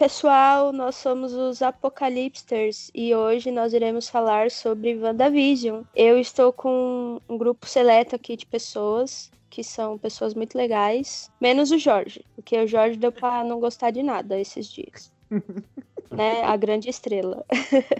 Pessoal, 0.00 0.72
nós 0.72 0.94
somos 0.94 1.34
os 1.34 1.60
Apocalipsters 1.60 2.90
e 2.94 3.14
hoje 3.14 3.50
nós 3.50 3.74
iremos 3.74 4.08
falar 4.08 4.50
sobre 4.50 4.96
WandaVision. 4.96 5.82
Eu 5.94 6.18
estou 6.18 6.54
com 6.54 7.20
um 7.28 7.36
grupo 7.36 7.66
seleto 7.66 8.16
aqui 8.16 8.34
de 8.34 8.46
pessoas 8.46 9.30
que 9.50 9.62
são 9.62 9.98
pessoas 9.98 10.32
muito 10.32 10.56
legais, 10.56 11.30
menos 11.38 11.70
o 11.70 11.76
Jorge, 11.76 12.24
porque 12.34 12.56
o 12.56 12.66
Jorge 12.66 12.96
deu 12.96 13.12
para 13.12 13.44
não 13.44 13.60
gostar 13.60 13.90
de 13.90 14.02
nada 14.02 14.40
esses 14.40 14.72
dias. 14.72 15.12
né? 16.10 16.44
A 16.44 16.56
grande 16.56 16.88
estrela. 16.88 17.44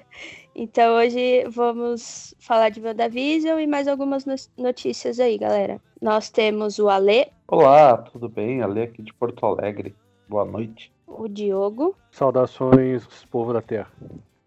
então 0.57 0.97
hoje 0.97 1.45
vamos 1.51 2.35
falar 2.41 2.71
de 2.71 2.81
WandaVision 2.81 3.61
e 3.61 3.67
mais 3.67 3.87
algumas 3.87 4.25
notícias 4.57 5.21
aí, 5.21 5.37
galera. 5.37 5.79
Nós 6.01 6.31
temos 6.31 6.79
o 6.79 6.89
Ale. 6.89 7.27
Olá, 7.47 7.99
tudo 7.99 8.27
bem? 8.27 8.63
Ale 8.63 8.85
aqui 8.85 9.03
de 9.03 9.13
Porto 9.13 9.45
Alegre. 9.45 9.95
Boa 10.27 10.47
noite 10.47 10.91
o 11.11 11.29
Diogo. 11.29 11.95
Saudações, 12.11 13.07
povo 13.31 13.53
da 13.53 13.61
Terra. 13.61 13.91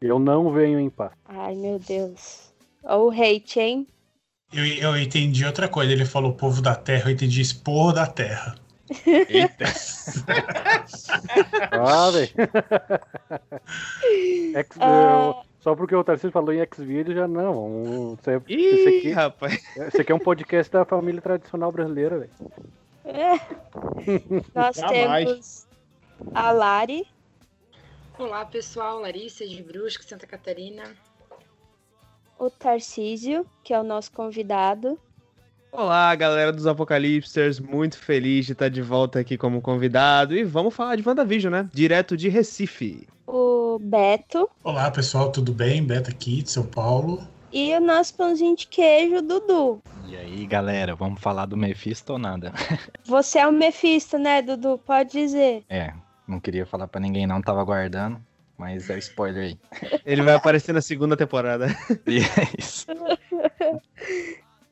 Eu 0.02 0.18
não 0.20 0.52
venho 0.52 0.80
em 0.80 0.90
paz. 0.90 1.12
Ai, 1.26 1.56
meu 1.56 1.80
Deus. 1.80 2.52
Olha 2.84 2.98
o 2.98 3.10
hate, 3.10 3.60
hein? 3.60 3.88
Eu, 4.54 4.66
eu 4.66 4.98
entendi 4.98 5.46
outra 5.46 5.68
coisa. 5.68 5.92
Ele 5.92 6.06
falou 6.06 6.34
povo 6.34 6.62
da 6.62 6.76
Terra, 6.76 7.10
eu 7.10 7.14
entendi 7.14 7.42
expor 7.42 7.94
da 7.94 8.08
Terra. 8.08 8.56
Eita! 9.06 9.66
ah, 11.72 12.12
velho. 12.12 12.30
ah. 14.80 15.42
Só 15.62 15.76
porque 15.76 15.96
o 15.96 16.04
Tarcísio 16.04 16.32
falou 16.32 16.54
em 16.54 16.60
X-Video, 16.60 17.16
já 17.16 17.26
não. 17.26 18.18
Isso, 18.20 18.30
é, 18.30 18.42
Ih, 18.50 18.56
isso 18.56 18.90
aqui, 18.90 19.12
rapaz. 19.12 19.54
Isso 19.88 20.02
aqui 20.02 20.12
é 20.12 20.16
um 20.16 20.20
podcast 20.20 20.70
da 20.72 20.84
família 20.84 21.22
tradicional 21.22 21.72
brasileira, 21.72 22.20
velho. 22.20 22.32
É. 23.06 23.40
Nós 24.54 24.76
Jamais. 24.76 25.26
temos 25.26 25.68
a 26.34 26.52
Lari. 26.52 27.06
Olá, 28.18 28.46
pessoal. 28.46 29.00
Larissa 29.00 29.46
de 29.46 29.62
Brusque, 29.64 30.06
Santa 30.06 30.28
Catarina. 30.28 30.84
O 32.38 32.50
Tarcísio, 32.50 33.46
que 33.64 33.74
é 33.74 33.80
o 33.80 33.84
nosso 33.84 34.12
convidado. 34.12 35.00
Olá, 35.72 36.14
galera 36.16 36.52
dos 36.52 36.68
Apocalipsters. 36.68 37.60
Muito 37.60 37.98
feliz 37.98 38.46
de 38.46 38.52
estar 38.52 38.70
de 38.70 38.82
volta 38.82 39.20
aqui 39.20 39.38
como 39.38 39.62
convidado. 39.62 40.36
E 40.36 40.44
vamos 40.44 40.74
falar 40.74 40.96
de 40.96 41.08
WandaVision, 41.08 41.52
né? 41.52 41.70
Direto 41.74 42.16
de 42.16 42.30
Recife. 42.30 43.08
O 43.26 43.80
Beto. 43.80 44.50
Olá, 44.64 44.92
pessoal. 44.92 45.32
Tudo 45.32 45.52
bem? 45.52 45.84
Beto 45.84 46.12
aqui 46.12 46.44
de 46.44 46.52
São 46.52 46.66
Paulo. 46.66 47.28
E 47.54 47.72
o 47.76 47.80
nosso 47.80 48.16
pãozinho 48.16 48.56
de 48.56 48.66
queijo, 48.66 49.22
Dudu. 49.22 49.80
E 50.08 50.18
aí, 50.18 50.44
galera, 50.48 50.96
vamos 50.96 51.22
falar 51.22 51.46
do 51.46 51.56
Mephisto 51.56 52.14
ou 52.14 52.18
nada? 52.18 52.52
Você 53.06 53.38
é 53.38 53.48
o 53.48 53.52
Mephisto, 53.52 54.18
né, 54.18 54.42
Dudu? 54.42 54.80
Pode 54.80 55.12
dizer. 55.12 55.64
É, 55.70 55.94
não 56.28 56.40
queria 56.40 56.66
falar 56.66 56.88
para 56.88 57.00
ninguém, 57.00 57.28
não 57.28 57.44
tava 57.44 57.64
guardando. 57.64 58.20
Mas 58.58 58.90
é 58.90 58.98
spoiler 58.98 59.44
aí. 59.44 59.60
Ele 60.04 60.24
vai 60.24 60.34
aparecer 60.34 60.74
na 60.74 60.82
segunda 60.82 61.16
temporada. 61.16 61.68
E 62.08 62.22
é 62.22 62.58
isso. 62.58 62.88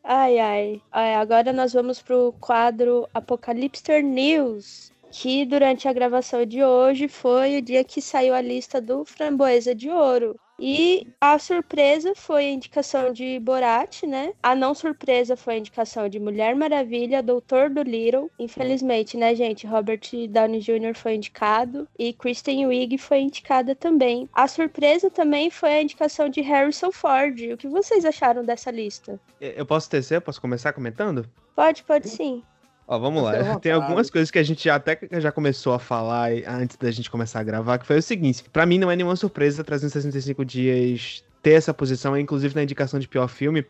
Ai, 0.04 0.40
ai. 0.40 0.82
Agora 0.92 1.54
nós 1.54 1.74
vamos 1.74 2.02
pro 2.02 2.34
quadro 2.40 3.08
Apocalipster 3.14 4.04
News. 4.04 4.92
Que 5.12 5.46
durante 5.46 5.88
a 5.88 5.94
gravação 5.94 6.46
de 6.46 6.64
hoje 6.64 7.08
foi 7.08 7.58
o 7.58 7.62
dia 7.62 7.84
que 7.84 8.02
saiu 8.02 8.34
a 8.34 8.42
lista 8.42 8.82
do 8.82 9.06
Framboesa 9.06 9.76
de 9.76 9.90
Ouro. 9.90 10.40
E 10.64 11.08
a 11.20 11.40
surpresa 11.40 12.14
foi 12.16 12.46
a 12.46 12.52
indicação 12.52 13.12
de 13.12 13.40
Borat, 13.40 14.04
né? 14.04 14.34
A 14.44 14.56
não 14.56 14.76
surpresa 14.76 15.36
foi 15.36 15.56
a 15.56 15.58
indicação 15.58 16.08
de 16.08 16.20
Mulher 16.20 16.56
Maravilha, 16.56 17.24
Doutor 17.24 17.70
do 17.70 17.82
Little. 17.82 18.30
Infelizmente, 18.38 19.18
né, 19.18 19.34
gente? 19.34 19.66
Robert 19.66 20.02
Downey 20.30 20.60
Jr. 20.60 20.96
foi 20.96 21.16
indicado 21.16 21.88
e 21.98 22.14
Kristen 22.14 22.68
Wiig 22.68 23.00
foi 23.00 23.22
indicada 23.22 23.74
também. 23.74 24.30
A 24.32 24.48
surpresa 24.48 25.10
também 25.10 25.50
foi 25.50 25.70
a 25.74 25.82
indicação 25.82 26.30
de 26.30 26.42
Harrison 26.42 26.92
Ford. 26.92 27.40
O 27.52 27.58
que 27.58 27.68
vocês 27.68 28.06
acharam 28.06 28.46
dessa 28.46 28.70
lista? 28.70 29.20
Eu 29.40 29.66
posso 29.66 29.90
tecer? 29.90 30.22
Posso 30.22 30.40
começar 30.40 30.74
comentando? 30.74 31.28
Pode, 31.56 31.84
pode 31.84 32.08
sim. 32.08 32.44
Ó, 32.92 33.00
vamos 33.00 33.24
lá. 33.24 33.32
Tem 33.62 33.72
algumas 33.72 34.10
coisas 34.10 34.30
que 34.30 34.38
a 34.38 34.44
gente 34.44 34.66
já, 34.66 34.76
até 34.76 35.00
já 35.14 35.32
começou 35.32 35.74
a 35.74 35.80
falar 35.80 36.30
antes 36.46 36.76
da 36.76 36.92
gente 36.92 37.10
começar 37.10 37.40
a 37.40 37.44
gravar, 37.44 37.78
que 37.78 37.86
foi 37.86 37.98
o 37.98 38.02
seguinte: 38.02 38.44
para 38.52 38.66
mim 38.66 38.78
não 38.78 38.92
é 38.92 38.98
nenhuma 38.98 39.16
surpresa 39.16 39.64
365 39.64 40.44
dias 40.44 41.24
ter 41.42 41.52
essa 41.52 41.74
posição, 41.74 42.18
inclusive 42.18 42.54
na 42.54 42.64
indicação 42.64 43.00
de 43.00 43.08
pior 43.08 43.30
filme, 43.30 43.66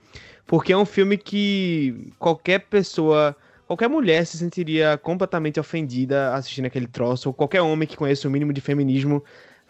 porque 0.48 0.74
é 0.74 0.78
um 0.78 0.86
filme 0.86 1.20
que 1.20 2.12
qualquer 2.18 2.62
pessoa, 2.62 3.36
qualquer 3.68 3.88
mulher 3.88 4.26
se 4.26 4.40
sentiria 4.40 4.98
completamente 4.98 5.60
ofendida 5.60 6.34
assistindo 6.34 6.66
aquele 6.66 6.88
troço, 6.88 7.30
ou 7.30 7.34
qualquer 7.34 7.62
homem 7.62 7.88
que 7.88 7.96
conheça 7.96 8.28
o 8.28 8.32
mínimo 8.32 8.52
de 8.52 8.60
feminismo 8.60 9.24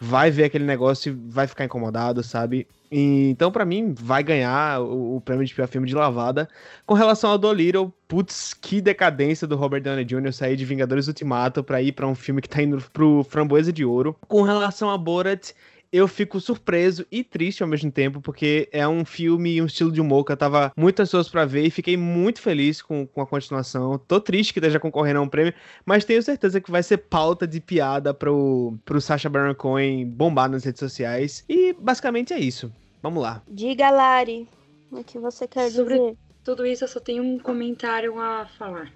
vai 0.04 0.32
ver 0.32 0.44
aquele 0.44 0.64
negócio 0.64 1.12
e 1.12 1.30
vai 1.30 1.46
ficar 1.46 1.64
incomodado, 1.64 2.24
sabe? 2.24 2.66
E, 2.90 3.30
então, 3.30 3.52
para 3.52 3.64
mim, 3.64 3.94
vai 3.96 4.20
ganhar 4.20 4.80
o, 4.80 5.16
o, 5.16 5.20
prêmio 5.20 5.46
de 5.46 5.54
pior 5.54 5.68
filme 5.68 5.86
de 5.86 5.94
lavada. 5.94 6.48
Com 6.84 6.94
relação 6.94 7.30
ao 7.30 7.38
Dolittle, 7.38 7.94
putz, 8.08 8.52
que 8.52 8.80
decadência 8.80 9.46
do 9.46 9.54
Robert 9.54 9.80
Downey 9.80 10.04
Jr. 10.04 10.32
sair 10.32 10.56
de 10.56 10.64
Vingadores 10.64 11.06
Ultimato 11.06 11.62
para 11.62 11.80
ir 11.80 11.92
para 11.92 12.08
um 12.08 12.16
filme 12.16 12.42
que 12.42 12.48
tá 12.48 12.60
indo 12.60 12.82
pro 12.92 13.22
Framboesa 13.22 13.72
de 13.72 13.84
Ouro. 13.84 14.16
Com 14.26 14.42
relação 14.42 14.90
a 14.90 14.98
Borat, 14.98 15.52
eu 15.92 16.08
fico 16.08 16.40
surpreso 16.40 17.06
e 17.10 17.22
triste 17.22 17.62
ao 17.62 17.68
mesmo 17.68 17.92
tempo, 17.92 18.20
porque 18.20 18.68
é 18.72 18.88
um 18.88 19.04
filme 19.04 19.56
e 19.56 19.62
um 19.62 19.66
estilo 19.66 19.92
de 19.92 20.00
humor 20.00 20.24
que 20.24 20.32
eu 20.32 20.36
tava 20.36 20.72
muito 20.74 21.00
ansioso 21.00 21.30
para 21.30 21.44
ver 21.44 21.66
e 21.66 21.70
fiquei 21.70 21.98
muito 21.98 22.40
feliz 22.40 22.80
com, 22.80 23.06
com 23.06 23.20
a 23.20 23.26
continuação. 23.26 23.98
Tô 23.98 24.18
triste 24.18 24.54
que 24.54 24.58
esteja 24.58 24.80
concorrendo 24.80 25.18
a 25.18 25.22
um 25.22 25.28
prêmio, 25.28 25.52
mas 25.84 26.04
tenho 26.04 26.22
certeza 26.22 26.60
que 26.60 26.70
vai 26.70 26.82
ser 26.82 26.96
pauta 26.96 27.46
de 27.46 27.60
piada 27.60 28.14
pro, 28.14 28.78
pro 28.86 29.00
Sacha 29.02 29.28
Baron 29.28 29.54
Cohen 29.54 30.06
bombar 30.06 30.50
nas 30.50 30.64
redes 30.64 30.80
sociais. 30.80 31.44
E 31.46 31.74
basicamente 31.74 32.32
é 32.32 32.38
isso. 32.38 32.72
Vamos 33.02 33.22
lá. 33.22 33.42
Diga, 33.46 33.90
Lari, 33.90 34.48
o 34.90 35.04
que 35.04 35.18
você 35.18 35.46
quer 35.46 35.70
Sobre 35.70 35.98
dizer? 35.98 36.16
Tudo 36.42 36.64
isso 36.64 36.84
eu 36.84 36.88
só 36.88 37.00
tenho 37.00 37.22
um 37.22 37.38
comentário 37.38 38.18
a 38.18 38.46
falar. 38.58 38.90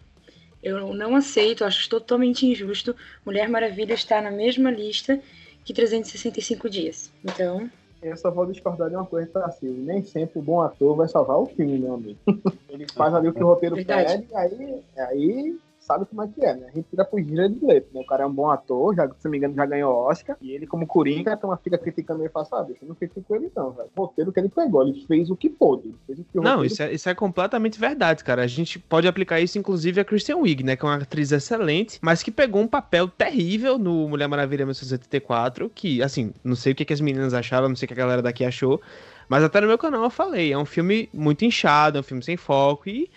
Eu 0.63 0.95
não 0.95 1.15
aceito, 1.15 1.65
acho 1.65 1.89
totalmente 1.89 2.47
injusto 2.47 2.97
Mulher 3.25 3.49
Maravilha 3.49 3.93
estar 3.93 4.23
na 4.23 4.31
mesma 4.31 4.71
lista 4.71 5.21
que 5.67 5.75
365 5.75 6.71
dias. 6.71 7.13
Então. 7.25 7.69
Eu 8.01 8.17
só 8.17 8.31
vou 8.31 8.47
discordar 8.47 8.89
de 8.89 8.95
uma 8.95 9.05
coisa, 9.05 9.29
Tarcísio. 9.29 9.83
Nem 9.83 10.05
sempre 10.05 10.39
o 10.39 10.43
bom 10.43 10.61
ator 10.61 10.95
vai 10.95 11.09
salvar 11.09 11.39
o 11.39 11.47
filme, 11.47 11.79
meu 11.79 11.95
amigo. 11.95 12.19
Ele 12.71 12.87
faz 12.95 13.13
ali 13.13 13.29
o 13.29 13.33
que 13.33 13.43
o 13.43 13.47
roteiro 13.47 13.75
Verdade. 13.75 14.23
pede, 14.23 14.37
aí, 14.37 14.83
aí 14.97 15.59
sabe 15.87 16.05
como 16.05 16.23
é 16.23 16.29
que 16.29 16.45
é, 16.45 16.55
né? 16.55 16.67
A 16.69 16.75
gente 16.75 16.89
tira 16.91 17.05
pro 17.05 17.23
de 17.23 17.35
letra, 17.35 17.89
né? 17.95 18.01
O 18.01 18.07
cara 18.07 18.25
é 18.25 18.27
um 18.27 18.33
bom 18.33 18.51
ator, 18.51 18.95
já, 18.95 19.09
se 19.09 19.25
não 19.25 19.31
me 19.31 19.39
engano, 19.39 19.55
já 19.55 19.65
ganhou 19.65 19.95
Oscar. 19.95 20.37
E 20.41 20.51
ele, 20.51 20.67
como 20.67 20.87
Coringa, 20.87 21.33
então 21.33 21.57
fica 21.63 21.79
criticando 21.79 22.21
ele 22.21 22.29
e 22.29 22.33
fala, 22.33 22.45
sabe, 22.45 22.75
você 22.79 22.85
não 22.85 22.95
criticou 22.95 23.37
ele 23.37 23.51
não, 23.55 23.71
velho. 23.71 23.89
O 23.97 24.03
roteiro 24.03 24.33
que 24.33 24.41
ele 24.41 24.49
pegou, 24.49 24.83
ele 24.83 25.05
fez 25.07 25.31
o 25.31 25.37
que 25.37 25.49
pôde. 25.49 25.95
O 26.09 26.15
que 26.15 26.25
não, 26.35 26.65
isso 26.65 26.83
é, 26.83 26.93
isso 26.93 27.09
é 27.09 27.15
completamente 27.15 27.79
verdade, 27.79 28.25
cara. 28.25 28.43
A 28.43 28.47
gente 28.47 28.79
pode 28.79 29.07
aplicar 29.07 29.41
isso, 29.41 29.59
inclusive, 29.59 30.01
a 30.01 30.05
Christian 30.05 30.39
Wiig, 30.39 30.65
né? 30.65 30.77
Que 30.77 30.85
é 30.85 30.89
uma 30.89 30.97
atriz 30.97 31.31
excelente, 31.31 31.99
mas 32.03 32.23
que 32.23 32.31
pegou 32.31 32.61
um 32.61 32.69
papel 32.69 33.09
terrível 33.09 33.79
no 33.79 34.09
Mulher 34.09 34.29
Maravilha 34.29 34.65
1974, 34.65 35.71
que, 35.71 36.03
assim, 36.03 36.33
não 36.43 36.57
sei 36.57 36.73
o 36.73 36.75
que, 36.75 36.85
que 36.85 36.93
as 36.93 37.01
meninas 37.01 37.33
acharam, 37.33 37.69
não 37.69 37.77
sei 37.77 37.87
o 37.87 37.89
que 37.89 37.95
a 37.95 37.97
galera 37.97 38.23
daqui 38.23 38.45
achou, 38.45 38.81
mas 39.29 39.43
até 39.43 39.61
no 39.61 39.67
meu 39.67 39.79
canal 39.79 40.05
eu 40.05 40.11
falei, 40.11 40.53
é 40.53 40.59
um 40.59 40.65
filme 40.65 41.09
muito 41.13 41.45
inchado, 41.45 41.99
é 41.99 42.01
um 42.01 42.05
filme 42.05 42.23
sem 42.23 42.37
foco 42.37 42.89
e 42.89 43.11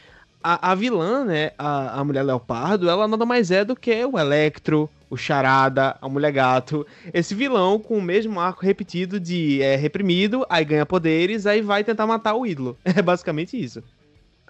a, 0.44 0.72
a 0.72 0.76
vilã, 0.76 1.26
né, 1.26 1.52
a, 1.58 2.00
a 2.00 2.04
Mulher 2.04 2.24
Leopardo, 2.24 2.90
ela 2.90 3.08
nada 3.08 3.26
mais 3.26 3.52
é 3.52 3.64
do 3.66 3.76
que 3.76 4.06
o 4.06 4.18
Electro, 4.18 4.90
o 5.10 5.18
Charada, 5.18 5.98
a 6.02 6.08
Mulher 6.08 6.32
Gato. 6.32 6.86
Esse 7.14 7.36
vilão 7.36 7.80
com 7.80 7.98
o 7.98 8.02
mesmo 8.02 8.40
arco 8.40 8.66
repetido 8.66 9.20
de 9.20 9.62
é 9.62 9.76
reprimido, 9.76 10.46
aí 10.50 10.64
ganha 10.64 10.86
poderes, 10.86 11.46
aí 11.46 11.62
vai 11.62 11.84
tentar 11.84 12.08
matar 12.08 12.36
o 12.36 12.46
ídolo. 12.46 12.78
É 13.00 13.02
basicamente 13.02 13.62
isso. 13.62 13.84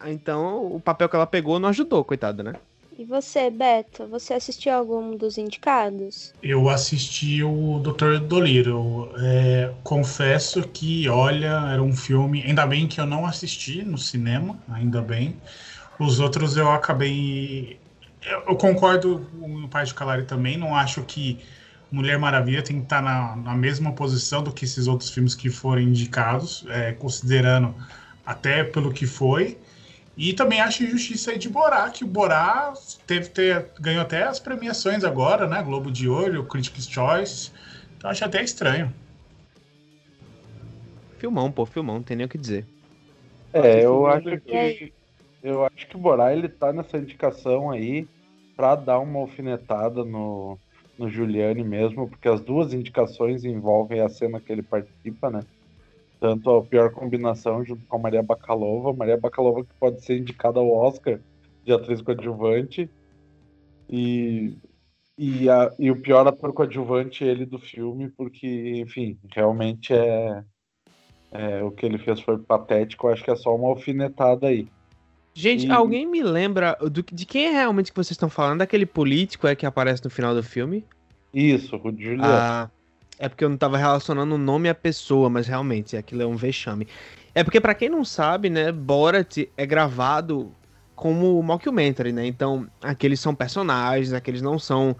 Então, 0.05 0.65
o 0.73 0.79
papel 0.79 1.09
que 1.09 1.15
ela 1.15 1.27
pegou 1.27 1.59
não 1.59 1.69
ajudou, 1.69 2.03
coitada, 2.03 2.41
né? 2.41 2.53
E 2.97 3.05
você, 3.05 3.49
Beto, 3.49 4.07
você 4.07 4.33
assistiu 4.33 4.73
algum 4.73 5.15
dos 5.15 5.37
indicados? 5.37 6.33
Eu 6.43 6.67
assisti 6.67 7.41
o 7.41 7.79
Dr. 7.79 8.19
Dolittle. 8.19 9.09
É, 9.17 9.71
confesso 9.83 10.61
que, 10.63 11.07
olha, 11.07 11.69
era 11.71 11.81
um 11.81 11.95
filme. 11.95 12.43
Ainda 12.43 12.65
bem 12.65 12.87
que 12.87 12.99
eu 12.99 13.05
não 13.05 13.25
assisti 13.25 13.83
no 13.83 13.97
cinema, 13.97 14.59
ainda 14.69 15.01
bem. 15.01 15.37
Os 15.99 16.19
outros 16.19 16.55
eu 16.55 16.71
acabei. 16.71 17.77
Eu, 18.25 18.39
eu 18.47 18.55
concordo 18.55 19.27
com 19.37 19.65
o 19.65 19.67
pai 19.67 19.85
de 19.85 19.93
Calari 19.93 20.23
também. 20.23 20.57
Não 20.57 20.73
acho 20.73 21.03
que 21.03 21.39
Mulher 21.91 22.17
Maravilha 22.17 22.63
tem 22.63 22.77
que 22.77 22.83
estar 22.83 23.01
na, 23.01 23.35
na 23.35 23.53
mesma 23.53 23.91
posição 23.91 24.41
do 24.41 24.51
que 24.51 24.63
esses 24.63 24.87
outros 24.87 25.09
filmes 25.09 25.35
que 25.35 25.49
foram 25.49 25.81
indicados, 25.81 26.65
é, 26.69 26.93
considerando 26.93 27.75
até 28.25 28.63
pelo 28.63 28.93
que 28.93 29.05
foi. 29.05 29.57
E 30.15 30.33
também 30.33 30.61
acho 30.61 30.83
injustiça 30.83 31.31
aí 31.31 31.37
de 31.37 31.49
Borá, 31.49 31.89
que 31.89 32.03
o 32.03 32.07
Borá 32.07 32.73
teve 33.07 33.29
ter, 33.29 33.67
ganhou 33.79 34.01
até 34.01 34.23
as 34.23 34.39
premiações 34.39 35.03
agora, 35.03 35.47
né? 35.47 35.61
Globo 35.63 35.91
de 35.91 36.07
Ouro, 36.07 36.43
Critics' 36.45 36.89
Choice. 36.89 37.51
Então 37.97 38.09
acho 38.09 38.23
até 38.23 38.43
estranho. 38.43 38.93
Filmão, 41.17 41.51
pô, 41.51 41.65
filmão, 41.65 41.95
não 41.95 42.03
tem 42.03 42.15
nem 42.15 42.25
o 42.25 42.29
que 42.29 42.37
dizer. 42.37 42.65
É, 43.51 43.83
eu 43.83 44.07
acho 44.07 44.39
que 44.41 44.93
eu 45.43 45.65
acho 45.65 45.87
que 45.87 45.95
o 45.95 45.99
Borá 45.99 46.33
ele 46.33 46.49
tá 46.49 46.73
nessa 46.73 46.97
indicação 46.97 47.71
aí 47.71 48.07
para 48.55 48.75
dar 48.75 48.99
uma 48.99 49.19
alfinetada 49.19 50.03
no, 50.03 50.57
no 50.97 51.09
Giuliani 51.09 51.63
mesmo, 51.63 52.09
porque 52.09 52.27
as 52.27 52.41
duas 52.41 52.73
indicações 52.73 53.45
envolvem 53.45 54.01
a 54.01 54.09
cena 54.09 54.39
que 54.39 54.51
ele 54.51 54.61
participa, 54.61 55.29
né? 55.29 55.45
Tanto 56.19 56.49
a 56.51 56.63
pior 56.63 56.91
combinação 56.91 57.63
junto 57.63 57.85
com 57.85 57.95
a 57.95 57.99
Maria 57.99 58.21
Bakalova, 58.21 58.91
Maria 58.91 59.17
Bakalova 59.17 59.63
que 59.63 59.73
pode 59.79 60.03
ser 60.03 60.17
indicada 60.17 60.59
ao 60.59 60.69
Oscar 60.69 61.19
de 61.63 61.71
atriz 61.71 62.01
coadjuvante, 62.01 62.89
e, 63.89 64.57
e, 65.17 65.49
a, 65.49 65.73
e 65.79 65.89
o 65.89 66.01
pior 66.01 66.27
ator 66.27 66.53
coadjuvante 66.53 67.23
ele 67.23 67.45
do 67.45 67.57
filme, 67.57 68.09
porque, 68.09 68.81
enfim, 68.81 69.17
realmente 69.33 69.93
é, 69.93 70.43
é 71.31 71.63
o 71.63 71.71
que 71.71 71.85
ele 71.85 71.97
fez 71.97 72.19
foi 72.19 72.37
patético, 72.37 73.07
acho 73.07 73.23
que 73.23 73.31
é 73.31 73.35
só 73.35 73.55
uma 73.55 73.69
alfinetada 73.69 74.47
aí. 74.47 74.67
Gente, 75.33 75.67
e... 75.67 75.71
alguém 75.71 76.05
me 76.05 76.21
lembra 76.21 76.77
do, 76.81 77.03
de 77.03 77.25
quem 77.25 77.47
é 77.47 77.51
realmente 77.51 77.91
que 77.91 77.95
vocês 77.95 78.11
estão 78.11 78.29
falando? 78.29 78.59
Daquele 78.59 78.85
político 78.85 79.47
é 79.47 79.55
que 79.55 79.65
aparece 79.65 80.03
no 80.03 80.09
final 80.09 80.33
do 80.33 80.43
filme? 80.43 80.85
Isso, 81.33 81.75
o 81.75 81.91
Juliette. 81.91 82.21
Ah, 82.23 82.69
é 83.17 83.29
porque 83.29 83.43
eu 83.43 83.49
não 83.49 83.57
tava 83.57 83.77
relacionando 83.77 84.35
o 84.35 84.37
nome 84.37 84.69
à 84.69 84.75
pessoa, 84.75 85.29
mas 85.29 85.47
realmente 85.47 85.95
aquilo 85.95 86.21
é 86.21 86.25
um 86.25 86.35
vexame. 86.35 86.87
É 87.35 87.43
porque 87.43 87.61
para 87.61 87.73
quem 87.73 87.89
não 87.89 88.03
sabe, 88.03 88.49
né, 88.49 88.71
Borat 88.71 89.37
é 89.55 89.65
gravado 89.65 90.51
como 90.95 91.41
mockumentary, 91.41 92.11
né? 92.11 92.25
Então, 92.25 92.67
aqueles 92.81 93.19
são 93.19 93.33
personagens, 93.33 94.11
aqueles 94.11 94.41
não 94.41 94.59
são 94.59 94.95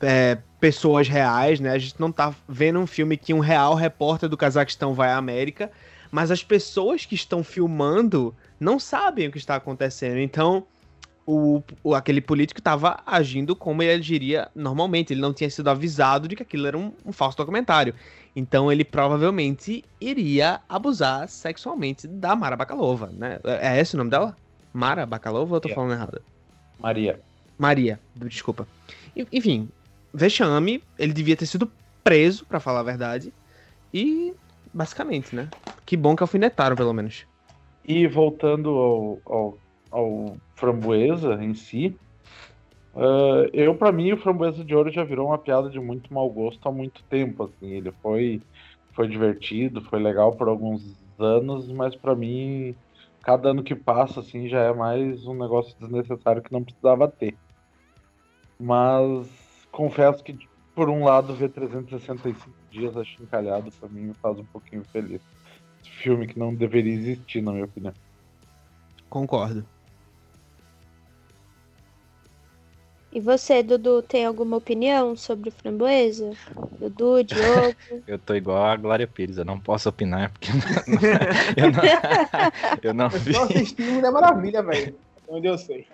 é, 0.00 0.38
pessoas 0.58 1.08
reais, 1.08 1.60
né? 1.60 1.70
A 1.70 1.78
gente 1.78 2.00
não 2.00 2.10
tá 2.10 2.34
vendo 2.48 2.78
um 2.78 2.86
filme 2.86 3.16
que 3.16 3.32
um 3.32 3.38
real 3.38 3.74
repórter 3.74 4.28
do 4.28 4.36
Cazaquistão 4.36 4.94
vai 4.94 5.10
à 5.10 5.16
América, 5.16 5.70
mas 6.10 6.30
as 6.30 6.42
pessoas 6.42 7.04
que 7.04 7.14
estão 7.14 7.42
filmando 7.42 8.34
não 8.58 8.78
sabem 8.78 9.28
o 9.28 9.32
que 9.32 9.38
está 9.38 9.56
acontecendo. 9.56 10.18
Então, 10.18 10.66
o, 11.26 11.62
o 11.82 11.94
aquele 11.94 12.20
político 12.20 12.60
estava 12.60 13.00
agindo 13.04 13.56
como 13.56 13.82
ele 13.82 14.00
agiria 14.00 14.48
normalmente. 14.54 15.12
Ele 15.12 15.20
não 15.20 15.34
tinha 15.34 15.50
sido 15.50 15.68
avisado 15.68 16.28
de 16.28 16.36
que 16.36 16.42
aquilo 16.42 16.66
era 16.66 16.78
um, 16.78 16.92
um 17.04 17.12
falso 17.12 17.36
documentário. 17.36 17.94
Então, 18.34 18.70
ele 18.70 18.84
provavelmente 18.84 19.84
iria 20.00 20.60
abusar 20.68 21.28
sexualmente 21.28 22.06
da 22.06 22.36
Mara 22.36 22.56
Bakalova, 22.56 23.10
né? 23.12 23.40
É, 23.44 23.80
esse 23.80 23.94
o 23.94 23.98
nome 23.98 24.10
dela? 24.10 24.36
Mara 24.72 25.06
Bakalova 25.06 25.52
ou 25.52 25.56
eu 25.56 25.60
tô 25.60 25.68
falando 25.70 25.92
errado? 25.92 26.22
Maria. 26.78 27.20
Maria, 27.58 27.98
desculpa. 28.14 28.68
Enfim, 29.32 29.68
vexame, 30.12 30.82
ele 30.98 31.14
devia 31.14 31.36
ter 31.36 31.46
sido 31.46 31.70
preso, 32.04 32.44
para 32.44 32.60
falar 32.60 32.80
a 32.80 32.84
verdade. 32.84 33.32
E, 33.92 34.34
basicamente, 34.72 35.34
né? 35.34 35.48
Que 35.86 35.96
bom 35.96 36.16
que 36.16 36.22
alfinetaram, 36.24 36.74
pelo 36.74 36.92
menos. 36.92 37.24
E 37.84 38.08
voltando 38.08 38.70
ao, 38.70 39.18
ao, 39.24 39.58
ao 39.92 40.36
Framboesa 40.56 41.34
em 41.34 41.54
si, 41.54 41.96
uh, 42.92 43.48
eu, 43.52 43.72
para 43.76 43.92
mim, 43.92 44.12
o 44.12 44.16
Framboesa 44.16 44.64
de 44.64 44.74
Ouro 44.74 44.90
já 44.90 45.04
virou 45.04 45.28
uma 45.28 45.38
piada 45.38 45.70
de 45.70 45.78
muito 45.78 46.12
mau 46.12 46.28
gosto 46.28 46.68
há 46.68 46.72
muito 46.72 47.04
tempo. 47.04 47.44
Assim. 47.44 47.70
Ele 47.70 47.92
foi, 48.02 48.42
foi 48.90 49.06
divertido, 49.06 49.80
foi 49.80 50.00
legal 50.00 50.34
por 50.34 50.48
alguns 50.48 50.82
anos, 51.20 51.68
mas 51.68 51.94
para 51.94 52.16
mim, 52.16 52.74
cada 53.22 53.50
ano 53.50 53.62
que 53.62 53.76
passa, 53.76 54.18
assim, 54.18 54.48
já 54.48 54.62
é 54.62 54.74
mais 54.74 55.24
um 55.24 55.34
negócio 55.34 55.76
desnecessário 55.78 56.42
que 56.42 56.52
não 56.52 56.64
precisava 56.64 57.06
ter. 57.06 57.36
Mas 58.58 59.28
confesso 59.70 60.24
que, 60.24 60.36
por 60.74 60.90
um 60.90 61.04
lado, 61.04 61.32
ver 61.32 61.50
365 61.50 62.50
dias 62.72 62.96
achincalhado 62.96 63.70
para 63.78 63.88
mim 63.88 64.06
me 64.06 64.14
faz 64.14 64.36
um 64.36 64.44
pouquinho 64.44 64.82
feliz 64.86 65.22
filme 65.90 66.26
que 66.26 66.38
não 66.38 66.54
deveria 66.54 66.92
existir, 66.92 67.42
na 67.42 67.52
minha 67.52 67.64
opinião. 67.64 67.94
Concordo. 69.08 69.64
E 73.16 73.20
você, 73.20 73.62
Dudu, 73.62 74.02
tem 74.02 74.26
alguma 74.26 74.58
opinião 74.58 75.16
sobre 75.16 75.48
o 75.48 75.52
Framboesa? 75.52 76.32
Dudu, 76.78 77.24
Diogo? 77.24 77.74
eu 78.06 78.18
tô 78.18 78.34
igual 78.34 78.62
a 78.62 78.76
Glória 78.76 79.06
Pires, 79.06 79.38
eu 79.38 79.44
não 79.44 79.58
posso 79.58 79.88
opinar 79.88 80.30
porque 80.32 80.50
eu 81.56 81.72
não, 81.72 81.82
eu 82.82 82.94
não 82.94 83.08
vi. 83.08 83.34
Eu 83.34 83.42
assisti 83.44 83.82
Mulher 83.84 84.12
Maravilha, 84.12 84.62
velho. 84.62 84.94
Onde 85.28 85.46
eu 85.46 85.56
sei. 85.56 85.86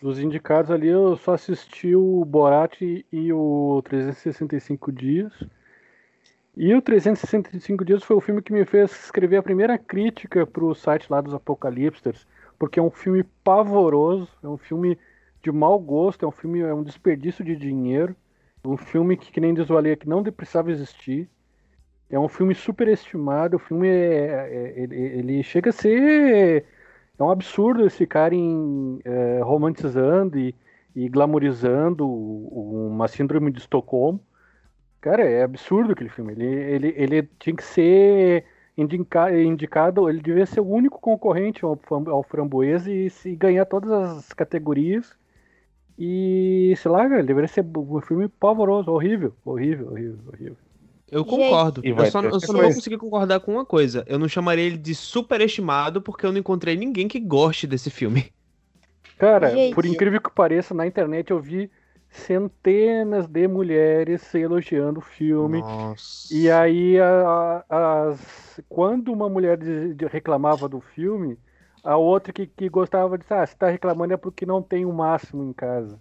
Dos 0.00 0.18
indicados 0.18 0.70
ali, 0.70 0.88
eu 0.88 1.14
só 1.18 1.34
assisti 1.34 1.94
o 1.94 2.24
Borat 2.24 2.80
e 2.80 3.32
o 3.34 3.82
365 3.84 4.90
Dias. 4.90 5.32
E 6.56 6.74
o 6.74 6.82
365 6.82 7.84
Dias 7.84 8.02
foi 8.02 8.16
o 8.16 8.20
filme 8.20 8.42
que 8.42 8.52
me 8.52 8.64
fez 8.64 8.90
escrever 9.04 9.36
a 9.36 9.42
primeira 9.42 9.78
crítica 9.78 10.46
para 10.46 10.64
o 10.64 10.74
site 10.74 11.06
lá 11.08 11.20
dos 11.20 11.32
Apocalipsters, 11.32 12.26
porque 12.58 12.80
é 12.80 12.82
um 12.82 12.90
filme 12.90 13.22
pavoroso, 13.44 14.28
é 14.42 14.48
um 14.48 14.58
filme 14.58 14.98
de 15.42 15.52
mau 15.52 15.78
gosto, 15.78 16.24
é 16.24 16.28
um 16.28 16.32
filme, 16.32 16.60
é 16.60 16.74
um 16.74 16.82
desperdício 16.82 17.44
de 17.44 17.56
dinheiro, 17.56 18.16
um 18.64 18.76
filme 18.76 19.16
que, 19.16 19.30
que 19.32 19.40
nem 19.40 19.54
diz 19.54 19.70
o 19.70 19.96
que 19.96 20.08
não 20.08 20.22
precisava 20.24 20.70
existir. 20.70 21.28
É 22.10 22.18
um 22.18 22.28
filme 22.28 22.54
superestimado, 22.54 23.56
o 23.56 23.60
filme 23.60 23.88
é, 23.88 24.74
é, 24.74 24.82
ele, 24.82 24.96
ele, 24.96 25.42
chega 25.44 25.70
a 25.70 25.72
ser. 25.72 26.64
É 27.16 27.22
um 27.22 27.30
absurdo 27.30 27.82
eles 27.82 27.96
ficarem 27.96 29.00
é, 29.04 29.40
romantizando 29.42 30.36
e, 30.36 30.54
e 30.96 31.08
glamorizando 31.08 32.06
uma 32.10 33.06
síndrome 33.06 33.52
de 33.52 33.60
Estocolmo 33.60 34.20
Cara, 35.00 35.22
é 35.22 35.42
absurdo 35.42 35.92
aquele 35.92 36.10
filme. 36.10 36.32
Ele, 36.32 36.46
ele, 36.46 36.94
ele 36.96 37.28
tinha 37.38 37.56
que 37.56 37.64
ser 37.64 38.44
indica, 38.76 39.30
indicado, 39.42 40.08
ele 40.08 40.20
devia 40.20 40.46
ser 40.46 40.60
o 40.60 40.68
único 40.68 41.00
concorrente 41.00 41.64
ao, 41.64 41.78
ao 42.08 42.22
Framboesa 42.22 42.90
e 42.90 43.10
se 43.10 43.34
ganhar 43.34 43.64
todas 43.64 43.90
as 43.90 44.32
categorias. 44.32 45.12
E, 45.98 46.74
sei 46.78 46.90
lá, 46.90 47.04
ele 47.04 47.22
deveria 47.22 47.48
ser 47.48 47.64
um 47.76 48.00
filme 48.00 48.28
pavoroso, 48.28 48.90
horrível, 48.90 49.34
horrível, 49.44 49.90
horrível, 49.90 50.18
horrível. 50.28 50.56
Eu 51.10 51.24
concordo. 51.24 51.82
Eu 51.84 51.96
só, 52.06 52.22
eu 52.22 52.40
só 52.40 52.52
não 52.52 52.60
vou 52.60 52.72
conseguir 52.72 52.96
concordar 52.96 53.40
com 53.40 53.52
uma 53.52 53.66
coisa. 53.66 54.04
Eu 54.06 54.18
não 54.18 54.28
chamaria 54.28 54.64
ele 54.64 54.78
de 54.78 54.94
superestimado 54.94 56.00
porque 56.00 56.24
eu 56.24 56.30
não 56.30 56.38
encontrei 56.38 56.76
ninguém 56.76 57.08
que 57.08 57.18
goste 57.18 57.66
desse 57.66 57.90
filme. 57.90 58.32
Cara, 59.18 59.50
Gente. 59.50 59.74
por 59.74 59.84
incrível 59.84 60.20
que 60.20 60.30
pareça, 60.30 60.72
na 60.72 60.86
internet 60.86 61.30
eu 61.30 61.40
vi 61.40 61.70
centenas 62.10 63.26
de 63.28 63.46
mulheres 63.46 64.34
elogiando 64.34 64.98
o 64.98 65.02
filme. 65.02 65.60
Nossa. 65.60 66.34
E 66.34 66.50
aí, 66.50 66.98
a, 66.98 67.64
a, 67.68 68.08
as, 68.08 68.60
quando 68.68 69.12
uma 69.12 69.28
mulher 69.28 69.56
de, 69.56 69.94
de 69.94 70.06
reclamava 70.06 70.68
do 70.68 70.80
filme, 70.80 71.38
a 71.84 71.96
outra 71.96 72.32
que, 72.32 72.46
que 72.46 72.68
gostava 72.68 73.16
disse: 73.16 73.32
Ah, 73.32 73.46
você 73.46 73.54
tá 73.56 73.70
reclamando 73.70 74.12
é 74.12 74.16
porque 74.16 74.44
não 74.44 74.60
tem 74.60 74.84
o 74.84 74.92
máximo 74.92 75.44
em 75.44 75.52
casa. 75.52 76.00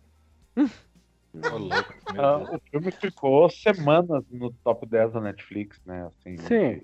louco, 1.34 1.94
ah, 2.18 2.56
o 2.56 2.60
filme 2.72 2.92
ficou 2.92 3.50
semanas 3.50 4.24
no 4.32 4.51
top 4.63 4.88
10 4.88 5.13
da 5.13 5.22
Netflix, 5.22 5.80
né? 5.86 6.08
Assim, 6.08 6.38
Sim. 6.38 6.82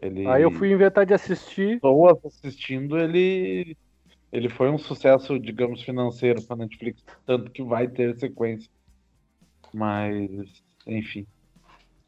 Ele... 0.00 0.26
Aí 0.28 0.42
eu 0.42 0.50
fui 0.52 0.70
inventar 0.70 1.04
de 1.04 1.12
assistir. 1.12 1.80
Pessoas 1.80 2.18
assistindo, 2.24 2.96
ele 2.96 3.76
ele 4.32 4.48
foi 4.48 4.70
um 4.70 4.78
sucesso, 4.78 5.38
digamos, 5.38 5.82
financeiro 5.82 6.42
para 6.42 6.56
Netflix, 6.56 7.04
tanto 7.24 7.50
que 7.50 7.62
vai 7.62 7.88
ter 7.88 8.16
sequência. 8.18 8.70
Mas, 9.72 10.62
enfim. 10.86 11.26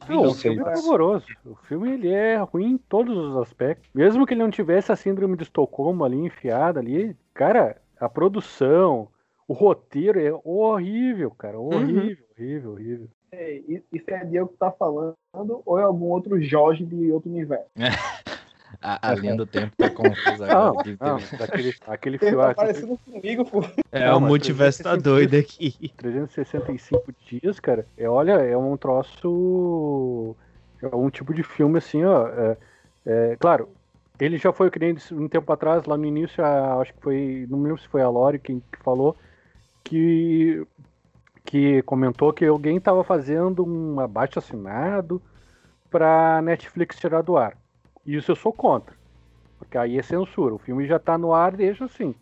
Não, 0.07 0.23
o 0.23 0.33
filme 0.33 0.61
é 0.61 0.77
horroroso. 0.77 1.25
O 1.45 1.55
filme 1.55 1.91
ele 1.91 2.09
é 2.09 2.37
ruim 2.37 2.71
em 2.71 2.77
todos 2.77 3.15
os 3.15 3.37
aspectos. 3.37 3.89
Mesmo 3.93 4.25
que 4.25 4.33
ele 4.33 4.41
não 4.41 4.49
tivesse 4.49 4.91
a 4.91 4.95
síndrome 4.95 5.37
de 5.37 5.43
Estocolmo 5.43 6.03
ali 6.03 6.17
enfiada 6.17 6.79
ali, 6.79 7.15
cara, 7.33 7.79
a 7.99 8.09
produção, 8.09 9.07
o 9.47 9.53
roteiro 9.53 10.19
é 10.19 10.31
horrível, 10.43 11.31
cara. 11.31 11.59
Horrível, 11.59 11.95
uhum. 11.95 12.35
horrível, 12.37 12.71
horrível. 12.71 13.07
É, 13.31 13.61
isso 13.91 14.05
é 14.07 14.25
Diego 14.25 14.49
que 14.49 14.57
tá 14.57 14.71
falando 14.71 15.15
ou 15.65 15.79
é 15.79 15.83
algum 15.83 16.07
outro 16.07 16.41
Jorge 16.41 16.83
de 16.83 17.11
outro 17.11 17.29
universo? 17.29 17.69
A, 18.81 19.11
a 19.11 19.13
linha 19.13 19.35
do 19.35 19.45
tempo 19.45 19.75
tá 19.77 19.89
confusa 19.91 20.45
agora. 20.49 20.97
Não, 20.99 21.19
não, 21.19 21.37
daquele, 21.37 21.75
aquele 21.85 22.17
filme. 22.17 22.37
Tá 22.37 22.53
parecendo 22.55 22.97
comigo, 22.97 23.45
pô. 23.45 23.63
É, 23.91 24.07
não, 24.07 24.17
o 24.17 24.21
multiverso 24.21 24.81
tá 24.81 24.95
doido 24.95 25.35
aqui. 25.35 25.91
365 25.97 27.13
dias, 27.27 27.59
cara. 27.59 27.85
É, 27.95 28.09
olha, 28.09 28.33
é 28.33 28.57
um 28.57 28.75
troço. 28.75 30.35
É 30.81 30.95
um 30.95 31.09
tipo 31.11 31.33
de 31.33 31.43
filme 31.43 31.77
assim, 31.77 32.03
ó. 32.03 32.27
É, 32.27 32.57
é, 33.05 33.35
claro, 33.39 33.69
ele 34.19 34.37
já 34.37 34.51
foi, 34.51 34.71
que 34.71 34.79
nem 34.79 34.97
um 35.11 35.27
tempo 35.27 35.51
atrás, 35.53 35.85
lá 35.85 35.95
no 35.95 36.05
início, 36.05 36.43
a, 36.43 36.81
acho 36.81 36.93
que 36.93 37.01
foi. 37.01 37.45
Não 37.49 37.59
me 37.59 37.65
lembro 37.65 37.81
se 37.81 37.87
foi 37.87 38.01
a 38.01 38.09
Lori 38.09 38.39
quem 38.39 38.63
que 38.71 38.79
falou. 38.83 39.15
Que 39.83 40.65
que 41.43 41.81
comentou 41.83 42.31
que 42.31 42.45
alguém 42.45 42.77
estava 42.77 43.03
fazendo 43.03 43.65
um 43.65 43.99
abaixo 43.99 44.39
assinado 44.39 45.21
para 45.89 46.41
Netflix 46.41 46.97
tirar 46.97 47.21
do 47.21 47.35
ar. 47.37 47.57
Isso 48.05 48.31
eu 48.31 48.35
sou 48.35 48.51
contra. 48.51 48.95
Porque 49.57 49.77
aí 49.77 49.97
é 49.97 50.01
censura. 50.01 50.55
O 50.55 50.59
filme 50.59 50.85
já 50.87 50.97
está 50.97 51.17
no 51.17 51.33
ar, 51.33 51.55
deixa 51.55 51.85
assim. 51.85 52.15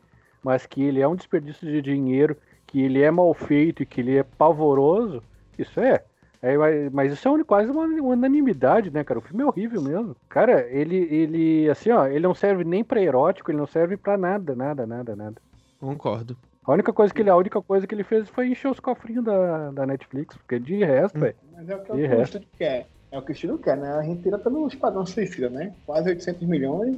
Mas 0.44 0.66
que 0.66 0.84
ele 0.84 1.02
é 1.02 1.08
um 1.08 1.16
desperdício 1.16 1.68
de 1.68 1.82
dinheiro, 1.82 2.36
que 2.68 2.82
ele 2.82 3.02
é 3.02 3.10
mal 3.10 3.34
feito 3.34 3.84
e 3.84 3.86
que 3.86 4.02
ele 4.02 4.18
é 4.18 4.24
pavoroso, 4.24 5.24
isso 5.58 5.80
é. 5.80 6.04
é 6.42 6.90
mas 6.92 7.12
isso 7.12 7.28
é 7.28 7.44
quase 7.44 7.72
uma 7.72 7.84
unanimidade, 7.84 8.92
né, 8.92 9.04
cara? 9.04 9.20
O 9.20 9.22
filme 9.22 9.44
é 9.44 9.46
horrível 9.46 9.82
mesmo. 9.82 10.16
Cara, 10.30 10.68
ele, 10.70 10.96
ele, 10.96 11.70
assim, 11.70 11.92
ó, 11.92 12.08
ele 12.08 12.22
não 12.22 12.34
serve 12.34 12.64
nem 12.64 12.84
pra 12.84 13.02
erótico, 13.02 13.52
ele 13.52 13.58
não 13.58 13.68
serve 13.68 13.98
pra 13.98 14.18
nada, 14.18 14.56
nada, 14.56 14.86
nada, 14.86 15.16
nada. 15.16 15.42
Concordo. 15.80 16.38
A 16.64 16.74
única 16.74 16.94
coisa 16.94 17.14
que 17.14 17.22
ele, 17.22 17.30
a 17.30 17.36
única 17.36 17.62
coisa 17.62 17.88
que 17.88 17.96
ele 17.96 18.04
fez 18.04 18.30
foi 18.30 18.50
encher 18.50 18.70
os 18.70 18.80
cofrinhos 18.80 19.24
da, 19.24 19.72
da 19.72 19.88
Netflix, 19.88 20.38
porque 20.38 20.60
de 20.60 20.84
resto, 20.84 21.20
velho. 21.20 21.36
Mas 21.54 21.68
é 21.70 21.76
o 21.76 21.80
que 21.82 21.94
De 21.94 22.04
o 22.04 22.08
resto. 22.08 22.38
estúdio 22.38 22.48
quer. 22.58 22.82
É 22.82 22.86
o 23.18 23.22
que 23.22 23.32
o 23.32 23.34
estúdio 23.34 23.58
quer, 23.58 23.78
né? 23.78 23.92
A 23.94 24.04
gente 24.04 24.22
tira 24.22 24.38
pelo 24.38 24.68
Esquadrão 24.68 25.06
Suicida, 25.06 25.50
né? 25.50 25.74
Quase 25.86 26.10
800 26.10 26.48
milhões. 26.48 26.98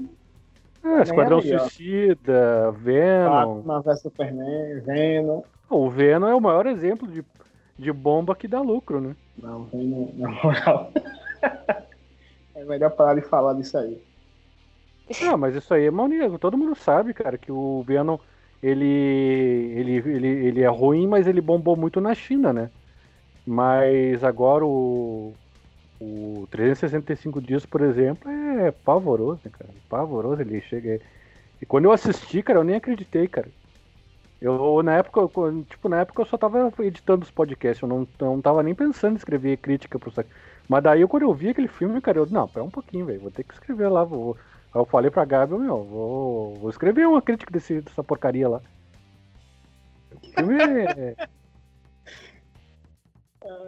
É, 0.84 1.02
Esquadrão 1.04 1.38
ó. 1.38 1.42
Suicida, 1.42 2.72
Venom. 2.72 3.62
Batman 3.62 3.82
vs 3.82 4.02
Superman, 4.02 4.80
Venom. 4.82 5.44
O 5.70 5.90
Venom 5.90 6.28
é 6.28 6.36
o 6.36 6.42
maior 6.42 6.66
exemplo 6.66 7.08
de, 7.08 7.24
de 7.78 7.92
bomba 7.94 8.36
que 8.36 8.48
dá 8.48 8.60
lucro, 8.60 9.00
né? 9.00 9.16
Não, 9.42 9.64
Venom, 9.66 10.10
na 10.16 10.30
moral. 10.30 10.92
é 12.56 12.64
melhor 12.66 12.92
parar 12.92 13.16
de 13.16 13.22
falar 13.22 13.54
disso 13.54 13.78
aí. 13.78 14.02
Ah, 15.24 15.38
mas 15.38 15.56
isso 15.56 15.74
aí 15.74 15.86
é 15.86 15.92
maníaco. 15.92 16.38
Todo 16.40 16.58
mundo 16.58 16.76
sabe, 16.76 17.14
cara, 17.14 17.38
que 17.38 17.52
o 17.52 17.84
Venom 17.84 18.18
ele, 18.62 18.86
ele, 18.86 19.96
ele, 19.98 20.28
ele 20.28 20.62
é 20.62 20.68
ruim, 20.68 21.08
mas 21.08 21.26
ele 21.26 21.42
bombou 21.42 21.76
muito 21.76 22.00
na 22.00 22.14
China, 22.14 22.54
né? 22.54 22.70
Mas 23.46 24.24
agora 24.24 24.66
o, 24.66 25.34
o 26.02 26.48
365 26.52 27.42
dias, 27.42 27.66
por 27.66 27.82
exemplo, 27.82 28.30
é 28.30 28.72
pavoroso, 28.72 29.42
né, 29.46 29.52
cara? 29.52 29.70
Pavoroso. 29.90 30.42
Ele 30.42 30.62
chega. 30.62 31.00
E 31.62 31.66
quando 31.66 31.86
eu 31.86 31.92
assisti, 31.94 32.44
cara, 32.44 32.60
eu 32.60 32.64
nem 32.64 32.76
acreditei, 32.78 33.28
cara. 33.28 33.54
Eu, 34.42 34.82
na 34.84 34.98
época, 34.98 35.20
eu- 35.22 35.66
tipo, 35.66 35.88
na 35.90 36.02
época 36.02 36.22
eu 36.22 36.26
só 36.26 36.38
tava 36.38 36.74
editando 36.80 37.24
os 37.24 37.32
podcasts, 37.32 37.82
eu 37.84 37.88
não, 37.90 38.08
não 38.20 38.42
tava 38.42 38.64
nem 38.64 38.74
pensando 38.76 39.14
em 39.14 39.18
escrever 39.18 39.58
crítica 39.58 40.00
pro 40.00 40.12
site. 40.12 40.30
Mas 40.68 40.84
daí, 40.84 41.08
quando 41.08 41.24
eu 41.24 41.34
vi 41.34 41.50
aquele 41.50 41.68
filme, 41.68 42.02
cara, 42.02 42.20
eu, 42.20 42.26
não, 42.28 42.48
pera 42.48 42.64
um 42.66 42.72
pouquinho, 42.72 43.06
velho, 43.06 43.22
vou 43.22 43.32
ter 43.32 43.44
que 43.44 43.54
escrever 43.54 43.90
lá, 43.90 44.04
vou, 44.04 44.38
Aí 44.74 44.80
eu 44.82 44.86
falei 44.86 45.12
pra 45.12 45.26
Gabi, 45.26 45.54
meu, 45.58 45.84
vou, 45.84 46.56
vou 46.60 46.70
escrever 46.70 47.08
uma 47.08 47.22
crítica 47.22 47.52
desse, 47.52 47.82
dessa 47.82 48.04
porcaria 48.04 48.48
lá. 48.50 48.62
O 50.16 50.20
filme 50.34 50.56
é. 50.60 51.16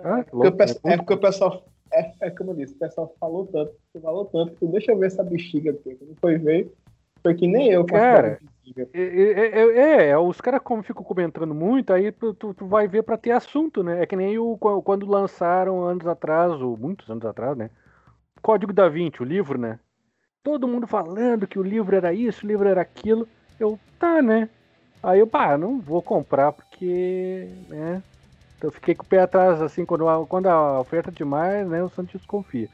Ah, 0.04 0.24
Porque 0.24 0.36
o 0.36 0.38
louco, 0.40 0.58
né? 0.66 0.74
é 0.94 0.98
porque 0.98 1.14
o 1.14 1.20
pessoal. 1.20 1.70
É, 1.94 2.12
é 2.22 2.30
como 2.32 2.52
eu 2.52 2.56
disse, 2.56 2.74
o 2.74 2.80
pessoal 2.80 3.16
falou 3.20 3.46
tanto, 3.48 3.76
falou 4.02 4.26
tanto, 4.26 4.56
que 4.56 4.66
deixa 4.66 4.92
eu 4.92 4.98
ver 4.98 5.08
essa 5.08 5.24
bexiga 5.24 5.72
aqui. 5.72 5.96
Quando 5.96 6.16
foi 6.20 6.38
ver, 6.38 6.74
foi 7.22 7.36
que 7.36 7.48
nem 7.48 7.72
eu. 7.72 7.86
Cara. 7.86 8.40
É, 8.94 9.02
é, 9.02 9.60
é, 9.60 10.08
é, 10.10 10.18
os 10.18 10.42
caras 10.42 10.62
como 10.64 10.82
ficam 10.82 11.04
comentando 11.04 11.54
muito, 11.54 11.94
aí 11.94 12.12
tu, 12.12 12.34
tu, 12.34 12.56
vai 12.66 12.88
ver 12.88 13.04
pra 13.04 13.18
ter 13.18 13.32
assunto, 13.32 13.84
né? 13.84 14.02
É 14.02 14.06
que 14.06 14.16
nem 14.16 14.38
o, 14.40 14.58
qu- 14.58 14.82
quando 14.82 15.06
lançaram 15.06 15.84
anos 15.84 16.08
atrás, 16.08 16.60
ou 16.62 16.76
muitos 16.78 17.10
anos 17.10 17.26
atrás, 17.26 17.56
né? 17.56 17.70
Código 18.42 18.74
da 18.74 18.90
Vinci, 18.90 19.22
o 19.22 19.26
livro, 19.26 19.60
né? 19.60 19.80
Todo 20.44 20.68
mundo 20.68 20.88
falando 20.88 21.48
que 21.48 21.60
o 21.60 21.64
livro 21.64 21.96
era 21.96 22.14
isso, 22.14 22.46
o 22.46 22.48
livro 22.48 22.68
era 22.68 22.82
aquilo. 22.82 23.28
Eu, 23.60 23.78
tá, 24.00 24.22
né? 24.22 24.50
Aí 25.02 25.20
eu, 25.20 25.28
pá, 25.28 25.58
não 25.58 25.80
vou 25.80 26.02
comprar 26.02 26.52
porque, 26.52 27.48
né? 27.70 28.02
Então 28.64 28.70
eu 28.70 28.72
fiquei 28.72 28.96
com 28.96 29.04
o 29.04 29.06
pé 29.06 29.20
atrás, 29.20 29.62
assim, 29.62 29.84
quando 29.84 30.08
a, 30.08 30.26
quando 30.26 30.48
a 30.48 30.80
oferta 30.80 31.10
é 31.10 31.14
demais, 31.14 31.68
né? 31.68 31.84
O 31.84 31.90
Santos 31.90 32.14
desconfia. 32.14 32.70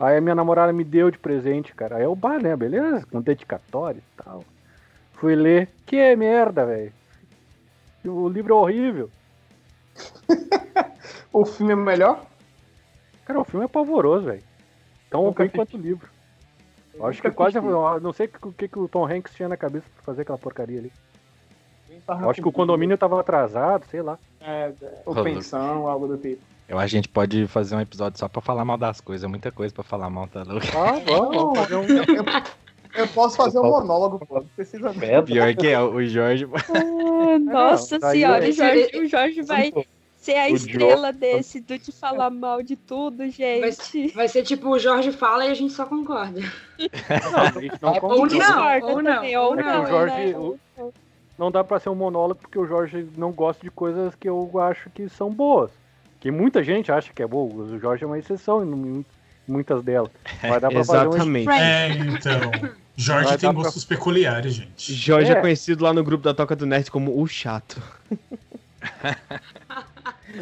Aí 0.00 0.16
a 0.16 0.20
minha 0.20 0.34
namorada 0.34 0.72
me 0.72 0.82
deu 0.82 1.10
de 1.10 1.18
presente, 1.18 1.74
cara. 1.74 1.96
Aí 1.96 2.04
eu, 2.04 2.16
bah, 2.16 2.38
né? 2.38 2.56
Beleza? 2.56 3.04
Com 3.04 3.20
dedicatório 3.20 4.00
e 4.00 4.22
tal. 4.22 4.42
Fui 5.12 5.34
ler. 5.34 5.68
Que 5.84 6.16
merda, 6.16 6.64
velho. 6.64 6.90
O 8.06 8.30
livro 8.30 8.54
é 8.54 8.56
horrível. 8.56 9.10
O 11.30 11.44
filme 11.44 11.74
é 11.74 11.76
melhor? 11.76 12.24
Cara, 13.26 13.38
o 13.38 13.44
filme 13.44 13.66
é 13.66 13.68
pavoroso, 13.68 14.24
velho. 14.24 14.42
Tão 15.10 15.24
Nunca 15.24 15.42
ruim 15.42 15.50
quanto 15.50 15.76
o 15.76 15.80
livro. 15.80 16.08
Eu 16.94 17.04
acho 17.04 17.20
que 17.20 17.30
quase. 17.30 17.58
assisti. 17.58 18.02
não 18.02 18.12
sei 18.14 18.24
o 18.24 18.28
que, 18.30 18.52
que, 18.52 18.68
que 18.68 18.78
o 18.78 18.88
Tom 18.88 19.06
Hanks 19.06 19.34
tinha 19.34 19.46
na 19.46 19.56
cabeça 19.56 19.84
pra 19.96 20.02
fazer 20.02 20.22
aquela 20.22 20.38
porcaria 20.38 20.78
ali. 20.78 20.90
Eu 22.08 22.30
acho 22.30 22.40
que 22.42 22.48
o 22.48 22.52
condomínio 22.52 22.96
tava 22.96 23.20
atrasado, 23.20 23.84
sei 23.90 24.00
lá. 24.02 24.18
É, 24.40 24.70
ou 25.04 25.12
Rolou. 25.12 25.24
pensão, 25.24 25.88
algo 25.88 26.06
do 26.06 26.16
tipo. 26.16 26.40
Eu 26.68 26.78
acho 26.78 26.90
que 26.90 26.96
a 26.96 26.98
gente 26.98 27.08
pode 27.08 27.46
fazer 27.46 27.74
um 27.76 27.80
episódio 27.80 28.18
só 28.18 28.28
pra 28.28 28.40
falar 28.42 28.64
mal 28.64 28.76
das 28.76 29.00
coisas. 29.00 29.24
É 29.24 29.28
muita 29.28 29.50
coisa 29.52 29.72
pra 29.74 29.84
falar 29.84 30.10
mal, 30.10 30.26
tá 30.28 30.42
louco? 30.42 30.66
Ah, 30.76 31.00
vamos, 31.04 31.58
fazer 31.58 31.76
um. 31.76 31.84
Eu, 32.96 33.02
eu 33.02 33.08
posso 33.08 33.36
fazer 33.36 33.58
um 33.58 33.62
posso- 33.62 33.80
monólogo, 33.86 34.24
pô. 34.26 34.36
Não 34.36 34.46
precisa 34.56 34.88
não. 34.88 34.94
Merda. 34.94 35.22
Pior 35.26 35.54
que 35.54 35.66
é, 35.66 35.78
o 35.80 36.02
Jorge. 36.06 36.46
Ah, 37.28 37.38
nossa 37.38 37.98
senhora, 38.00 38.44
eu- 38.46 38.50
o 38.50 38.52
Jorge, 38.54 38.90
o 38.98 39.06
Jorge 39.06 39.42
vai 39.42 39.72
ser 40.16 40.36
a 40.38 40.46
O 40.46 40.54
estrela 40.56 41.12
desse, 41.12 41.60
do 41.60 41.76
de 41.78 41.92
falar 41.92 42.30
mal 42.30 42.62
de 42.62 42.74
tudo, 42.76 43.28
gente. 43.28 44.12
Vai 44.14 44.28
ser 44.28 44.42
tipo, 44.44 44.70
o 44.70 44.78
Jorge 44.78 45.12
fala 45.12 45.44
e 45.44 45.50
a 45.50 45.54
gente 45.54 45.72
só 45.74 45.84
concorda. 45.84 46.40
Não, 46.40 47.38
a 47.40 47.60
gente 47.60 47.82
não 47.82 47.92
Ou 47.92 48.00
concorda. 48.00 48.16
não, 48.20 48.26
Discorda 48.28 48.86
ou 48.86 49.02
não, 49.02 49.14
também, 49.16 49.36
ou 49.36 49.46
ou 49.52 49.58
É 49.58 49.62
não, 49.62 49.82
o 49.82 49.86
Jorge. 49.86 50.16
né? 50.16 50.38
o- 50.38 50.58
Não 51.38 51.50
dá 51.50 51.62
pra 51.62 51.78
ser 51.78 51.90
um 51.90 51.94
monólogo 51.94 52.40
porque 52.40 52.58
o 52.58 52.66
Jorge 52.66 53.06
não 53.16 53.30
gosta 53.32 53.62
de 53.62 53.70
coisas 53.70 54.14
que 54.14 54.28
eu 54.28 54.50
acho 54.60 54.88
que 54.90 55.08
são 55.08 55.30
boas. 55.32 55.70
Que 56.20 56.30
muita 56.30 56.62
gente 56.64 56.90
acha 56.90 57.12
que 57.12 57.22
é 57.22 57.26
boa. 57.26 57.52
O 57.52 57.78
Jorge 57.78 58.04
é 58.04 58.06
uma 58.06 58.18
exceção 58.18 58.62
em 58.62 58.66
mu- 58.66 59.04
muitas 59.46 59.82
delas. 59.82 60.10
Vai 60.40 60.58
dar 60.58 60.70
pra 60.70 60.82
fazer 60.84 61.06
um 61.06 61.10
Exatamente. 61.10 61.50
É, 61.50 61.88
então. 61.90 62.70
Jorge 62.96 63.28
Vai 63.28 63.38
tem 63.38 63.52
pra- 63.52 63.62
gostos 63.62 63.84
peculiares, 63.84 64.54
gente. 64.54 64.94
Jorge 64.94 65.30
é. 65.30 65.34
É. 65.36 65.40
conhecido 65.40 65.84
lá 65.84 65.92
no 65.92 66.02
grupo 66.02 66.24
da 66.24 66.32
Toca 66.32 66.56
do 66.56 66.64
Nerd 66.64 66.90
como 66.90 67.20
o 67.20 67.26
chato. 67.26 67.80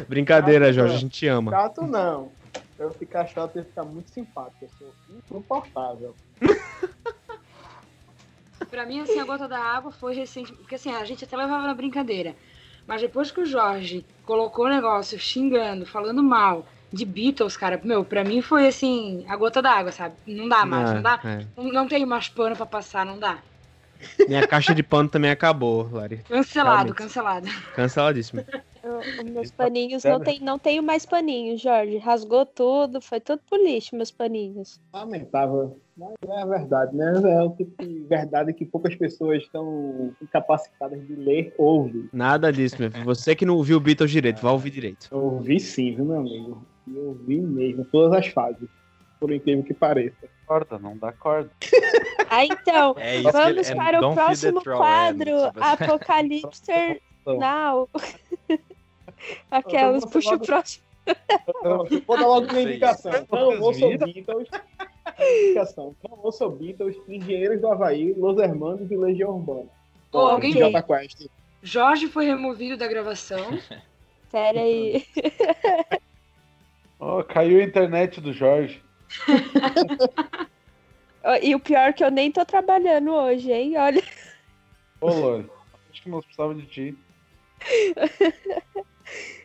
Brincadeira, 0.07 0.71
Jorge, 0.71 0.95
a 0.95 0.97
gente 0.97 1.11
te 1.19 1.27
ama. 1.27 1.51
Chato 1.51 1.81
não. 1.85 2.29
Pra 2.77 2.85
eu 2.87 2.91
ficar 2.91 3.25
chato, 3.27 3.57
eu 3.57 3.65
ficar 3.65 3.83
muito 3.83 4.09
simpático. 4.11 4.63
Eu 4.65 4.69
sou 4.77 4.93
insuportável. 5.39 6.15
Pra 8.65 8.85
mim, 8.85 9.01
assim, 9.01 9.19
a 9.19 9.25
gota 9.25 9.47
da 9.47 9.59
água 9.59 9.91
foi 9.91 10.15
recente. 10.15 10.51
Porque 10.53 10.75
assim, 10.75 10.91
a 10.91 11.03
gente 11.05 11.23
até 11.23 11.35
levava 11.37 11.67
na 11.67 11.73
brincadeira. 11.73 12.35
Mas 12.87 13.01
depois 13.01 13.31
que 13.31 13.41
o 13.41 13.45
Jorge 13.45 14.05
colocou 14.25 14.65
o 14.65 14.69
negócio 14.69 15.17
xingando, 15.19 15.85
falando 15.85 16.21
mal 16.21 16.67
de 16.93 17.03
Beatles, 17.03 17.57
cara, 17.57 17.79
meu, 17.83 18.05
pra 18.05 18.23
mim 18.23 18.41
foi 18.41 18.67
assim, 18.67 19.25
a 19.27 19.35
gota 19.35 19.61
da 19.61 19.71
água, 19.71 19.91
sabe? 19.91 20.15
Não 20.25 20.47
dá 20.47 20.65
mais, 20.65 20.93
não 20.93 21.01
dá. 21.01 21.19
é. 21.23 21.45
Não, 21.57 21.71
não 21.71 21.87
tem 21.87 22.05
mais 22.05 22.29
pano 22.29 22.55
pra 22.55 22.65
passar, 22.65 23.05
não 23.05 23.17
dá. 23.19 23.39
Minha 24.27 24.47
caixa 24.47 24.73
de 24.75 24.83
pano 24.83 25.09
também 25.09 25.31
acabou, 25.31 25.89
Lari. 25.91 26.17
Cancelado, 26.29 26.75
Realmente. 26.75 26.95
cancelado. 26.95 27.47
Canceladíssimo. 27.75 28.45
Os 28.87 29.23
meus 29.31 29.51
paninhos 29.51 30.03
não 30.03 30.19
tem, 30.19 30.39
não 30.39 30.59
tenho 30.59 30.83
mais 30.83 31.05
paninhos, 31.05 31.59
Jorge. 31.59 31.97
Rasgou 31.97 32.45
tudo, 32.45 33.01
foi 33.01 33.19
tudo 33.19 33.41
pro 33.49 33.57
lixo, 33.63 33.95
meus 33.95 34.11
paninhos. 34.11 34.79
Lamentável. 34.93 35.79
Mas 35.97 36.13
é 36.27 36.45
verdade, 36.45 36.95
né? 36.95 37.13
É 37.33 37.41
o 37.41 37.49
tipo 37.51 37.83
de 37.83 37.99
verdade 38.07 38.53
que 38.53 38.65
poucas 38.65 38.93
pessoas 38.95 39.41
estão 39.43 40.13
incapacitadas 40.21 41.05
de 41.07 41.15
ler 41.15 41.53
ou 41.57 41.79
ouvir. 41.79 42.09
Nada 42.13 42.51
disso, 42.53 42.75
meu 42.79 42.91
filho. 42.91 43.05
Você 43.05 43.35
que 43.35 43.45
não 43.45 43.55
ouviu 43.55 43.77
o 43.77 43.79
Beatles 43.79 44.11
direito, 44.11 44.41
vai 44.41 44.51
ouvir 44.51 44.69
direito. 44.71 45.07
Eu 45.09 45.17
ouvi 45.23 45.59
sim, 45.59 45.95
viu, 45.95 46.05
meu 46.05 46.19
amigo? 46.19 46.65
Eu 46.93 47.07
ouvi 47.07 47.41
mesmo, 47.41 47.85
todas 47.85 48.13
as 48.19 48.27
fases. 48.27 48.67
Por 49.19 49.31
incrível 49.31 49.63
que 49.63 49.73
pareça. 49.73 50.27
Corda, 50.45 50.77
não 50.77 50.95
dá 50.97 51.11
corda. 51.11 51.49
Ah, 52.27 52.43
então, 52.43 52.95
É 52.97 53.21
vamos 53.21 53.49
ele- 53.49 53.61
é 53.61 53.75
para 53.75 53.99
o 53.99 54.01
Don't 54.01 54.15
Feed 54.19 54.41
the 54.41 54.51
próximo 54.51 54.77
quadro, 54.77 55.29
é, 55.29 55.51
Apocalipster 55.61 57.01
Now. 57.27 57.87
Aquelas, 59.49 59.97
Então, 60.03 60.09
puxa 60.11 60.35
o 60.35 60.39
próximo. 60.39 60.83
Eu 61.63 61.85
vou 62.07 62.17
dar 62.17 62.27
logo 62.27 62.47
uma 62.51 62.61
indicação. 62.61 63.11
Não 63.31 63.61
ouça 63.61 63.87
Viram? 63.87 64.07
Beatles. 64.11 64.49
Indicação. 65.19 65.95
Não 66.09 66.19
ouça 66.23 66.49
Beatles, 66.49 66.95
Engenheiros 67.07 67.61
do 67.61 67.67
Havaí, 67.67 68.13
Los 68.13 68.37
Hermanos 68.39 68.89
e 68.89 68.97
Legião 68.97 69.35
Urbana. 69.35 69.69
Ô, 70.11 70.17
alguém- 70.19 70.53
Jota 70.53 70.81
Quest. 70.81 71.27
Jorge 71.61 72.07
foi 72.07 72.25
removido 72.25 72.77
da 72.77 72.87
gravação. 72.87 73.37
Pera 74.31 74.59
aí. 74.61 75.05
Ó, 76.99 77.21
caiu 77.23 77.59
a 77.59 77.63
internet 77.63 78.19
do 78.21 78.33
Jorge. 78.33 78.81
E 81.41 81.55
o 81.55 81.59
pior 81.59 81.89
é 81.89 81.93
que 81.93 82.03
eu 82.03 82.11
nem 82.11 82.31
tô 82.31 82.45
trabalhando 82.45 83.11
hoje, 83.11 83.51
hein? 83.51 83.75
Olha. 83.79 84.03
Ô, 85.01 85.07
Lore, 85.11 85.49
acho 85.91 86.03
que 86.03 86.07
nós 86.09 86.23
precisávamos 86.23 86.61
de 86.63 86.69
ti. 86.69 86.97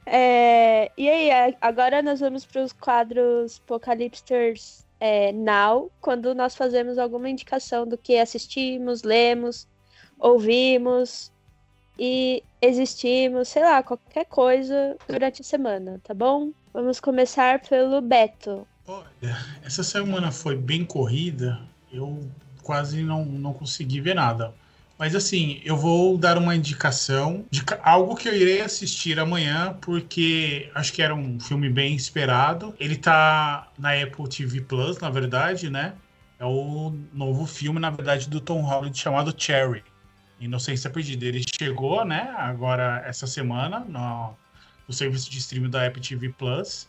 É, 0.07 0.91
e 0.97 1.09
aí, 1.09 1.55
agora 1.61 2.03
nós 2.03 2.21
vamos 2.21 2.45
para 2.45 2.63
os 2.63 2.73
quadros 2.73 3.61
Apocalipsters 3.65 4.85
é, 4.99 5.33
Now, 5.33 5.91
quando 6.01 6.35
nós 6.35 6.55
fazemos 6.55 6.99
alguma 6.99 7.29
indicação 7.29 7.87
do 7.87 7.97
que 7.97 8.19
assistimos, 8.19 9.03
lemos, 9.03 9.67
ouvimos 10.19 11.33
e 11.99 12.43
existimos, 12.61 13.49
sei 13.49 13.63
lá, 13.63 13.83
qualquer 13.83 14.27
coisa 14.27 14.97
durante 15.09 15.43
a 15.43 15.45
semana, 15.45 16.01
tá 16.05 16.13
bom? 16.15 16.51
Vamos 16.73 17.01
começar 17.01 17.61
pelo 17.61 18.01
Beto. 18.01 18.67
Olha, 18.87 19.37
essa 19.65 19.83
semana 19.83 20.31
foi 20.31 20.57
bem 20.57 20.85
corrida, 20.85 21.61
eu 21.93 22.19
quase 22.63 23.03
não, 23.03 23.25
não 23.25 23.53
consegui 23.53 24.01
ver 24.01 24.15
nada. 24.15 24.55
Mas 25.01 25.17
assim, 25.17 25.63
eu 25.65 25.79
vou 25.79 26.19
dar 26.19 26.37
uma 26.37 26.55
indicação 26.55 27.47
de 27.51 27.65
algo 27.83 28.15
que 28.15 28.29
eu 28.29 28.37
irei 28.37 28.61
assistir 28.61 29.19
amanhã, 29.19 29.75
porque 29.81 30.71
acho 30.75 30.93
que 30.93 31.01
era 31.01 31.15
um 31.15 31.41
filme 31.41 31.71
bem 31.71 31.97
esperado. 31.97 32.75
Ele 32.79 32.99
tá 32.99 33.73
na 33.79 33.95
Apple 33.95 34.29
TV 34.29 34.61
Plus, 34.61 34.99
na 34.99 35.09
verdade, 35.09 35.71
né? 35.71 35.95
É 36.39 36.45
o 36.45 36.95
novo 37.15 37.47
filme, 37.47 37.81
na 37.81 37.89
verdade, 37.89 38.29
do 38.29 38.43
Tom 38.43 38.61
Holland 38.61 38.99
chamado 38.99 39.35
Cherry. 39.35 39.83
Inocência 40.39 40.91
Perdida. 40.91 41.25
Ele 41.25 41.43
chegou, 41.51 42.05
né, 42.05 42.35
agora 42.37 43.03
essa 43.07 43.27
semana 43.27 43.81
no, 43.81 44.37
no 44.87 44.93
serviço 44.93 45.31
de 45.31 45.39
streaming 45.39 45.71
da 45.71 45.87
Apple 45.87 46.03
TV 46.03 46.29
Plus. 46.29 46.87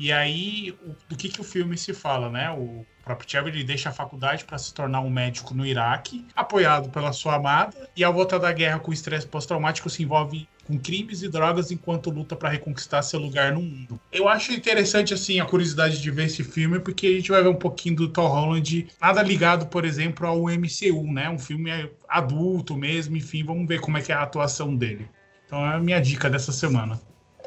E 0.00 0.10
aí, 0.10 0.74
o, 0.82 0.96
do 1.10 1.14
que, 1.14 1.28
que 1.28 1.42
o 1.42 1.44
filme 1.44 1.76
se 1.76 1.92
fala, 1.92 2.30
né? 2.30 2.50
O 2.52 2.86
próprio 3.04 3.28
Trevor 3.28 3.50
ele 3.50 3.62
deixa 3.62 3.90
a 3.90 3.92
faculdade 3.92 4.46
para 4.46 4.56
se 4.56 4.72
tornar 4.72 5.02
um 5.02 5.10
médico 5.10 5.52
no 5.52 5.66
Iraque, 5.66 6.26
apoiado 6.34 6.88
pela 6.88 7.12
sua 7.12 7.34
amada, 7.34 7.86
e 7.94 8.02
ao 8.02 8.10
volta 8.10 8.38
da 8.38 8.50
guerra 8.50 8.78
com 8.78 8.94
estresse 8.94 9.26
pós-traumático 9.26 9.90
se 9.90 10.02
envolve 10.02 10.48
com 10.66 10.78
crimes 10.78 11.22
e 11.22 11.28
drogas 11.28 11.70
enquanto 11.70 12.08
luta 12.08 12.34
para 12.34 12.48
reconquistar 12.48 13.02
seu 13.02 13.20
lugar 13.20 13.52
no 13.52 13.60
mundo. 13.60 14.00
Eu 14.10 14.26
acho 14.26 14.54
interessante 14.54 15.12
assim 15.12 15.38
a 15.38 15.44
curiosidade 15.44 16.00
de 16.00 16.10
ver 16.10 16.24
esse 16.24 16.42
filme 16.42 16.80
porque 16.80 17.06
a 17.06 17.12
gente 17.12 17.30
vai 17.30 17.42
ver 17.42 17.50
um 17.50 17.54
pouquinho 17.54 17.96
do 17.96 18.08
Tom 18.08 18.26
Holland, 18.26 18.88
nada 18.98 19.22
ligado, 19.22 19.66
por 19.66 19.84
exemplo, 19.84 20.26
ao 20.26 20.44
MCU, 20.44 21.12
né? 21.12 21.28
Um 21.28 21.38
filme 21.38 21.70
adulto 22.08 22.74
mesmo, 22.74 23.18
enfim, 23.18 23.44
vamos 23.44 23.68
ver 23.68 23.80
como 23.80 23.98
é 23.98 24.00
que 24.00 24.12
é 24.12 24.14
a 24.14 24.22
atuação 24.22 24.74
dele. 24.74 25.06
Então 25.44 25.62
é 25.62 25.74
a 25.74 25.78
minha 25.78 26.00
dica 26.00 26.30
dessa 26.30 26.52
semana. 26.52 26.98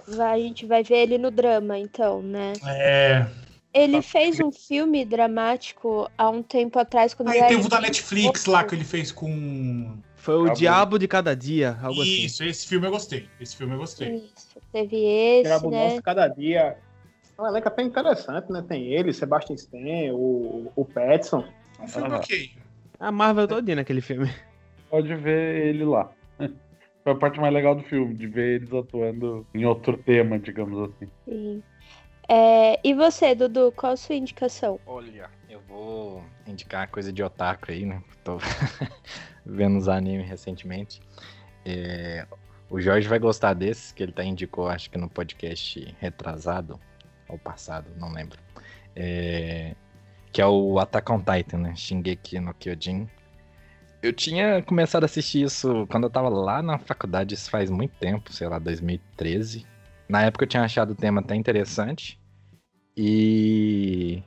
Vai, 0.07 0.39
a 0.39 0.43
gente 0.43 0.65
vai 0.65 0.83
ver 0.83 0.97
ele 0.97 1.17
no 1.17 1.31
drama, 1.31 1.77
então, 1.77 2.21
né? 2.21 2.53
É. 2.65 3.25
Ele 3.73 4.01
fez 4.01 4.39
um 4.39 4.51
filme 4.51 5.03
dramático 5.03 6.07
há 6.15 6.29
um 6.29 6.43
tempo 6.43 6.77
atrás. 6.77 7.13
Quando 7.13 7.29
Aí 7.29 7.39
ele 7.39 7.47
teve 7.47 7.65
o 7.65 7.69
da 7.69 7.81
Netflix 7.81 8.45
lá 8.45 8.63
que 8.63 8.75
ele 8.75 8.83
fez 8.83 9.11
com. 9.11 9.97
Foi 10.15 10.35
o 10.35 10.41
Acabou. 10.41 10.55
Diabo 10.55 10.99
de 10.99 11.07
Cada 11.07 11.35
Dia, 11.35 11.77
algo 11.81 12.01
assim. 12.01 12.25
Isso, 12.25 12.43
esse 12.43 12.67
filme 12.67 12.85
eu 12.87 12.91
gostei. 12.91 13.27
Esse 13.41 13.57
filme 13.57 13.73
eu 13.73 13.79
gostei. 13.79 14.15
Isso, 14.15 14.59
teve 14.71 14.95
esse, 14.95 15.43
Diabo 15.43 15.71
né? 15.71 15.89
Nosso 15.89 16.03
cada 16.03 16.27
dia. 16.27 16.77
É 17.37 17.41
um 17.41 17.47
elenco 17.47 17.67
até 17.67 17.81
interessante, 17.81 18.51
né? 18.51 18.63
Tem 18.67 18.93
ele, 18.93 19.11
Sebastian 19.11 19.55
Stan, 19.55 20.13
o, 20.13 20.71
o 20.75 20.85
Petson. 20.85 21.43
É 21.79 21.83
um 21.83 21.87
filme 21.87 22.09
Ah. 22.11 22.17
ok. 22.17 22.51
A 22.99 23.11
Marvel 23.11 23.47
todinha 23.47 23.77
naquele 23.77 24.01
filme. 24.01 24.31
Pode 24.89 25.13
ver 25.15 25.65
ele 25.65 25.83
lá. 25.83 26.11
Foi 27.03 27.11
a 27.11 27.15
parte 27.15 27.39
mais 27.39 27.53
legal 27.53 27.75
do 27.75 27.83
filme, 27.83 28.13
de 28.13 28.27
ver 28.27 28.61
eles 28.61 28.73
atuando 28.73 29.45
em 29.53 29.65
outro 29.65 29.97
tema, 29.97 30.39
digamos 30.39 30.89
assim. 30.89 31.11
Sim. 31.25 31.63
É, 32.29 32.79
e 32.81 32.93
você, 32.93 33.35
Dudu, 33.35 33.73
qual 33.75 33.93
a 33.93 33.97
sua 33.97 34.15
indicação? 34.15 34.79
Olha, 34.85 35.29
eu 35.49 35.59
vou 35.67 36.23
indicar 36.47 36.87
coisa 36.89 37.11
de 37.11 37.21
otaku 37.21 37.71
aí, 37.71 37.85
né? 37.85 38.01
Tô 38.23 38.37
vendo 39.45 39.77
os 39.77 39.89
animes 39.89 40.27
recentemente. 40.27 41.01
É, 41.65 42.25
o 42.69 42.79
Jorge 42.79 43.07
vai 43.07 43.19
gostar 43.19 43.53
desses, 43.53 43.91
que 43.91 44.01
ele 44.01 44.13
tá 44.13 44.23
indicou, 44.23 44.69
acho 44.69 44.89
que 44.89 44.97
no 44.97 45.09
podcast 45.09 45.95
retrasado, 45.99 46.79
ou 47.27 47.37
passado, 47.37 47.87
não 47.99 48.13
lembro. 48.13 48.39
É, 48.95 49.75
que 50.31 50.41
é 50.41 50.47
o 50.47 50.79
Attack 50.79 51.11
on 51.11 51.19
Titan, 51.19 51.57
né? 51.57 51.75
Shingeki 51.75 52.39
no 52.39 52.53
Kyojin. 52.53 53.09
Eu 54.03 54.11
tinha 54.11 54.61
começado 54.61 55.03
a 55.03 55.05
assistir 55.05 55.43
isso 55.43 55.87
quando 55.89 56.03
eu 56.03 56.09
tava 56.09 56.27
lá 56.27 56.61
na 56.61 56.77
faculdade, 56.77 57.35
isso 57.35 57.49
faz 57.49 57.69
muito 57.69 57.93
tempo, 58.01 58.33
sei 58.33 58.49
lá, 58.49 58.59
2013. 58.59 59.65
Na 60.09 60.23
época 60.23 60.43
eu 60.43 60.49
tinha 60.49 60.61
achado 60.61 60.91
o 60.91 60.95
tema 60.95 61.21
até 61.21 61.33
interessante. 61.35 62.19
E 62.97 64.21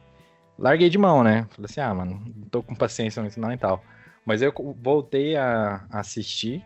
larguei 0.59 0.89
de 0.89 0.97
mão, 0.97 1.23
né? 1.23 1.47
Falei 1.51 1.67
assim, 1.67 1.81
ah, 1.83 1.93
mano, 1.93 2.23
não 2.35 2.49
tô 2.49 2.62
com 2.62 2.75
paciência 2.75 3.21
muito 3.21 3.39
não 3.39 3.53
e 3.53 3.59
tal. 3.59 3.85
Mas 4.25 4.41
eu 4.41 4.51
voltei 4.83 5.37
a 5.37 5.85
assistir 5.91 6.65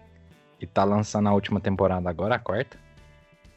e 0.61 0.67
tá 0.67 0.85
lançando 0.85 1.29
a 1.29 1.35
última 1.35 1.59
temporada 1.59 2.09
agora, 2.09 2.37
a 2.37 2.39
quarta. 2.39 2.79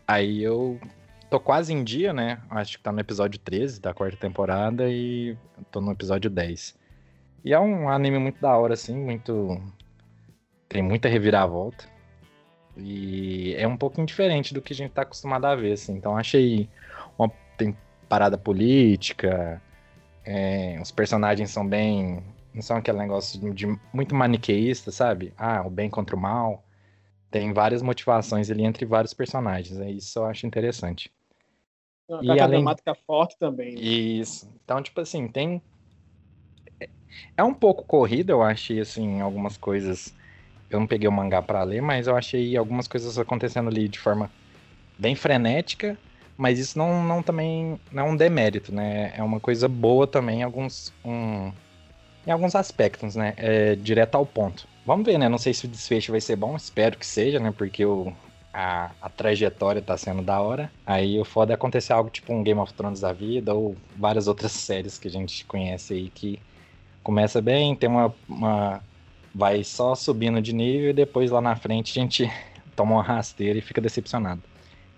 Aí 0.07 0.41
eu 0.41 0.81
tô 1.29 1.39
quase 1.39 1.71
em 1.71 1.83
dia, 1.83 2.11
né? 2.11 2.41
Acho 2.49 2.79
que 2.79 2.83
tá 2.83 2.91
no 2.91 2.99
episódio 2.99 3.39
13 3.39 3.79
da 3.79 3.93
quarta 3.93 4.17
temporada 4.17 4.89
e 4.89 5.37
tô 5.71 5.79
no 5.79 5.91
episódio 5.91 6.27
10. 6.27 6.81
E 7.43 7.53
é 7.53 7.59
um 7.59 7.89
anime 7.89 8.17
muito 8.19 8.39
da 8.41 8.55
hora, 8.57 8.73
assim, 8.73 8.95
muito. 8.97 9.61
Tem 10.69 10.81
muita 10.81 11.07
reviravolta. 11.07 11.85
E 12.77 13.53
é 13.57 13.67
um 13.67 13.77
pouquinho 13.77 14.07
diferente 14.07 14.53
do 14.53 14.61
que 14.61 14.73
a 14.73 14.75
gente 14.75 14.91
tá 14.91 15.03
acostumado 15.03 15.45
a 15.45 15.55
ver, 15.55 15.73
assim. 15.73 15.93
Então 15.95 16.17
achei 16.17 16.69
uma 17.17 17.31
tem 17.57 17.75
parada 18.09 18.37
política. 18.37 19.61
é, 20.25 20.79
os 20.81 20.91
personagens 20.91 21.51
são 21.51 21.67
bem. 21.67 22.23
Não 22.53 22.61
são 22.61 22.77
aquele 22.77 22.97
negócio 22.99 23.39
de, 23.39 23.51
de 23.51 23.79
muito 23.93 24.13
maniqueísta, 24.15 24.91
sabe? 24.91 25.33
Ah, 25.37 25.63
o 25.65 25.69
bem 25.69 25.89
contra 25.89 26.15
o 26.15 26.19
mal. 26.19 26.63
Tem 27.31 27.51
várias 27.51 27.81
motivações 27.81 28.49
ali 28.51 28.63
entre 28.63 28.85
vários 28.85 29.13
personagens. 29.13 29.79
É 29.79 29.89
isso 29.89 30.19
eu 30.19 30.25
acho 30.25 30.45
interessante. 30.45 31.11
Uma 32.07 32.23
E 32.23 32.39
além- 32.39 32.59
dramática 32.59 32.93
forte 33.07 33.37
também. 33.39 33.73
né? 33.73 33.81
Isso. 33.81 34.47
Então, 34.63 34.81
tipo 34.81 34.99
assim, 35.01 35.27
tem. 35.27 35.61
É 37.37 37.43
um 37.43 37.53
pouco 37.53 37.83
corrido, 37.83 38.31
eu 38.31 38.41
achei, 38.43 38.79
assim, 38.79 39.21
algumas 39.21 39.57
coisas. 39.57 40.13
Eu 40.69 40.79
não 40.79 40.87
peguei 40.87 41.07
o 41.07 41.11
mangá 41.11 41.41
pra 41.41 41.63
ler, 41.63 41.81
mas 41.81 42.07
eu 42.07 42.15
achei 42.15 42.55
algumas 42.57 42.87
coisas 42.87 43.17
acontecendo 43.19 43.69
ali 43.69 43.87
de 43.87 43.99
forma 43.99 44.29
bem 44.97 45.15
frenética, 45.15 45.97
mas 46.37 46.59
isso 46.59 46.77
não, 46.77 47.03
não 47.03 47.21
também 47.21 47.79
não 47.91 48.07
é 48.07 48.09
um 48.09 48.15
demérito, 48.15 48.73
né? 48.73 49.13
É 49.15 49.21
uma 49.23 49.39
coisa 49.39 49.67
boa 49.67 50.07
também 50.07 50.39
em 50.39 50.43
alguns, 50.43 50.91
um- 51.05 51.51
em 52.25 52.31
alguns 52.31 52.55
aspectos, 52.55 53.15
né? 53.15 53.33
É 53.37 53.75
direto 53.75 54.15
ao 54.15 54.25
ponto. 54.25 54.67
Vamos 54.85 55.05
ver, 55.05 55.17
né? 55.17 55.29
Não 55.29 55.37
sei 55.37 55.53
se 55.53 55.65
o 55.65 55.69
desfecho 55.69 56.11
vai 56.11 56.21
ser 56.21 56.35
bom, 56.35 56.55
espero 56.55 56.97
que 56.97 57.05
seja, 57.05 57.39
né? 57.39 57.51
Porque 57.55 57.85
o, 57.85 58.11
a, 58.53 58.91
a 59.01 59.09
trajetória 59.09 59.81
tá 59.81 59.97
sendo 59.97 60.21
da 60.21 60.39
hora. 60.41 60.71
Aí 60.85 61.19
o 61.19 61.25
foda 61.25 61.53
é 61.53 61.55
acontecer 61.55 61.93
algo 61.93 62.09
tipo 62.09 62.33
um 62.33 62.43
Game 62.43 62.59
of 62.59 62.73
Thrones 62.73 62.99
da 62.99 63.13
vida 63.13 63.53
ou 63.53 63.75
várias 63.97 64.27
outras 64.27 64.51
séries 64.53 64.97
que 64.97 65.07
a 65.07 65.11
gente 65.11 65.45
conhece 65.45 65.93
aí 65.93 66.09
que 66.09 66.39
começa 67.03 67.41
bem, 67.41 67.75
tem 67.75 67.89
uma, 67.89 68.13
uma 68.27 68.81
vai 69.33 69.63
só 69.63 69.93
subindo 69.95 70.41
de 70.41 70.53
nível 70.53 70.91
e 70.91 70.93
depois 70.93 71.31
lá 71.31 71.41
na 71.41 71.55
frente 71.55 71.97
a 71.97 72.01
gente 72.01 72.31
toma 72.75 72.93
uma 72.95 73.03
rasteira 73.03 73.59
e 73.59 73.61
fica 73.61 73.81
decepcionado. 73.81 74.41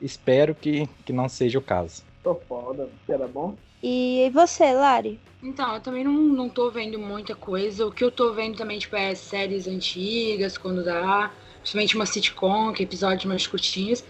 Espero 0.02 0.54
que, 0.54 0.88
que 1.06 1.12
não 1.12 1.28
seja 1.28 1.58
o 1.58 1.62
caso. 1.62 2.04
Tô 2.24 2.36
foda, 2.36 2.90
era 3.08 3.28
bom. 3.28 3.56
E 3.82 4.30
você, 4.34 4.74
Lari? 4.74 5.20
Então, 5.42 5.76
eu 5.76 5.80
também 5.80 6.04
não, 6.04 6.14
não 6.14 6.50
tô 6.50 6.72
vendo 6.72 6.98
muita 6.98 7.36
coisa. 7.36 7.86
O 7.86 7.92
que 7.92 8.04
eu 8.04 8.12
tô 8.12 8.34
vendo 8.34 8.58
também, 8.58 8.80
tipo, 8.80 8.96
é 8.96 9.14
séries 9.14 9.68
antigas, 9.68 10.58
quando 10.58 10.84
dá. 10.84 11.32
Principalmente 11.60 11.96
uma 11.96 12.06
sitcom, 12.06 12.74
que 12.74 12.82
é 12.82 12.86
episódios 12.86 13.26
mais 13.26 13.46
curtinhos. 13.46 14.04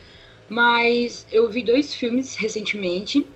Mas 0.47 1.27
eu 1.31 1.49
vi 1.49 1.61
dois 1.61 1.93
filmes 1.93 2.35
recentemente 2.35 3.27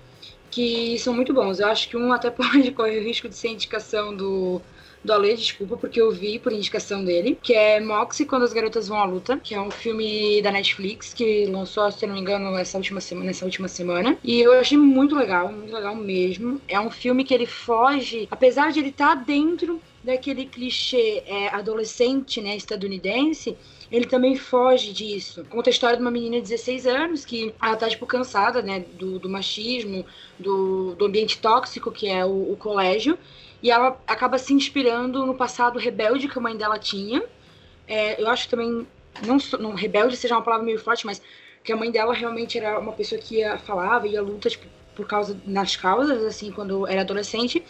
que 0.50 0.98
são 0.98 1.14
muito 1.14 1.32
bons. 1.32 1.60
Eu 1.60 1.68
acho 1.68 1.88
que 1.88 1.96
um 1.96 2.12
até 2.12 2.30
pode 2.30 2.70
correr 2.72 2.98
o 2.98 3.04
risco 3.04 3.28
de 3.28 3.36
ser 3.36 3.48
indicação 3.48 4.14
do, 4.14 4.60
do 5.04 5.12
Ale, 5.12 5.34
desculpa, 5.34 5.76
porque 5.76 6.00
eu 6.00 6.10
vi 6.10 6.38
por 6.38 6.52
indicação 6.52 7.04
dele, 7.04 7.38
que 7.42 7.54
é 7.54 7.80
Moxie 7.80 8.26
Quando 8.26 8.44
as 8.44 8.52
Garotas 8.52 8.88
Vão 8.88 8.98
à 8.98 9.04
Luta, 9.04 9.38
que 9.38 9.54
é 9.54 9.60
um 9.60 9.70
filme 9.70 10.42
da 10.42 10.50
Netflix 10.50 11.14
que 11.14 11.46
lançou, 11.46 11.90
se 11.90 12.06
não 12.06 12.14
me 12.14 12.20
engano, 12.20 12.56
essa 12.56 12.76
última 12.76 13.00
semana, 13.00 13.26
nessa 13.26 13.44
última 13.44 13.68
semana. 13.68 14.18
E 14.22 14.40
eu 14.40 14.52
achei 14.52 14.76
muito 14.76 15.14
legal, 15.14 15.52
muito 15.52 15.72
legal 15.72 15.94
mesmo. 15.94 16.60
É 16.68 16.78
um 16.78 16.90
filme 16.90 17.24
que 17.24 17.32
ele 17.32 17.46
foge, 17.46 18.28
apesar 18.30 18.72
de 18.72 18.80
ele 18.80 18.90
estar 18.90 19.14
dentro 19.14 19.80
daquele 20.02 20.46
clichê 20.46 21.22
é, 21.26 21.48
adolescente, 21.48 22.40
né, 22.40 22.56
estadunidense, 22.56 23.56
ele 23.90 24.06
também 24.06 24.36
foge 24.36 24.92
disso. 24.92 25.44
Conta 25.50 25.68
a 25.68 25.72
história 25.72 25.96
de 25.96 26.02
uma 26.02 26.10
menina 26.10 26.36
de 26.36 26.42
16 26.42 26.86
anos 26.86 27.24
que 27.24 27.52
ela 27.60 27.76
tá, 27.76 27.88
tipo, 27.88 28.06
cansada, 28.06 28.62
né, 28.62 28.84
do, 28.94 29.18
do 29.18 29.28
machismo, 29.28 30.06
do, 30.38 30.94
do 30.94 31.06
ambiente 31.06 31.38
tóxico 31.38 31.90
que 31.90 32.08
é 32.08 32.24
o, 32.24 32.52
o 32.52 32.56
colégio, 32.56 33.18
e 33.62 33.70
ela 33.70 34.00
acaba 34.06 34.38
se 34.38 34.54
inspirando 34.54 35.26
no 35.26 35.34
passado 35.34 35.78
rebelde 35.78 36.28
que 36.28 36.38
a 36.38 36.42
mãe 36.42 36.56
dela 36.56 36.78
tinha. 36.78 37.22
É, 37.86 38.20
eu 38.22 38.28
acho 38.28 38.44
que 38.44 38.50
também, 38.50 38.86
não, 39.26 39.38
não 39.58 39.74
rebelde 39.74 40.16
seja 40.16 40.36
uma 40.36 40.42
palavra 40.42 40.64
meio 40.64 40.78
forte, 40.78 41.04
mas 41.04 41.20
que 41.64 41.72
a 41.72 41.76
mãe 41.76 41.90
dela 41.90 42.14
realmente 42.14 42.56
era 42.58 42.78
uma 42.78 42.92
pessoa 42.92 43.20
que 43.20 43.38
ia, 43.38 43.58
falava 43.58 44.06
ia 44.06 44.22
luta, 44.22 44.48
tipo, 44.48 44.66
por 45.00 45.06
causa 45.06 45.40
nas 45.46 45.76
causas, 45.76 46.22
assim, 46.24 46.52
quando 46.52 46.86
era 46.86 47.00
adolescente. 47.00 47.64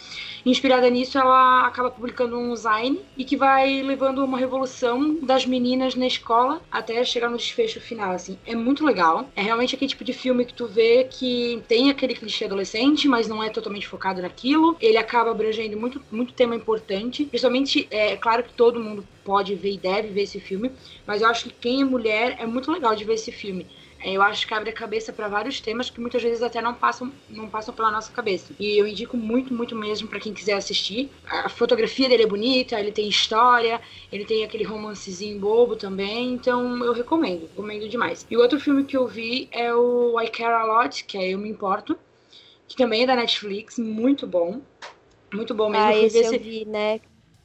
Inspirada 0.45 0.89
nisso, 0.89 1.17
ela 1.17 1.65
acaba 1.65 1.89
publicando 1.89 2.37
um 2.37 2.53
zine 2.55 2.99
e 3.17 3.23
que 3.23 3.37
vai 3.37 3.81
levando 3.81 4.23
uma 4.23 4.37
revolução 4.37 5.15
das 5.21 5.45
meninas 5.45 5.95
na 5.95 6.05
escola 6.05 6.61
até 6.69 7.01
chegar 7.05 7.29
no 7.29 7.37
desfecho 7.37 7.79
final, 7.79 8.11
assim. 8.11 8.37
É 8.45 8.53
muito 8.53 8.85
legal. 8.85 9.29
É 9.33 9.41
realmente 9.41 9.75
aquele 9.75 9.89
tipo 9.89 10.03
de 10.03 10.11
filme 10.11 10.43
que 10.43 10.53
tu 10.53 10.67
vê 10.67 11.05
que 11.09 11.63
tem 11.69 11.89
aquele 11.89 12.15
clichê 12.15 12.45
adolescente, 12.45 13.07
mas 13.07 13.29
não 13.29 13.41
é 13.41 13.49
totalmente 13.49 13.87
focado 13.87 14.21
naquilo. 14.21 14.75
Ele 14.81 14.97
acaba 14.97 15.31
abrangendo 15.31 15.77
muito, 15.77 16.01
muito 16.11 16.33
tema 16.33 16.53
importante. 16.53 17.23
Principalmente, 17.23 17.87
é 17.89 18.17
claro 18.17 18.43
que 18.43 18.53
todo 18.53 18.79
mundo 18.79 19.07
pode 19.23 19.55
ver 19.55 19.73
e 19.73 19.77
deve 19.77 20.09
ver 20.09 20.23
esse 20.23 20.39
filme, 20.39 20.71
mas 21.05 21.21
eu 21.21 21.29
acho 21.29 21.45
que 21.45 21.51
quem 21.51 21.81
é 21.81 21.85
mulher 21.85 22.35
é 22.39 22.45
muito 22.45 22.71
legal 22.71 22.95
de 22.95 23.05
ver 23.05 23.13
esse 23.13 23.31
filme. 23.31 23.67
Eu 24.03 24.21
acho 24.21 24.47
que 24.47 24.53
abre 24.53 24.69
a 24.69 24.73
cabeça 24.73 25.13
para 25.13 25.27
vários 25.27 25.59
temas 25.59 25.89
que 25.89 25.99
muitas 26.01 26.21
vezes 26.23 26.41
até 26.41 26.61
não 26.61 26.73
passam, 26.73 27.11
não 27.29 27.49
passam 27.49 27.73
pela 27.73 27.91
nossa 27.91 28.11
cabeça. 28.11 28.53
E 28.59 28.77
eu 28.79 28.87
indico 28.87 29.15
muito, 29.17 29.53
muito 29.53 29.75
mesmo 29.75 30.07
para 30.07 30.19
quem 30.19 30.33
quiser 30.33 30.53
assistir. 30.53 31.11
A 31.27 31.49
fotografia 31.49 32.09
dele 32.09 32.23
é 32.23 32.27
bonita, 32.27 32.79
ele 32.79 32.91
tem 32.91 33.07
história, 33.07 33.79
ele 34.11 34.25
tem 34.25 34.43
aquele 34.43 34.63
romancezinho 34.63 35.39
bobo 35.39 35.75
também, 35.75 36.33
então 36.33 36.83
eu 36.83 36.93
recomendo, 36.93 37.41
recomendo 37.47 37.87
demais. 37.87 38.25
E 38.29 38.35
o 38.37 38.39
outro 38.41 38.59
filme 38.59 38.83
que 38.85 38.97
eu 38.97 39.07
vi 39.07 39.47
é 39.51 39.73
o 39.73 40.19
I 40.19 40.29
Care 40.29 40.53
A 40.53 40.63
Lot, 40.65 41.05
que 41.05 41.17
é 41.17 41.29
Eu 41.33 41.37
Me 41.39 41.49
Importo, 41.49 41.97
que 42.67 42.75
também 42.75 43.03
é 43.03 43.07
da 43.07 43.15
Netflix, 43.15 43.77
muito 43.77 44.25
bom. 44.27 44.61
Muito 45.33 45.53
bom 45.53 45.69
mesmo. 45.69 45.91
Ah, 45.91 45.95
esse 45.95 46.13
ver 46.13 46.25
eu 46.25 46.35
esse- 46.35 46.37
vi, 46.37 46.65
né? 46.65 46.99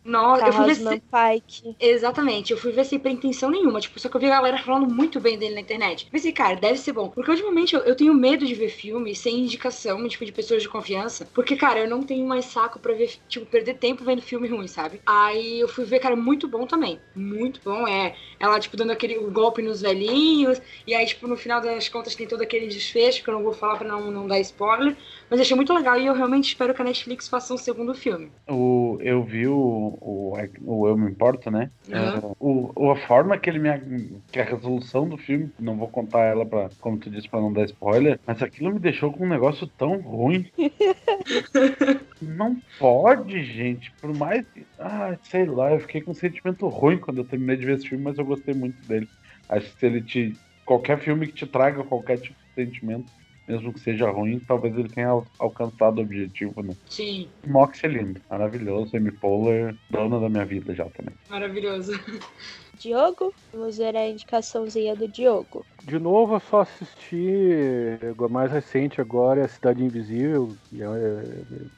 Nossa, 0.07 0.47
eu 0.47 0.53
fui 0.53 0.64
ver 0.66 0.75
se... 0.77 0.85
Pike. 0.85 1.77
Exatamente, 1.81 2.53
eu 2.53 2.59
fui 2.59 2.73
ver 2.73 2.85
sem 2.85 2.99
pretensão 2.99 3.51
nenhuma. 3.51 3.81
Tipo, 3.81 3.99
só 3.99 4.09
que 4.09 4.16
eu 4.16 4.21
vi 4.21 4.27
a 4.27 4.37
galera 4.37 4.59
falando 4.59 4.92
muito 4.92 5.21
bem 5.21 5.38
dele 5.38 5.55
na 5.55 5.61
internet. 5.61 6.09
Pensei, 6.11 6.33
cara, 6.33 6.57
deve 6.57 6.79
ser 6.79 6.92
bom. 6.92 7.09
Porque 7.09 7.31
ultimamente 7.31 7.75
eu, 7.75 7.81
eu 7.83 7.97
tenho 7.97 8.14
medo 8.14 8.47
de 8.47 8.55
ver 8.55 8.69
filme 8.69 9.14
sem 9.14 9.40
indicação, 9.40 10.07
tipo, 10.09 10.25
de 10.25 10.33
pessoas 10.33 10.62
de 10.62 10.69
confiança. 10.69 11.27
Porque, 11.35 11.57
cara, 11.57 11.81
eu 11.81 11.90
não 11.90 12.03
tenho 12.03 12.27
mais 12.27 12.45
saco 12.47 12.79
pra 12.79 12.95
ver, 12.95 13.11
tipo, 13.29 13.47
perder 13.47 13.75
tempo 13.75 14.05
vendo 14.05 14.23
filme 14.23 14.49
ruim, 14.49 14.69
sabe? 14.69 15.01
Aí 15.05 15.61
eu 15.61 15.69
fui 15.69 15.85
ver, 15.85 15.99
cara, 15.99 16.16
muito 16.16 16.47
bom 16.49 16.66
também. 16.66 17.01
Muito 17.14 17.61
bom. 17.64 17.87
É 17.87 18.14
ela, 18.38 18.61
tipo, 18.61 18.77
dando 18.77 18.92
aquele 18.92 19.14
golpe 19.31 19.62
nos 19.62 19.81
velhinhos. 19.81 20.61
E 20.87 20.95
aí, 20.95 21.05
tipo, 21.07 21.27
no 21.27 21.37
final 21.37 21.61
das 21.61 21.88
contas 21.88 22.14
tem 22.14 22.27
todo 22.27 22.42
aquele 22.42 22.66
desfecho 22.69 23.23
que 23.23 23.31
eu 23.31 23.35
não 23.35 23.42
vou 23.42 23.53
falar 23.53 23.77
pra 23.77 23.88
não, 23.88 24.11
não 24.11 24.27
dar 24.27 24.38
spoiler. 24.40 24.97
Mas 25.31 25.40
achei 25.40 25.57
muito 25.57 25.73
legal 25.75 25.99
e 25.99 26.07
eu 26.07 26.14
realmente 26.14 26.49
espero 26.49 26.75
que 26.75 26.83
a 26.83 26.85
Netflix 26.85 27.29
faça 27.29 27.53
um 27.53 27.59
segundo 27.59 27.95
filme. 27.95 28.31
O, 28.49 28.99
eu 29.01 29.23
vi 29.23 29.47
o, 29.49 29.96
o, 30.01 30.37
o 30.63 30.89
Eu 30.89 30.97
Me 30.97 31.11
Importo, 31.11 31.51
né? 31.51 31.71
Uhum. 31.89 32.33
O, 32.39 32.87
o- 32.87 32.91
a 32.91 32.97
forma 33.07 33.39
que 33.39 33.49
ele 33.49 33.59
me. 33.59 34.21
que 34.31 34.41
a 34.41 34.45
resolução 34.45 35.09
do 35.09 35.17
filme, 35.17 35.53
não 35.59 35.77
vou 35.77 35.89
contar 35.89 36.25
ela 36.25 36.45
pra, 36.45 36.71
como 36.81 36.99
tu 36.99 37.11
disse, 37.11 37.29
pra 37.29 37.41
não 37.41 37.53
dar 37.53 37.65
spoiler, 37.65 38.19
mas 38.27 38.43
aquilo 38.43 38.73
me 38.73 38.81
deixou 38.81 39.13
com 39.13 39.25
um 39.25 39.29
negócio 39.29 39.67
tão 39.77 40.01
ruim. 40.01 40.51
não 42.21 42.61
pode, 42.79 43.43
gente. 43.45 43.95
Por 44.01 44.13
mais. 44.15 44.45
Ah, 44.79 45.17
sei 45.23 45.47
lá, 45.47 45.73
eu 45.73 45.81
fiquei 45.81 46.01
com 46.03 46.11
um 46.11 46.15
sentimento 46.15 46.67
ruim 46.69 46.99
quando 46.99 47.19
eu 47.19 47.25
terminei 47.27 47.57
de 47.57 47.67
ver 47.67 47.77
esse 47.77 47.89
filme, 47.89 48.05
mas 48.05 48.19
eu 48.19 48.25
gostei 48.25 48.55
muito 48.55 48.81
dele. 48.87 49.09
Acho 49.49 49.73
que 49.73 49.79
se 49.81 49.87
ele 49.87 50.03
te. 50.03 50.41
Qualquer 50.65 50.99
filme 50.99 51.29
que 51.29 51.33
te 51.35 51.47
traga 51.47 51.85
qualquer 51.85 52.19
tipo 52.19 52.37
de 52.57 52.65
sentimento, 52.65 53.07
mesmo 53.47 53.73
que 53.73 53.81
seja 53.81 54.11
ruim, 54.11 54.41
talvez 54.41 54.77
ele 54.77 54.89
tenha 54.91 55.09
al- 55.09 55.31
alcançado 55.39 55.99
o 55.99 56.03
objetivo, 56.03 56.63
né? 56.63 56.77
Sim, 56.89 57.31
Mox 57.47 57.83
é 57.85 57.89
lindo, 57.89 58.21
maravilhoso, 58.31 58.97
Amy 58.97 59.13
Poehler, 59.13 59.77
dona 59.91 60.21
da 60.21 60.29
minha 60.29 60.45
vida 60.47 60.75
já 60.75 60.89
também. 60.91 61.17
maravilhoso. 61.29 61.93
Diogo? 62.79 63.35
Vamos 63.53 63.79
ver 63.79 63.97
a 63.97 64.07
indicaçãozinha 64.09 64.95
do 64.97 65.09
Diogo. 65.09 65.67
De 65.83 65.99
novo, 65.99 66.35
eu 66.35 66.41
só 66.41 66.61
assisti 66.61 67.17
o 68.19 68.29
mais 68.29 68.51
recente 68.51 69.01
agora, 69.01 69.41
é 69.41 69.45
a 69.45 69.49
Cidade 69.49 69.85
Invisível, 69.85 70.59
que 70.69 70.83
é, 70.83 70.87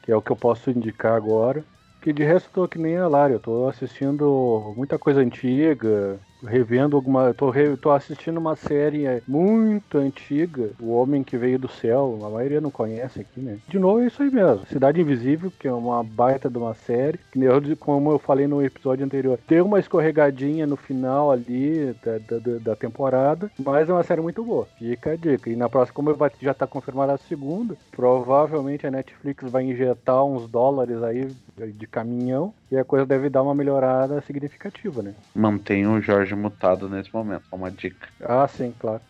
que 0.03 0.13
é 0.13 0.17
o 0.17 0.23
que 0.23 0.33
eu 0.33 0.37
posso 0.37 0.71
indicar 0.71 1.13
agora. 1.15 1.67
Que 2.01 2.13
de 2.13 2.23
resto 2.25 2.49
eu 2.49 2.53
tô 2.53 2.69
que 2.69 2.79
nem 2.79 2.97
a 2.97 3.09
Lara, 3.09 3.33
eu 3.35 3.41
tô 3.41 3.67
assistindo 3.69 4.73
muita 4.77 4.99
coisa 4.99 5.21
antiga, 5.21 6.25
revendo 6.45 6.97
alguma. 6.97 7.33
Tô, 7.35 7.51
re- 7.51 7.77
tô 7.77 7.91
assistindo 7.91 8.39
uma 8.39 8.57
série 8.57 9.05
muito 9.27 9.99
antiga, 9.99 10.71
O 10.81 10.93
Homem 10.93 11.23
que 11.23 11.37
Veio 11.37 11.59
do 11.59 11.69
Céu, 11.69 12.19
a 12.25 12.31
maioria 12.31 12.61
não 12.61 12.71
conhece 12.71 13.21
aqui, 13.21 13.41
né? 13.41 13.59
De 13.69 13.79
novo 13.79 14.01
é 14.01 14.07
isso 14.07 14.23
aí 14.23 14.31
mesmo. 14.31 14.67
Cidade 14.67 15.01
Invisível, 15.01 15.53
que 15.59 15.69
é 15.69 15.73
uma 15.73 16.03
baita 16.03 16.49
de 16.49 16.59
uma 16.59 16.75
série, 16.75 17.19
que 17.33 17.39
como 17.77 18.11
eu 18.13 18.19
falei 18.19 18.47
no 18.47 18.63
episódio 18.63 19.05
anterior, 19.05 19.39
tem 19.47 19.61
uma 19.61 19.79
escorregadinha 19.79 20.67
no 20.67 20.77
final 20.77 21.31
ali 21.31 21.95
da, 22.05 22.19
da- 22.19 22.39
da- 22.39 22.59
da 22.59 22.77
temporada, 22.77 23.51
mas 23.59 23.89
é 23.89 23.93
uma 23.93 24.03
série 24.03 24.21
muito 24.21 24.45
boa. 24.45 24.67
Fica 24.79 25.13
a 25.13 25.17
dica. 25.17 25.51
E 25.51 25.57
na 25.57 25.69
próxima, 25.69 25.95
como 25.95 26.11
já 26.41 26.55
tá 26.55 26.67
confirmada 26.67 27.13
a 27.15 27.19
segunda, 27.19 27.77
provavelmente 27.91 28.87
a 28.87 28.91
Netflix 28.91 29.51
vai 29.51 29.65
injetar 29.65 30.25
uns 30.25 30.49
dólares 30.49 31.03
aí 31.03 31.29
de 31.73 31.87
caminhão 31.87 32.53
e 32.71 32.77
a 32.77 32.85
coisa 32.85 33.07
deve 33.07 33.29
dar 33.31 33.43
uma 33.43 33.55
melhorada 33.55 34.21
significativa, 34.23 35.03
né? 35.03 35.15
Mantenha 35.35 35.91
o 35.91 36.01
Jorge 36.01 36.35
mutado 36.35 36.89
nesse 36.89 37.13
momento, 37.13 37.43
é 37.51 37.55
uma 37.55 37.71
dica. 37.71 38.09
Ah, 38.23 38.47
sim, 38.49 38.75
claro. 38.79 39.01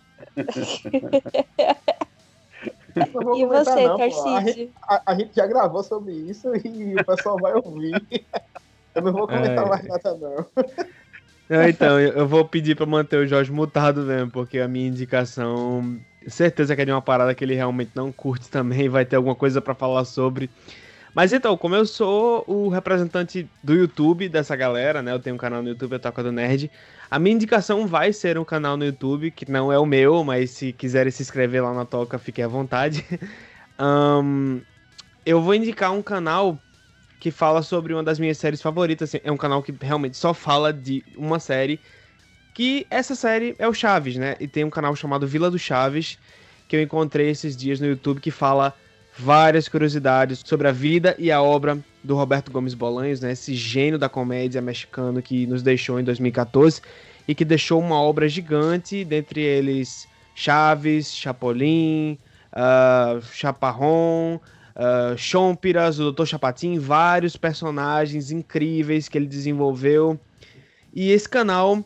E 3.37 3.47
você, 3.47 3.87
não, 3.87 3.97
pô. 3.97 4.03
A, 4.03 4.07
gente- 4.09 4.16
Tarcísio? 4.16 4.71
a- 4.88 5.03
a 5.07 5.14
gente 5.14 5.35
já 5.37 5.47
gravou 5.47 5.83
sobre 5.83 6.12
isso 6.12 6.49
e 6.57 6.94
o 6.97 7.05
pessoal 7.05 7.37
vai 7.40 7.53
ouvir. 7.55 8.03
Eu 8.94 9.03
não 9.03 9.12
vou 9.12 9.29
comentar 9.29 9.64
É. 9.64 9.68
mais 9.68 9.87
nada, 9.87 10.16
não. 10.16 10.47
Não, 11.49 11.68
então, 11.68 11.99
eu 12.01 12.12
eu 12.12 12.29
vou 12.29 12.44
pedir 12.44 12.75
pra 12.77 12.85
manter 12.87 13.16
o 13.18 13.27
Jorge 13.27 13.51
mutado 13.53 14.03
mesmo, 14.03 14.31
porque 14.31 14.59
a 14.59 14.68
minha 14.68 14.88
indicação, 14.88 15.99
certeza 16.27 16.75
que 16.75 16.83
é 16.83 16.85
de 16.85 16.90
uma 16.92 17.01
parada 17.01 17.35
que 17.35 17.42
ele 17.44 17.55
realmente 17.55 17.92
não 17.94 18.11
curte 18.12 18.51
também, 18.51 18.88
vai 18.88 19.05
ter 19.07 19.16
alguma 19.16 19.35
coisa 19.35 19.61
pra 19.61 19.75
falar 19.75 20.05
sobre. 20.05 20.51
Mas 21.14 21.33
então, 21.33 21.57
como 21.57 21.75
eu 21.75 21.87
sou 21.87 22.44
o 22.47 22.68
representante 22.68 23.49
do 23.62 23.75
YouTube 23.75 24.29
dessa 24.29 24.55
galera, 24.55 25.03
né? 25.03 25.12
Eu 25.12 25.18
tenho 25.18 25.35
um 25.35 25.38
canal 25.38 25.62
no 25.62 25.68
YouTube, 25.71 25.97
a 25.97 25.99
Toca 25.99 26.23
do 26.23 26.31
Nerd. 26.31 26.71
A 27.11 27.18
minha 27.18 27.35
indicação 27.35 27.87
vai 27.87 28.12
ser 28.12 28.38
um 28.38 28.44
canal 28.44 28.77
no 28.77 28.85
YouTube, 28.85 29.31
que 29.31 29.51
não 29.51 29.73
é 29.73 29.79
o 29.79 29.87
meu, 29.87 30.23
mas 30.23 30.51
se 30.51 30.73
quiserem 30.73 31.11
se 31.11 31.23
inscrever 31.23 31.62
lá 31.62 31.73
na 31.73 31.85
Toca, 31.85 32.18
fiquem 32.18 32.44
à 32.44 32.49
vontade. 32.49 33.05
Ahn, 33.79 34.61
eu 35.25 35.40
vou 35.40 35.55
indicar 35.55 35.92
um 35.92 36.03
canal 36.03 36.59
que 37.21 37.31
fala 37.31 37.62
sobre 37.62 37.92
uma 37.92 38.03
das 38.03 38.18
minhas 38.18 38.38
séries 38.38 38.62
favoritas. 38.62 39.11
assim, 39.11 39.21
É 39.25 39.33
um 39.33 39.37
canal 39.37 39.62
que 39.62 39.75
realmente 39.81 40.16
só 40.16 40.33
fala 40.33 40.73
de 40.73 41.05
uma 41.16 41.40
série. 41.40 41.81
Que 42.55 42.87
essa 42.90 43.14
série 43.14 43.55
é 43.59 43.68
o 43.68 43.75
Chaves, 43.75 44.16
né? 44.16 44.37
E 44.40 44.49
tem 44.49 44.64
um 44.64 44.71
canal 44.71 44.94
chamado 44.97 45.27
Vila 45.27 45.51
do 45.51 45.59
Chaves, 45.59 46.18
que 46.66 46.77
eu 46.77 46.83
encontrei 46.83 47.29
esses 47.31 47.57
dias 47.57 47.81
no 47.81 47.87
YouTube, 47.87 48.21
que 48.21 48.31
fala 48.31 48.75
várias 49.18 49.68
curiosidades 49.68 50.42
sobre 50.44 50.68
a 50.68 50.72
vida 50.72 51.14
e 51.18 51.33
a 51.33 51.42
obra 51.42 51.78
do 52.04 52.14
Roberto 52.14 52.52
Gomes 52.52 52.74
Bolanhos, 52.74 53.20
né? 53.20 53.33
Esse 53.33 53.54
gênio 53.54 53.98
da 53.98 54.09
comédia 54.09 54.62
mexicano 54.62 55.20
que 55.20 55.46
nos 55.46 55.62
deixou 55.62 55.98
em 55.98 56.04
2014 56.04 56.81
e 57.26 57.35
que 57.35 57.44
deixou 57.44 57.81
uma 57.81 58.00
obra 58.00 58.28
gigante, 58.28 59.04
dentre 59.04 59.40
eles 59.40 60.07
Chaves, 60.35 61.12
Chapolin, 61.12 62.16
ah, 62.52 63.18
Chaparrón, 63.33 64.37
uh, 64.37 65.16
Chompiras, 65.16 65.98
o 65.98 66.12
Dr. 66.12 66.24
Chapatin, 66.24 66.78
vários 66.78 67.37
personagens 67.37 68.31
incríveis 68.31 69.09
que 69.09 69.18
ele 69.18 69.26
desenvolveu. 69.26 70.18
E 70.94 71.11
esse 71.11 71.28
canal 71.28 71.85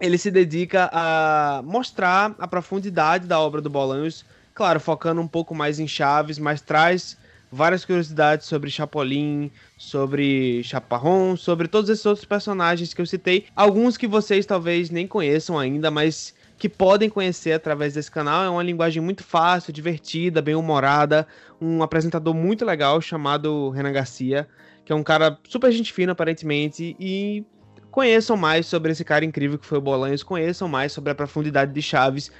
ele 0.00 0.16
se 0.16 0.30
dedica 0.30 0.88
a 0.92 1.62
mostrar 1.64 2.34
a 2.38 2.46
profundidade 2.46 3.26
da 3.26 3.38
obra 3.40 3.60
do 3.60 3.68
Bolanhos, 3.68 4.24
claro, 4.60 4.78
focando 4.78 5.22
um 5.22 5.26
pouco 5.26 5.54
mais 5.54 5.80
em 5.80 5.88
Chaves, 5.88 6.38
mas 6.38 6.60
traz 6.60 7.16
várias 7.50 7.82
curiosidades 7.82 8.44
sobre 8.44 8.70
Chapolin, 8.70 9.50
sobre 9.78 10.62
Chaparrón, 10.62 11.34
sobre 11.34 11.66
todos 11.66 11.88
esses 11.88 12.04
outros 12.04 12.26
personagens 12.26 12.92
que 12.92 13.00
eu 13.00 13.06
citei, 13.06 13.46
alguns 13.56 13.96
que 13.96 14.06
vocês 14.06 14.44
talvez 14.44 14.90
nem 14.90 15.06
conheçam 15.06 15.58
ainda, 15.58 15.90
mas 15.90 16.34
que 16.58 16.68
podem 16.68 17.08
conhecer 17.08 17.52
através 17.52 17.94
desse 17.94 18.10
canal. 18.10 18.44
É 18.44 18.50
uma 18.50 18.62
linguagem 18.62 19.02
muito 19.02 19.24
fácil, 19.24 19.72
divertida, 19.72 20.42
bem 20.42 20.54
humorada, 20.54 21.26
um 21.58 21.82
apresentador 21.82 22.34
muito 22.34 22.62
legal 22.62 23.00
chamado 23.00 23.70
Renan 23.70 23.92
Garcia, 23.92 24.46
que 24.84 24.92
é 24.92 24.94
um 24.94 25.02
cara 25.02 25.38
super 25.48 25.72
gente 25.72 25.90
fina 25.90 26.12
aparentemente 26.12 26.94
e 27.00 27.46
conheçam 27.90 28.36
mais 28.36 28.66
sobre 28.66 28.92
esse 28.92 29.06
cara 29.06 29.24
incrível 29.24 29.58
que 29.58 29.64
foi 29.64 29.78
o 29.78 29.80
Bolanhos, 29.80 30.22
conheçam 30.22 30.68
mais 30.68 30.92
sobre 30.92 31.12
a 31.12 31.14
profundidade 31.14 31.72
de 31.72 31.80
Chaves, 31.80 32.30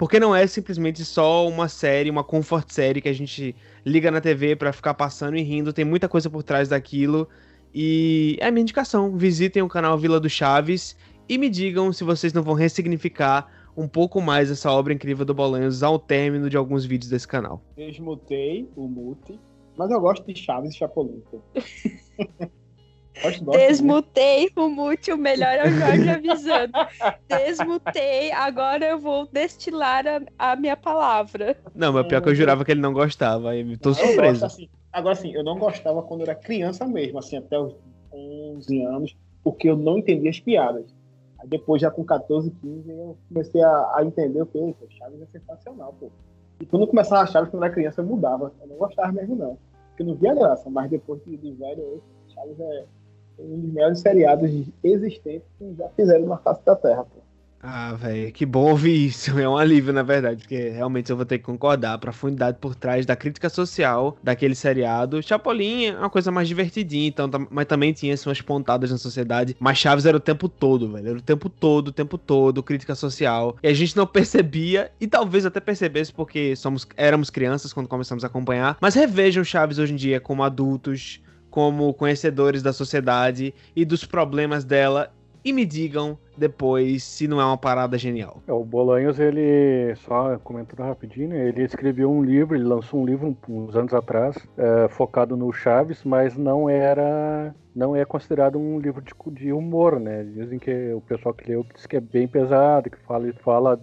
porque 0.00 0.18
não 0.18 0.34
é 0.34 0.46
simplesmente 0.46 1.04
só 1.04 1.46
uma 1.46 1.68
série, 1.68 2.08
uma 2.08 2.24
comfort 2.24 2.70
série 2.70 3.02
que 3.02 3.08
a 3.10 3.12
gente 3.12 3.54
liga 3.84 4.10
na 4.10 4.18
TV 4.18 4.56
pra 4.56 4.72
ficar 4.72 4.94
passando 4.94 5.36
e 5.36 5.42
rindo, 5.42 5.74
tem 5.74 5.84
muita 5.84 6.08
coisa 6.08 6.30
por 6.30 6.42
trás 6.42 6.70
daquilo. 6.70 7.28
E 7.74 8.34
é 8.40 8.46
a 8.46 8.50
minha 8.50 8.62
indicação, 8.62 9.14
visitem 9.14 9.60
o 9.60 9.68
canal 9.68 9.98
Vila 9.98 10.18
do 10.18 10.30
Chaves 10.30 10.96
e 11.28 11.36
me 11.36 11.50
digam 11.50 11.92
se 11.92 12.02
vocês 12.02 12.32
não 12.32 12.42
vão 12.42 12.54
ressignificar 12.54 13.52
um 13.76 13.86
pouco 13.86 14.22
mais 14.22 14.50
essa 14.50 14.72
obra 14.72 14.94
incrível 14.94 15.26
do 15.26 15.34
Bolanhos 15.34 15.82
ao 15.82 15.98
término 15.98 16.48
de 16.48 16.56
alguns 16.56 16.86
vídeos 16.86 17.10
desse 17.10 17.28
canal. 17.28 17.62
Desmutei 17.76 18.70
o 18.74 18.88
mute, 18.88 19.38
mas 19.76 19.90
eu 19.90 20.00
gosto 20.00 20.26
de 20.26 20.34
Chaves 20.34 20.72
e 20.72 20.78
Chapolin. 20.78 21.22
Desmutei 23.52 24.50
o 24.56 24.68
mute, 24.68 25.12
o 25.12 25.18
melhor 25.18 25.52
é 25.54 25.68
o 25.68 25.72
Jorge 25.72 26.08
avisando. 26.08 26.72
Desmutei, 27.28 28.32
agora 28.32 28.84
eu 28.86 28.98
vou 28.98 29.28
destilar 29.32 30.04
a, 30.06 30.52
a 30.52 30.56
minha 30.56 30.76
palavra. 30.76 31.56
Não, 31.74 31.92
mas 31.92 32.06
pior 32.06 32.20
que 32.22 32.28
eu 32.28 32.34
jurava 32.34 32.64
que 32.64 32.72
ele 32.72 32.80
não 32.80 32.92
gostava, 32.92 33.50
aí 33.50 33.76
tô 33.78 33.94
surpreso. 33.94 34.44
assim. 34.46 34.68
Agora, 34.92 35.12
assim, 35.12 35.32
eu 35.32 35.44
não 35.44 35.58
gostava 35.58 36.02
quando 36.02 36.22
era 36.22 36.34
criança 36.34 36.86
mesmo, 36.86 37.18
assim, 37.18 37.36
até 37.36 37.58
os 37.58 37.74
11 38.12 38.82
anos, 38.84 39.16
porque 39.44 39.68
eu 39.68 39.76
não 39.76 39.98
entendia 39.98 40.30
as 40.30 40.40
piadas. 40.40 40.92
Aí 41.40 41.48
depois, 41.48 41.80
já 41.80 41.90
com 41.90 42.04
14, 42.04 42.50
15, 42.50 42.90
eu 42.90 43.16
comecei 43.28 43.62
a, 43.62 43.92
a 43.96 44.02
entender 44.04 44.42
o 44.42 44.46
que, 44.46 44.58
pô, 44.58 44.86
Chaves 44.90 45.22
é 45.22 45.26
sensacional, 45.26 45.94
pô. 45.98 46.10
E 46.60 46.66
quando 46.66 46.82
eu 46.82 46.88
começava 46.88 47.22
a 47.22 47.26
Chaves, 47.26 47.50
quando 47.50 47.64
era 47.64 47.72
criança, 47.72 48.00
eu 48.00 48.04
mudava. 48.06 48.52
Eu 48.60 48.66
não 48.66 48.76
gostava 48.76 49.12
mesmo, 49.12 49.36
não. 49.36 49.56
Porque 49.90 50.02
eu 50.02 50.06
não 50.06 50.14
via 50.16 50.34
graça, 50.34 50.68
mas 50.68 50.90
depois 50.90 51.22
de, 51.24 51.36
de 51.36 51.52
velho, 51.52 51.80
eu- 51.80 52.02
Chaves 52.34 52.60
é 52.60 52.84
um 53.42 53.60
dos 53.60 53.72
melhores 53.72 54.00
seriados 54.00 54.50
existentes 54.82 55.48
que 55.58 55.74
já 55.76 55.88
fizeram 55.90 56.26
na 56.26 56.36
face 56.38 56.64
da 56.64 56.76
Terra, 56.76 57.04
pô. 57.04 57.20
Ah, 57.62 57.92
velho, 57.92 58.32
que 58.32 58.46
bom 58.46 58.70
ouvir 58.70 59.06
isso. 59.06 59.38
É 59.38 59.46
um 59.46 59.56
alívio, 59.56 59.92
na 59.92 60.02
verdade, 60.02 60.38
porque 60.38 60.70
realmente 60.70 61.10
eu 61.10 61.16
vou 61.16 61.26
ter 61.26 61.38
que 61.38 61.44
concordar. 61.44 61.92
A 61.92 61.98
profundidade 61.98 62.56
por 62.58 62.74
trás 62.74 63.04
da 63.04 63.14
crítica 63.14 63.50
social 63.50 64.16
daquele 64.22 64.54
seriado. 64.54 65.22
Chapolin 65.22 65.86
é 65.86 65.98
uma 65.98 66.08
coisa 66.08 66.30
mais 66.30 66.48
divertidinha, 66.48 67.08
então, 67.08 67.28
mas 67.50 67.66
também 67.66 67.92
tinha 67.92 68.16
suas 68.16 68.40
pontadas 68.40 68.90
na 68.90 68.96
sociedade. 68.96 69.56
Mas 69.60 69.76
Chaves 69.76 70.06
era 70.06 70.16
o 70.16 70.20
tempo 70.20 70.48
todo, 70.48 70.90
velho. 70.90 71.08
Era 71.08 71.18
o 71.18 71.22
tempo 71.22 71.50
todo, 71.50 71.88
o 71.88 71.92
tempo 71.92 72.16
todo, 72.16 72.62
crítica 72.62 72.94
social. 72.94 73.56
E 73.62 73.68
a 73.68 73.74
gente 73.74 73.94
não 73.94 74.06
percebia, 74.06 74.90
e 74.98 75.06
talvez 75.06 75.44
até 75.44 75.60
percebesse 75.60 76.12
porque 76.12 76.56
somos, 76.56 76.86
éramos 76.96 77.28
crianças 77.28 77.74
quando 77.74 77.88
começamos 77.88 78.24
a 78.24 78.28
acompanhar. 78.28 78.78
Mas 78.80 78.94
revejam 78.94 79.44
Chaves 79.44 79.78
hoje 79.78 79.92
em 79.92 79.96
dia 79.96 80.18
como 80.18 80.42
adultos. 80.42 81.20
Como 81.50 81.92
conhecedores 81.94 82.62
da 82.62 82.72
sociedade 82.72 83.54
e 83.74 83.84
dos 83.84 84.04
problemas 84.04 84.64
dela 84.64 85.12
e 85.44 85.52
me 85.52 85.64
digam 85.64 86.18
depois 86.36 87.02
se 87.02 87.26
não 87.26 87.40
é 87.40 87.44
uma 87.44 87.56
parada 87.56 87.98
genial. 87.98 88.42
É, 88.46 88.52
o 88.52 88.64
Bolanhos, 88.64 89.18
ele, 89.18 89.94
só 89.96 90.38
comentando 90.38 90.86
rapidinho, 90.86 91.28
né, 91.28 91.48
ele 91.48 91.62
escreveu 91.62 92.10
um 92.10 92.22
livro, 92.22 92.56
ele 92.56 92.64
lançou 92.64 93.00
um 93.00 93.06
livro 93.06 93.36
uns 93.48 93.76
anos 93.76 93.92
atrás, 93.92 94.36
é, 94.56 94.88
focado 94.88 95.36
no 95.36 95.52
Chaves, 95.52 96.02
mas 96.04 96.36
não 96.36 96.68
era 96.68 97.54
não 97.74 97.94
é 97.94 98.04
considerado 98.04 98.58
um 98.58 98.80
livro 98.80 99.00
de, 99.00 99.12
de, 99.32 99.52
humor, 99.52 100.00
né? 100.00 100.24
Dizem 100.24 100.58
que 100.58 100.92
o 100.92 101.00
pessoal 101.00 101.32
que 101.32 101.48
leu 101.48 101.64
diz 101.72 101.86
que 101.86 101.96
é 101.96 102.00
bem 102.00 102.26
pesado, 102.26 102.90
que 102.90 102.98
fala, 102.98 103.32
fala 103.44 103.80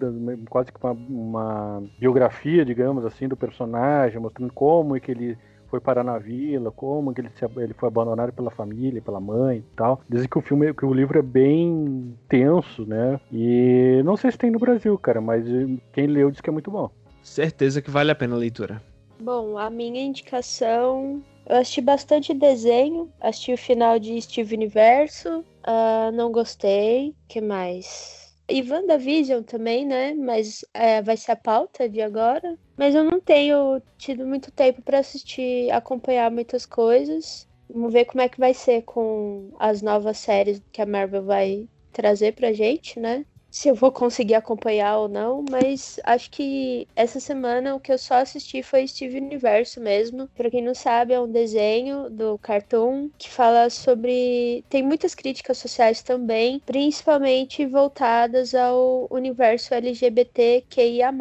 quase 0.49 0.73
que 0.73 0.79
uma, 0.83 0.91
uma 0.91 1.83
biografia, 1.97 2.65
digamos 2.65 3.05
assim, 3.05 3.29
do 3.29 3.37
personagem, 3.37 4.19
mostrando 4.19 4.51
como 4.51 4.97
é 4.97 4.99
que 4.99 5.09
ele 5.09 5.37
foi 5.69 5.79
parar 5.79 6.03
na 6.03 6.17
vila, 6.17 6.71
como 6.71 7.13
que 7.13 7.21
ele, 7.21 7.29
se, 7.35 7.45
ele 7.57 7.73
foi 7.73 7.87
abandonado 7.87 8.31
pela 8.33 8.51
família, 8.51 9.01
pela 9.01 9.19
mãe 9.19 9.57
e 9.57 9.75
tal. 9.75 10.01
Dizem 10.09 10.27
que 10.27 10.37
o 10.37 10.41
filme, 10.41 10.73
que 10.73 10.85
o 10.85 10.93
livro 10.93 11.19
é 11.19 11.21
bem 11.21 12.17
tenso, 12.27 12.85
né? 12.85 13.19
E 13.31 14.01
não 14.03 14.17
sei 14.17 14.31
se 14.31 14.37
tem 14.37 14.51
no 14.51 14.59
Brasil, 14.59 14.97
cara, 14.97 15.21
mas 15.21 15.45
quem 15.93 16.07
leu 16.07 16.31
diz 16.31 16.41
que 16.41 16.49
é 16.49 16.53
muito 16.53 16.71
bom. 16.71 16.89
Certeza 17.21 17.81
que 17.81 17.91
vale 17.91 18.11
a 18.11 18.15
pena 18.15 18.35
a 18.35 18.39
leitura. 18.39 18.81
Bom, 19.19 19.57
a 19.57 19.69
minha 19.69 20.01
indicação 20.01 21.21
eu 21.49 21.55
assisti 21.55 21.81
bastante 21.81 22.33
desenho, 22.33 23.09
assisti 23.21 23.53
o 23.53 23.57
final 23.57 23.97
de 23.97 24.21
Steve 24.21 24.53
Universo, 24.53 25.39
uh, 25.39 26.11
não 26.13 26.31
gostei. 26.31 27.15
que 27.27 27.39
mais? 27.39 28.26
E 28.49 28.61
WandaVision 28.61 29.43
também, 29.43 29.85
né? 29.85 30.13
Mas 30.13 30.63
é, 30.73 31.01
vai 31.01 31.17
ser 31.17 31.31
a 31.31 31.35
pauta 31.35 31.89
de 31.89 32.01
agora. 32.01 32.57
Mas 32.77 32.95
eu 32.95 33.03
não 33.03 33.19
tenho 33.19 33.81
tido 33.97 34.25
muito 34.25 34.51
tempo 34.51 34.81
para 34.81 34.99
assistir, 34.99 35.69
acompanhar 35.71 36.31
muitas 36.31 36.65
coisas. 36.65 37.47
Vamos 37.69 37.91
ver 37.91 38.05
como 38.05 38.21
é 38.21 38.29
que 38.29 38.39
vai 38.39 38.53
ser 38.53 38.83
com 38.83 39.51
as 39.59 39.81
novas 39.81 40.17
séries 40.17 40.61
que 40.71 40.81
a 40.81 40.85
Marvel 40.85 41.25
vai 41.25 41.67
trazer 41.91 42.33
pra 42.35 42.53
gente, 42.53 42.99
né? 42.99 43.25
Se 43.57 43.69
eu 43.69 43.73
vou 43.75 43.91
conseguir 43.91 44.35
acompanhar 44.35 44.97
ou 44.97 45.07
não, 45.07 45.43
mas 45.49 45.99
acho 46.03 46.29
que 46.29 46.87
essa 46.95 47.19
semana 47.19 47.75
o 47.75 47.79
que 47.79 47.91
eu 47.91 47.97
só 47.97 48.15
assisti 48.15 48.61
foi 48.61 48.87
Steve 48.87 49.17
Universo 49.17 49.81
mesmo. 49.81 50.27
Para 50.35 50.51
quem 50.51 50.63
não 50.63 50.75
sabe, 50.75 51.13
é 51.13 51.19
um 51.19 51.31
desenho 51.31 52.07
do 52.07 52.37
Cartoon 52.37 53.09
que 53.17 53.27
fala 53.31 53.71
sobre 53.71 54.63
tem 54.69 54.83
muitas 54.83 55.15
críticas 55.15 55.57
sociais 55.57 56.03
também, 56.03 56.61
principalmente 56.67 57.65
voltadas 57.65 58.53
ao 58.53 59.07
universo 59.09 59.73
LGBTQIA+. 59.73 61.11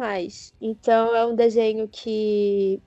Então 0.61 1.15
é 1.15 1.25
um 1.25 1.35
desenho 1.35 1.87
que 1.87 2.79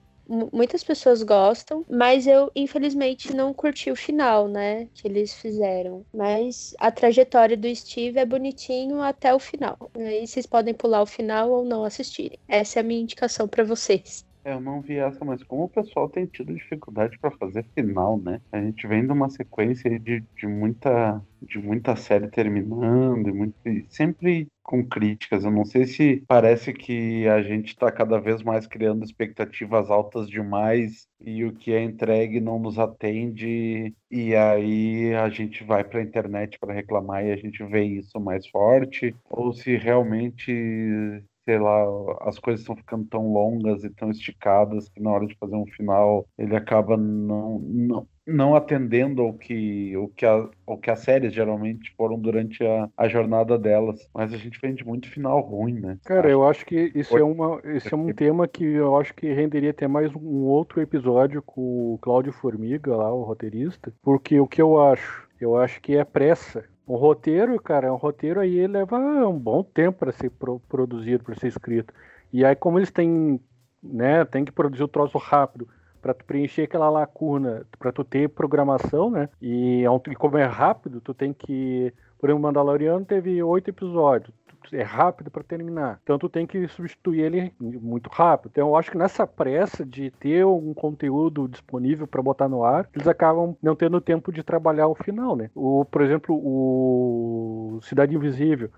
muitas 0.53 0.83
pessoas 0.83 1.23
gostam, 1.23 1.85
mas 1.89 2.25
eu 2.27 2.51
infelizmente 2.55 3.33
não 3.35 3.53
curti 3.53 3.91
o 3.91 3.95
final, 3.95 4.47
né, 4.47 4.87
que 4.93 5.07
eles 5.07 5.33
fizeram. 5.33 6.05
Mas 6.13 6.73
a 6.79 6.91
trajetória 6.91 7.57
do 7.57 7.73
Steve 7.75 8.19
é 8.19 8.25
bonitinho 8.25 9.01
até 9.01 9.33
o 9.33 9.39
final. 9.39 9.91
Aí 9.95 10.25
vocês 10.25 10.45
podem 10.45 10.73
pular 10.73 11.01
o 11.01 11.05
final 11.05 11.51
ou 11.51 11.65
não 11.65 11.83
assistirem. 11.83 12.39
Essa 12.47 12.79
é 12.79 12.81
a 12.81 12.83
minha 12.83 13.01
indicação 13.01 13.47
para 13.47 13.63
vocês. 13.63 14.25
Eu 14.43 14.59
não 14.59 14.81
vi 14.81 14.97
essa, 14.97 15.23
mas 15.23 15.43
como 15.43 15.65
o 15.65 15.69
pessoal 15.69 16.09
tem 16.09 16.25
tido 16.25 16.53
dificuldade 16.53 17.17
para 17.19 17.29
fazer 17.37 17.63
final, 17.75 18.17
né? 18.19 18.41
A 18.51 18.59
gente 18.59 18.87
vem 18.87 19.05
de 19.05 19.11
uma 19.11 19.29
sequência 19.29 19.99
de, 19.99 20.23
de, 20.35 20.47
muita, 20.47 21.23
de 21.41 21.59
muita 21.59 21.95
série 21.95 22.27
terminando, 22.27 23.29
e, 23.29 23.31
muito, 23.31 23.55
sempre 23.87 24.47
com 24.63 24.83
críticas. 24.83 25.43
Eu 25.43 25.51
não 25.51 25.63
sei 25.63 25.85
se 25.85 26.23
parece 26.27 26.73
que 26.73 27.27
a 27.27 27.43
gente 27.43 27.69
está 27.69 27.91
cada 27.91 28.19
vez 28.19 28.41
mais 28.41 28.65
criando 28.65 29.03
expectativas 29.03 29.91
altas 29.91 30.27
demais 30.27 31.07
e 31.19 31.45
o 31.45 31.53
que 31.53 31.71
é 31.71 31.83
entregue 31.83 32.39
não 32.39 32.57
nos 32.57 32.79
atende, 32.79 33.93
e 34.09 34.35
aí 34.35 35.13
a 35.13 35.29
gente 35.29 35.63
vai 35.63 35.83
para 35.83 35.99
a 35.99 36.03
internet 36.03 36.57
para 36.59 36.73
reclamar 36.73 37.23
e 37.23 37.31
a 37.31 37.37
gente 37.37 37.63
vê 37.63 37.83
isso 37.83 38.19
mais 38.19 38.47
forte, 38.47 39.15
ou 39.29 39.53
se 39.53 39.77
realmente 39.77 41.21
sei 41.45 41.59
lá, 41.59 41.85
as 42.21 42.37
coisas 42.37 42.61
estão 42.61 42.75
ficando 42.75 43.05
tão 43.05 43.31
longas 43.31 43.83
e 43.83 43.89
tão 43.89 44.11
esticadas 44.11 44.89
que 44.89 45.01
na 45.01 45.11
hora 45.11 45.25
de 45.25 45.37
fazer 45.37 45.55
um 45.55 45.65
final 45.65 46.25
ele 46.37 46.55
acaba 46.55 46.95
não, 46.97 47.59
não, 47.59 48.07
não 48.25 48.55
atendendo 48.55 49.21
ao 49.21 49.33
que, 49.33 49.95
o 49.97 50.07
que, 50.09 50.25
a, 50.25 50.47
ao 50.67 50.77
que 50.77 50.91
as 50.91 50.99
séries 50.99 51.33
geralmente 51.33 51.93
foram 51.95 52.19
durante 52.19 52.63
a, 52.65 52.89
a 52.95 53.07
jornada 53.07 53.57
delas. 53.57 54.07
Mas 54.13 54.33
a 54.33 54.37
gente 54.37 54.59
vende 54.61 54.85
muito 54.85 55.09
final 55.09 55.41
ruim, 55.41 55.79
né? 55.79 55.97
Cara, 56.05 56.27
acho 56.27 56.29
eu 56.29 56.47
acho 56.47 56.65
que 56.65 56.91
isso 56.93 57.17
é, 57.17 57.23
uma, 57.23 57.59
esse 57.65 57.93
é 57.93 57.97
um 57.97 58.13
tema 58.13 58.47
que 58.47 58.63
eu 58.63 58.97
acho 58.97 59.13
que 59.13 59.31
renderia 59.33 59.71
até 59.71 59.87
mais 59.87 60.13
um 60.15 60.43
outro 60.43 60.81
episódio 60.81 61.41
com 61.41 61.93
o 61.93 61.97
Cláudio 61.99 62.31
Formiga, 62.31 62.95
lá, 62.95 63.11
o 63.11 63.23
roteirista, 63.23 63.93
porque 64.01 64.39
o 64.39 64.47
que 64.47 64.61
eu 64.61 64.79
acho? 64.81 65.29
Eu 65.39 65.57
acho 65.57 65.81
que 65.81 65.97
é 65.97 66.03
pressa 66.03 66.63
um 66.87 66.95
roteiro, 66.95 67.59
cara, 67.61 67.93
um 67.93 67.97
roteiro 67.97 68.39
aí 68.39 68.65
leva 68.67 68.97
um 68.97 69.37
bom 69.37 69.63
tempo 69.63 69.99
para 69.99 70.11
ser 70.11 70.29
pro, 70.31 70.59
produzido, 70.67 71.23
para 71.23 71.35
ser 71.35 71.47
escrito. 71.47 71.93
E 72.33 72.43
aí, 72.45 72.55
como 72.55 72.79
eles 72.79 72.91
têm, 72.91 73.39
né, 73.81 74.25
tem 74.25 74.45
que 74.45 74.51
produzir 74.51 74.83
o 74.83 74.87
troço 74.87 75.17
rápido 75.17 75.67
para 76.01 76.13
tu 76.13 76.25
preencher 76.25 76.63
aquela 76.63 76.89
lacuna, 76.89 77.65
para 77.77 77.91
tu 77.91 78.03
ter 78.03 78.27
programação, 78.29 79.11
né? 79.11 79.29
E, 79.41 79.83
é 79.85 80.11
e 80.11 80.15
como 80.15 80.37
é 80.37 80.45
rápido, 80.45 80.99
tu 80.99 81.13
tem 81.13 81.31
que, 81.31 81.93
por 82.17 82.29
exemplo, 82.29 82.41
Mandaloriano 82.41 83.05
teve 83.05 83.41
oito 83.43 83.69
episódios 83.69 84.33
é 84.73 84.83
rápido 84.83 85.31
para 85.31 85.43
terminar. 85.43 85.99
Então 86.03 86.17
tu 86.17 86.29
tem 86.29 86.45
que 86.45 86.67
substituir 86.67 87.21
ele 87.21 87.53
muito 87.59 88.09
rápido. 88.09 88.51
Então 88.51 88.69
eu 88.69 88.75
acho 88.75 88.91
que 88.91 88.97
nessa 88.97 89.25
pressa 89.25 89.85
de 89.85 90.11
ter 90.11 90.45
um 90.45 90.73
conteúdo 90.73 91.47
disponível 91.47 92.07
para 92.07 92.21
botar 92.21 92.47
no 92.47 92.63
ar, 92.63 92.89
eles 92.93 93.07
acabam 93.07 93.55
não 93.61 93.75
tendo 93.75 94.01
tempo 94.01 94.31
de 94.31 94.43
trabalhar 94.43 94.87
o 94.87 94.95
final, 94.95 95.35
né? 95.35 95.49
O, 95.55 95.85
por 95.85 96.01
exemplo, 96.01 96.35
o 96.35 97.79
Cidade 97.81 98.15
Invisível. 98.15 98.69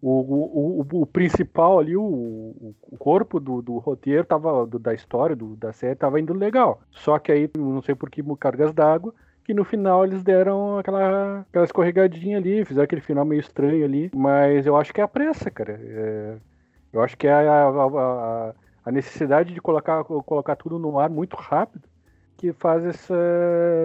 O, 0.00 0.10
o, 0.10 0.80
o, 0.80 1.02
o, 1.02 1.06
principal 1.06 1.80
ali, 1.80 1.96
o, 1.96 2.72
corpo 3.00 3.40
do, 3.40 3.60
do 3.60 3.78
roteiro 3.78 4.24
tava, 4.24 4.64
do, 4.64 4.78
da 4.78 4.94
história, 4.94 5.34
do, 5.34 5.56
da 5.56 5.72
série, 5.72 5.96
tava 5.96 6.20
indo 6.20 6.32
legal. 6.32 6.80
Só 6.92 7.18
que 7.18 7.32
aí, 7.32 7.50
não 7.56 7.82
sei 7.82 7.96
por 7.96 8.08
que 8.08 8.22
cargas 8.36 8.72
d'água, 8.72 9.12
que 9.48 9.54
no 9.54 9.64
final 9.64 10.04
eles 10.04 10.22
deram 10.22 10.76
aquela, 10.76 11.40
aquela 11.40 11.64
escorregadinha 11.64 12.36
ali, 12.36 12.66
fizeram 12.66 12.84
aquele 12.84 13.00
final 13.00 13.24
meio 13.24 13.40
estranho 13.40 13.82
ali, 13.82 14.10
mas 14.14 14.66
eu 14.66 14.76
acho 14.76 14.92
que 14.92 15.00
é 15.00 15.04
a 15.04 15.08
pressa, 15.08 15.50
cara. 15.50 15.80
É, 15.82 16.36
eu 16.92 17.00
acho 17.00 17.16
que 17.16 17.26
é 17.26 17.32
a, 17.32 17.66
a, 17.66 18.54
a, 18.84 18.92
necessidade 18.92 19.54
de 19.54 19.60
colocar, 19.62 20.04
colocar 20.04 20.54
tudo 20.54 20.78
no 20.78 20.98
ar 21.00 21.08
muito 21.08 21.34
rápido 21.34 21.88
que 22.36 22.52
faz 22.52 22.84
essa, 22.84 23.14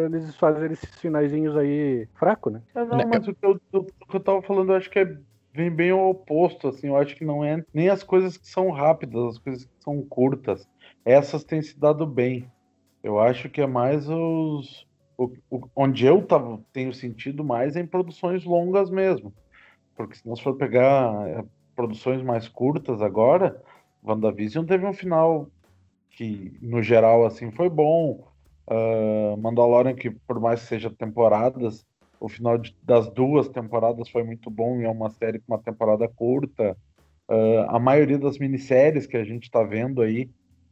eles 0.05 0.37
esses 0.69 0.99
finaizinhos 0.99 1.55
aí 1.55 2.09
fraco, 2.13 2.49
né? 2.49 2.61
É, 2.75 2.83
não, 2.83 3.07
mas 3.07 3.25
o 3.25 3.33
que, 3.33 3.45
eu, 3.45 3.57
o 3.71 3.85
que 3.85 4.17
eu 4.17 4.19
tava 4.19 4.41
falando, 4.41 4.73
eu 4.73 4.75
acho 4.75 4.89
que 4.89 4.99
é 4.99 5.17
vem 5.53 5.71
bem 5.71 5.91
ao 5.91 6.09
oposto, 6.09 6.67
assim, 6.67 6.87
eu 6.87 6.97
acho 6.97 7.15
que 7.15 7.23
não 7.23 7.41
é 7.41 7.63
nem 7.73 7.87
as 7.87 8.03
coisas 8.03 8.35
que 8.35 8.49
são 8.49 8.69
rápidas, 8.69 9.23
as 9.23 9.37
coisas 9.37 9.63
que 9.63 9.71
são 9.81 10.01
curtas, 10.01 10.67
essas 11.05 11.45
têm 11.45 11.61
se 11.61 11.79
dado 11.79 12.05
bem. 12.05 12.51
Eu 13.01 13.17
acho 13.17 13.49
que 13.49 13.61
é 13.61 13.67
mais 13.67 14.09
os, 14.09 14.85
o, 15.17 15.31
o, 15.49 15.67
onde 15.75 16.05
eu 16.05 16.21
tava, 16.25 16.59
tenho 16.71 16.93
sentido 16.93 17.43
mais 17.43 17.75
é 17.75 17.81
em 17.81 17.87
produções 17.87 18.43
longas 18.43 18.89
mesmo. 18.89 19.33
Porque 19.95 20.15
se 20.15 20.27
nós 20.27 20.39
for 20.39 20.55
pegar 20.55 21.27
é, 21.27 21.43
produções 21.75 22.21
mais 22.21 22.47
curtas 22.47 23.01
agora, 23.01 23.61
WandaVision 24.03 24.65
teve 24.65 24.85
um 24.85 24.93
final 24.93 25.49
que, 26.11 26.57
no 26.61 26.81
geral, 26.81 27.25
assim, 27.25 27.51
foi 27.51 27.69
bom. 27.69 28.27
Uh, 28.65 29.35
Mandalorian, 29.37 29.93
que 29.93 30.09
por 30.09 30.39
mais 30.39 30.61
que 30.61 30.67
seja 30.67 30.89
temporadas, 30.89 31.85
o 32.19 32.29
final 32.29 32.57
de, 32.57 32.75
das 32.81 33.09
duas 33.09 33.49
temporadas 33.49 34.07
foi 34.09 34.23
muito 34.23 34.49
bom 34.49 34.79
e 34.79 34.85
é 34.85 34.89
uma 34.89 35.09
série 35.09 35.39
com 35.39 35.53
uma 35.53 35.61
temporada 35.61 36.07
curta. 36.07 36.77
Uh, 37.29 37.65
a 37.67 37.79
maioria 37.79 38.17
das 38.17 38.37
minisséries 38.37 39.05
que 39.05 39.17
a 39.17 39.23
gente 39.23 39.43
está 39.43 39.63
vendo 39.63 40.01
aí, 40.01 40.29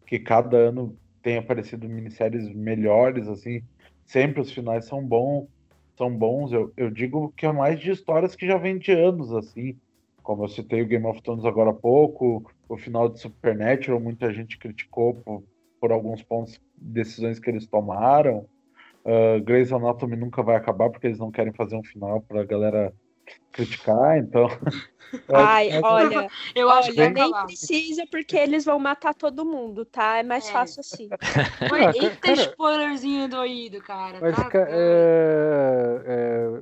que 0.07 0.19
cada 0.19 0.55
ano 0.55 0.97
tem 1.21 1.37
aparecido 1.37 1.87
minisséries 1.87 2.53
melhores, 2.53 3.27
assim, 3.27 3.61
sempre 4.11 4.41
os 4.41 4.51
finais 4.51 4.85
são 4.85 5.03
bons, 5.03 5.47
são 5.97 6.13
bons. 6.13 6.51
Eu, 6.51 6.71
eu 6.75 6.91
digo 6.91 7.33
que 7.35 7.45
é 7.45 7.51
mais 7.51 7.79
de 7.79 7.91
histórias 7.91 8.35
que 8.35 8.45
já 8.45 8.57
vem 8.57 8.77
de 8.77 8.91
anos, 8.91 9.33
assim. 9.33 9.77
Como 10.21 10.43
eu 10.43 10.49
citei 10.49 10.81
o 10.81 10.87
Game 10.87 11.05
of 11.05 11.21
Thrones 11.21 11.45
agora 11.45 11.71
há 11.71 11.73
pouco, 11.73 12.51
o 12.67 12.77
final 12.77 13.09
de 13.09 13.19
Supernatural, 13.19 13.99
muita 13.99 14.31
gente 14.33 14.57
criticou 14.57 15.15
por, 15.15 15.43
por 15.79 15.91
alguns 15.91 16.21
pontos, 16.21 16.61
decisões 16.75 17.39
que 17.39 17.49
eles 17.49 17.65
tomaram. 17.65 18.45
Uh, 19.03 19.41
Grey's 19.43 19.71
Anatomy 19.71 20.15
nunca 20.15 20.43
vai 20.43 20.55
acabar 20.55 20.89
porque 20.89 21.07
eles 21.07 21.17
não 21.17 21.31
querem 21.31 21.53
fazer 21.53 21.75
um 21.75 21.83
final 21.83 22.21
pra 22.21 22.43
galera 22.43 22.93
criticar, 23.51 24.17
então. 24.17 24.47
Ai, 25.33 25.69
olha, 25.83 26.29
eu 26.55 26.67
olha, 26.67 26.79
acho 26.79 26.93
que 26.93 27.09
nem 27.09 27.31
precisa 27.45 28.05
porque 28.09 28.37
eles 28.37 28.63
vão 28.63 28.79
matar 28.79 29.13
todo 29.13 29.45
mundo, 29.45 29.83
tá? 29.83 30.17
É 30.17 30.23
mais 30.23 30.47
é. 30.47 30.51
fácil 30.51 30.79
assim. 30.79 31.09
Oi, 31.71 31.85
eita 32.01 32.17
cara, 32.17 32.41
spoilerzinho 32.41 33.27
doído, 33.27 33.81
cara. 33.81 34.19
Mas, 34.21 34.35
tá, 34.35 34.49
é, 34.55 36.01
é, 36.05 36.61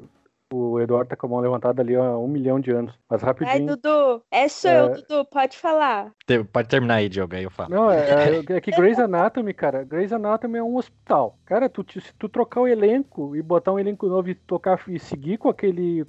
o 0.52 0.80
Eduardo 0.80 1.10
tá 1.10 1.16
com 1.16 1.28
a 1.28 1.30
mão 1.30 1.40
levantada 1.40 1.82
ali 1.82 1.96
há 1.96 2.18
um 2.18 2.28
milhão 2.28 2.60
de 2.60 2.72
anos. 2.72 2.98
Mas 3.10 3.22
rapidinho. 3.22 3.56
Ai, 3.56 3.62
Dudu, 3.66 4.24
é 4.32 4.48
sou 4.48 4.72
eu, 4.72 4.94
Dudu, 4.94 5.26
pode 5.26 5.58
falar. 5.58 6.12
Pode 6.52 6.68
terminar 6.68 6.96
aí, 6.96 7.10
Diogo, 7.10 7.36
aí 7.36 7.44
eu 7.44 7.52
falo. 7.52 7.70
Não, 7.70 7.92
é, 7.92 8.00
é, 8.00 8.44
é 8.58 8.62
que 8.62 8.72
Grey's 8.72 9.00
Anatomy, 9.00 9.54
cara, 9.54 9.84
Grey's 9.84 10.12
Anatomy 10.12 10.58
é 10.58 10.64
um 10.64 10.76
hospital. 10.76 11.38
Cara, 11.46 11.70
tu, 11.70 11.86
se 11.92 12.14
tu 12.18 12.28
trocar 12.28 12.62
o 12.62 12.68
elenco 12.68 13.36
e 13.36 13.42
botar 13.42 13.72
um 13.72 13.80
elenco 13.80 14.08
novo 14.08 14.30
e 14.30 14.36
tocar 14.36 14.80
e 14.88 15.00
seguir 15.00 15.38
com 15.38 15.50
aquele 15.50 16.04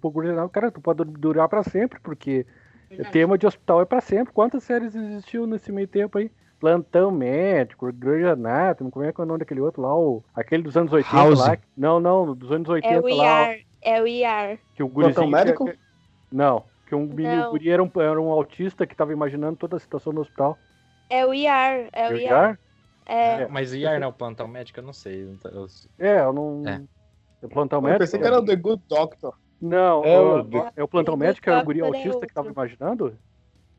cara, 0.53 0.70
tu 0.70 0.81
pode 0.81 1.05
durar 1.05 1.48
para 1.48 1.62
sempre, 1.62 2.00
porque 2.00 2.46
o 2.90 3.05
tema 3.11 3.37
de 3.37 3.46
hospital 3.46 3.83
é 3.83 3.85
para 3.85 4.00
sempre. 4.00 4.33
Quantas 4.33 4.64
séries 4.64 4.94
existiu 4.94 5.46
nesse 5.46 5.70
meio 5.70 5.87
tempo 5.87 6.18
aí? 6.18 6.31
Plantão 6.59 7.11
Médico, 7.11 7.90
Grey's 7.90 8.26
Anatomy, 8.26 8.90
como 8.90 9.05
é 9.05 9.12
que 9.12 9.20
é 9.20 9.24
o 9.24 9.26
nome 9.26 9.38
daquele 9.38 9.61
outro 9.61 9.81
lá? 9.81 9.96
O, 9.96 10.22
aquele 10.35 10.62
dos 10.62 10.76
anos 10.76 10.92
80 10.92 11.16
House. 11.16 11.38
lá. 11.38 11.57
Não, 11.74 11.98
não, 11.98 12.35
dos 12.35 12.53
anos 12.53 12.68
80 12.68 12.94
É 12.94 13.00
o 13.00 13.16
lá. 13.16 13.53
IR, 13.55 13.64
é 13.83 14.01
o 14.03 14.07
IR. 14.07 14.59
Que 14.75 14.83
o 14.83 14.88
Plantão 14.88 15.25
gurizinho- 15.25 15.31
Médico? 15.31 15.64
que- 15.66 15.79
Não, 16.33 16.64
que 16.87 16.95
um 16.95 17.07
menino 17.07 17.37
Não. 17.43 17.51
guri 17.51 17.71
era 17.71 17.83
um, 17.83 17.90
era 17.97 18.21
um 18.21 18.31
autista 18.31 18.87
que 18.87 18.95
tava 18.95 19.12
imaginando 19.12 19.57
toda 19.57 19.77
a 19.77 19.81
situação 19.81 20.12
no 20.12 20.21
hospital. 20.21 20.57
É 21.09 21.27
o 21.27 21.35
IR, 21.35 21.88
é 21.93 22.09
o 22.09 22.12
Eu 22.12 22.16
IR. 22.19 22.29
já? 22.29 22.59
É, 23.07 23.49
Mas 23.49 23.73
o 23.73 23.77
IAR 23.77 23.99
não 23.99 24.07
é 24.07 24.11
o 24.11 24.12
plantão 24.12 24.47
médico? 24.47 24.79
Eu 24.79 24.85
não 24.85 24.93
sei. 24.93 25.29
Eu- 25.45 25.66
É, 25.99 26.21
eu 26.21 26.33
não. 26.33 26.62
É. 26.69 26.81
O 27.43 27.49
plantão 27.49 27.79
Eu 27.79 27.83
médico? 27.83 28.01
pensei 28.01 28.21
que 28.21 28.27
era 28.27 28.38
o 28.38 28.45
The 28.45 28.55
Good 28.55 28.83
Doctor. 28.88 29.35
Não, 29.61 30.05
É 30.05 30.21
o- 30.21 30.43
o- 30.43 30.71
é 30.77 30.83
o 30.85 30.88
plantão 30.88 31.14
Aquele 31.14 31.27
médico, 31.29 31.51
era 31.51 31.61
o 31.61 31.64
guri 31.64 31.81
é 31.81 31.85
autista 31.85 32.27
que 32.27 32.33
tava 32.33 32.49
outro. 32.49 32.62
imaginando? 32.62 33.19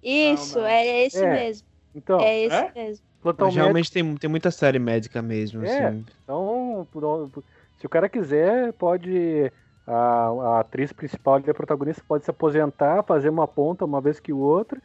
isso, 0.04 0.56
Não, 0.56 0.62
não. 0.64 0.70
é 0.70 1.04
esse 1.06 1.24
É. 1.24 1.30
mesmo. 1.32 1.68
Então, 1.96 2.20
É 2.20 2.40
esse 2.40 2.56
É? 2.56 2.72
mesmo. 2.76 3.06
plantão 3.22 3.48
Mas 3.48 3.56
médico. 3.56 3.64
realmente 3.64 3.92
tem, 3.92 4.16
tem 4.16 4.30
muita 4.30 4.50
série 4.52 4.80
médica 4.80 5.22
mesmo, 5.22 5.64
É. 5.64 5.86
assim. 5.88 6.06
Então, 6.24 6.88
se 7.78 7.86
o 7.86 7.90
cara 7.90 8.10
quiser, 8.10 8.74
pode. 8.74 9.52
A, 9.91 10.27
a 10.27 10.60
atriz 10.62 10.93
principal 10.93 11.36
ali, 11.36 11.49
a 11.49 11.54
protagonista, 11.54 12.04
pode 12.08 12.23
se 12.23 12.32
aposentar, 12.32 13.04
fazer 13.04 13.30
uma 13.30 13.47
ponta 13.47 13.84
uma 13.84 13.99
vez 13.99 14.19
que 14.19 14.32
outra 14.32 14.82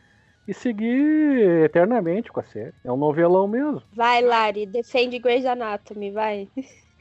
e 0.49 0.55
seguir 0.55 1.65
eternamente 1.65 2.31
com 2.31 2.41
a 2.41 2.45
série. 2.45 2.75
É 2.85 2.91
um 2.91 2.97
novelão 2.97 3.49
mesmo. 3.49 3.83
Vai, 3.95 4.23
Lari, 4.23 4.67
defende 4.67 5.19
Grey's 5.19 5.45
Anatomy, 5.45 6.11
vai. 6.11 6.49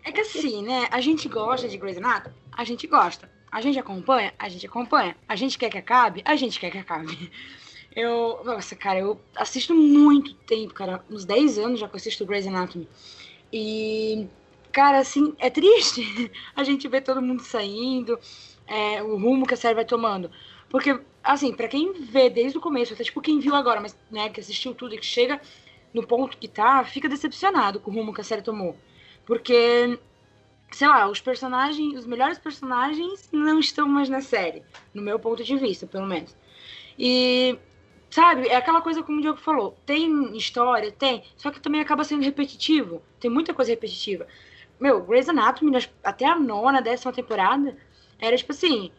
É 0.04 0.12
que 0.12 0.22
assim, 0.22 0.64
né? 0.64 0.88
A 0.92 1.02
gente 1.02 1.28
gosta 1.28 1.68
de 1.68 1.78
Grey's 1.78 1.98
Anatomy? 1.98 2.36
A 2.56 2.64
gente 2.64 2.86
gosta. 2.88 3.30
A 3.52 3.62
gente 3.62 3.80
acompanha? 3.80 4.34
A 4.38 4.50
gente 4.50 4.66
acompanha. 4.66 5.16
A 5.28 5.36
gente 5.36 5.58
quer 5.58 5.70
que 5.70 5.78
acabe? 5.78 6.22
A 6.26 6.36
gente 6.36 6.60
quer 6.60 6.70
que 6.72 6.78
acabe. 6.78 7.32
Eu. 7.96 8.42
Nossa, 8.44 8.76
cara, 8.76 9.00
eu 9.00 9.20
assisto 9.36 9.74
muito 9.74 10.34
tempo, 10.34 10.74
cara. 10.74 11.02
Uns 11.10 11.24
10 11.24 11.58
anos 11.60 11.80
já 11.80 11.88
que 11.88 11.96
eu 11.96 11.98
assisto 11.98 12.26
Grey's 12.26 12.46
Anatomy. 12.46 12.88
E. 13.54 14.28
Cara, 14.76 15.00
assim, 15.00 15.34
é 15.40 15.50
triste 15.50 16.30
a 16.54 16.62
gente 16.62 16.86
ver 16.90 17.00
todo 17.00 17.22
mundo 17.22 17.42
saindo, 17.42 18.20
é, 18.68 19.02
o 19.02 19.16
rumo 19.16 19.48
que 19.48 19.54
a 19.54 19.58
série 19.58 19.74
vai 19.74 19.86
tomando. 19.86 20.30
Porque, 20.70 21.00
assim, 21.24 21.54
pra 21.54 21.70
quem 21.70 21.94
vê 21.94 22.30
desde 22.30 22.58
o 22.58 22.62
começo, 22.62 22.94
até 22.94 23.02
tipo 23.02 23.22
quem 23.22 23.40
viu 23.40 23.56
agora, 23.56 23.80
mas, 23.80 23.98
né, 24.12 24.28
que 24.28 24.42
assistiu 24.42 24.76
tudo 24.76 24.94
e 24.94 24.98
que 24.98 25.06
chega 25.06 25.40
no 25.94 26.06
ponto 26.06 26.38
que 26.38 26.50
tá, 26.50 26.84
fica 26.84 27.08
decepcionado 27.08 27.80
com 27.80 27.90
o 27.90 27.94
rumo 27.94 28.14
que 28.14 28.20
a 28.20 28.24
série 28.26 28.42
tomou. 28.42 28.76
Porque, 29.26 29.98
sei 30.72 30.90
lá, 30.90 31.08
os 31.08 31.22
personagens, 31.22 31.98
os 31.98 32.06
melhores 32.06 32.38
personagens 32.38 33.30
não 33.32 33.62
estão 33.62 33.88
mais 33.88 34.10
na 34.10 34.20
série, 34.20 34.62
no 34.94 35.02
meu 35.02 35.18
ponto 35.18 35.42
de 35.42 35.56
vista, 35.56 35.88
pelo 35.88 36.06
menos. 36.06 36.36
E, 37.00 37.58
sabe, 38.10 38.50
é 38.50 38.58
aquela 38.58 38.82
coisa 38.82 39.02
como 39.02 39.20
o 39.20 39.22
Diogo 39.22 39.40
falou, 39.40 39.78
tem 39.86 40.36
história, 40.36 40.92
tem, 40.92 41.24
só 41.38 41.50
que 41.50 41.62
também 41.62 41.80
acaba 41.80 42.04
sendo 42.04 42.26
repetitivo, 42.26 43.02
tem 43.22 43.32
muita 43.32 43.54
coisa 43.54 43.72
repetitiva. 43.72 44.28
Meu, 44.80 45.02
Grey's 45.04 45.30
Anatomy, 45.30 45.72
até 46.04 46.26
a 46.26 46.38
nona, 46.38 46.82
décima 46.82 47.14
temporada, 47.14 47.76
era 48.20 48.36
tipo 48.38 48.52
assim, 48.52 48.92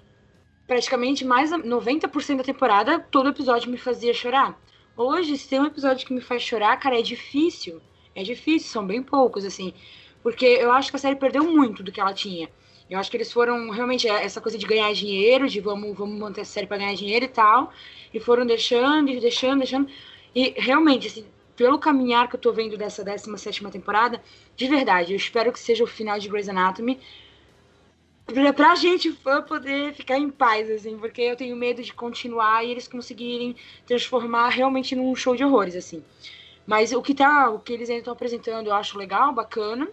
praticamente 0.66 1.24
mais 1.24 1.52
a- 1.52 1.58
90% 1.58 2.38
da 2.38 2.44
temporada, 2.44 2.98
todo 3.10 3.28
episódio 3.28 3.70
me 3.70 3.78
fazia 3.78 4.12
chorar. 4.14 4.58
Hoje, 4.96 5.36
se 5.36 5.48
tem 5.48 5.60
um 5.60 5.66
episódio 5.66 6.06
que 6.06 6.12
me 6.14 6.20
faz 6.20 6.42
chorar, 6.42 6.76
cara, 6.78 6.98
é 6.98 7.02
difícil. 7.02 7.80
É 8.14 8.22
difícil, 8.22 8.70
são 8.70 8.86
bem 8.86 9.02
poucos, 9.02 9.44
assim. 9.44 9.74
Porque 10.22 10.46
eu 10.46 10.72
acho 10.72 10.90
que 10.90 10.96
a 10.96 10.98
série 10.98 11.16
perdeu 11.16 11.44
muito 11.44 11.82
do 11.82 11.92
que 11.92 12.00
ela 12.00 12.14
tinha. 12.14 12.48
Eu 12.88 12.98
acho 12.98 13.10
que 13.10 13.16
eles 13.16 13.32
foram 13.32 13.70
realmente 13.70 14.08
é, 14.08 14.24
essa 14.24 14.40
coisa 14.40 14.56
de 14.56 14.66
ganhar 14.66 14.92
dinheiro, 14.92 15.48
de 15.48 15.60
vamos, 15.60 15.96
vamos 15.96 16.18
manter 16.18 16.40
a 16.42 16.44
série 16.44 16.66
pra 16.66 16.78
ganhar 16.78 16.94
dinheiro 16.94 17.24
e 17.26 17.28
tal. 17.28 17.72
E 18.14 18.18
foram 18.20 18.46
deixando, 18.46 19.06
deixando, 19.20 19.58
deixando. 19.58 19.88
E 20.34 20.54
realmente, 20.56 21.06
assim, 21.08 21.26
pelo 21.56 21.78
caminhar 21.78 22.28
que 22.28 22.36
eu 22.36 22.40
tô 22.40 22.52
vendo 22.52 22.76
dessa 22.76 23.02
17 23.02 23.68
temporada, 23.70 24.22
de 24.54 24.68
verdade, 24.68 25.12
eu 25.12 25.16
espero 25.16 25.52
que 25.52 25.58
seja 25.58 25.82
o 25.82 25.86
final 25.86 26.18
de 26.18 26.28
Grey's 26.28 26.48
Anatomy. 26.48 27.00
Pra, 28.56 28.74
gente 28.74 29.12
fã 29.12 29.40
poder 29.40 29.94
ficar 29.94 30.18
em 30.18 30.28
paz, 30.28 30.68
assim, 30.68 30.98
porque 30.98 31.22
eu 31.22 31.36
tenho 31.36 31.56
medo 31.56 31.82
de 31.82 31.92
continuar 31.92 32.64
e 32.64 32.70
eles 32.70 32.88
conseguirem 32.88 33.54
transformar 33.86 34.48
realmente 34.48 34.96
num 34.96 35.14
show 35.14 35.36
de 35.36 35.44
horrores, 35.44 35.76
assim. 35.76 36.04
Mas 36.66 36.92
o 36.92 37.00
que 37.00 37.14
tá, 37.14 37.48
o 37.50 37.60
que 37.60 37.72
eles 37.72 37.88
ainda 37.88 38.00
estão 38.00 38.12
apresentando, 38.12 38.66
eu 38.66 38.74
acho 38.74 38.98
legal, 38.98 39.32
bacana, 39.32 39.88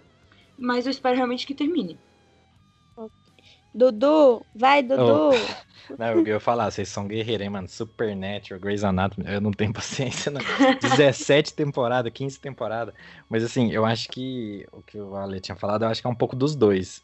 mas 0.57 0.85
eu 0.85 0.91
espero 0.91 1.15
realmente 1.15 1.45
que 1.45 1.53
termine. 1.53 1.97
Dudu, 3.73 4.45
vai, 4.55 4.83
Dudu. 4.83 5.31
Não, 5.97 6.07
eu 6.07 6.25
ia 6.25 6.39
falar, 6.39 6.71
vocês 6.71 6.87
são 6.87 7.07
guerreiros, 7.07 7.43
hein, 7.43 7.49
mano? 7.49 7.67
Supernatural, 7.67 8.59
Grey's 8.59 8.83
Anatomy, 8.85 9.29
eu 9.29 9.41
não 9.41 9.51
tenho 9.51 9.73
paciência, 9.73 10.31
não. 10.31 10.39
17 10.81 11.53
temporadas, 11.53 12.11
15 12.13 12.39
temporadas. 12.39 12.93
Mas 13.29 13.43
assim, 13.43 13.69
eu 13.71 13.85
acho 13.85 14.07
que 14.07 14.65
o 14.71 14.81
que 14.81 14.97
o 14.97 15.13
Ale 15.15 15.41
tinha 15.41 15.57
falado, 15.57 15.83
eu 15.83 15.89
acho 15.89 15.99
que 15.99 16.07
é 16.07 16.09
um 16.09 16.15
pouco 16.15 16.37
dos 16.37 16.55
dois. 16.55 17.03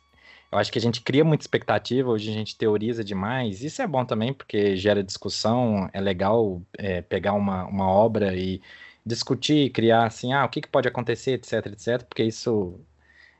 Eu 0.51 0.57
acho 0.57 0.71
que 0.71 0.79
a 0.79 0.81
gente 0.81 1.01
cria 1.01 1.23
muita 1.23 1.43
expectativa, 1.43 2.09
hoje 2.09 2.29
a 2.29 2.33
gente 2.33 2.55
teoriza 2.57 3.03
demais. 3.03 3.63
Isso 3.63 3.81
é 3.81 3.87
bom 3.87 4.03
também, 4.05 4.33
porque 4.33 4.75
gera 4.75 5.03
discussão, 5.03 5.89
é 5.93 6.01
legal 6.01 6.61
é, 6.77 7.01
pegar 7.01 7.33
uma, 7.33 7.65
uma 7.65 7.87
obra 7.87 8.35
e 8.35 8.61
discutir, 9.05 9.71
criar 9.71 10.05
assim, 10.05 10.33
ah, 10.33 10.45
o 10.45 10.49
que, 10.49 10.61
que 10.61 10.67
pode 10.67 10.87
acontecer, 10.87 11.33
etc, 11.33 11.67
etc, 11.67 12.03
porque 12.03 12.23
isso 12.23 12.79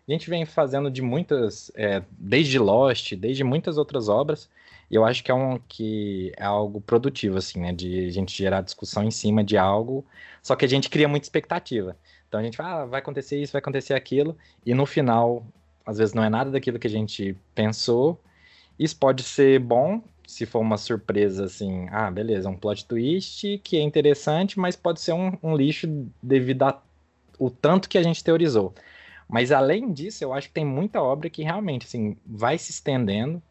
a 0.10 0.12
gente 0.12 0.30
vem 0.30 0.46
fazendo 0.46 0.90
de 0.90 1.02
muitas, 1.02 1.72
é, 1.76 2.02
desde 2.18 2.58
Lost, 2.58 3.14
desde 3.14 3.44
muitas 3.44 3.78
outras 3.78 4.10
obras, 4.10 4.50
e 4.90 4.96
eu 4.96 5.06
acho 5.06 5.24
que 5.24 5.30
é, 5.30 5.34
um, 5.34 5.60
que 5.68 6.34
é 6.36 6.44
algo 6.44 6.82
produtivo, 6.82 7.38
assim, 7.38 7.60
né, 7.60 7.72
de 7.72 8.08
a 8.08 8.12
gente 8.12 8.36
gerar 8.36 8.62
discussão 8.62 9.04
em 9.04 9.12
cima 9.12 9.44
de 9.44 9.56
algo, 9.58 10.04
só 10.42 10.56
que 10.56 10.66
a 10.66 10.68
gente 10.68 10.90
cria 10.90 11.08
muita 11.08 11.26
expectativa. 11.26 11.96
Então 12.28 12.40
a 12.40 12.44
gente 12.44 12.58
fala, 12.58 12.82
ah, 12.82 12.86
vai 12.86 13.00
acontecer 13.00 13.40
isso, 13.40 13.52
vai 13.52 13.60
acontecer 13.60 13.94
aquilo, 13.94 14.36
e 14.66 14.74
no 14.74 14.86
final, 14.86 15.46
às 15.86 16.00
vezes 16.00 16.14
não 16.14 16.24
é 16.24 16.30
nada 16.30 16.50
daquilo 16.50 16.80
que 16.80 16.88
a 16.88 16.90
gente 16.90 17.36
pensou. 17.54 18.20
Isso 18.80 18.96
pode 18.98 19.22
ser 19.22 19.60
bom, 19.60 20.02
se 20.26 20.46
for 20.46 20.60
uma 20.60 20.78
surpresa, 20.78 21.46
assim, 21.46 21.88
ah, 21.92 22.10
beleza, 22.10 22.50
um 22.50 22.56
plot 22.56 22.86
twist 22.86 23.60
que 23.64 23.78
é 23.78 23.82
interessante, 23.82 24.60
mas 24.60 24.76
pode 24.76 25.02
ser 25.02 25.14
um, 25.14 25.38
um 25.44 25.56
lixo 25.56 25.88
devido 26.22 26.64
ao 26.64 27.50
tanto 27.62 27.90
que 27.90 27.98
a 27.98 28.04
gente 28.04 28.24
teorizou. 28.24 28.74
Mas 29.30 29.52
além 29.52 29.94
disso, 29.94 30.24
eu 30.24 30.34
acho 30.34 30.48
que 30.48 30.56
tem 30.56 30.66
muita 30.66 31.00
obra 31.00 31.30
que 31.30 31.44
realmente 31.44 31.86
assim, 31.86 32.18
vai 32.26 32.58
se 32.58 32.72
estendendo 32.72 33.42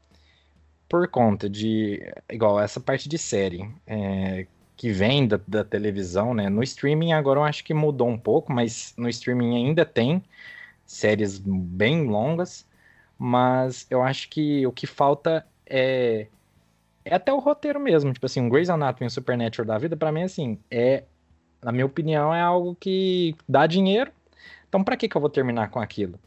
por 0.89 1.07
conta 1.09 1.49
de. 1.49 2.03
Igual 2.29 2.61
essa 2.61 2.81
parte 2.81 3.09
de 3.09 3.17
série 3.17 3.71
é, 3.87 4.47
que 4.77 4.91
vem 4.91 5.29
da, 5.29 5.39
da, 5.47 5.65
televisão, 5.65 6.35
né? 6.35 6.49
No 6.49 6.65
streaming 6.65 7.13
agora 7.13 7.39
eu 7.41 7.45
acho 7.45 7.63
que 7.63 7.73
mudou 7.73 8.09
um 8.09 8.19
pouco, 8.19 8.53
mas 8.53 8.93
no 8.97 9.09
streaming 9.09 9.55
ainda 9.57 9.85
tem 9.85 10.25
séries 10.85 11.39
bem 11.39 12.09
longas. 12.09 12.67
Mas 13.17 13.87
eu 13.91 14.03
acho 14.03 14.29
que 14.31 14.67
o 14.67 14.73
que 14.73 14.87
falta 14.87 15.47
é. 15.65 16.27
É 17.05 17.15
até 17.15 17.33
o 17.33 17.39
roteiro 17.39 17.81
mesmo. 17.81 18.13
Tipo 18.13 18.27
assim, 18.27 18.41
um 18.41 18.49
Grey's 18.49 18.69
Anatomy 18.69 19.05
e 19.05 19.07
um 19.07 19.11
Supernatural 19.11 19.67
da 19.67 19.79
vida, 19.79 19.97
para 19.97 20.11
mim, 20.13 20.25
assim, 20.25 20.59
é. 20.71 21.05
Na 21.63 21.73
minha 21.73 21.87
opinião, 21.87 22.33
é 22.33 22.41
algo 22.41 22.77
que 22.79 23.35
dá 23.49 23.67
dinheiro 23.67 24.13
então, 24.69 24.85
para 24.85 24.97
que, 24.97 25.09
que 25.09 25.17
eu 25.17 25.21
vou 25.21 25.31
terminar 25.31 25.71
com 25.71 25.81
aquilo? 25.81 26.19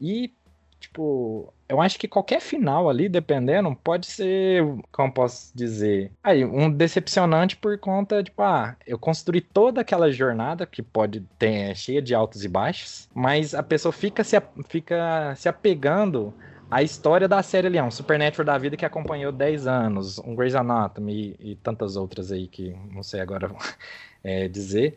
E, 0.00 0.32
tipo, 0.78 1.52
eu 1.68 1.80
acho 1.80 1.98
que 1.98 2.06
qualquer 2.08 2.40
final 2.40 2.88
ali, 2.88 3.08
dependendo, 3.08 3.74
pode 3.76 4.06
ser, 4.06 4.64
como 4.92 5.12
posso 5.12 5.56
dizer, 5.56 6.12
aí, 6.22 6.44
um 6.44 6.70
decepcionante 6.70 7.56
por 7.56 7.76
conta, 7.78 8.22
tipo, 8.22 8.40
ah, 8.42 8.76
eu 8.86 8.98
construí 8.98 9.40
toda 9.40 9.80
aquela 9.80 10.10
jornada 10.10 10.66
que 10.66 10.82
pode 10.82 11.20
ter, 11.38 11.70
é 11.70 11.74
cheia 11.74 12.00
de 12.00 12.14
altos 12.14 12.44
e 12.44 12.48
baixos, 12.48 13.08
mas 13.14 13.54
a 13.54 13.62
pessoa 13.62 13.92
fica 13.92 14.22
se, 14.22 14.40
fica 14.68 15.34
se 15.36 15.48
apegando 15.48 16.32
à 16.70 16.82
história 16.82 17.26
da 17.26 17.42
série 17.42 17.68
Leão, 17.68 17.90
Supernatural 17.90 18.46
da 18.46 18.58
vida 18.58 18.76
que 18.76 18.84
acompanhou 18.84 19.32
10 19.32 19.66
anos, 19.66 20.18
um 20.20 20.34
Grey's 20.34 20.54
Anatomy 20.54 21.36
e, 21.40 21.52
e 21.52 21.56
tantas 21.56 21.96
outras 21.96 22.30
aí 22.30 22.46
que 22.46 22.76
não 22.92 23.02
sei 23.02 23.20
agora 23.20 23.50
é, 24.22 24.48
dizer. 24.48 24.96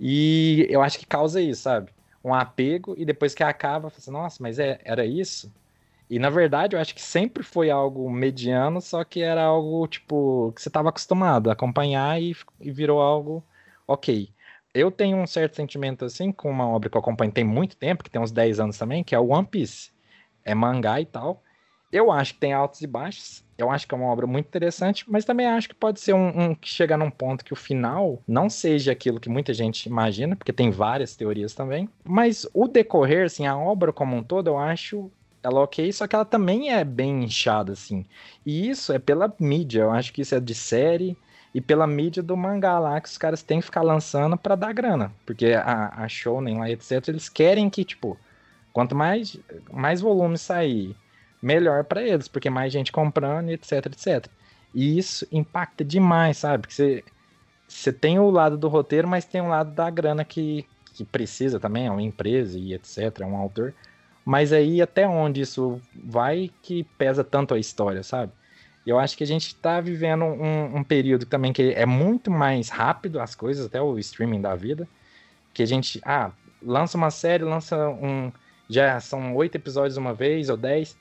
E 0.00 0.66
eu 0.68 0.82
acho 0.82 0.98
que 0.98 1.06
causa 1.06 1.40
isso, 1.40 1.62
sabe? 1.62 1.92
Um 2.24 2.34
apego 2.34 2.94
e 2.96 3.04
depois 3.04 3.34
que 3.34 3.42
acaba, 3.42 3.90
você 3.90 3.98
assim, 3.98 4.10
nossa, 4.10 4.42
mas 4.42 4.58
é, 4.58 4.80
era 4.84 5.04
isso? 5.04 5.52
E 6.08 6.18
na 6.18 6.30
verdade 6.30 6.76
eu 6.76 6.80
acho 6.80 6.94
que 6.94 7.02
sempre 7.02 7.42
foi 7.42 7.70
algo 7.70 8.10
mediano, 8.10 8.80
só 8.80 9.02
que 9.02 9.22
era 9.22 9.42
algo 9.42 9.86
tipo 9.88 10.52
que 10.54 10.62
você 10.62 10.68
estava 10.68 10.90
acostumado 10.90 11.48
a 11.50 11.54
acompanhar 11.54 12.20
e, 12.20 12.36
e, 12.60 12.70
virou 12.70 13.00
algo 13.00 13.42
ok. 13.86 14.28
Eu 14.74 14.90
tenho 14.90 15.16
um 15.16 15.26
certo 15.26 15.56
sentimento 15.56 16.04
assim 16.04 16.32
com 16.32 16.50
uma 16.50 16.68
obra 16.68 16.90
que 16.90 16.96
eu 16.96 17.00
acompanho 17.00 17.32
tem 17.32 17.44
muito 17.44 17.76
tempo, 17.76 18.04
que 18.04 18.10
tem 18.10 18.20
uns 18.20 18.32
10 18.32 18.60
anos 18.60 18.78
também, 18.78 19.02
que 19.02 19.14
é 19.14 19.18
o 19.18 19.28
One 19.28 19.46
Piece. 19.46 19.90
É 20.44 20.54
mangá 20.54 21.00
e 21.00 21.06
tal. 21.06 21.42
eu 21.92 22.10
acho 22.10 22.34
que 22.34 22.40
tem 22.40 22.52
altos 22.52 22.80
e 22.82 22.86
baixos. 22.86 23.44
Eu 23.62 23.70
acho 23.70 23.86
que 23.86 23.94
é 23.94 23.96
uma 23.96 24.08
obra 24.08 24.26
muito 24.26 24.46
interessante, 24.46 25.04
mas 25.08 25.24
também 25.24 25.46
acho 25.46 25.68
que 25.68 25.74
pode 25.74 26.00
ser 26.00 26.12
um, 26.14 26.28
um 26.28 26.54
que 26.54 26.68
chega 26.68 26.96
num 26.96 27.10
ponto 27.10 27.44
que 27.44 27.52
o 27.52 27.56
final 27.56 28.20
não 28.26 28.50
seja 28.50 28.92
aquilo 28.92 29.20
que 29.20 29.28
muita 29.28 29.54
gente 29.54 29.86
imagina, 29.86 30.36
porque 30.36 30.52
tem 30.52 30.70
várias 30.70 31.16
teorias 31.16 31.54
também. 31.54 31.88
Mas 32.04 32.46
o 32.52 32.66
decorrer, 32.66 33.26
assim, 33.26 33.46
a 33.46 33.56
obra 33.56 33.92
como 33.92 34.16
um 34.16 34.22
todo, 34.22 34.48
eu 34.48 34.58
acho 34.58 35.10
ela 35.42 35.60
ok, 35.60 35.92
só 35.92 36.06
que 36.06 36.14
ela 36.14 36.24
também 36.24 36.72
é 36.72 36.84
bem 36.84 37.24
inchada, 37.24 37.72
assim. 37.72 38.04
E 38.46 38.68
isso 38.68 38.92
é 38.92 38.98
pela 38.98 39.32
mídia, 39.40 39.82
eu 39.82 39.90
acho 39.90 40.12
que 40.12 40.22
isso 40.22 40.34
é 40.34 40.40
de 40.40 40.54
série 40.54 41.16
e 41.54 41.60
pela 41.60 41.86
mídia 41.86 42.22
do 42.22 42.36
mangá 42.36 42.78
lá, 42.78 43.00
que 43.00 43.08
os 43.08 43.18
caras 43.18 43.42
têm 43.42 43.58
que 43.60 43.66
ficar 43.66 43.82
lançando 43.82 44.36
para 44.36 44.54
dar 44.54 44.72
grana. 44.72 45.12
Porque 45.26 45.52
a, 45.52 45.92
a 45.96 46.08
Shonen 46.08 46.58
lá, 46.58 46.70
etc., 46.70 47.08
eles 47.08 47.28
querem 47.28 47.68
que, 47.68 47.84
tipo, 47.84 48.18
quanto 48.72 48.94
mais, 48.94 49.36
mais 49.70 50.00
volume 50.00 50.38
sair, 50.38 50.96
melhor 51.42 51.84
para 51.84 52.02
eles, 52.02 52.28
porque 52.28 52.48
mais 52.48 52.72
gente 52.72 52.92
comprando, 52.92 53.50
etc, 53.50 53.86
etc. 53.86 54.26
E 54.72 54.96
isso 54.96 55.26
impacta 55.32 55.84
demais, 55.84 56.38
sabe? 56.38 56.62
Porque 56.62 56.74
você, 56.74 57.04
você 57.66 57.92
tem 57.92 58.18
o 58.18 58.30
lado 58.30 58.56
do 58.56 58.68
roteiro, 58.68 59.08
mas 59.08 59.24
tem 59.24 59.40
o 59.40 59.48
lado 59.48 59.72
da 59.72 59.90
grana 59.90 60.24
que, 60.24 60.64
que 60.94 61.04
precisa 61.04 61.58
também, 61.58 61.86
é 61.86 61.90
uma 61.90 62.00
empresa 62.00 62.58
e 62.58 62.72
etc, 62.72 63.20
é 63.20 63.26
um 63.26 63.36
autor. 63.36 63.74
Mas 64.24 64.52
aí 64.52 64.80
até 64.80 65.06
onde 65.06 65.40
isso 65.40 65.80
vai 65.92 66.50
que 66.62 66.84
pesa 66.96 67.24
tanto 67.24 67.54
a 67.54 67.58
história, 67.58 68.02
sabe? 68.02 68.32
Eu 68.86 68.98
acho 68.98 69.16
que 69.16 69.24
a 69.24 69.26
gente 69.26 69.48
está 69.48 69.80
vivendo 69.80 70.24
um, 70.24 70.78
um, 70.78 70.84
período 70.84 71.26
também 71.26 71.52
que 71.52 71.72
é 71.72 71.86
muito 71.86 72.30
mais 72.30 72.68
rápido 72.68 73.20
as 73.20 73.34
coisas, 73.34 73.66
até 73.66 73.80
o 73.80 73.98
streaming 73.98 74.40
da 74.40 74.56
vida, 74.56 74.88
que 75.54 75.62
a 75.62 75.66
gente, 75.66 76.00
ah, 76.04 76.32
lança 76.60 76.96
uma 76.96 77.10
série, 77.10 77.44
lança 77.44 77.88
um, 77.90 78.32
já 78.68 78.98
são 79.00 79.34
oito 79.36 79.56
episódios 79.56 79.96
uma 79.96 80.14
vez 80.14 80.48
ou 80.48 80.56
dez. 80.56 80.96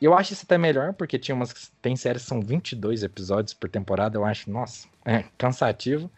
Eu 0.00 0.14
acho 0.14 0.32
isso 0.32 0.44
até 0.44 0.58
melhor, 0.58 0.92
porque 0.92 1.18
tinha 1.18 1.34
umas, 1.34 1.72
tem 1.80 1.96
séries 1.96 2.22
que 2.22 2.28
são 2.28 2.40
22 2.40 3.02
episódios 3.02 3.54
por 3.54 3.70
temporada, 3.70 4.18
eu 4.18 4.24
acho, 4.24 4.50
nossa, 4.50 4.86
é 5.04 5.24
cansativo. 5.38 6.10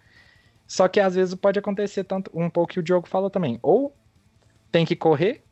Só 0.67 0.89
que 0.89 0.99
às 0.99 1.15
vezes 1.15 1.35
pode 1.35 1.59
acontecer 1.59 2.05
tanto 2.05 2.31
um 2.35 2.51
pouco 2.51 2.73
que 2.73 2.81
o 2.81 2.83
Diogo 2.83 3.07
falou 3.07 3.31
também, 3.31 3.59
ou 3.63 3.95
tem 4.73 4.85
que 4.85 4.97
correr 4.97 5.47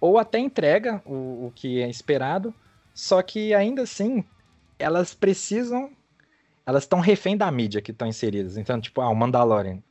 ou 0.00 0.18
até 0.18 0.38
entrega 0.38 1.02
o, 1.04 1.46
o 1.46 1.52
que 1.54 1.80
é 1.80 1.88
esperado, 1.88 2.54
só 2.94 3.22
que 3.22 3.54
ainda 3.54 3.82
assim 3.82 4.24
elas 4.78 5.14
precisam, 5.14 5.90
elas 6.64 6.84
estão 6.84 7.00
refém 7.00 7.36
da 7.36 7.50
mídia 7.50 7.80
que 7.80 7.90
estão 7.90 8.06
inseridas. 8.06 8.56
Então, 8.56 8.80
tipo, 8.80 9.00
ah, 9.00 9.08
o 9.08 9.14
Mandalorian. 9.14 9.82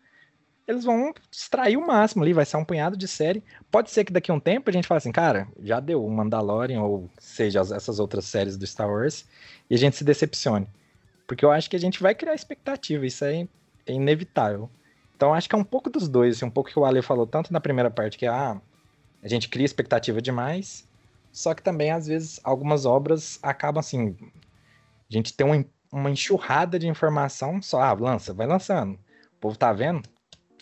Eles 0.67 0.83
vão 0.83 1.13
extrair 1.31 1.77
o 1.77 1.85
máximo 1.85 2.23
ali, 2.23 2.33
vai 2.33 2.45
ser 2.45 2.57
um 2.57 2.65
punhado 2.65 2.97
de 2.97 3.07
série. 3.07 3.43
Pode 3.69 3.91
ser 3.91 4.03
que 4.03 4.11
daqui 4.11 4.31
a 4.31 4.33
um 4.33 4.39
tempo 4.39 4.69
a 4.69 4.73
gente 4.73 4.87
fale 4.87 4.97
assim, 4.97 5.11
cara, 5.11 5.47
já 5.61 5.79
deu 5.79 6.03
o 6.03 6.09
Mandalorian, 6.09 6.81
ou 6.81 7.09
seja, 7.19 7.59
essas 7.59 7.99
outras 7.99 8.25
séries 8.25 8.57
do 8.57 8.65
Star 8.65 8.89
Wars, 8.89 9.25
e 9.69 9.75
a 9.75 9.77
gente 9.77 9.95
se 9.95 10.03
decepcione. 10.03 10.67
Porque 11.27 11.45
eu 11.45 11.51
acho 11.51 11.69
que 11.69 11.75
a 11.75 11.79
gente 11.79 12.01
vai 12.01 12.15
criar 12.15 12.33
expectativa, 12.33 13.05
isso 13.05 13.23
é, 13.25 13.47
é 13.85 13.93
inevitável. 13.93 14.69
Então 15.15 15.33
acho 15.33 15.47
que 15.47 15.55
é 15.55 15.57
um 15.57 15.63
pouco 15.63 15.89
dos 15.89 16.09
dois, 16.09 16.37
assim, 16.37 16.45
um 16.45 16.51
pouco 16.51 16.69
que 16.69 16.79
o 16.79 16.85
Ale 16.85 17.01
falou, 17.01 17.27
tanto 17.27 17.53
na 17.53 17.61
primeira 17.61 17.91
parte, 17.91 18.17
que 18.17 18.25
ah, 18.25 18.59
a 19.23 19.27
gente 19.27 19.49
cria 19.49 19.65
expectativa 19.65 20.21
demais, 20.21 20.87
só 21.31 21.53
que 21.53 21.61
também, 21.61 21.91
às 21.91 22.07
vezes, 22.07 22.39
algumas 22.43 22.85
obras 22.85 23.39
acabam 23.43 23.79
assim. 23.79 24.15
A 25.09 25.13
gente 25.13 25.33
tem 25.33 25.45
uma, 25.45 25.65
uma 25.91 26.09
enxurrada 26.09 26.79
de 26.79 26.87
informação, 26.87 27.61
só, 27.61 27.81
ah, 27.81 27.93
lança, 27.93 28.33
vai 28.33 28.47
lançando. 28.47 28.93
O 28.93 29.39
povo 29.41 29.57
tá 29.57 29.71
vendo? 29.73 30.07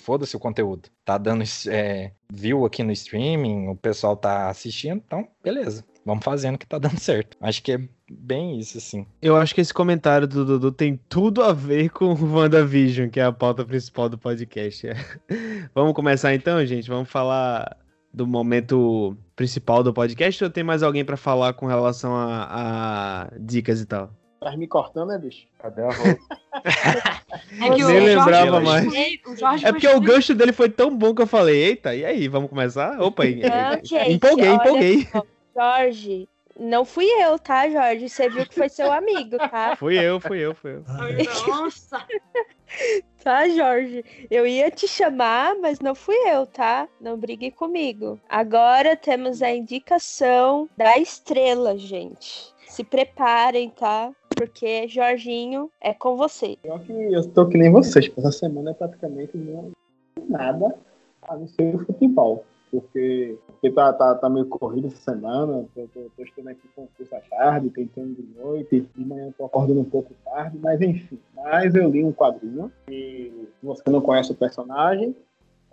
Foda-se 0.01 0.35
o 0.35 0.39
conteúdo. 0.39 0.89
Tá 1.05 1.17
dando 1.17 1.43
é, 1.67 2.11
view 2.31 2.65
aqui 2.65 2.83
no 2.83 2.91
streaming, 2.91 3.67
o 3.67 3.75
pessoal 3.75 4.17
tá 4.17 4.49
assistindo, 4.49 5.01
então, 5.05 5.27
beleza. 5.43 5.83
Vamos 6.05 6.23
fazendo 6.23 6.57
que 6.57 6.65
tá 6.65 6.77
dando 6.79 6.99
certo. 6.99 7.37
Acho 7.39 7.63
que 7.63 7.73
é 7.73 7.79
bem 8.09 8.59
isso, 8.59 8.77
assim. 8.77 9.05
Eu 9.21 9.35
acho 9.35 9.55
que 9.55 9.61
esse 9.61 9.73
comentário 9.73 10.27
do 10.27 10.45
Dudu 10.45 10.71
tem 10.71 10.99
tudo 11.09 11.41
a 11.41 11.53
ver 11.53 11.89
com 11.89 12.13
o 12.13 12.33
WandaVision, 12.35 13.09
que 13.09 13.19
é 13.19 13.23
a 13.23 13.31
pauta 13.31 13.65
principal 13.65 14.09
do 14.09 14.17
podcast. 14.17 14.87
Vamos 15.73 15.93
começar 15.93 16.33
então, 16.33 16.63
gente? 16.65 16.89
Vamos 16.89 17.09
falar 17.09 17.77
do 18.13 18.27
momento 18.27 19.17
principal 19.35 19.81
do 19.81 19.93
podcast 19.93 20.43
ou 20.43 20.49
tem 20.49 20.63
mais 20.63 20.83
alguém 20.83 21.03
para 21.03 21.17
falar 21.17 21.53
com 21.53 21.65
relação 21.65 22.15
a, 22.15 22.47
a, 22.51 23.31
dicas 23.39 23.81
e 23.81 23.85
tal? 23.85 24.13
Tá 24.43 24.57
me 24.57 24.67
cortando, 24.67 25.09
né, 25.09 25.17
bicho? 25.17 25.47
Cadê 25.59 25.81
a 25.81 25.91
roupa? 25.91 26.37
é 27.61 27.69
que 27.75 27.83
Nem 27.83 27.99
lembrava 27.99 28.59
mais. 28.59 28.93
é 29.63 29.71
porque 29.71 29.87
o 29.87 30.01
gancho 30.01 30.35
dele 30.35 30.51
foi 30.51 30.69
tão 30.69 30.95
bom 30.95 31.15
que 31.15 31.21
eu 31.21 31.27
falei, 31.27 31.63
eita, 31.63 31.95
e 31.95 32.05
aí, 32.05 32.27
vamos 32.27 32.49
começar? 32.49 33.01
Opa, 33.01 33.23
Não, 33.25 33.83
gente, 33.83 34.11
empolguei, 34.11 34.49
empolguei. 34.49 35.07
Jorge, 35.55 36.27
não 36.59 36.85
fui 36.85 37.05
eu, 37.05 37.39
tá, 37.39 37.69
Jorge? 37.69 38.09
Você 38.09 38.29
viu 38.29 38.45
que 38.45 38.53
foi 38.53 38.69
seu 38.69 38.91
amigo, 38.91 39.37
tá? 39.37 39.75
fui 39.77 39.97
eu, 39.97 40.19
fui 40.19 40.39
eu, 40.39 40.53
fui 40.53 40.75
eu. 40.75 40.83
Nossa! 41.47 42.05
tá, 43.23 43.49
Jorge? 43.49 44.05
Eu 44.29 44.45
ia 44.45 44.69
te 44.69 44.87
chamar, 44.87 45.55
mas 45.59 45.79
não 45.79 45.95
fui 45.95 46.15
eu, 46.29 46.45
tá? 46.45 46.87
Não 47.01 47.17
brigue 47.17 47.49
comigo. 47.51 48.19
Agora 48.29 48.95
temos 48.95 49.41
a 49.41 49.51
indicação 49.51 50.69
da 50.77 50.97
estrela, 50.97 51.77
gente. 51.77 52.53
Se 52.67 52.83
preparem, 52.83 53.69
tá? 53.69 54.11
Porque 54.43 54.89
Jorginho 54.89 55.71
é 55.79 55.93
com 55.93 56.17
você. 56.17 56.57
Pior 56.61 56.79
que 56.81 56.91
eu 56.91 57.25
tô 57.29 57.47
que 57.47 57.57
nem 57.57 57.71
vocês, 57.71 58.11
essa 58.17 58.31
semana 58.31 58.71
é 58.71 58.73
praticamente 58.73 59.37
nada 60.27 60.75
a 61.21 61.37
não 61.37 61.47
ser 61.47 61.73
o 61.73 61.85
futebol 61.85 62.43
porque, 62.73 63.37
porque 63.45 63.69
tá, 63.69 63.93
tá, 63.93 64.15
tá 64.15 64.27
meio 64.27 64.47
corrido 64.47 64.87
essa 64.87 64.97
semana, 64.97 65.63
tô, 65.75 65.87
tô, 65.93 66.09
tô 66.17 66.23
estudando 66.23 66.53
aqui 66.53 66.67
concurso 66.75 67.15
à 67.15 67.19
tarde, 67.19 67.69
tentando 67.69 68.15
de 68.15 68.23
noite, 68.35 68.81
de 68.95 69.05
manhã 69.05 69.31
tô 69.37 69.45
acordando 69.45 69.81
um 69.81 69.85
pouco 69.85 70.11
tarde, 70.25 70.57
mas 70.57 70.81
enfim. 70.81 71.19
Mas 71.35 71.75
eu 71.75 71.87
li 71.89 72.03
um 72.03 72.11
quadrinho 72.11 72.71
e 72.89 73.31
você 73.61 73.83
não 73.87 74.01
conhece 74.01 74.31
o 74.31 74.35
personagem, 74.35 75.15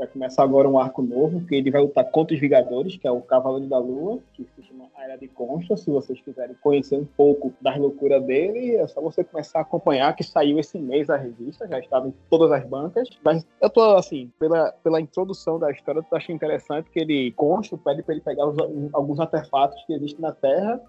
Vai 0.01 0.07
começar 0.07 0.44
agora 0.44 0.66
um 0.66 0.78
arco 0.78 1.03
novo, 1.03 1.44
que 1.44 1.55
ele 1.55 1.70
vai 1.70 1.82
lutar 1.82 2.11
contra 2.11 2.34
os 2.34 2.40
Vingadores, 2.40 2.96
que 2.96 3.07
é 3.07 3.11
o 3.11 3.20
Cavaleiro 3.20 3.68
da 3.68 3.76
Lua, 3.76 4.18
que 4.32 4.48
se 4.57 4.62
chama 4.62 4.86
A 4.96 5.05
Era 5.05 5.16
de 5.18 5.28
Consta. 5.28 5.76
Se 5.76 5.90
vocês 5.90 6.18
quiserem 6.22 6.57
conhecer 6.62 6.96
um 6.96 7.05
pouco 7.05 7.53
das 7.61 7.76
loucuras 7.76 8.24
dele, 8.24 8.76
é 8.76 8.86
só 8.86 8.98
você 9.03 9.22
começar 9.22 9.59
a 9.59 9.62
acompanhar, 9.62 10.16
que 10.16 10.24
saiu 10.24 10.59
esse 10.59 10.78
mês 10.78 11.11
a 11.11 11.18
revista, 11.18 11.68
já 11.68 11.78
estava 11.78 12.09
em 12.09 12.14
todas 12.30 12.51
as 12.51 12.64
bancas. 12.64 13.11
Mas 13.22 13.46
eu 13.61 13.68
tô, 13.68 13.82
assim, 13.94 14.32
pela, 14.38 14.72
pela 14.82 15.03
introdução 15.03 15.59
da 15.59 15.70
história, 15.70 16.01
eu 16.01 16.16
achando 16.16 16.36
interessante 16.36 16.88
que 16.88 16.98
ele 16.98 17.32
consta, 17.32 17.76
pede 17.76 18.03
para 18.03 18.14
ele 18.14 18.22
pegar 18.22 18.46
os, 18.46 18.57
alguns 18.94 19.20
artefatos 19.20 19.84
que 19.84 19.92
existem 19.92 20.22
na 20.22 20.32
Terra, 20.32 20.80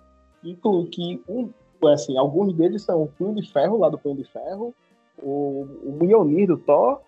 inclui 0.41 0.87
que 0.87 1.21
um, 1.27 1.49
assim, 1.89 2.17
alguns 2.17 2.53
deles 2.53 2.83
são 2.83 3.03
o 3.03 3.07
Punho 3.07 3.35
de 3.35 3.51
Ferro, 3.51 3.77
lá 3.77 3.89
do 3.89 3.97
Punho 3.97 4.15
de 4.15 4.23
Ferro, 4.23 4.73
o, 5.21 5.67
o 5.83 5.97
Mjolnir 5.99 6.47
do 6.47 6.57
Thor, 6.57 7.01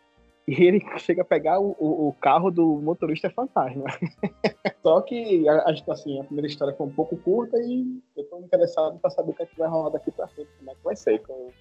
e 0.48 0.64
ele 0.64 0.84
chega 1.00 1.22
a 1.22 1.26
pegar 1.26 1.60
o, 1.60 1.76
o, 1.80 2.10
o 2.10 2.14
carro 2.14 2.52
do 2.52 2.66
motorista 2.82 3.30
fantasma. 3.30 3.86
Só 4.82 5.02
que 5.02 5.48
a, 5.48 5.74
assim, 5.90 6.20
a 6.20 6.24
primeira 6.24 6.48
história 6.48 6.74
foi 6.76 6.88
um 6.88 6.94
pouco 6.94 7.18
curta 7.18 7.58
e 7.60 8.02
eu 8.16 8.24
estou 8.24 8.40
interessado 8.42 9.00
para 9.00 9.10
saber 9.10 9.32
o 9.32 9.34
que, 9.34 9.44
é 9.44 9.46
que 9.46 9.58
vai 9.58 9.70
rolar 9.70 9.90
daqui 9.90 10.12
para 10.12 10.28
frente, 10.28 10.50
como 10.60 10.72
é 10.72 10.76
que 10.76 10.84
vai 10.84 10.96
ser, 10.96 11.22
como, 11.22 11.52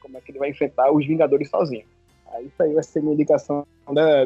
como 0.00 0.18
é 0.18 0.20
que 0.20 0.30
ele 0.30 0.38
vai 0.38 0.50
enfrentar 0.50 0.92
os 0.92 1.06
Vingadores 1.06 1.48
sozinho. 1.48 1.86
Aí 2.32 2.46
isso 2.46 2.62
aí 2.62 2.74
vai 2.74 2.82
ser 2.82 3.00
minha 3.00 3.14
indicação 3.14 3.66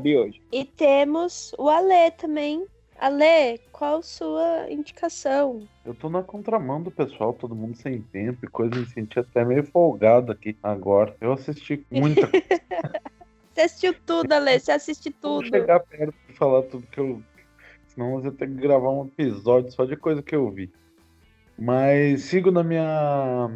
de 0.03 0.17
hoje. 0.17 0.43
E 0.51 0.65
temos 0.65 1.55
o 1.59 1.69
Alê 1.69 2.11
também. 2.11 2.67
Alê, 2.99 3.59
qual 3.73 4.03
sua 4.03 4.71
indicação? 4.71 5.67
Eu 5.87 5.95
tô 5.95 6.11
na 6.11 6.23
contramão 6.23 6.83
do 6.83 6.91
pessoal, 6.91 7.33
todo 7.33 7.55
mundo 7.55 7.75
sem 7.77 8.03
tempo 8.03 8.45
e 8.45 8.49
coisa, 8.49 8.75
me 8.75 8.85
senti 8.87 9.19
até 9.19 9.43
meio 9.43 9.65
folgado 9.65 10.31
aqui 10.33 10.55
agora. 10.63 11.17
Eu 11.19 11.33
assisti 11.33 11.87
muita 11.91 12.29
Você 13.61 13.65
assistiu 13.65 13.95
tudo, 14.07 14.33
Ale, 14.33 14.59
você 14.59 14.73
assiste 14.73 15.11
tudo. 15.11 15.51
Vou 15.51 15.61
chegar 15.61 15.81
perto 15.81 16.15
pra 16.27 16.35
falar 16.35 16.63
tudo 16.63 16.87
que 16.87 16.99
eu. 16.99 17.23
Senão 17.89 18.13
você 18.13 18.31
tem 18.31 18.49
que 18.49 18.55
gravar 18.55 18.91
um 18.91 19.05
episódio 19.05 19.71
só 19.71 19.85
de 19.85 19.97
coisa 19.97 20.23
que 20.23 20.35
eu 20.35 20.51
vi. 20.51 20.73
Mas 21.59 22.23
sigo 22.23 22.51
na 22.51 22.63
minha, 22.63 23.51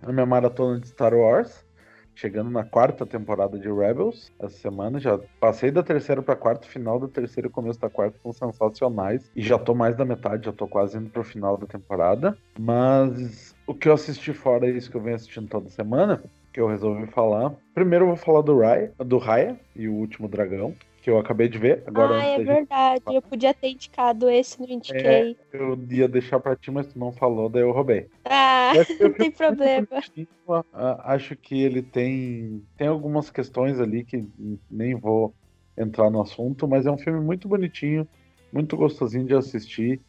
na 0.00 0.12
minha 0.12 0.24
maratona 0.24 0.80
de 0.80 0.88
Star 0.88 1.12
Wars. 1.12 1.66
Chegando 2.14 2.50
na 2.50 2.64
quarta 2.64 3.04
temporada 3.04 3.58
de 3.58 3.70
Rebels 3.70 4.32
essa 4.38 4.56
semana. 4.56 4.98
Já 4.98 5.18
passei 5.38 5.70
da 5.70 5.82
terceira 5.82 6.22
pra 6.22 6.36
quarta, 6.36 6.66
final 6.66 6.98
da 6.98 7.08
terceira 7.08 7.48
e 7.48 7.50
começo 7.50 7.80
da 7.80 7.90
quarta 7.90 8.18
são 8.22 8.32
sensacionais. 8.32 9.30
E 9.36 9.42
já 9.42 9.58
tô 9.58 9.74
mais 9.74 9.94
da 9.94 10.04
metade, 10.04 10.46
já 10.46 10.52
tô 10.52 10.66
quase 10.66 10.96
indo 10.96 11.10
pro 11.10 11.24
final 11.24 11.58
da 11.58 11.66
temporada. 11.66 12.38
Mas 12.58 13.54
o 13.66 13.74
que 13.74 13.88
eu 13.88 13.92
assisti 13.92 14.32
fora 14.32 14.66
é 14.66 14.70
isso 14.70 14.90
que 14.90 14.96
eu 14.96 15.02
venho 15.02 15.16
assistindo 15.16 15.48
toda 15.48 15.68
semana 15.68 16.22
que 16.52 16.60
eu 16.60 16.68
resolvi 16.68 17.06
falar. 17.06 17.54
Primeiro 17.74 18.04
eu 18.04 18.08
vou 18.08 18.16
falar 18.16 18.42
do 18.42 18.58
Raya, 18.58 18.92
do 18.98 19.18
Raya 19.18 19.58
e 19.74 19.88
o 19.88 19.94
Último 19.94 20.28
Dragão, 20.28 20.74
que 21.02 21.10
eu 21.10 21.18
acabei 21.18 21.48
de 21.48 21.58
ver. 21.58 21.82
Agora, 21.86 22.16
ah, 22.16 22.24
é 22.24 22.38
verdade. 22.38 23.02
Eu 23.06 23.22
podia 23.22 23.54
ter 23.54 23.70
indicado 23.70 24.28
esse 24.28 24.60
no 24.60 24.68
indiquei. 24.68 25.36
É, 25.52 25.56
eu 25.56 25.78
ia 25.90 26.06
deixar 26.06 26.38
pra 26.38 26.54
ti, 26.54 26.70
mas 26.70 26.86
tu 26.86 26.98
não 26.98 27.12
falou, 27.12 27.48
daí 27.48 27.62
eu 27.62 27.72
roubei. 27.72 28.08
Ah, 28.24 28.72
não 29.00 29.12
tem 29.12 29.30
problema. 29.32 29.88
Acho 31.04 31.34
que 31.36 31.60
ele 31.62 31.82
tem, 31.82 32.62
tem 32.76 32.86
algumas 32.86 33.30
questões 33.30 33.80
ali 33.80 34.04
que 34.04 34.28
nem 34.70 34.94
vou 34.94 35.34
entrar 35.76 36.10
no 36.10 36.20
assunto, 36.20 36.68
mas 36.68 36.84
é 36.84 36.90
um 36.90 36.98
filme 36.98 37.20
muito 37.20 37.48
bonitinho, 37.48 38.06
muito 38.52 38.76
gostosinho 38.76 39.26
de 39.26 39.34
assistir. 39.34 40.00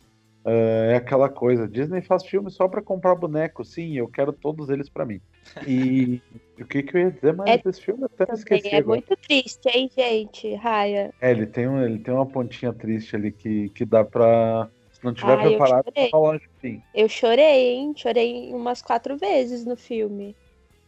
Uh, 0.46 0.92
é 0.92 0.96
aquela 0.96 1.30
coisa, 1.30 1.68
Disney 1.68 2.02
faz 2.02 2.26
filme 2.26 2.52
só 2.52 2.68
para 2.68 2.82
comprar 2.82 3.16
boneco, 3.16 3.64
sim, 3.64 3.98
eu 3.98 4.10
quero 4.10 4.34
todos 4.34 4.70
eles 4.70 4.90
para 4.90 5.06
mim. 5.06 5.22
E 5.66 6.22
o 6.60 6.66
que, 6.66 6.84
que 6.84 6.98
eu 6.98 7.02
ia 7.02 7.12
dizer 7.12 7.34
mais 7.34 7.50
é, 7.50 7.58
desse 7.60 7.82
filme? 7.82 8.04
Até 8.04 8.26
também 8.26 8.40
esqueci. 8.40 8.68
É 8.68 8.78
agora. 8.78 8.98
muito 8.98 9.16
triste, 9.16 9.70
hein, 9.70 9.90
gente? 9.96 10.54
Raya. 10.56 11.14
É, 11.22 11.32
ele 11.32 11.46
tem, 11.46 11.68
um, 11.68 11.82
ele 11.82 12.00
tem 12.00 12.14
uma 12.14 12.26
pontinha 12.26 12.74
triste 12.74 13.16
ali 13.16 13.32
que, 13.32 13.70
que 13.70 13.86
dá 13.86 14.04
pra. 14.04 14.70
Se 14.92 15.04
não 15.04 15.14
tiver 15.14 15.40
preparado, 15.42 15.92
eu 15.96 16.10
falar 16.10 16.36
enfim. 16.36 16.82
Eu 16.94 17.08
chorei, 17.08 17.76
hein? 17.76 17.94
Chorei 17.96 18.54
umas 18.54 18.82
quatro 18.82 19.18
vezes 19.18 19.66
no 19.66 19.78
filme. 19.78 20.36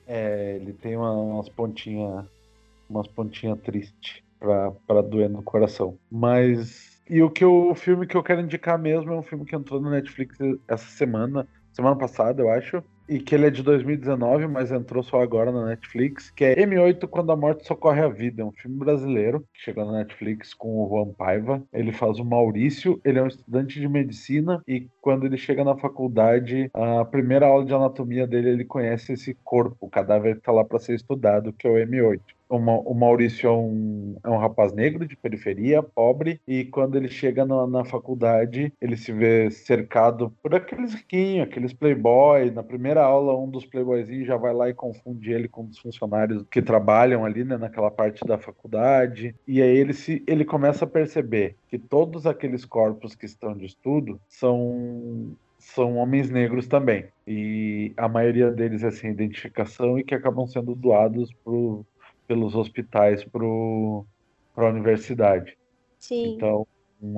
É, 0.05 0.57
ele 0.61 0.73
tem 0.73 0.97
uma, 0.97 1.13
umas 1.13 1.47
pontinhas. 1.47 2.25
Umas 2.89 3.07
pontinhas 3.07 3.59
tristes 3.61 4.21
pra, 4.37 4.71
pra 4.85 5.01
doer 5.01 5.29
no 5.29 5.41
coração. 5.41 5.97
Mas 6.11 6.94
e 7.09 7.21
o 7.21 7.29
que 7.29 7.45
o 7.45 7.73
filme 7.75 8.07
que 8.07 8.15
eu 8.15 8.23
quero 8.23 8.41
indicar 8.41 8.77
mesmo 8.77 9.13
é 9.13 9.17
um 9.17 9.23
filme 9.23 9.45
que 9.45 9.55
entrou 9.55 9.81
no 9.81 9.89
Netflix 9.89 10.37
essa 10.67 10.87
semana, 10.87 11.47
semana 11.71 11.95
passada, 11.95 12.41
eu 12.41 12.49
acho, 12.49 12.83
e 13.07 13.19
que 13.19 13.35
ele 13.35 13.45
é 13.45 13.49
de 13.49 13.61
2019, 13.61 14.47
mas 14.47 14.71
entrou 14.71 15.03
só 15.03 15.21
agora 15.21 15.51
na 15.51 15.65
Netflix, 15.65 16.31
que 16.31 16.43
é 16.43 16.55
M8 16.55 17.07
Quando 17.07 17.31
a 17.31 17.35
Morte 17.35 17.65
Socorre 17.65 18.01
a 18.01 18.07
Vida. 18.07 18.41
É 18.41 18.45
um 18.45 18.51
filme 18.51 18.77
brasileiro 18.77 19.41
que 19.53 19.61
chegou 19.61 19.85
na 19.85 19.99
Netflix 19.99 20.53
com 20.53 20.83
o 20.83 20.89
Juan 20.89 21.13
Paiva. 21.13 21.61
Ele 21.71 21.91
faz 21.91 22.17
o 22.19 22.25
Maurício, 22.25 22.99
ele 23.03 23.19
é 23.19 23.23
um 23.23 23.27
estudante 23.27 23.79
de 23.79 23.87
medicina 23.87 24.61
e 24.67 24.87
quando 25.01 25.25
ele 25.25 25.37
chega 25.37 25.63
na 25.63 25.77
faculdade, 25.77 26.69
a 26.73 27.05
primeira 27.05 27.45
aula 27.45 27.65
de 27.65 27.73
anatomia 27.73 28.25
dele, 28.25 28.49
ele 28.49 28.65
conhece 28.65 29.13
esse 29.13 29.35
corpo, 29.43 29.77
o 29.81 29.89
cadáver 29.89 30.33
que 30.33 30.39
está 30.39 30.51
lá 30.51 30.63
para 30.63 30.79
ser 30.79 30.95
estudado, 30.95 31.53
que 31.53 31.67
é 31.67 31.69
o 31.69 31.75
M8 31.75 32.21
o 32.49 32.93
Maurício 32.93 33.47
é 33.47 33.51
um, 33.51 34.17
é 34.23 34.29
um 34.29 34.37
rapaz 34.37 34.71
negro 34.71 35.07
de 35.07 35.15
periferia, 35.15 35.81
pobre, 35.81 36.39
e 36.47 36.65
quando 36.65 36.95
ele 36.95 37.09
chega 37.09 37.45
na, 37.45 37.65
na 37.67 37.85
faculdade, 37.85 38.71
ele 38.79 38.95
se 38.95 39.11
vê 39.11 39.49
cercado 39.49 40.33
por 40.41 40.53
aqueles 40.53 40.93
riquinhos, 40.93 41.47
aqueles 41.47 41.73
playboy. 41.73 42.51
Na 42.51 42.63
primeira 42.63 43.03
aula, 43.03 43.37
um 43.37 43.49
dos 43.49 43.65
playboyzinhos 43.65 44.27
já 44.27 44.37
vai 44.37 44.53
lá 44.53 44.69
e 44.69 44.73
confunde 44.73 45.31
ele 45.31 45.47
com 45.47 45.63
um 45.63 45.73
funcionários 45.73 46.43
que 46.49 46.61
trabalham 46.61 47.25
ali, 47.25 47.43
né, 47.43 47.57
naquela 47.57 47.91
parte 47.91 48.25
da 48.25 48.37
faculdade. 48.37 49.35
E 49.47 49.61
aí 49.61 49.77
ele, 49.77 49.93
se, 49.93 50.23
ele 50.27 50.45
começa 50.45 50.85
a 50.85 50.87
perceber 50.87 51.55
que 51.67 51.77
todos 51.77 52.25
aqueles 52.25 52.65
corpos 52.65 53.15
que 53.15 53.25
estão 53.25 53.55
de 53.55 53.65
estudo 53.65 54.19
são 54.27 55.35
são 55.65 55.97
homens 55.97 56.29
negros 56.29 56.67
também. 56.67 57.05
E 57.27 57.91
a 57.97 58.07
maioria 58.07 58.51
deles 58.51 58.83
é 58.83 58.91
sem 58.91 59.09
identificação 59.09 59.97
e 59.97 60.03
que 60.03 60.13
acabam 60.13 60.45
sendo 60.45 60.75
doados 60.75 61.33
pro, 61.43 61.83
pelos 62.27 62.55
hospitais 62.55 63.23
para 63.23 63.43
a 63.43 64.69
universidade. 64.69 65.57
Sim. 65.99 66.35
Então, 66.35 66.67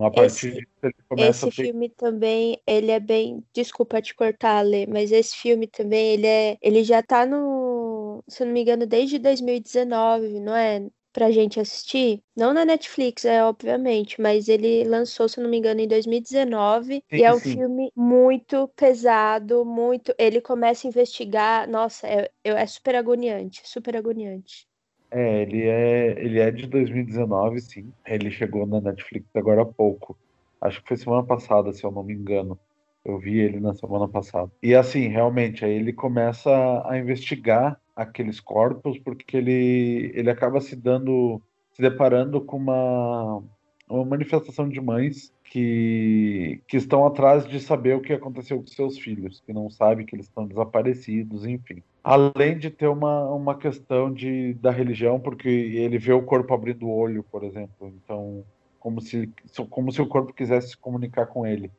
a 0.01 0.11
partir 0.11 0.47
esse, 0.47 0.51
disso 0.51 0.67
ele 0.83 0.95
começa 1.07 1.29
esse 1.29 1.45
a 1.47 1.51
ter... 1.51 1.71
filme 1.71 1.89
também 1.89 2.61
ele 2.65 2.91
é 2.91 2.99
bem 2.99 3.43
desculpa 3.53 4.01
te 4.01 4.13
cortar 4.15 4.61
Lê, 4.61 4.85
mas 4.85 5.11
esse 5.11 5.35
filme 5.35 5.67
também 5.67 6.13
ele 6.13 6.27
é 6.27 6.57
ele 6.61 6.83
já 6.83 7.01
tá 7.01 7.25
no 7.25 8.23
se 8.27 8.43
eu 8.43 8.47
não 8.47 8.53
me 8.53 8.61
engano 8.61 8.85
desde 8.85 9.19
2019 9.19 10.39
não 10.39 10.55
é 10.55 10.85
pra 11.13 11.31
gente 11.31 11.59
assistir 11.59 12.21
não 12.35 12.53
na 12.53 12.65
Netflix 12.65 13.23
é 13.23 13.43
obviamente 13.43 14.19
mas 14.19 14.47
ele 14.49 14.83
lançou 14.83 15.29
se 15.29 15.39
eu 15.39 15.43
não 15.43 15.49
me 15.49 15.57
engano 15.57 15.79
em 15.79 15.87
2019 15.87 16.95
sim, 16.95 17.01
e 17.11 17.23
é 17.23 17.33
um 17.33 17.39
sim. 17.39 17.53
filme 17.53 17.91
muito 17.95 18.67
pesado 18.75 19.63
muito 19.63 20.13
ele 20.17 20.41
começa 20.41 20.87
a 20.87 20.89
investigar 20.89 21.69
nossa 21.69 22.07
é, 22.07 22.29
é 22.43 22.65
super 22.65 22.95
agoniante 22.95 23.61
super 23.63 23.95
agoniante 23.95 24.67
é, 25.11 25.41
ele 25.41 25.63
é, 25.63 26.23
ele 26.23 26.39
é 26.39 26.51
de 26.51 26.67
2019, 26.67 27.59
sim. 27.61 27.91
Ele 28.05 28.29
chegou 28.29 28.65
na 28.65 28.81
Netflix 28.81 29.27
agora 29.35 29.61
há 29.61 29.65
pouco. 29.65 30.17
Acho 30.61 30.81
que 30.81 30.87
foi 30.87 30.97
semana 30.97 31.23
passada, 31.23 31.71
se 31.73 31.83
eu 31.83 31.91
não 31.91 32.03
me 32.03 32.13
engano. 32.13 32.59
Eu 33.05 33.17
vi 33.17 33.39
ele 33.39 33.59
na 33.59 33.73
semana 33.73 34.07
passada. 34.07 34.51
E 34.61 34.75
assim, 34.75 35.07
realmente, 35.07 35.63
aí 35.63 35.71
ele 35.71 35.93
começa 35.93 36.51
a 36.85 36.97
investigar 36.97 37.79
aqueles 37.95 38.39
corpos, 38.39 38.99
porque 38.99 39.37
ele, 39.37 40.11
ele 40.13 40.29
acaba 40.29 40.59
se 40.59 40.75
dando, 40.75 41.41
se 41.71 41.81
deparando 41.81 42.41
com 42.41 42.57
uma, 42.57 43.43
uma 43.89 44.03
manifestação 44.03 44.67
de 44.67 44.81
mães 44.81 45.33
que, 45.45 46.61
que 46.67 46.77
estão 46.77 47.05
atrás 47.05 47.47
de 47.47 47.59
saber 47.59 47.95
o 47.95 48.01
que 48.01 48.13
aconteceu 48.13 48.59
com 48.59 48.67
seus 48.67 48.97
filhos, 48.99 49.41
que 49.45 49.53
não 49.53 49.69
sabem 49.69 50.05
que 50.05 50.15
eles 50.15 50.25
estão 50.25 50.45
desaparecidos, 50.45 51.45
enfim. 51.45 51.81
Além 52.03 52.57
de 52.57 52.69
ter 52.69 52.87
uma, 52.87 53.29
uma 53.33 53.57
questão 53.57 54.13
de, 54.13 54.53
da 54.55 54.71
religião, 54.71 55.19
porque 55.19 55.47
ele 55.47 55.97
vê 55.97 56.11
o 56.11 56.23
corpo 56.23 56.53
abrindo 56.53 56.85
o 56.85 56.95
olho, 56.95 57.23
por 57.23 57.43
exemplo. 57.43 57.93
Então, 58.03 58.43
como 58.79 59.01
se, 59.01 59.31
como 59.69 59.91
se 59.91 60.01
o 60.01 60.07
corpo 60.07 60.33
quisesse 60.33 60.69
se 60.69 60.77
comunicar 60.77 61.27
com 61.27 61.45
ele. 61.45 61.71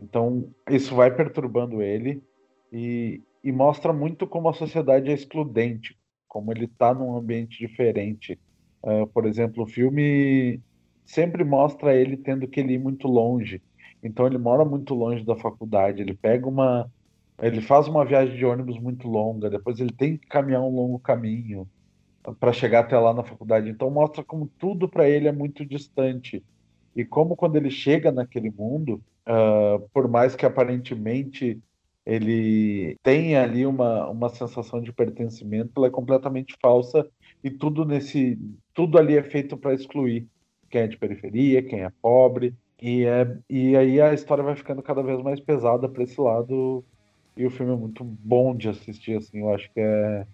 Então, 0.00 0.48
isso 0.70 0.94
vai 0.94 1.14
perturbando 1.14 1.82
ele 1.82 2.22
e, 2.72 3.20
e 3.44 3.52
mostra 3.52 3.92
muito 3.92 4.26
como 4.26 4.48
a 4.48 4.54
sociedade 4.54 5.10
é 5.10 5.14
excludente, 5.14 5.98
como 6.26 6.50
ele 6.50 6.64
está 6.64 6.94
num 6.94 7.14
ambiente 7.14 7.58
diferente. 7.58 8.38
Uh, 8.82 9.06
por 9.06 9.26
exemplo, 9.26 9.64
o 9.64 9.66
filme 9.66 10.60
sempre 11.04 11.44
mostra 11.44 11.94
ele 11.94 12.16
tendo 12.16 12.46
que 12.48 12.60
ir 12.60 12.78
muito 12.78 13.08
longe. 13.08 13.62
Então, 14.02 14.26
ele 14.26 14.38
mora 14.38 14.64
muito 14.64 14.94
longe 14.94 15.24
da 15.24 15.36
faculdade, 15.36 16.02
ele 16.02 16.14
pega 16.14 16.48
uma 16.48 16.90
ele 17.40 17.60
faz 17.60 17.88
uma 17.88 18.04
viagem 18.04 18.36
de 18.36 18.44
ônibus 18.44 18.78
muito 18.78 19.08
longa, 19.08 19.50
depois 19.50 19.80
ele 19.80 19.92
tem 19.92 20.16
que 20.16 20.28
caminhar 20.28 20.62
um 20.62 20.74
longo 20.74 21.00
caminho 21.00 21.68
para 22.38 22.52
chegar 22.52 22.80
até 22.80 22.96
lá 22.96 23.12
na 23.12 23.24
faculdade. 23.24 23.68
Então 23.68 23.90
mostra 23.90 24.22
como 24.22 24.46
tudo 24.58 24.88
para 24.88 25.08
ele 25.08 25.26
é 25.26 25.32
muito 25.32 25.66
distante 25.66 26.44
e 26.94 27.04
como 27.04 27.34
quando 27.34 27.56
ele 27.56 27.70
chega 27.70 28.12
naquele 28.12 28.48
mundo, 28.50 29.02
uh, 29.26 29.88
por 29.92 30.06
mais 30.06 30.36
que 30.36 30.46
aparentemente 30.46 31.60
ele 32.06 32.96
tenha 33.02 33.42
ali 33.42 33.66
uma, 33.66 34.08
uma 34.08 34.28
sensação 34.28 34.80
de 34.80 34.92
pertencimento, 34.92 35.72
ela 35.76 35.86
é 35.86 35.90
completamente 35.90 36.56
falsa 36.60 37.04
e 37.42 37.50
tudo 37.50 37.84
nesse 37.84 38.38
tudo 38.72 38.98
ali 38.98 39.16
é 39.16 39.22
feito 39.22 39.56
para 39.56 39.74
excluir 39.74 40.28
quem 40.72 40.80
é 40.80 40.86
de 40.88 40.96
periferia, 40.96 41.62
quem 41.62 41.82
é 41.82 41.90
pobre 42.02 42.54
e 42.80 43.04
é 43.04 43.36
e 43.48 43.76
aí 43.76 44.00
a 44.00 44.12
história 44.12 44.42
vai 44.42 44.56
ficando 44.56 44.82
cada 44.82 45.02
vez 45.02 45.22
mais 45.22 45.38
pesada 45.38 45.88
para 45.88 46.02
esse 46.02 46.20
lado 46.20 46.84
e 47.36 47.46
o 47.46 47.50
filme 47.50 47.72
é 47.72 47.76
muito 47.76 48.04
bom 48.04 48.54
de 48.54 48.68
assistir, 48.68 49.16
assim. 49.16 49.40
Eu 49.40 49.54
acho 49.54 49.70
que 49.72 49.80
é. 49.80 50.26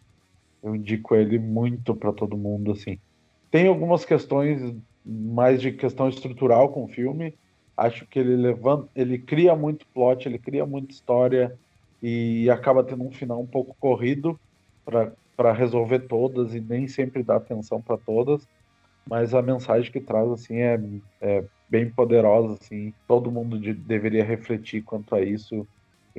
Eu 0.62 0.74
indico 0.74 1.14
ele 1.14 1.38
muito 1.38 1.94
para 1.94 2.12
todo 2.12 2.36
mundo, 2.36 2.72
assim. 2.72 2.98
Tem 3.50 3.68
algumas 3.68 4.04
questões 4.04 4.74
mais 5.04 5.60
de 5.60 5.72
questão 5.72 6.08
estrutural 6.08 6.70
com 6.70 6.84
o 6.84 6.88
filme. 6.88 7.34
Acho 7.76 8.04
que 8.06 8.18
ele 8.18 8.34
levanta, 8.34 8.88
ele 8.94 9.18
cria 9.18 9.54
muito 9.54 9.86
plot, 9.94 10.28
ele 10.28 10.38
cria 10.38 10.66
muita 10.66 10.92
história 10.92 11.56
e 12.02 12.50
acaba 12.50 12.82
tendo 12.82 13.04
um 13.04 13.12
final 13.12 13.40
um 13.40 13.46
pouco 13.46 13.76
corrido 13.78 14.38
para 14.84 15.52
resolver 15.52 16.00
todas 16.00 16.54
e 16.54 16.60
nem 16.60 16.88
sempre 16.88 17.22
dá 17.22 17.36
atenção 17.36 17.80
para 17.80 17.96
todas. 17.96 18.48
Mas 19.08 19.34
a 19.34 19.40
mensagem 19.40 19.90
que 19.90 20.00
traz 20.00 20.30
assim 20.30 20.58
é, 20.58 20.78
é 21.20 21.44
bem 21.68 21.90
poderosa, 21.90 22.58
assim. 22.60 22.92
Todo 23.06 23.30
mundo 23.30 23.58
de, 23.58 23.72
deveria 23.72 24.24
refletir 24.24 24.82
quanto 24.82 25.14
a 25.14 25.20
isso 25.20 25.66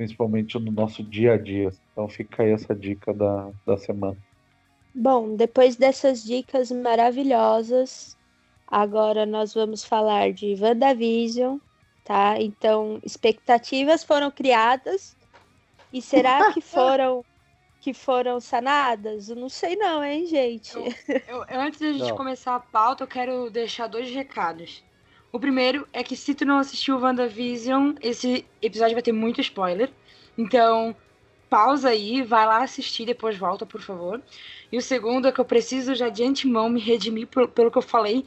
principalmente 0.00 0.58
no 0.58 0.72
nosso 0.72 1.02
dia 1.02 1.34
a 1.34 1.36
dia. 1.36 1.70
Então 1.92 2.08
fica 2.08 2.42
aí 2.42 2.52
essa 2.52 2.74
dica 2.74 3.12
da, 3.12 3.50
da 3.66 3.76
semana. 3.76 4.16
Bom, 4.94 5.36
depois 5.36 5.76
dessas 5.76 6.24
dicas 6.24 6.70
maravilhosas, 6.70 8.16
agora 8.66 9.26
nós 9.26 9.52
vamos 9.52 9.84
falar 9.84 10.32
de 10.32 10.56
WandaVision, 10.58 11.58
tá? 12.02 12.40
Então, 12.40 12.98
expectativas 13.04 14.02
foram 14.02 14.30
criadas 14.30 15.14
e 15.92 16.00
será 16.00 16.50
que 16.52 16.62
foram 16.64 17.22
que 17.80 17.94
foram 17.94 18.38
sanadas? 18.40 19.30
Eu 19.30 19.36
não 19.36 19.48
sei 19.48 19.74
não, 19.74 20.04
hein, 20.04 20.26
gente? 20.26 20.76
Eu, 21.26 21.44
eu, 21.48 21.60
antes 21.60 21.78
de 21.80 21.86
a 21.86 21.92
gente 21.92 22.08
não. 22.10 22.16
começar 22.16 22.54
a 22.54 22.60
pauta, 22.60 23.04
eu 23.04 23.08
quero 23.08 23.50
deixar 23.50 23.86
dois 23.86 24.10
recados. 24.10 24.84
O 25.32 25.40
primeiro 25.40 25.88
é 25.92 26.02
que 26.02 26.16
se 26.16 26.34
tu 26.34 26.44
não 26.44 26.58
assistiu 26.58 26.98
WandaVision, 26.98 27.94
esse 28.02 28.44
episódio 28.60 28.94
vai 28.94 29.02
ter 29.02 29.12
muito 29.12 29.40
spoiler. 29.40 29.90
Então, 30.36 30.94
pausa 31.48 31.90
aí, 31.90 32.22
vai 32.22 32.46
lá 32.46 32.62
assistir, 32.62 33.06
depois 33.06 33.36
volta, 33.36 33.64
por 33.64 33.80
favor. 33.80 34.20
E 34.70 34.76
o 34.76 34.82
segundo 34.82 35.28
é 35.28 35.32
que 35.32 35.40
eu 35.40 35.44
preciso 35.44 35.94
já 35.94 36.08
de 36.08 36.22
antemão 36.22 36.68
me 36.68 36.80
redimir 36.80 37.28
por, 37.28 37.48
pelo 37.48 37.70
que 37.70 37.78
eu 37.78 37.82
falei 37.82 38.26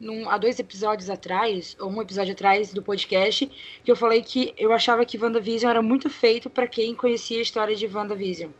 num, 0.00 0.28
há 0.28 0.38
dois 0.38 0.58
episódios 0.58 1.10
atrás, 1.10 1.76
ou 1.80 1.90
um 1.90 2.00
episódio 2.00 2.32
atrás 2.32 2.72
do 2.72 2.82
podcast, 2.82 3.46
que 3.84 3.90
eu 3.90 3.96
falei 3.96 4.22
que 4.22 4.54
eu 4.56 4.72
achava 4.72 5.04
que 5.04 5.18
WandaVision 5.18 5.70
era 5.70 5.82
muito 5.82 6.08
feito 6.08 6.48
para 6.48 6.66
quem 6.66 6.94
conhecia 6.94 7.38
a 7.38 7.42
história 7.42 7.74
de 7.74 7.86
WandaVision. 7.86 8.50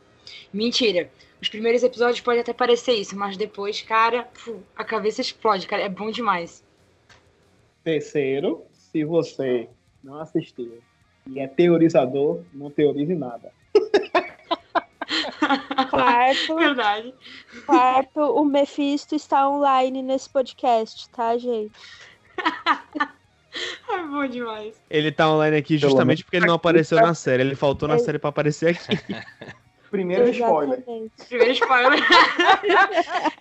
Mentira. 0.52 1.10
Os 1.40 1.48
primeiros 1.48 1.82
episódios 1.82 2.20
pode 2.20 2.40
até 2.40 2.52
parecer 2.52 2.94
isso, 2.94 3.16
mas 3.16 3.36
depois, 3.36 3.82
cara, 3.82 4.26
a 4.74 4.84
cabeça 4.84 5.20
explode, 5.20 5.66
cara. 5.66 5.82
É 5.82 5.88
bom 5.88 6.10
demais. 6.10 6.64
Terceiro, 7.84 8.64
se 8.72 9.04
você 9.04 9.68
não 10.02 10.20
assistiu 10.20 10.78
e 11.28 11.38
é 11.40 11.46
teorizador, 11.46 12.42
não 12.52 12.70
teorize 12.70 13.14
nada. 13.14 13.52
Quarto, 15.90 16.56
Verdade. 16.56 17.14
quarto, 17.64 18.20
o 18.20 18.44
Mephisto 18.44 19.14
está 19.14 19.48
online 19.48 20.02
nesse 20.02 20.28
podcast, 20.28 21.08
tá, 21.10 21.36
gente? 21.36 21.72
Ai, 23.88 24.06
Bom 24.08 24.26
demais. 24.26 24.80
Ele 24.90 25.10
tá 25.10 25.30
online 25.30 25.56
aqui 25.56 25.78
justamente 25.78 26.24
porque 26.24 26.36
ele 26.36 26.46
não 26.46 26.54
apareceu 26.54 26.98
na 26.98 27.14
série. 27.14 27.42
Ele 27.42 27.54
faltou 27.54 27.88
na 27.88 27.98
série 27.98 28.18
pra 28.18 28.30
aparecer 28.30 28.70
aqui. 28.70 28.98
Primeiro 29.90 30.28
spoiler. 30.30 30.82
Primeiro 31.28 31.52
spoiler. 31.54 32.00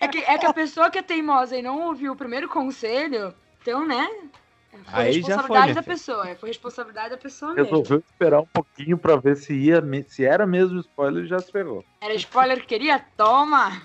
é, 0.00 0.08
que, 0.08 0.18
é 0.18 0.38
que 0.38 0.46
a 0.46 0.52
pessoa 0.52 0.90
que 0.90 0.98
é 0.98 1.02
teimosa 1.02 1.56
e 1.56 1.62
não 1.62 1.86
ouviu 1.86 2.12
o 2.12 2.16
primeiro 2.16 2.48
conselho, 2.48 3.34
então, 3.60 3.86
né? 3.86 4.08
Foi 4.84 5.02
Aí 5.02 5.12
já 5.14 5.20
foi, 5.20 5.34
responsabilidade 5.34 5.64
minha 5.64 5.74
da 5.74 5.82
pessoa. 5.82 6.36
Foi 6.36 6.48
responsabilidade 6.48 7.10
da 7.10 7.16
pessoa 7.16 7.54
mesmo. 7.54 7.64
Resolveu 7.64 7.98
esperar 7.98 8.40
um 8.40 8.46
pouquinho 8.46 8.98
pra 8.98 9.16
ver 9.16 9.36
se, 9.36 9.54
ia, 9.54 9.82
se 10.06 10.24
era 10.24 10.46
mesmo 10.46 10.80
spoiler 10.80 11.24
e 11.24 11.26
já 11.26 11.38
se 11.38 11.50
ferrou. 11.50 11.84
Era 12.00 12.14
spoiler 12.14 12.60
que 12.60 12.66
queria? 12.66 12.98
Toma! 13.16 13.82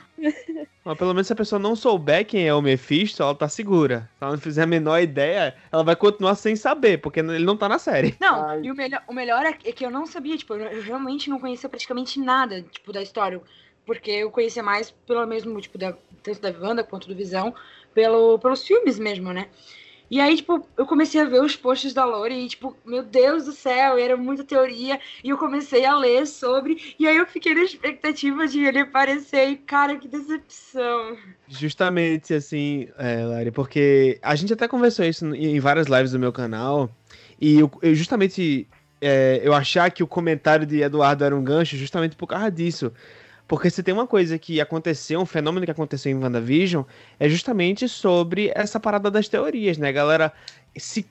Mas 0.84 0.98
pelo 0.98 1.14
menos 1.14 1.28
se 1.28 1.34
a 1.34 1.36
pessoa 1.36 1.60
não 1.60 1.76
souber 1.76 2.26
quem 2.26 2.48
é 2.48 2.54
o 2.54 2.62
Mephisto, 2.62 3.22
ela 3.22 3.36
tá 3.36 3.48
segura. 3.48 4.10
Se 4.18 4.24
ela 4.24 4.32
não 4.32 4.40
fizer 4.40 4.64
a 4.64 4.68
menor 4.68 5.00
ideia, 5.00 5.56
ela 5.72 5.84
vai 5.84 5.96
continuar 5.96 6.36
sem 6.36 6.56
saber, 6.56 6.98
porque 7.00 7.20
ele 7.20 7.46
não 7.46 7.56
tá 7.58 7.70
na 7.70 7.78
série. 7.78 8.16
Não, 8.20 8.46
Ai. 8.46 8.62
e 8.64 8.72
o 8.72 8.76
melhor, 8.76 9.04
o 9.08 9.14
melhor 9.14 9.46
é 9.46 9.54
que 9.54 9.86
eu 9.86 9.92
não 9.92 10.06
sabia, 10.06 10.38
tipo, 10.38 10.54
eu 10.54 10.62
eu 10.72 10.82
realmente 10.82 11.30
não 11.30 11.40
conhecia 11.40 11.70
praticamente 11.70 12.20
nada, 12.20 12.62
tipo, 12.64 12.92
da 12.92 13.02
história. 13.02 13.42
Porque 13.86 14.12
eu 14.12 14.32
conhecia 14.32 14.64
mais 14.64 14.92
pelo 14.92 15.26
mesmo, 15.26 15.60
tipo, 15.60 15.78
da, 15.78 15.94
tanto 16.24 16.40
da 16.40 16.50
Wanda 16.50 16.84
quanto 16.84 17.08
do 17.08 17.16
Visão, 17.16 17.54
pelo, 17.94 18.40
pelos 18.40 18.66
filmes 18.66 19.00
mesmo, 19.00 19.34
né? 19.34 19.48
E 20.12 20.20
aí, 20.20 20.36
tipo, 20.36 20.68
eu 20.78 20.86
comecei 20.86 21.22
a 21.22 21.26
ver 21.26 21.41
os 21.41 21.55
posts 21.55 21.93
da 21.93 22.03
Lore 22.03 22.36
e, 22.36 22.49
tipo, 22.49 22.76
meu 22.86 23.01
Deus 23.01 23.45
do 23.45 23.53
céu, 23.53 23.97
era 23.97 24.18
muita 24.18 24.43
teoria. 24.43 24.99
E 25.24 25.30
eu 25.30 25.38
comecei 25.38 25.86
a 25.86 25.97
ler 25.97 26.28
sobre. 26.28 26.95
E 26.99 27.07
aí 27.07 27.16
eu 27.16 27.26
fiquei 27.26 27.55
na 27.55 27.64
expectativa 27.64 28.45
de 28.45 28.62
ele 28.62 28.80
aparecer. 28.80 29.47
E, 29.47 29.55
cara, 29.55 29.95
que 29.95 30.09
decepção. 30.09 31.16
Justamente 31.47 32.34
assim, 32.34 32.89
é, 32.97 33.24
Lari, 33.26 33.51
porque 33.51 34.20
a 34.22 34.36
gente 34.36 34.51
até 34.51 34.68
conversou 34.68 35.05
isso 35.05 35.26
em 35.34 35.59
várias 35.62 35.88
lives 35.88 36.12
do 36.12 36.20
meu 36.20 36.34
canal, 36.34 36.89
e 37.39 37.59
eu, 37.59 37.72
eu 37.82 37.95
justamente 37.95 38.68
é, 39.01 39.41
eu 39.43 39.53
achar 39.53 39.89
que 39.91 40.03
o 40.03 40.07
comentário 40.07 40.66
de 40.66 40.82
Eduardo 40.82 41.24
era 41.24 41.36
um 41.36 41.43
gancho 41.43 41.78
justamente 41.78 42.16
por 42.16 42.28
causa 42.28 42.51
disso. 42.51 42.91
Porque 43.52 43.70
se 43.70 43.84
tem 43.84 43.93
uma 43.93 44.08
coisa 44.08 44.39
que 44.39 44.62
aconteceu, 44.62 45.20
um 45.20 45.26
fenômeno 45.26 45.66
que 45.66 45.72
aconteceu 45.72 46.10
em 46.10 46.16
WandaVision, 46.16 46.86
é 47.20 47.28
justamente 47.28 47.86
sobre 47.89 48.49
essa 48.56 48.80
parada 48.80 49.12
das 49.12 49.28
teorias, 49.28 49.78
né? 49.78 49.89
A 49.89 49.91
galera 49.91 50.34
se, 50.78 51.06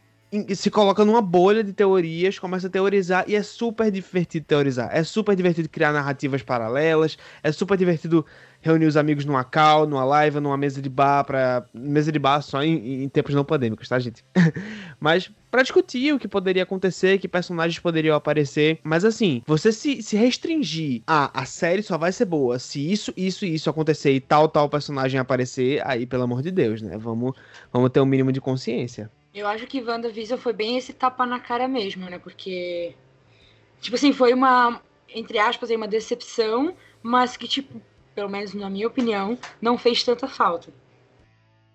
se 0.54 0.70
coloca 0.70 1.04
numa 1.04 1.20
bolha 1.20 1.64
de 1.64 1.72
teorias, 1.72 2.38
começa 2.38 2.68
a 2.68 2.70
teorizar, 2.70 3.24
e 3.26 3.34
é 3.34 3.42
super 3.42 3.90
divertido 3.90 4.46
teorizar. 4.46 4.88
É 4.92 5.02
super 5.02 5.34
divertido 5.34 5.68
criar 5.68 5.92
narrativas 5.92 6.42
paralelas, 6.42 7.18
é 7.42 7.50
super 7.50 7.76
divertido 7.76 8.24
reunir 8.60 8.86
os 8.86 8.96
amigos 8.96 9.24
numa 9.24 9.42
call, 9.42 9.86
numa 9.86 10.04
live, 10.04 10.38
numa 10.38 10.56
mesa 10.56 10.80
de 10.80 10.88
bar, 10.88 11.24
pra. 11.24 11.64
Mesa 11.74 12.12
de 12.12 12.18
bar 12.18 12.42
só 12.42 12.62
em, 12.62 13.02
em 13.02 13.08
tempos 13.08 13.34
não 13.34 13.44
pandêmicos, 13.44 13.88
tá, 13.88 13.98
gente? 13.98 14.24
Mas 15.00 15.30
pra 15.50 15.62
discutir 15.62 16.14
o 16.14 16.18
que 16.18 16.28
poderia 16.28 16.62
acontecer, 16.62 17.18
que 17.18 17.26
personagens 17.26 17.78
poderiam 17.80 18.14
aparecer. 18.14 18.78
Mas 18.84 19.04
assim, 19.04 19.42
você 19.46 19.72
se, 19.72 20.00
se 20.02 20.16
restringir 20.16 21.02
a 21.06 21.40
a 21.40 21.44
série 21.44 21.82
só 21.82 21.96
vai 21.96 22.12
ser 22.12 22.26
boa 22.26 22.58
se 22.58 22.90
isso, 22.90 23.12
isso 23.16 23.44
e 23.44 23.54
isso 23.54 23.70
acontecer 23.70 24.12
e 24.12 24.20
tal, 24.20 24.48
tal 24.48 24.68
personagem 24.68 25.18
aparecer, 25.18 25.80
aí, 25.86 26.06
pelo 26.06 26.22
amor 26.24 26.42
de 26.42 26.50
Deus, 26.50 26.82
né? 26.82 26.96
Vamos, 26.98 27.34
vamos 27.72 27.90
ter 27.90 28.00
um 28.00 28.06
mínimo 28.06 28.30
de 28.30 28.40
consciência. 28.40 29.10
Eu 29.32 29.46
acho 29.46 29.66
que 29.66 29.80
WandaVision 29.82 30.38
foi 30.38 30.52
bem 30.52 30.76
esse 30.76 30.92
tapa 30.92 31.24
na 31.24 31.38
cara 31.38 31.68
mesmo, 31.68 32.08
né? 32.10 32.18
Porque, 32.18 32.94
tipo 33.80 33.94
assim, 33.94 34.12
foi 34.12 34.34
uma, 34.34 34.82
entre 35.08 35.38
aspas, 35.38 35.70
uma 35.70 35.86
decepção, 35.86 36.74
mas 37.02 37.36
que, 37.36 37.46
tipo, 37.46 37.80
pelo 38.14 38.28
menos 38.28 38.52
na 38.54 38.68
minha 38.68 38.88
opinião, 38.88 39.38
não 39.60 39.78
fez 39.78 40.02
tanta 40.02 40.26
falta. 40.26 40.72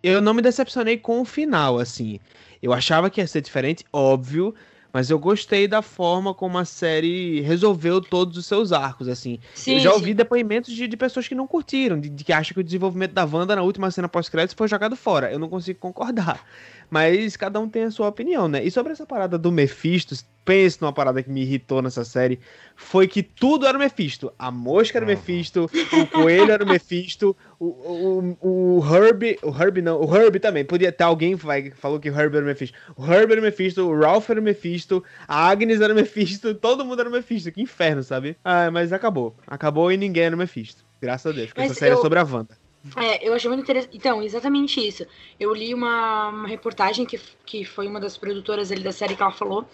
Eu 0.03 0.21
não 0.21 0.33
me 0.33 0.41
decepcionei 0.41 0.97
com 0.97 1.21
o 1.21 1.25
final, 1.25 1.79
assim. 1.79 2.19
Eu 2.61 2.73
achava 2.73 3.09
que 3.09 3.21
ia 3.21 3.27
ser 3.27 3.41
diferente, 3.41 3.85
óbvio, 3.91 4.53
mas 4.95 5.09
eu 5.09 5.19
gostei 5.19 5.67
da 5.67 5.81
forma 5.81 6.33
como 6.33 6.57
a 6.57 6.63
série 6.63 7.41
resolveu 7.41 7.99
todos 7.99 8.37
os 8.37 8.45
seus 8.45 8.71
arcos, 8.71 9.09
assim. 9.09 9.39
Sim, 9.53 9.73
eu 9.73 9.79
já 9.81 9.89
sim. 9.89 9.95
ouvi 9.97 10.13
depoimentos 10.13 10.73
de, 10.73 10.87
de 10.87 10.95
pessoas 10.95 11.27
que 11.27 11.35
não 11.35 11.45
curtiram, 11.45 11.99
de, 11.99 12.07
de 12.07 12.23
que 12.23 12.31
acham 12.31 12.53
que 12.53 12.61
o 12.61 12.63
desenvolvimento 12.63 13.11
da 13.11 13.25
Wanda 13.25 13.57
na 13.57 13.61
última 13.61 13.91
cena 13.91 14.07
pós-créditos 14.07 14.55
foi 14.55 14.69
jogado 14.69 14.95
fora. 14.95 15.29
Eu 15.29 15.37
não 15.37 15.49
consigo 15.49 15.77
concordar. 15.79 16.45
Mas 16.89 17.35
cada 17.35 17.59
um 17.59 17.67
tem 17.67 17.83
a 17.83 17.91
sua 17.91 18.07
opinião, 18.07 18.47
né? 18.47 18.63
E 18.63 18.71
sobre 18.71 18.93
essa 18.93 19.05
parada 19.05 19.37
do 19.37 19.51
Mephisto, 19.51 20.15
pense 20.45 20.79
numa 20.79 20.93
parada 20.93 21.21
que 21.23 21.29
me 21.29 21.41
irritou 21.41 21.81
nessa 21.81 22.05
série, 22.05 22.39
foi 22.75 23.07
que 23.07 23.23
tudo 23.23 23.65
era 23.65 23.75
o 23.75 23.81
Mephisto. 23.81 24.31
A 24.37 24.51
mosca 24.51 24.97
era 24.99 25.05
o 25.05 25.09
Uhum. 25.09 25.15
Mephisto, 25.15 25.69
o 25.91 26.07
coelho 26.07 26.51
era 26.51 26.63
o 26.63 26.67
Mephisto, 26.67 27.35
o, 27.59 27.65
o, 27.65 28.77
o 28.79 28.95
Herb, 28.95 29.37
o 29.41 29.49
Herb 29.49 29.81
não, 29.81 29.99
o 29.99 30.15
Herb 30.15 30.39
também, 30.39 30.63
podia 30.63 30.91
ter 30.91 31.03
alguém 31.03 31.33
vai, 31.35 31.71
falou 31.71 31.99
que 31.99 32.09
o 32.09 32.13
Herb 32.17 32.35
era 32.35 32.45
o 32.45 32.47
Mephisto. 32.47 32.77
O 32.95 33.03
Herb 33.05 33.31
era 33.31 33.41
o 33.41 33.43
Mephisto, 33.43 33.81
o 33.89 33.99
Ralph 33.99 34.29
era 34.29 34.39
o 34.39 34.43
Mephisto, 34.43 35.03
a 35.27 35.47
Agnes 35.49 35.81
era 35.81 35.91
o 35.91 35.95
Mephisto, 35.95 36.53
todo 36.53 36.85
mundo 36.85 36.99
era 36.99 37.09
o 37.09 37.11
Mephisto, 37.11 37.51
que 37.51 37.61
inferno, 37.61 38.03
sabe? 38.03 38.37
Ah, 38.43 38.69
mas 38.69 38.93
acabou. 38.93 39.35
Acabou 39.47 39.91
e 39.91 39.97
ninguém 39.97 40.23
era 40.25 40.35
o 40.35 40.39
Mephisto. 40.39 40.83
Graças 41.01 41.31
a 41.31 41.35
Deus, 41.35 41.47
porque 41.47 41.61
Mas 41.61 41.71
essa 41.71 41.79
série 41.79 41.93
eu- 41.93 41.97
é 41.97 42.01
sobre 42.01 42.19
a 42.19 42.23
Wanda. 42.23 42.57
É, 42.97 43.27
eu 43.27 43.33
achei 43.33 43.49
muito 43.49 43.63
interessante. 43.63 43.97
Então, 43.97 44.21
exatamente 44.21 44.79
isso. 44.79 45.07
Eu 45.39 45.53
li 45.55 45.73
uma, 45.73 46.29
uma 46.29 46.47
reportagem 46.47 47.03
que, 47.03 47.19
que 47.43 47.65
foi 47.65 47.87
uma 47.87 47.99
das 47.99 48.15
produtoras 48.15 48.71
ali 48.71 48.83
da 48.83 48.91
série 48.91 49.15
que 49.15 49.23
ela 49.23 49.31
falou. 49.31 49.67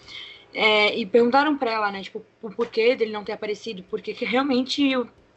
É, 0.54 0.96
e 0.96 1.06
perguntaram 1.06 1.56
pra 1.56 1.70
ela, 1.70 1.90
né, 1.92 2.02
tipo, 2.02 2.24
o 2.42 2.50
porquê 2.50 2.94
dele 2.94 3.12
não 3.12 3.24
ter 3.24 3.32
aparecido, 3.32 3.82
porque 3.84 4.14
que 4.14 4.24
realmente 4.24 4.92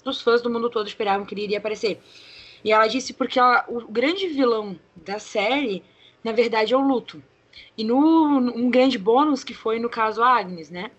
os 0.05 0.21
fãs 0.21 0.41
do 0.41 0.49
mundo 0.49 0.69
todo 0.69 0.87
esperavam 0.87 1.25
que 1.25 1.33
ele 1.33 1.43
iria 1.43 1.57
aparecer. 1.57 2.01
E 2.63 2.71
ela 2.71 2.87
disse 2.87 3.13
porque 3.13 3.39
ela- 3.39 3.65
o 3.67 3.87
grande 3.91 4.27
vilão 4.27 4.79
da 4.95 5.19
série, 5.19 5.83
na 6.23 6.31
verdade, 6.31 6.73
é 6.73 6.77
o 6.77 6.81
luto. 6.81 7.23
E 7.77 7.83
no 7.83 7.97
um 8.37 8.69
grande 8.69 8.97
bônus 8.97 9.43
que 9.43 9.53
foi 9.53 9.79
no 9.79 9.89
caso 9.89 10.21
a 10.23 10.37
Agnes, 10.39 10.69
né? 10.69 10.91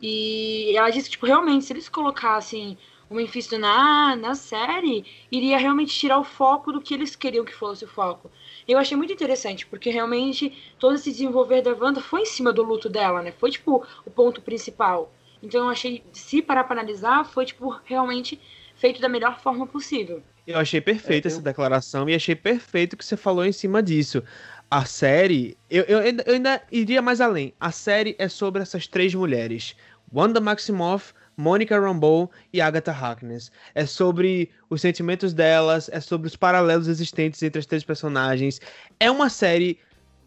E 0.00 0.74
ela 0.76 0.90
disse 0.90 1.06
que, 1.08 1.12
tipo, 1.12 1.26
realmente, 1.26 1.64
se 1.64 1.72
eles 1.72 1.88
colocassem 1.88 2.78
o 3.08 3.14
Mephisto 3.14 3.58
na, 3.58 4.16
na 4.16 4.34
série, 4.34 5.04
iria 5.30 5.58
realmente 5.58 5.92
tirar 5.98 6.18
o 6.18 6.24
foco 6.24 6.72
do 6.72 6.80
que 6.80 6.94
eles 6.94 7.16
queriam 7.16 7.44
que 7.44 7.54
fosse 7.54 7.84
o 7.84 7.88
foco. 7.88 8.30
Eu 8.66 8.78
achei 8.78 8.96
muito 8.96 9.12
interessante, 9.12 9.66
porque 9.66 9.90
realmente 9.90 10.52
todo 10.78 10.94
esse 10.94 11.10
desenvolver 11.10 11.62
da 11.62 11.72
Wanda 11.74 12.00
foi 12.00 12.22
em 12.22 12.26
cima 12.26 12.52
do 12.52 12.62
luto 12.62 12.88
dela, 12.88 13.22
né? 13.22 13.32
Foi, 13.32 13.50
tipo, 13.50 13.84
o 14.04 14.10
ponto 14.10 14.40
principal. 14.40 15.12
Então 15.42 15.62
eu 15.64 15.68
achei, 15.70 16.02
se 16.12 16.42
parar 16.42 16.64
pra 16.64 16.74
analisar, 16.74 17.24
foi, 17.24 17.46
tipo, 17.46 17.74
realmente 17.84 18.38
feito 18.76 19.00
da 19.00 19.08
melhor 19.08 19.38
forma 19.40 19.66
possível. 19.66 20.22
Eu 20.46 20.58
achei 20.58 20.80
perfeita 20.80 21.28
É, 21.28 21.30
eu- 21.30 21.32
essa 21.34 21.42
declaração 21.42 22.08
e 22.08 22.14
achei 22.14 22.34
perfeito 22.34 22.94
o 22.94 22.96
que 22.96 23.04
você 23.04 23.16
falou 23.16 23.44
em 23.44 23.52
cima 23.52 23.82
disso. 23.82 24.22
A 24.70 24.84
série, 24.84 25.56
eu, 25.68 25.84
eu, 25.84 25.98
ainda- 25.98 26.24
eu 26.26 26.34
ainda 26.34 26.62
iria 26.70 27.02
mais 27.02 27.20
além. 27.20 27.52
A 27.58 27.72
série 27.72 28.14
é 28.18 28.28
sobre 28.28 28.62
essas 28.62 28.86
três 28.86 29.14
mulheres: 29.14 29.74
Wanda 30.12 30.40
Maximoff, 30.40 31.12
Monica 31.40 31.80
Rambeau 31.80 32.30
e 32.52 32.60
Agatha 32.60 32.92
Harkness. 32.92 33.50
É 33.74 33.86
sobre 33.86 34.50
os 34.68 34.82
sentimentos 34.82 35.32
delas, 35.32 35.88
é 35.90 35.98
sobre 35.98 36.28
os 36.28 36.36
paralelos 36.36 36.86
existentes 36.86 37.42
entre 37.42 37.58
as 37.58 37.66
três 37.66 37.82
personagens. 37.82 38.60
É 39.00 39.10
uma 39.10 39.30
série 39.30 39.78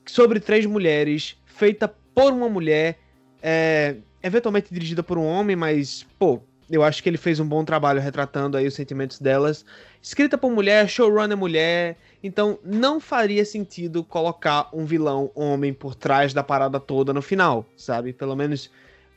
sobre 0.08 0.40
três 0.40 0.66
mulheres, 0.66 1.38
feita 1.46 1.88
por 1.88 2.34
uma 2.34 2.50
mulher, 2.50 3.00
é, 3.42 3.98
eventualmente 4.22 4.74
dirigida 4.74 5.04
por 5.04 5.18
um 5.18 5.26
homem, 5.26 5.56
mas, 5.56 6.06
pô, 6.18 6.42
eu 6.70 6.82
acho 6.82 7.04
que 7.04 7.10
ele 7.10 7.18
fez 7.18 7.40
um 7.40 7.48
bom 7.48 7.64
trabalho 7.64 8.02
retratando 8.02 8.58
aí 8.58 8.66
os 8.66 8.74
sentimentos 8.74 9.20
delas. 9.20 9.64
Escrita 10.02 10.38
por 10.38 10.52
mulher, 10.52 10.90
showrunner 10.90 11.38
mulher, 11.38 11.98
então 12.24 12.58
não 12.64 13.00
faria 13.00 13.46
sentido 13.46 14.04
colocar 14.04 14.68
um 14.74 14.86
vilão 14.86 15.32
homem 15.36 15.74
por 15.74 15.94
trás 15.94 16.34
da 16.34 16.44
parada 16.44 16.80
toda 16.80 17.14
no 17.14 17.22
final, 17.22 17.66
sabe? 17.78 18.14
Pelo 18.14 18.36
menos 18.36 18.72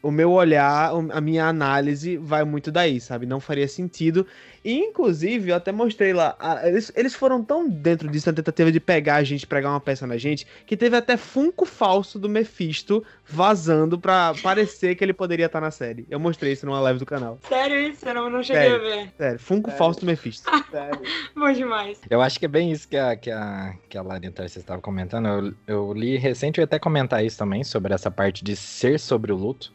o 0.07 0.11
meu 0.13 0.31
olhar, 0.31 0.93
a 1.11 1.21
minha 1.21 1.47
análise 1.47 2.17
vai 2.17 2.45
muito 2.45 2.71
daí, 2.71 3.01
sabe? 3.01 3.27
Não 3.27 3.41
faria 3.41 3.67
sentido. 3.67 4.25
E, 4.67 4.79
inclusive, 4.81 5.51
eu 5.51 5.55
até 5.55 5.71
mostrei 5.71 6.13
lá, 6.13 6.35
a- 6.41 6.67
eles, 6.69 6.91
eles 6.97 7.15
foram 7.15 7.41
tão 7.45 7.69
dentro 7.69 8.09
disso 8.09 8.29
na 8.29 8.33
tentativa 8.35 8.73
de 8.73 8.81
pegar 8.81 9.15
a 9.15 9.23
gente, 9.23 9.47
pregar 9.47 9.71
uma 9.71 9.79
peça 9.81 10.09
na 10.09 10.17
gente, 10.17 10.45
que 10.67 10.77
teve 10.77 10.97
até 10.97 11.17
funko 11.17 11.65
falso 11.65 12.19
do 12.19 12.29
Mephisto 12.29 13.05
vazando 13.25 13.97
pra 13.97 14.35
parecer 14.43 14.97
que 14.97 15.05
ele 15.05 15.13
poderia 15.13 15.47
estar 15.47 15.61
na 15.61 15.71
série. 15.71 16.05
Eu 16.11 16.19
mostrei 16.19 16.51
isso 16.53 16.67
numa 16.67 16.81
live 16.81 16.99
do 16.99 17.07
canal. 17.07 17.39
Sério 17.49 17.79
isso? 17.79 18.09
Eu 18.09 18.15
não, 18.15 18.29
não 18.29 18.43
cheguei 18.43 18.63
Sério. 18.71 18.77
a 18.77 18.79
ver. 18.81 19.13
Sério, 19.17 19.39
funko 19.39 19.71
Sério? 19.71 19.79
falso 19.79 20.01
do 20.01 20.07
Mephisto. 20.07 20.51
Sério. 20.69 21.01
Bom 21.37 21.53
demais. 21.53 22.01
Eu 22.11 22.21
acho 22.21 22.37
que 22.41 22.47
é 22.47 22.49
bem 22.49 22.73
isso 22.73 22.89
que 22.89 22.97
a, 22.97 23.15
que 23.15 23.31
a, 23.31 23.73
que 23.89 23.97
a 23.97 24.03
Larissa 24.03 24.59
estava 24.59 24.81
comentando. 24.83 25.29
Eu, 25.29 25.55
eu 25.69 25.93
li 25.93 26.17
recente, 26.17 26.59
eu 26.59 26.63
ia 26.63 26.67
até 26.67 26.81
comentar 26.81 27.25
isso 27.25 27.39
também, 27.39 27.63
sobre 27.63 27.95
essa 27.95 28.11
parte 28.11 28.43
de 28.43 28.57
ser 28.57 28.99
sobre 28.99 29.31
o 29.31 29.37
luto. 29.37 29.73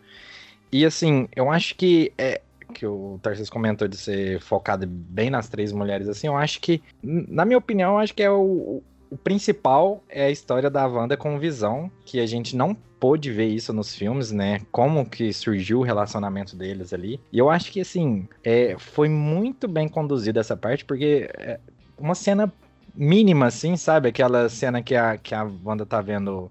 E 0.69 0.85
assim, 0.85 1.29
eu 1.33 1.49
acho 1.49 1.75
que 1.75 2.11
é 2.17 2.41
que 2.71 2.85
o 2.85 3.19
Tarcísio 3.21 3.51
comentou 3.51 3.87
de 3.87 3.97
ser 3.97 4.39
focado 4.41 4.87
bem 4.87 5.29
nas 5.29 5.49
três 5.49 5.71
mulheres, 5.71 6.07
assim, 6.07 6.27
eu 6.27 6.35
acho 6.37 6.59
que, 6.59 6.81
na 7.03 7.45
minha 7.45 7.57
opinião, 7.57 7.99
acho 7.99 8.13
que 8.13 8.23
é 8.23 8.29
o, 8.29 8.41
o- 8.41 8.83
o 9.11 9.17
principal 9.17 10.01
é 10.07 10.25
a 10.25 10.31
história 10.31 10.69
da 10.69 10.87
Wanda 10.87 11.17
com 11.17 11.37
visão, 11.37 11.91
que 12.05 12.19
a 12.19 12.25
gente 12.25 12.55
não 12.55 12.73
pôde 12.73 13.29
ver 13.29 13.47
isso 13.47 13.73
nos 13.73 13.93
filmes, 13.93 14.31
né? 14.31 14.61
Como 14.71 15.05
que 15.05 15.33
surgiu 15.33 15.79
o 15.79 15.83
relacionamento 15.83 16.55
deles 16.55 16.93
ali. 16.93 17.19
E 17.31 17.37
eu 17.37 17.49
acho 17.49 17.71
que, 17.71 17.81
assim, 17.81 18.25
é, 18.43 18.75
foi 18.77 19.09
muito 19.09 19.67
bem 19.67 19.89
conduzida 19.89 20.39
essa 20.39 20.55
parte, 20.55 20.85
porque 20.85 21.29
é 21.37 21.59
uma 21.97 22.15
cena 22.15 22.51
mínima, 22.95 23.47
assim, 23.47 23.75
sabe? 23.75 24.07
Aquela 24.09 24.47
cena 24.47 24.81
que 24.81 24.95
a, 24.95 25.17
que 25.17 25.35
a 25.35 25.43
Wanda 25.65 25.85
tá 25.85 25.99
vendo 25.99 26.49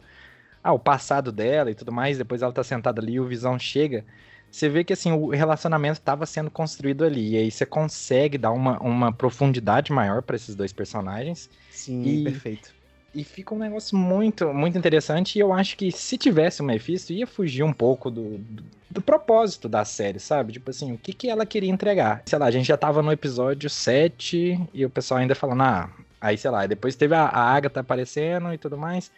ah, 0.63 0.73
o 0.73 0.79
passado 0.79 1.33
dela 1.33 1.71
e 1.71 1.75
tudo 1.75 1.93
mais, 1.93 2.19
depois 2.19 2.43
ela 2.43 2.53
tá 2.53 2.63
sentada 2.63 3.01
ali 3.01 3.15
e 3.15 3.21
o 3.21 3.27
Visão 3.27 3.59
chega, 3.59 4.05
você 4.51 4.69
vê 4.69 4.83
que 4.85 4.93
assim, 4.93 5.13
o 5.13 5.29
relacionamento 5.31 5.99
estava 6.01 6.27
sendo 6.27 6.51
construído 6.51 7.05
ali. 7.05 7.31
E 7.35 7.37
aí 7.37 7.51
você 7.51 7.65
consegue 7.65 8.37
dar 8.37 8.51
uma, 8.53 8.79
uma 8.81 9.13
profundidade 9.13 9.93
maior 9.93 10.23
para 10.23 10.37
esses 10.37 10.55
dois 10.55 10.73
personagens. 10.73 11.49
Sim, 11.71 12.03
E- 12.05 12.25
perfeito. 12.25 12.75
E 13.13 13.25
fica 13.25 13.53
um 13.53 13.59
negócio 13.59 13.97
muito, 13.99 14.55
muito 14.55 14.79
interessante. 14.79 15.37
E 15.37 15.41
eu 15.41 15.53
acho 15.53 15.77
que 15.77 15.91
se 15.91 16.17
tivesse 16.17 16.63
o 16.63 16.65
Mephisto, 16.65 17.13
ia 17.13 17.27
fugir 17.27 17.65
um 17.65 17.73
pouco 17.73 18.09
do, 18.09 18.39
do, 18.39 18.63
do 18.89 19.03
propósito 19.03 19.69
da 19.69 19.85
série, 19.85 20.21
sabe? 20.21 20.53
Tipo 20.53 20.71
assim, 20.71 20.93
o 20.93 20.99
que, 20.99 21.13
que 21.13 21.29
ela 21.29 21.45
queria 21.45 21.71
entregar? 21.71 22.23
Sei 22.29 22.39
lá, 22.39 22.47
a 22.47 22.51
gente 22.53 22.67
já 22.69 22.77
tava 22.77 23.03
no 23.03 23.11
episódio 23.11 23.69
7 23.69 24.61
e 24.73 24.87
o 24.87 24.91
pessoal 24.91 25.19
ainda 25.19 25.35
falando, 25.35 25.63
ah, 25.63 25.91
aí 26.21 26.39
sei 26.39 26.53
lá, 26.53 26.67
depois 26.69 26.95
teve 26.95 27.13
a, 27.17 27.23
a 27.25 27.53
Agatha 27.53 27.81
aparecendo 27.81 28.55
e 28.55 28.59
tudo 28.59 28.79
mais. 28.79 29.11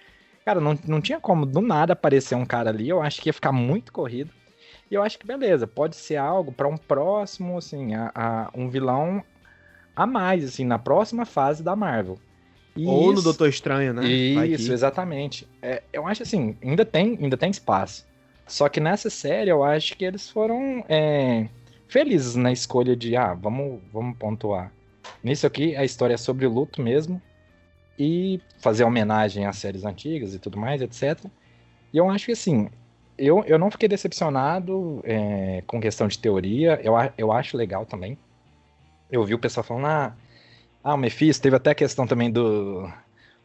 Cara, 0.44 0.58
não, 0.58 0.78
não 0.86 1.00
tinha 1.02 1.20
como 1.20 1.44
do 1.44 1.60
nada 1.60 1.92
aparecer 1.92 2.34
um 2.34 2.46
cara 2.46 2.70
ali. 2.70 2.88
Eu 2.88 3.02
acho 3.02 3.20
que 3.20 3.28
ia 3.28 3.32
ficar 3.34 3.52
muito 3.52 3.92
corrido. 3.92 4.32
E 4.92 4.94
eu 4.94 5.02
acho 5.02 5.18
que 5.18 5.26
beleza, 5.26 5.66
pode 5.66 5.96
ser 5.96 6.16
algo 6.16 6.52
para 6.52 6.68
um 6.68 6.76
próximo, 6.76 7.56
assim, 7.56 7.94
a, 7.94 8.12
a- 8.14 8.50
um 8.54 8.68
vilão 8.68 9.24
a 9.96 10.04
mais, 10.06 10.44
assim, 10.44 10.66
na 10.66 10.78
próxima 10.78 11.24
fase 11.24 11.62
da 11.62 11.74
Marvel. 11.74 12.18
E 12.76 12.86
Ou 12.86 13.06
no 13.06 13.14
isso- 13.14 13.22
Doutor 13.24 13.48
Estranho, 13.48 13.94
né? 13.94 14.06
Isso, 14.06 14.70
exatamente. 14.70 15.48
É, 15.62 15.82
eu 15.94 16.06
acho 16.06 16.22
assim, 16.22 16.54
ainda 16.62 16.84
tem, 16.84 17.18
ainda 17.22 17.38
tem 17.38 17.50
espaço. 17.50 18.06
Só 18.46 18.68
que 18.68 18.80
nessa 18.80 19.08
série 19.08 19.48
eu 19.50 19.64
acho 19.64 19.96
que 19.96 20.04
eles 20.04 20.28
foram 20.28 20.84
é, 20.86 21.48
felizes 21.88 22.36
na 22.36 22.52
escolha 22.52 22.94
de, 22.94 23.16
ah, 23.16 23.32
vamos, 23.32 23.80
vamos 23.90 24.14
pontuar. 24.18 24.70
Nisso 25.24 25.46
aqui 25.46 25.74
a 25.74 25.84
história 25.86 26.14
é 26.14 26.18
sobre 26.18 26.44
o 26.44 26.52
luto 26.52 26.82
mesmo 26.82 27.20
e 27.98 28.42
fazer 28.58 28.84
homenagem 28.84 29.46
às 29.46 29.56
séries 29.56 29.86
antigas 29.86 30.34
e 30.34 30.38
tudo 30.38 30.58
mais, 30.58 30.82
etc. 30.82 31.24
E 31.94 31.96
eu 31.96 32.10
acho 32.10 32.26
que 32.26 32.32
assim, 32.32 32.68
eu, 33.26 33.44
eu 33.44 33.58
não 33.58 33.70
fiquei 33.70 33.88
decepcionado 33.88 35.00
é, 35.04 35.62
com 35.66 35.80
questão 35.80 36.08
de 36.08 36.18
teoria, 36.18 36.80
eu, 36.82 36.94
eu 37.16 37.32
acho 37.32 37.56
legal 37.56 37.86
também. 37.86 38.18
Eu 39.10 39.24
vi 39.24 39.34
o 39.34 39.38
pessoal 39.38 39.62
falando, 39.62 39.86
ah, 39.86 40.16
ah, 40.82 40.94
o 40.94 40.96
Mephisto, 40.96 41.42
teve 41.42 41.54
até 41.54 41.70
a 41.70 41.74
questão 41.74 42.06
também 42.06 42.30
do, 42.30 42.90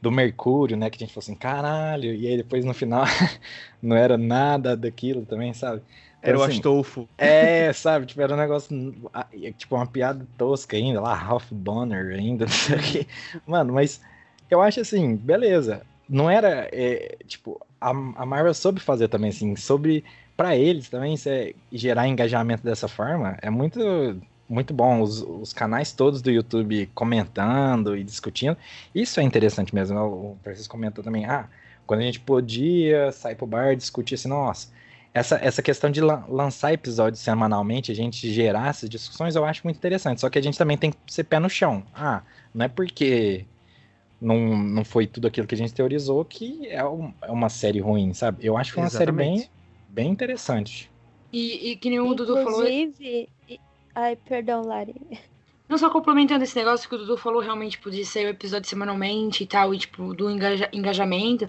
do 0.01 0.11
Mercúrio, 0.11 0.75
né? 0.78 0.89
Que 0.89 0.97
a 0.97 0.99
gente 0.99 1.13
falou 1.13 1.23
assim, 1.23 1.36
caralho, 1.36 2.13
e 2.13 2.28
aí 2.28 2.38
depois 2.38 2.65
no 2.65 2.73
final 2.73 3.05
não 3.82 3.95
era 3.95 4.17
nada 4.17 4.75
daquilo 4.75 5.25
também, 5.25 5.53
sabe? 5.53 5.82
Então, 6.19 6.30
Era 6.30 6.39
o 6.39 6.43
assim, 6.43 6.53
Astolfo. 6.53 7.07
É, 7.17 7.71
sabe? 7.73 8.05
Tipo, 8.07 8.21
era 8.21 8.34
um 8.34 8.38
negócio. 8.38 8.95
Tipo, 9.57 9.75
uma 9.75 9.86
piada 9.86 10.25
tosca 10.38 10.75
ainda, 10.75 10.99
lá, 10.99 11.13
Ralph 11.13 11.51
Bonner 11.51 12.15
ainda, 12.15 12.45
não 12.45 12.51
sei 12.51 12.75
o 12.75 12.80
quê. 12.82 13.07
Mano, 13.45 13.73
mas 13.73 14.01
eu 14.49 14.61
acho 14.61 14.80
assim, 14.80 15.15
beleza. 15.15 15.84
Não 16.08 16.30
era. 16.30 16.70
é, 16.72 17.18
tipo, 17.26 17.60
a, 17.80 17.89
a 17.89 18.26
Marvel 18.26 18.53
soube 18.53 18.80
fazer 18.80 19.08
também, 19.08 19.30
assim, 19.30 19.55
soube. 19.55 20.03
Pra 20.36 20.55
eles 20.55 20.88
também, 20.88 21.18
cê 21.18 21.55
gerar 21.72 22.08
engajamento 22.08 22.64
dessa 22.64 22.88
forma 22.88 23.38
é 23.41 23.49
muito. 23.49 23.80
Muito 24.49 24.74
bom, 24.74 25.01
os, 25.01 25.22
os 25.22 25.51
canais 25.51 25.91
todos 25.91 26.22
do 26.22 26.32
YouTube 26.32 26.89
comentando 26.95 27.97
e 27.97 28.03
discutindo. 28.03 28.55
Isso 28.95 29.20
é 29.20 29.24
interessante 29.24 29.76
mesmo. 29.76 29.93
né? 29.95 30.01
O 30.01 30.38
Francisco 30.41 30.72
comentou 30.72 31.03
também, 31.03 31.26
ah, 31.26 31.49
quando 31.86 31.99
a 31.99 32.03
gente 32.03 32.22
podia 32.22 33.12
sair 33.12 33.36
pro 33.36 33.45
bar 33.45 33.76
discutir 33.76 34.16
assim, 34.16 34.30
nossa, 34.30 34.70
essa, 35.14 35.36
essa 35.43 35.62
questão 35.62 35.89
de 35.91 35.99
lan- 35.99 36.24
lançar 36.30 36.72
episódios 36.72 37.20
semanalmente, 37.22 37.91
a 37.91 37.95
gente 37.95 38.32
gerar 38.32 38.70
essas 38.70 38.89
discussões, 38.89 39.36
eu 39.36 39.43
acho 39.43 39.62
muito 39.66 39.76
interessante. 39.78 40.22
Só 40.22 40.30
que 40.30 40.39
a 40.39 40.41
gente 40.41 40.58
também 40.58 40.78
tem 40.78 40.91
que 40.91 40.97
ser 41.08 41.26
pé 41.26 41.39
no 41.39 41.49
chão. 41.49 41.84
Ah, 41.93 42.22
não 42.53 42.66
é 42.66 42.70
porque 42.70 43.45
não, 44.20 44.57
não 44.57 44.84
foi 44.86 45.07
tudo 45.07 45.28
aquilo 45.28 45.47
que 45.47 45.55
a 45.55 45.57
gente 45.57 45.74
teorizou 45.74 46.24
que 46.26 46.68
é, 46.68 46.84
um- 46.86 47.13
é 47.22 47.32
uma 47.32 47.49
série 47.49 47.80
ruim, 47.80 48.13
sabe? 48.13 48.45
Eu 48.45 48.57
acho 48.57 48.72
que 48.72 48.76
foi 48.76 48.84
uma 48.84 48.89
série 48.89 49.11
bem, 49.11 49.49
bem 49.88 50.09
interessante. 50.11 50.91
E, 51.32 51.72
e 51.72 51.78
que 51.78 51.89
nem 51.89 51.99
o 51.99 52.13
Dudu 52.13 52.34
falou. 52.34 52.63
Inclusive. 52.63 53.30
Ai, 53.95 54.15
perdão, 54.15 54.61
Lari. 54.61 54.93
Não 55.68 55.78
só 55.78 55.89
complementando 55.89 56.43
esse 56.45 56.55
negócio 56.55 56.88
que 56.88 56.95
o 56.95 56.97
Dudu 56.97 57.18
falou, 57.18 57.41
realmente 57.41 57.78
podia 57.78 58.05
ser 58.05 58.26
o 58.26 58.30
episódio 58.30 58.70
semanalmente 58.70 59.43
e 59.43 59.45
tal, 59.47 59.74
e 59.74 59.78
tipo, 59.78 60.13
do 60.13 60.30
engaja- 60.30 60.70
engajamento. 60.72 61.45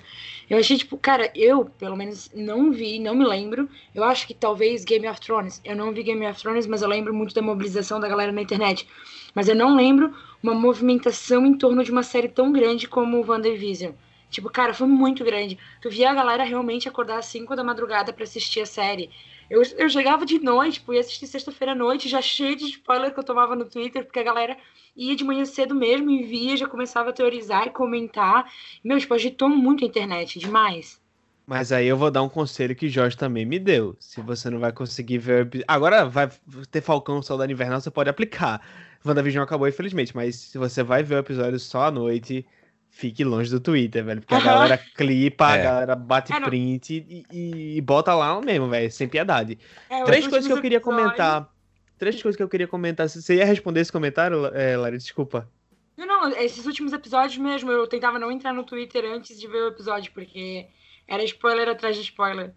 Eu 0.50 0.58
achei, 0.58 0.76
tipo, 0.76 0.96
cara, 0.96 1.30
eu, 1.36 1.66
pelo 1.66 1.96
menos, 1.96 2.28
não 2.34 2.72
vi, 2.72 2.98
não 2.98 3.14
me 3.14 3.24
lembro. 3.24 3.68
Eu 3.94 4.02
acho 4.02 4.26
que 4.26 4.34
talvez 4.34 4.84
Game 4.84 5.06
of 5.08 5.20
Thrones. 5.20 5.60
Eu 5.64 5.76
não 5.76 5.92
vi 5.92 6.02
Game 6.02 6.26
of 6.26 6.40
Thrones, 6.40 6.66
mas 6.66 6.82
eu 6.82 6.88
lembro 6.88 7.14
muito 7.14 7.32
da 7.32 7.40
mobilização 7.42 8.00
da 8.00 8.08
galera 8.08 8.32
na 8.32 8.42
internet. 8.42 8.88
Mas 9.34 9.48
eu 9.48 9.54
não 9.54 9.76
lembro 9.76 10.12
uma 10.42 10.52
movimentação 10.54 11.46
em 11.46 11.54
torno 11.56 11.84
de 11.84 11.92
uma 11.92 12.02
série 12.02 12.28
tão 12.28 12.50
grande 12.50 12.88
como 12.88 13.24
WandaVision. 13.24 13.92
Tipo, 14.30 14.50
cara, 14.50 14.74
foi 14.74 14.86
muito 14.88 15.24
grande. 15.24 15.56
Tu 15.80 15.88
via 15.90 16.10
a 16.10 16.14
galera 16.14 16.42
realmente 16.44 16.88
acordar 16.88 17.18
às 17.18 17.26
5 17.26 17.54
da 17.54 17.62
madrugada 17.64 18.12
pra 18.12 18.24
assistir 18.24 18.60
a 18.60 18.66
série. 18.66 19.10
Eu, 19.51 19.62
eu 19.62 19.88
de 20.24 20.38
noite, 20.38 20.74
tipo, 20.74 20.92
ia 20.92 21.01
assistir 21.01 21.26
sexta-feira 21.26 21.72
à 21.72 21.74
noite, 21.74 22.09
já 22.09 22.20
cheio 22.20 22.55
de 22.55 22.64
spoiler 22.64 23.12
que 23.12 23.18
eu 23.18 23.24
tomava 23.24 23.57
no 23.57 23.64
Twitter, 23.64 24.05
porque 24.05 24.18
a 24.18 24.22
galera 24.22 24.57
ia 24.96 25.16
de 25.16 25.24
manhã 25.24 25.44
cedo 25.44 25.74
mesmo 25.74 26.11
e 26.11 26.22
via, 26.22 26.57
já 26.57 26.66
começava 26.66 27.11
a 27.11 27.12
teorizar 27.12 27.66
e 27.66 27.70
comentar. 27.70 28.51
Meu, 28.84 28.99
tipo, 28.99 29.14
agitou 29.14 29.49
muito 29.49 29.84
a 29.84 29.86
internet, 29.86 30.38
demais. 30.38 31.01
Mas 31.46 31.72
aí 31.72 31.86
eu 31.86 31.96
vou 31.96 32.11
dar 32.11 32.22
um 32.22 32.28
conselho 32.28 32.76
que 32.76 32.90
Jorge 32.90 33.16
também 33.16 33.46
me 33.46 33.59
deu. 33.59 33.96
Se 33.99 34.20
você 34.20 34.51
não 34.51 34.59
vai 34.59 34.70
conseguir 34.70 35.16
ver. 35.16 35.49
Agora 35.66 36.05
vai 36.05 36.28
ter 36.70 36.82
Falcão 36.82 37.22
Soldado 37.22 37.51
Invernal, 37.51 37.80
você 37.80 37.90
pode 37.90 38.11
aplicar. 38.11 38.61
WandaVision 39.03 39.42
acabou, 39.42 39.66
infelizmente. 39.66 40.14
Mas 40.14 40.36
se 40.36 40.59
você 40.59 40.82
vai 40.82 41.03
ver 41.03 41.14
o 41.14 41.18
episódio 41.20 41.59
só 41.59 41.84
à 41.84 41.90
noite, 41.90 42.44
fique 42.91 43.22
longe 43.24 43.51
do 43.51 43.61
Twitter, 43.61 44.05
velho. 44.05 44.20
Porque 44.20 44.34
a 44.34 44.41
galera 44.41 44.78
clipa, 44.78 45.47
a 45.49 45.57
É. 45.57 45.62
galera 45.62 45.95
bate 45.97 46.32
É, 46.32 46.41
print 46.41 47.05
e, 47.30 47.76
e- 47.76 47.80
bota 47.80 48.14
lá 48.14 48.41
mesmo, 48.41 48.68
velho. 48.68 48.91
Sem 48.91 49.09
piedade. 49.09 49.59
É, 49.89 50.03
Três 50.05 50.26
coisas 50.26 50.47
que 50.47 50.53
eu 50.53 50.61
queria 50.61 50.78
episódios- 50.78 51.03
comentar. 51.05 51.53
Três 51.99 52.20
coisas 52.22 52.36
que 52.36 52.43
eu 52.43 52.49
queria 52.49 52.68
comentar. 52.68 53.09
Você 53.09 53.36
ia 53.36 53.45
responder 53.45 53.80
esse 53.80 53.91
comentário, 53.93 54.47
é, 54.55 54.76
Larry? 54.76 54.99
Desculpa. 54.99 55.49
Não, 55.97 56.07
não, 56.07 56.28
esses 56.36 56.64
últimos 56.64 56.93
episódios 56.93 57.36
mesmo, 57.39 57.72
eu 57.72 57.86
tentava 57.89 58.18
não 58.20 58.30
entrar 58.30 58.53
no 58.53 58.62
Twitter 58.62 59.05
antes 59.05 59.39
de 59.39 59.49
ver 59.49 59.62
o 59.64 59.68
episódio, 59.68 60.12
porque 60.12 60.66
era 61.09 61.24
spoiler 61.24 61.68
atrás 61.68 61.97
de 61.97 62.03
spoiler. 62.03 62.55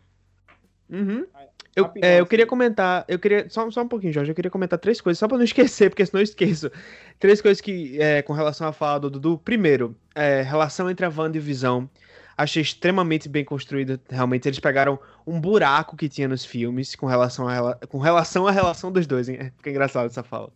Uhum. 0.90 1.26
Eu, 1.76 1.90
é, 2.02 2.20
eu 2.20 2.26
queria 2.26 2.44
assim. 2.44 2.50
comentar, 2.50 3.06
eu 3.08 3.18
queria, 3.18 3.50
só, 3.50 3.70
só 3.72 3.82
um 3.82 3.88
pouquinho, 3.88 4.12
Jorge, 4.12 4.32
eu 4.32 4.36
queria 4.36 4.52
comentar 4.52 4.78
três 4.78 5.00
coisas, 5.00 5.18
só 5.18 5.28
pra 5.28 5.38
não 5.38 5.44
esquecer, 5.46 5.90
porque 5.90 6.06
senão 6.06 6.20
eu 6.20 6.24
esqueço. 6.24 6.70
Três 7.20 7.42
coisas 7.42 7.62
que, 7.62 8.00
é, 8.02 8.22
com 8.22 8.34
relação 8.34 8.68
à 8.68 8.74
fala 8.74 9.00
do 9.00 9.10
Dudu. 9.10 9.38
Primeiro, 9.38 9.96
é, 10.14 10.42
relação 10.42 10.90
entre 10.90 11.06
a 11.06 11.10
Wanda 11.16 11.38
e 11.38 11.40
o 11.40 11.44
Visão. 11.44 11.90
Achei 12.38 12.62
extremamente 12.62 13.30
bem 13.30 13.46
construída, 13.46 14.02
realmente. 14.10 14.48
Eles 14.48 14.60
pegaram 14.60 15.00
um 15.26 15.40
buraco 15.40 15.96
que 15.96 16.10
tinha 16.10 16.28
nos 16.28 16.44
filmes 16.44 16.96
com 16.96 17.06
relação, 17.06 17.48
a, 17.48 17.76
com 17.88 18.00
relação 18.00 18.48
à 18.48 18.52
relação 18.52 18.92
dos 18.92 19.06
dois, 19.06 19.30
hein? 19.30 19.52
Fica 19.58 19.70
engraçado 19.70 20.08
essa 20.08 20.24
fala. 20.24 20.52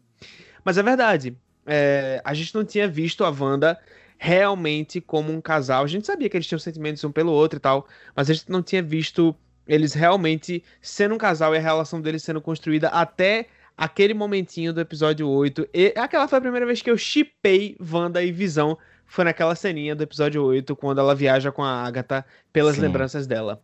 Mas 0.64 0.78
é 0.78 0.84
verdade, 0.84 1.38
é, 1.66 2.22
a 2.26 2.34
gente 2.34 2.54
não 2.56 2.66
tinha 2.66 2.88
visto 2.88 3.24
a 3.24 3.30
Wanda 3.30 3.80
realmente 4.18 5.00
como 5.00 5.32
um 5.32 5.40
casal. 5.40 5.84
A 5.84 5.88
gente 5.88 6.08
sabia 6.08 6.30
que 6.30 6.38
eles 6.38 6.48
tinham 6.48 6.60
sentimentos 6.60 7.04
um 7.04 7.12
pelo 7.12 7.32
outro 7.32 7.58
e 7.58 7.60
tal, 7.60 7.88
mas 8.16 8.30
a 8.30 8.34
gente 8.34 8.50
não 8.50 8.64
tinha 8.64 8.82
visto 8.82 9.36
eles 9.68 9.94
realmente 9.94 10.64
sendo 10.82 11.16
um 11.16 11.18
casal 11.18 11.54
e 11.54 11.58
a 11.58 11.62
relação 11.62 12.02
deles 12.02 12.24
sendo 12.24 12.42
construída 12.42 12.90
até 12.90 13.48
aquele 13.78 14.14
momentinho 14.14 14.74
do 14.74 14.82
episódio 14.82 15.28
8. 15.28 15.68
E 15.74 15.94
aquela 15.98 16.28
foi 16.28 16.38
a 16.38 16.42
primeira 16.42 16.66
vez 16.66 16.82
que 16.82 16.90
eu 16.90 16.98
chipei 16.98 17.76
Wanda 17.80 18.24
e 18.24 18.32
Visão. 18.32 18.78
Foi 19.06 19.24
naquela 19.24 19.56
ceninha 19.56 19.96
do 19.96 20.04
episódio 20.04 20.44
8, 20.44 20.76
quando 20.76 21.00
ela 21.00 21.14
viaja 21.14 21.52
com 21.52 21.64
a 21.64 21.84
Agatha 21.84 22.26
pelas 22.52 22.76
Sim. 22.76 22.82
lembranças 22.82 23.28
dela. 23.28 23.62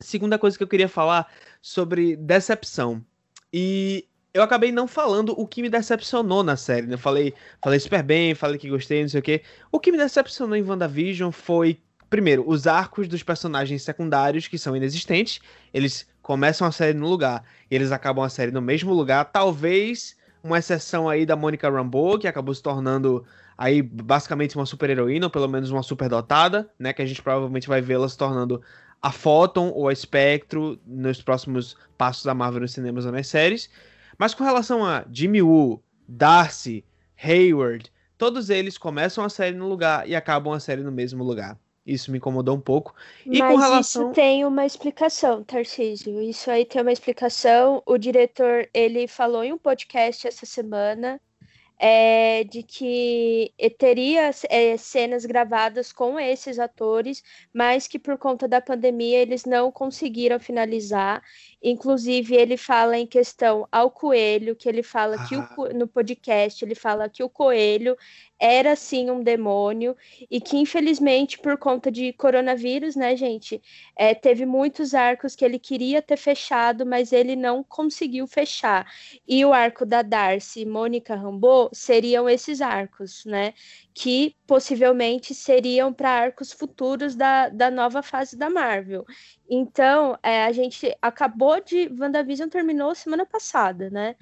Segunda 0.00 0.38
coisa 0.38 0.56
que 0.56 0.64
eu 0.64 0.68
queria 0.68 0.88
falar 0.88 1.30
sobre 1.62 2.16
decepção. 2.16 3.04
E 3.52 4.06
eu 4.34 4.42
acabei 4.42 4.72
não 4.72 4.88
falando 4.88 5.32
o 5.38 5.46
que 5.46 5.62
me 5.62 5.70
decepcionou 5.70 6.42
na 6.42 6.56
série. 6.56 6.88
né? 6.88 6.94
Eu 6.94 6.98
falei, 6.98 7.32
falei 7.62 7.78
super 7.78 8.02
bem, 8.02 8.34
falei 8.34 8.58
que 8.58 8.68
gostei, 8.68 9.02
não 9.02 9.08
sei 9.08 9.20
o 9.20 9.22
quê. 9.22 9.42
O 9.70 9.78
que 9.78 9.92
me 9.92 9.98
decepcionou 9.98 10.56
em 10.56 10.62
WandaVision 10.62 11.30
foi, 11.30 11.80
primeiro, 12.08 12.44
os 12.46 12.66
arcos 12.66 13.08
dos 13.08 13.22
personagens 13.22 13.82
secundários, 13.82 14.48
que 14.48 14.58
são 14.58 14.76
inexistentes. 14.76 15.40
Eles 15.72 16.06
começam 16.22 16.66
a 16.66 16.72
série 16.72 16.96
no 16.96 17.06
lugar 17.06 17.44
eles 17.74 17.92
acabam 17.92 18.24
a 18.24 18.28
série 18.28 18.52
no 18.52 18.62
mesmo 18.62 18.92
lugar. 18.92 19.24
Talvez 19.26 20.16
uma 20.42 20.58
exceção 20.58 21.08
aí 21.08 21.24
da 21.26 21.36
Mônica 21.36 21.68
Rambeau, 21.68 22.18
que 22.18 22.28
acabou 22.28 22.54
se 22.54 22.62
tornando 22.62 23.24
aí 23.56 23.82
basicamente 23.82 24.56
uma 24.56 24.66
super-heroína, 24.66 25.26
ou 25.26 25.30
pelo 25.30 25.48
menos 25.48 25.70
uma 25.70 25.82
superdotada, 25.82 26.70
né? 26.78 26.92
Que 26.92 27.02
a 27.02 27.06
gente 27.06 27.22
provavelmente 27.22 27.68
vai 27.68 27.80
vê-la 27.80 28.08
se 28.08 28.16
tornando 28.16 28.62
a 29.00 29.10
Photon 29.10 29.70
ou 29.70 29.88
a 29.88 29.94
Spectro 29.94 30.78
nos 30.86 31.20
próximos 31.22 31.76
passos 31.96 32.24
da 32.24 32.34
Marvel 32.34 32.60
nos 32.60 32.72
cinemas 32.72 33.06
ou 33.06 33.12
nas 33.12 33.26
séries. 33.26 33.70
Mas 34.18 34.34
com 34.34 34.44
relação 34.44 34.84
a 34.84 35.04
Jimmy 35.10 35.42
Woo, 35.42 35.82
Darcy, 36.06 36.84
Hayward, 37.22 37.90
todos 38.16 38.50
eles 38.50 38.78
começam 38.78 39.24
a 39.24 39.28
série 39.28 39.56
no 39.56 39.68
lugar 39.68 40.08
e 40.08 40.14
acabam 40.14 40.52
a 40.52 40.60
série 40.60 40.82
no 40.82 40.92
mesmo 40.92 41.24
lugar. 41.24 41.58
Isso 41.86 42.10
me 42.10 42.18
incomodou 42.18 42.56
um 42.56 42.60
pouco. 42.60 42.94
E 43.26 43.38
Mas 43.38 43.52
com 43.52 43.58
relação- 43.58 44.06
isso 44.06 44.14
tem 44.14 44.44
uma 44.44 44.64
explicação, 44.64 45.44
Tarcísio. 45.44 46.20
Isso 46.22 46.50
aí 46.50 46.64
tem 46.64 46.80
uma 46.80 46.92
explicação. 46.92 47.82
O 47.84 47.98
diretor, 47.98 48.68
ele 48.72 49.06
falou 49.06 49.44
em 49.44 49.52
um 49.52 49.58
podcast 49.58 50.26
essa 50.26 50.46
semana 50.46 51.20
é, 51.78 52.44
de 52.44 52.62
que 52.62 53.52
teria 53.78 54.30
é, 54.48 54.76
cenas 54.76 55.24
gravadas 55.24 55.92
com 55.92 56.18
esses 56.18 56.58
atores, 56.58 57.22
mas 57.52 57.86
que 57.86 57.98
por 57.98 58.16
conta 58.16 58.46
da 58.46 58.60
pandemia 58.60 59.18
eles 59.18 59.44
não 59.44 59.70
conseguiram 59.72 60.38
finalizar. 60.38 61.22
Inclusive, 61.62 62.36
ele 62.36 62.56
fala 62.56 62.98
em 62.98 63.06
questão 63.06 63.66
ao 63.72 63.90
coelho, 63.90 64.54
que 64.54 64.68
ele 64.68 64.82
fala 64.82 65.16
ah. 65.16 65.26
que 65.26 65.36
o, 65.36 65.40
ah. 65.40 65.72
no 65.74 65.88
podcast, 65.88 66.64
ele 66.64 66.74
fala 66.74 67.08
que 67.08 67.22
o 67.22 67.28
coelho 67.28 67.96
era 68.38 68.76
sim 68.76 69.10
um 69.10 69.22
demônio 69.22 69.96
e 70.30 70.40
que 70.40 70.58
infelizmente 70.58 71.38
por 71.38 71.56
conta 71.56 71.90
de 71.90 72.12
coronavírus, 72.12 72.96
né, 72.96 73.16
gente, 73.16 73.62
é, 73.96 74.14
teve 74.14 74.44
muitos 74.44 74.92
arcos 74.92 75.34
que 75.34 75.44
ele 75.44 75.58
queria 75.58 76.02
ter 76.02 76.16
fechado, 76.16 76.84
mas 76.84 77.12
ele 77.12 77.36
não 77.36 77.62
conseguiu 77.62 78.26
fechar. 78.26 78.86
E 79.26 79.44
o 79.44 79.52
arco 79.52 79.86
da 79.86 80.02
Darcy 80.02 80.66
Mônica 80.66 81.14
Rambeau 81.14 81.63
seriam 81.72 82.28
esses 82.28 82.60
arcos, 82.60 83.24
né, 83.24 83.54
que 83.92 84.36
possivelmente 84.46 85.34
seriam 85.34 85.92
para 85.92 86.10
arcos 86.10 86.52
futuros 86.52 87.14
da, 87.14 87.48
da 87.48 87.70
nova 87.70 88.02
fase 88.02 88.36
da 88.36 88.50
Marvel. 88.50 89.04
Então, 89.48 90.18
é, 90.22 90.44
a 90.44 90.52
gente 90.52 90.96
acabou 91.00 91.60
de. 91.60 91.90
WandaVision 91.98 92.48
terminou 92.48 92.94
semana 92.94 93.26
passada, 93.26 93.90
né? 93.90 94.16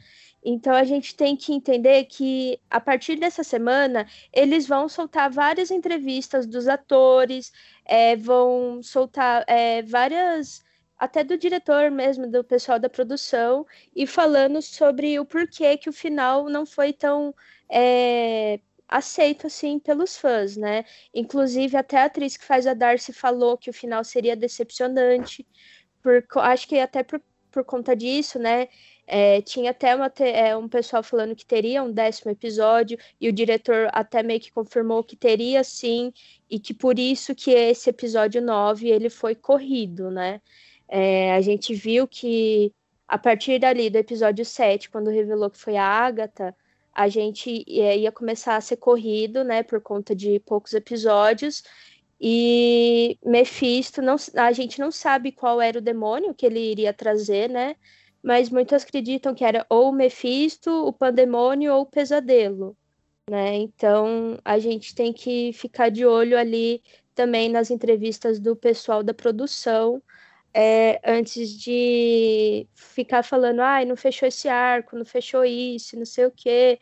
Então 0.44 0.74
a 0.74 0.84
gente 0.84 1.14
tem 1.14 1.36
que 1.36 1.52
entender 1.52 2.04
que 2.06 2.58
a 2.68 2.80
partir 2.80 3.16
dessa 3.16 3.44
semana 3.44 4.06
eles 4.32 4.66
vão 4.66 4.88
soltar 4.88 5.30
várias 5.30 5.70
entrevistas 5.70 6.46
dos 6.46 6.66
atores, 6.66 7.52
é, 7.84 8.16
vão 8.16 8.82
soltar 8.82 9.44
é, 9.46 9.82
várias, 9.82 10.64
até 11.02 11.24
do 11.24 11.36
diretor 11.36 11.90
mesmo, 11.90 12.28
do 12.28 12.44
pessoal 12.44 12.78
da 12.78 12.88
produção, 12.88 13.66
e 13.94 14.06
falando 14.06 14.62
sobre 14.62 15.18
o 15.18 15.24
porquê 15.24 15.76
que 15.76 15.88
o 15.88 15.92
final 15.92 16.48
não 16.48 16.64
foi 16.64 16.92
tão 16.92 17.34
é, 17.68 18.60
aceito 18.86 19.48
assim 19.48 19.80
pelos 19.80 20.16
fãs, 20.16 20.56
né? 20.56 20.84
Inclusive 21.12 21.76
até 21.76 21.98
a 21.98 22.04
atriz 22.04 22.36
que 22.36 22.44
faz 22.44 22.68
a 22.68 22.74
Darcy 22.74 23.12
falou 23.12 23.58
que 23.58 23.68
o 23.68 23.72
final 23.72 24.04
seria 24.04 24.36
decepcionante, 24.36 25.44
por, 26.00 26.24
acho 26.36 26.68
que 26.68 26.78
até 26.78 27.02
por, 27.02 27.20
por 27.50 27.64
conta 27.64 27.96
disso, 27.96 28.38
né? 28.38 28.68
É, 29.04 29.42
tinha 29.42 29.72
até 29.72 29.96
uma, 29.96 30.06
é, 30.20 30.56
um 30.56 30.68
pessoal 30.68 31.02
falando 31.02 31.34
que 31.34 31.44
teria 31.44 31.82
um 31.82 31.90
décimo 31.90 32.30
episódio, 32.30 32.96
e 33.20 33.28
o 33.28 33.32
diretor 33.32 33.88
até 33.92 34.22
meio 34.22 34.38
que 34.38 34.52
confirmou 34.52 35.02
que 35.02 35.16
teria 35.16 35.64
sim, 35.64 36.12
e 36.48 36.60
que 36.60 36.72
por 36.72 36.96
isso 36.96 37.34
que 37.34 37.50
esse 37.50 37.90
episódio 37.90 38.40
9 38.40 38.88
ele 38.88 39.10
foi 39.10 39.34
corrido, 39.34 40.08
né? 40.12 40.40
É, 40.94 41.32
a 41.34 41.40
gente 41.40 41.74
viu 41.74 42.06
que 42.06 42.72
a 43.08 43.16
partir 43.18 43.58
dali 43.58 43.88
do 43.88 43.96
episódio 43.96 44.44
7, 44.44 44.90
quando 44.90 45.10
revelou 45.10 45.50
que 45.50 45.58
foi 45.58 45.76
a 45.76 45.84
Agatha, 45.84 46.54
a 46.92 47.08
gente 47.08 47.64
é, 47.68 47.98
ia 47.98 48.12
começar 48.12 48.56
a 48.56 48.60
ser 48.60 48.76
corrido, 48.76 49.42
né, 49.44 49.62
por 49.62 49.80
conta 49.80 50.14
de 50.14 50.38
poucos 50.40 50.74
episódios, 50.74 51.62
e 52.20 53.18
Mephisto, 53.24 54.02
não, 54.02 54.16
a 54.36 54.52
gente 54.52 54.78
não 54.78 54.92
sabe 54.92 55.32
qual 55.32 55.60
era 55.60 55.78
o 55.78 55.82
demônio 55.82 56.34
que 56.34 56.46
ele 56.46 56.60
iria 56.60 56.92
trazer, 56.92 57.48
né? 57.48 57.76
mas 58.22 58.50
muitos 58.50 58.82
acreditam 58.82 59.34
que 59.34 59.44
era 59.44 59.66
ou 59.68 59.90
o 59.90 59.92
Mephisto, 59.92 60.70
o 60.70 60.92
Pandemônio 60.92 61.74
ou 61.74 61.82
o 61.82 61.86
Pesadelo, 61.86 62.76
né? 63.28 63.56
Então 63.56 64.38
a 64.44 64.58
gente 64.58 64.94
tem 64.94 65.12
que 65.12 65.52
ficar 65.52 65.90
de 65.90 66.06
olho 66.06 66.38
ali 66.38 66.82
também 67.14 67.48
nas 67.48 67.70
entrevistas 67.70 68.38
do 68.38 68.54
pessoal 68.54 69.02
da 69.02 69.12
produção, 69.12 70.00
é, 70.54 71.00
antes 71.04 71.50
de 71.58 72.66
ficar 72.74 73.22
falando, 73.22 73.60
ai, 73.60 73.84
ah, 73.84 73.86
não 73.86 73.96
fechou 73.96 74.28
esse 74.28 74.48
arco, 74.48 74.96
não 74.96 75.04
fechou 75.04 75.44
isso, 75.44 75.96
não 75.96 76.04
sei 76.04 76.26
o 76.26 76.30
quê. 76.30 76.78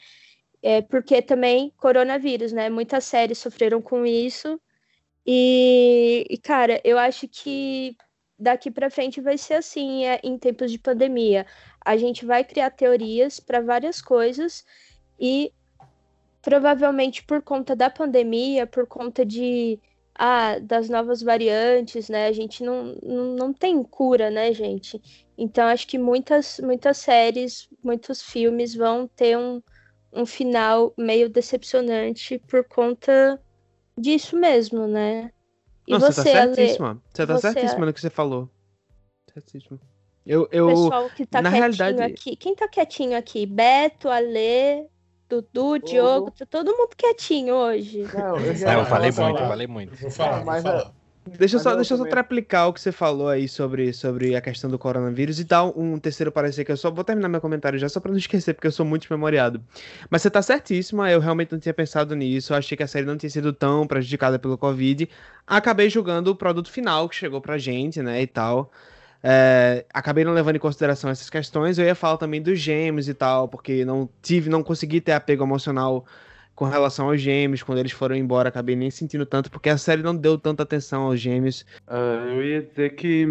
É, 0.62 0.82
porque 0.82 1.22
também 1.22 1.72
coronavírus, 1.76 2.52
né? 2.52 2.68
Muitas 2.68 3.04
séries 3.04 3.38
sofreram 3.38 3.80
com 3.80 4.04
isso. 4.04 4.60
E, 5.26 6.26
e 6.28 6.38
cara, 6.38 6.80
eu 6.84 6.98
acho 6.98 7.28
que 7.28 7.96
daqui 8.38 8.70
para 8.70 8.90
frente 8.90 9.20
vai 9.20 9.38
ser 9.38 9.54
assim 9.54 10.04
é, 10.06 10.20
em 10.24 10.38
tempos 10.38 10.72
de 10.72 10.78
pandemia. 10.78 11.46
A 11.84 11.96
gente 11.96 12.26
vai 12.26 12.44
criar 12.44 12.70
teorias 12.70 13.38
para 13.40 13.60
várias 13.60 14.02
coisas 14.02 14.64
e 15.18 15.52
provavelmente 16.42 17.22
por 17.22 17.42
conta 17.42 17.76
da 17.76 17.90
pandemia, 17.90 18.66
por 18.66 18.86
conta 18.86 19.24
de 19.24 19.78
ah, 20.22 20.58
das 20.58 20.90
novas 20.90 21.22
variantes, 21.22 22.10
né? 22.10 22.26
A 22.26 22.32
gente 22.32 22.62
não, 22.62 22.94
não, 23.02 23.54
tem 23.54 23.82
cura, 23.82 24.28
né, 24.30 24.52
gente? 24.52 25.00
Então 25.36 25.66
acho 25.66 25.88
que 25.88 25.96
muitas 25.96 26.60
muitas 26.62 26.98
séries, 26.98 27.70
muitos 27.82 28.20
filmes 28.20 28.74
vão 28.74 29.08
ter 29.08 29.38
um, 29.38 29.62
um 30.12 30.26
final 30.26 30.92
meio 30.98 31.30
decepcionante 31.30 32.38
por 32.38 32.62
conta 32.64 33.40
disso 33.96 34.36
mesmo, 34.36 34.86
né? 34.86 35.32
E 35.86 35.92
Não, 35.92 36.00
você, 36.00 36.22
tá 36.22 36.22
certíssima. 36.22 37.02
Você 37.14 37.26
tá 37.26 37.32
você... 37.32 37.52
certíssima 37.52 37.86
no 37.86 37.92
que 37.94 38.00
você 38.02 38.10
falou. 38.10 38.50
Certíssima. 39.32 39.80
Eu, 40.26 40.46
eu, 40.52 40.66
o 40.66 40.68
pessoal 40.68 41.10
que 41.16 41.24
tá 41.24 41.40
na 41.40 41.48
realidade... 41.48 42.02
aqui. 42.02 42.36
Quem 42.36 42.54
tá 42.54 42.68
quietinho 42.68 43.16
aqui? 43.16 43.46
Beto, 43.46 44.10
Ale, 44.10 44.86
Dudu, 45.30 45.78
Diogo, 45.78 46.32
tá 46.32 46.44
todo 46.44 46.76
mundo 46.76 46.90
quietinho 46.96 47.54
hoje. 47.54 48.04
Não, 48.12 48.36
eu, 48.36 48.54
já... 48.56 48.74
eu 48.74 48.84
falei 48.84 49.12
muito, 49.12 49.40
eu 49.40 49.46
falei 49.46 49.66
muito. 49.68 49.96
Vou 49.96 50.10
falar, 50.10 50.44
mas, 50.44 50.62
vou 50.62 50.72
falar. 50.72 50.92
Deixa 51.38 51.56
eu 51.56 51.60
só, 51.60 51.76
deixa 51.76 51.94
eu 51.94 51.98
só 51.98 52.04
replicar 52.04 52.66
o 52.66 52.72
que 52.72 52.80
você 52.80 52.90
falou 52.90 53.28
aí 53.28 53.46
sobre, 53.46 53.92
sobre 53.92 54.34
a 54.34 54.40
questão 54.40 54.68
do 54.68 54.78
coronavírus 54.78 55.38
e 55.38 55.46
um, 55.76 55.92
um 55.92 55.98
terceiro 55.98 56.32
parecer 56.32 56.64
que 56.64 56.72
eu 56.72 56.76
só 56.76 56.90
vou 56.90 57.04
terminar 57.04 57.28
meu 57.28 57.40
comentário 57.40 57.78
já 57.78 57.88
só 57.88 58.00
para 58.00 58.10
não 58.10 58.18
esquecer, 58.18 58.54
porque 58.54 58.66
eu 58.66 58.72
sou 58.72 58.84
muito 58.84 59.06
memoriado. 59.08 59.62
Mas 60.08 60.22
você 60.22 60.30
tá 60.30 60.42
certíssima, 60.42 61.10
eu 61.10 61.20
realmente 61.20 61.52
não 61.52 61.60
tinha 61.60 61.74
pensado 61.74 62.16
nisso, 62.16 62.52
eu 62.52 62.56
achei 62.56 62.76
que 62.76 62.82
a 62.82 62.88
série 62.88 63.06
não 63.06 63.16
tinha 63.16 63.30
sido 63.30 63.52
tão 63.52 63.86
prejudicada 63.86 64.38
pelo 64.38 64.58
Covid. 64.58 65.08
Acabei 65.46 65.88
julgando 65.90 66.30
o 66.30 66.34
produto 66.34 66.70
final 66.70 67.08
que 67.08 67.14
chegou 67.14 67.40
pra 67.40 67.58
gente, 67.58 68.02
né, 68.02 68.22
e 68.22 68.26
tal. 68.26 68.72
É, 69.22 69.84
acabei 69.92 70.24
não 70.24 70.32
levando 70.32 70.56
em 70.56 70.60
consideração 70.60 71.10
essas 71.10 71.28
questões. 71.28 71.78
Eu 71.78 71.84
ia 71.84 71.94
falar 71.94 72.16
também 72.16 72.40
dos 72.40 72.58
gêmeos 72.58 73.08
e 73.08 73.14
tal, 73.14 73.48
porque 73.48 73.84
não 73.84 74.08
tive, 74.22 74.48
não 74.48 74.62
consegui 74.62 75.00
ter 75.00 75.12
apego 75.12 75.44
emocional 75.44 76.04
com 76.54 76.66
relação 76.66 77.08
aos 77.08 77.18
gêmeos, 77.18 77.62
quando 77.62 77.78
eles 77.78 77.92
foram 77.92 78.14
embora, 78.14 78.50
acabei 78.50 78.76
nem 78.76 78.90
sentindo 78.90 79.24
tanto, 79.24 79.50
porque 79.50 79.70
a 79.70 79.78
série 79.78 80.02
não 80.02 80.14
deu 80.14 80.36
tanta 80.36 80.62
atenção 80.62 81.04
aos 81.04 81.18
gêmeos. 81.18 81.64
Uh, 81.88 82.28
eu 82.34 82.44
ia 82.44 82.62
dizer 82.62 82.96
que 82.96 83.26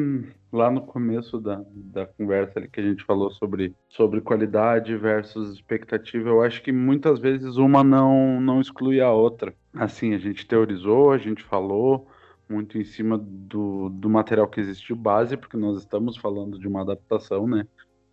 lá 0.51 0.71
no 0.71 0.81
começo 0.81 1.39
da, 1.39 1.61
da 1.71 2.07
conversa 2.07 2.57
ali 2.57 2.67
que 2.67 2.79
a 2.79 2.83
gente 2.83 3.03
falou 3.03 3.29
sobre, 3.29 3.75
sobre 3.87 4.19
qualidade 4.19 4.97
versus 4.97 5.53
expectativa, 5.53 6.27
eu 6.27 6.41
acho 6.41 6.63
que 6.63 6.71
muitas 6.71 7.19
vezes 7.19 7.57
uma 7.57 7.83
não, 7.83 8.41
não 8.41 8.59
exclui 8.59 8.99
a 8.99 9.11
outra. 9.11 9.53
Assim, 9.75 10.15
a 10.15 10.17
gente 10.17 10.47
teorizou, 10.47 11.11
a 11.11 11.19
gente 11.19 11.43
falou 11.43 12.07
muito 12.49 12.77
em 12.77 12.83
cima 12.83 13.17
do, 13.17 13.89
do 13.89 14.09
material 14.09 14.47
que 14.47 14.59
existiu 14.59 14.95
base, 14.95 15.37
porque 15.37 15.55
nós 15.55 15.77
estamos 15.77 16.17
falando 16.17 16.57
de 16.57 16.67
uma 16.67 16.81
adaptação, 16.81 17.47
né? 17.47 17.67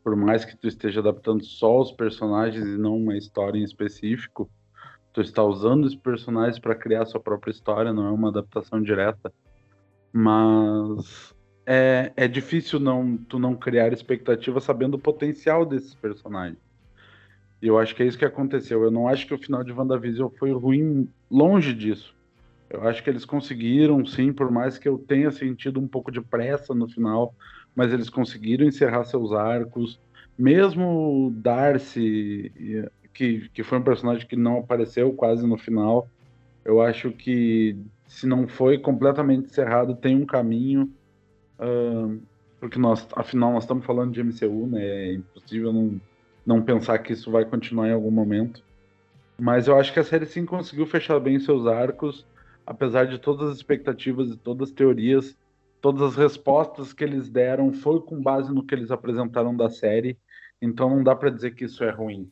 Por 0.04 0.14
mais 0.14 0.44
que 0.44 0.56
tu 0.56 0.68
esteja 0.68 1.00
adaptando 1.00 1.44
só 1.44 1.80
os 1.80 1.90
personagens 1.90 2.64
e 2.64 2.78
não 2.78 2.96
uma 2.96 3.16
história 3.16 3.58
em 3.58 3.64
específico, 3.64 4.48
tu 5.12 5.20
está 5.20 5.42
usando 5.42 5.84
os 5.84 5.96
personagens 5.96 6.58
para 6.58 6.74
criar 6.74 7.06
sua 7.06 7.18
própria 7.18 7.50
história, 7.50 7.92
não 7.92 8.06
é 8.06 8.10
uma 8.10 8.28
adaptação 8.28 8.80
direta. 8.82 9.32
Mas 10.12 11.34
é, 11.64 12.12
é 12.16 12.28
difícil 12.28 12.78
não 12.78 13.16
tu 13.16 13.38
não 13.38 13.56
criar 13.56 13.92
expectativa 13.92 14.60
sabendo 14.60 14.94
o 14.94 14.98
potencial 14.98 15.66
desses 15.66 15.94
personagens. 15.94 16.58
E 17.60 17.66
eu 17.66 17.78
acho 17.78 17.94
que 17.94 18.02
é 18.02 18.06
isso 18.06 18.18
que 18.18 18.24
aconteceu. 18.24 18.82
Eu 18.84 18.90
não 18.90 19.08
acho 19.08 19.26
que 19.26 19.34
o 19.34 19.38
final 19.38 19.64
de 19.64 19.72
WandaVision 19.72 20.30
foi 20.38 20.52
ruim, 20.52 21.08
longe 21.30 21.74
disso. 21.74 22.15
Eu 22.68 22.86
acho 22.86 23.02
que 23.02 23.10
eles 23.10 23.24
conseguiram, 23.24 24.04
sim, 24.04 24.32
por 24.32 24.50
mais 24.50 24.78
que 24.78 24.88
eu 24.88 24.98
tenha 24.98 25.30
sentido 25.30 25.80
um 25.80 25.86
pouco 25.86 26.10
de 26.10 26.20
pressa 26.20 26.74
no 26.74 26.88
final, 26.88 27.34
mas 27.74 27.92
eles 27.92 28.10
conseguiram 28.10 28.66
encerrar 28.66 29.04
seus 29.04 29.32
arcos. 29.32 30.00
Mesmo 30.38 31.32
Darcy 31.36 32.52
que, 33.16 33.48
que 33.48 33.64
foi 33.64 33.78
um 33.78 33.82
personagem 33.82 34.26
que 34.26 34.36
não 34.36 34.58
apareceu 34.58 35.12
quase 35.14 35.46
no 35.46 35.56
final. 35.56 36.06
Eu 36.62 36.82
acho 36.82 37.10
que 37.10 37.74
se 38.06 38.26
não 38.26 38.46
foi 38.46 38.78
completamente 38.78 39.46
encerrado, 39.46 39.96
tem 39.96 40.14
um 40.14 40.26
caminho. 40.26 40.92
Uh, 41.58 42.20
porque 42.60 42.78
nós, 42.78 43.08
afinal, 43.16 43.52
nós 43.52 43.64
estamos 43.64 43.86
falando 43.86 44.12
de 44.12 44.20
MCU, 44.20 44.66
né? 44.66 44.84
É 44.84 45.12
impossível 45.14 45.72
não, 45.72 46.00
não 46.44 46.62
pensar 46.62 46.98
que 46.98 47.14
isso 47.14 47.30
vai 47.30 47.44
continuar 47.46 47.88
em 47.88 47.92
algum 47.92 48.10
momento. 48.10 48.62
Mas 49.40 49.66
eu 49.66 49.78
acho 49.78 49.92
que 49.92 50.00
a 50.00 50.04
série 50.04 50.26
sim 50.26 50.44
conseguiu 50.44 50.86
fechar 50.86 51.18
bem 51.18 51.38
seus 51.38 51.66
arcos, 51.66 52.26
apesar 52.66 53.06
de 53.06 53.18
todas 53.18 53.50
as 53.50 53.56
expectativas 53.56 54.30
e 54.30 54.36
todas 54.36 54.70
as 54.70 54.74
teorias, 54.74 55.38
todas 55.80 56.02
as 56.02 56.16
respostas 56.16 56.92
que 56.92 57.04
eles 57.04 57.30
deram 57.30 57.72
foi 57.72 58.00
com 58.00 58.20
base 58.20 58.52
no 58.52 58.64
que 58.64 58.74
eles 58.74 58.90
apresentaram 58.90 59.56
da 59.56 59.70
série. 59.70 60.18
Então 60.60 60.90
não 60.90 61.04
dá 61.04 61.14
para 61.14 61.30
dizer 61.30 61.54
que 61.54 61.64
isso 61.64 61.84
é 61.84 61.90
ruim. 61.90 62.30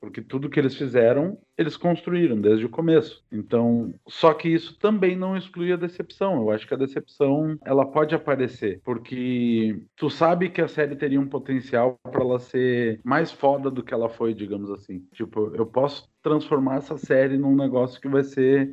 Porque 0.00 0.22
tudo 0.22 0.48
que 0.48 0.58
eles 0.58 0.74
fizeram, 0.74 1.38
eles 1.58 1.76
construíram 1.76 2.40
desde 2.40 2.64
o 2.64 2.70
começo. 2.70 3.22
Então, 3.30 3.92
só 4.08 4.32
que 4.32 4.48
isso 4.48 4.78
também 4.78 5.14
não 5.14 5.36
exclui 5.36 5.70
a 5.72 5.76
decepção. 5.76 6.36
Eu 6.36 6.50
acho 6.50 6.66
que 6.66 6.72
a 6.72 6.78
decepção, 6.78 7.58
ela 7.62 7.84
pode 7.84 8.14
aparecer, 8.14 8.80
porque 8.82 9.78
tu 9.96 10.08
sabe 10.08 10.48
que 10.48 10.62
a 10.62 10.68
série 10.68 10.96
teria 10.96 11.20
um 11.20 11.28
potencial 11.28 11.98
para 12.02 12.22
ela 12.22 12.38
ser 12.38 12.98
mais 13.04 13.30
foda 13.30 13.70
do 13.70 13.82
que 13.82 13.92
ela 13.92 14.08
foi, 14.08 14.32
digamos 14.32 14.70
assim. 14.70 15.06
Tipo, 15.12 15.54
eu 15.54 15.66
posso 15.66 16.08
transformar 16.22 16.76
essa 16.76 16.96
série 16.96 17.36
num 17.36 17.54
negócio 17.54 18.00
que 18.00 18.08
vai 18.08 18.24
ser 18.24 18.72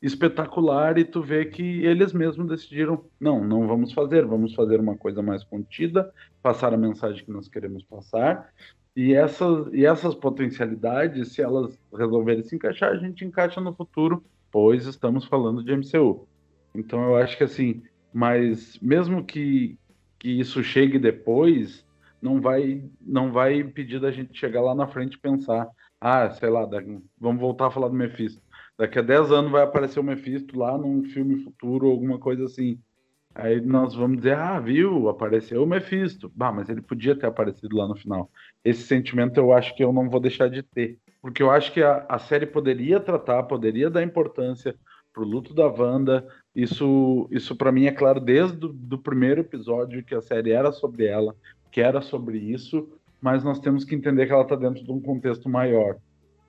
espetacular 0.00 0.96
e 0.96 1.04
tu 1.04 1.20
vê 1.20 1.44
que 1.44 1.84
eles 1.84 2.12
mesmos 2.12 2.48
decidiram, 2.48 3.04
não, 3.18 3.44
não 3.44 3.66
vamos 3.66 3.92
fazer, 3.92 4.24
vamos 4.24 4.54
fazer 4.54 4.78
uma 4.78 4.96
coisa 4.96 5.20
mais 5.22 5.42
contida, 5.42 6.12
passar 6.40 6.72
a 6.72 6.78
mensagem 6.78 7.24
que 7.24 7.32
nós 7.32 7.48
queremos 7.48 7.82
passar 7.82 8.52
e 8.94 9.14
essas, 9.14 9.72
e 9.72 9.86
essas 9.86 10.14
potencialidades, 10.14 11.32
se 11.32 11.42
elas 11.42 11.78
resolverem 11.92 12.42
se 12.42 12.56
encaixar, 12.56 12.90
a 12.90 12.96
gente 12.96 13.24
encaixa 13.24 13.60
no 13.60 13.72
futuro, 13.72 14.24
pois 14.50 14.86
estamos 14.86 15.24
falando 15.24 15.62
de 15.62 15.72
MCU. 15.72 16.26
Então 16.74 17.04
eu 17.04 17.16
acho 17.16 17.36
que 17.36 17.44
assim, 17.44 17.82
mas 18.12 18.78
mesmo 18.80 19.24
que, 19.24 19.78
que 20.18 20.28
isso 20.40 20.62
chegue 20.64 20.98
depois, 20.98 21.86
não 22.20 22.40
vai 22.40 22.84
não 23.00 23.30
vai 23.30 23.60
impedir 23.60 24.00
da 24.00 24.10
gente 24.10 24.36
chegar 24.36 24.62
lá 24.62 24.74
na 24.74 24.88
frente 24.88 25.14
e 25.14 25.20
pensar, 25.20 25.68
ah, 26.00 26.30
sei 26.30 26.50
lá, 26.50 26.68
vamos 27.20 27.40
voltar 27.40 27.66
a 27.66 27.70
falar 27.70 27.88
do 27.88 27.94
Mephisto. 27.94 28.42
Daqui 28.78 29.00
a 29.00 29.02
10 29.02 29.32
anos 29.32 29.50
vai 29.50 29.62
aparecer 29.62 29.98
o 29.98 30.04
Mephisto 30.04 30.56
lá 30.56 30.78
num 30.78 31.02
filme 31.02 31.42
futuro, 31.42 31.90
alguma 31.90 32.16
coisa 32.16 32.44
assim. 32.44 32.78
Aí 33.34 33.60
nós 33.60 33.94
vamos 33.94 34.18
dizer, 34.18 34.36
ah, 34.36 34.60
viu, 34.60 35.08
apareceu 35.08 35.62
o 35.64 35.66
Mephisto. 35.66 36.30
Bah, 36.34 36.52
mas 36.52 36.68
ele 36.68 36.80
podia 36.80 37.16
ter 37.16 37.26
aparecido 37.26 37.76
lá 37.76 37.88
no 37.88 37.96
final. 37.96 38.30
Esse 38.64 38.82
sentimento 38.82 39.38
eu 39.38 39.52
acho 39.52 39.74
que 39.74 39.82
eu 39.82 39.92
não 39.92 40.08
vou 40.08 40.20
deixar 40.20 40.48
de 40.48 40.62
ter. 40.62 40.96
Porque 41.20 41.42
eu 41.42 41.50
acho 41.50 41.72
que 41.72 41.82
a, 41.82 42.06
a 42.08 42.20
série 42.20 42.46
poderia 42.46 43.00
tratar, 43.00 43.42
poderia 43.42 43.90
dar 43.90 44.02
importância 44.02 44.76
pro 45.12 45.24
luto 45.24 45.52
da 45.52 45.66
Wanda. 45.66 46.24
Isso, 46.54 47.28
isso 47.32 47.56
para 47.56 47.72
mim 47.72 47.86
é 47.86 47.92
claro 47.92 48.20
desde 48.20 48.64
o 48.64 48.72
do 48.72 48.98
primeiro 48.98 49.40
episódio 49.40 50.04
que 50.04 50.14
a 50.14 50.20
série 50.20 50.52
era 50.52 50.70
sobre 50.70 51.06
ela, 51.06 51.34
que 51.72 51.80
era 51.80 52.00
sobre 52.00 52.38
isso, 52.38 52.88
mas 53.20 53.42
nós 53.42 53.58
temos 53.58 53.84
que 53.84 53.96
entender 53.96 54.26
que 54.26 54.32
ela 54.32 54.42
está 54.42 54.54
dentro 54.54 54.84
de 54.84 54.92
um 54.92 55.00
contexto 55.00 55.48
maior. 55.48 55.96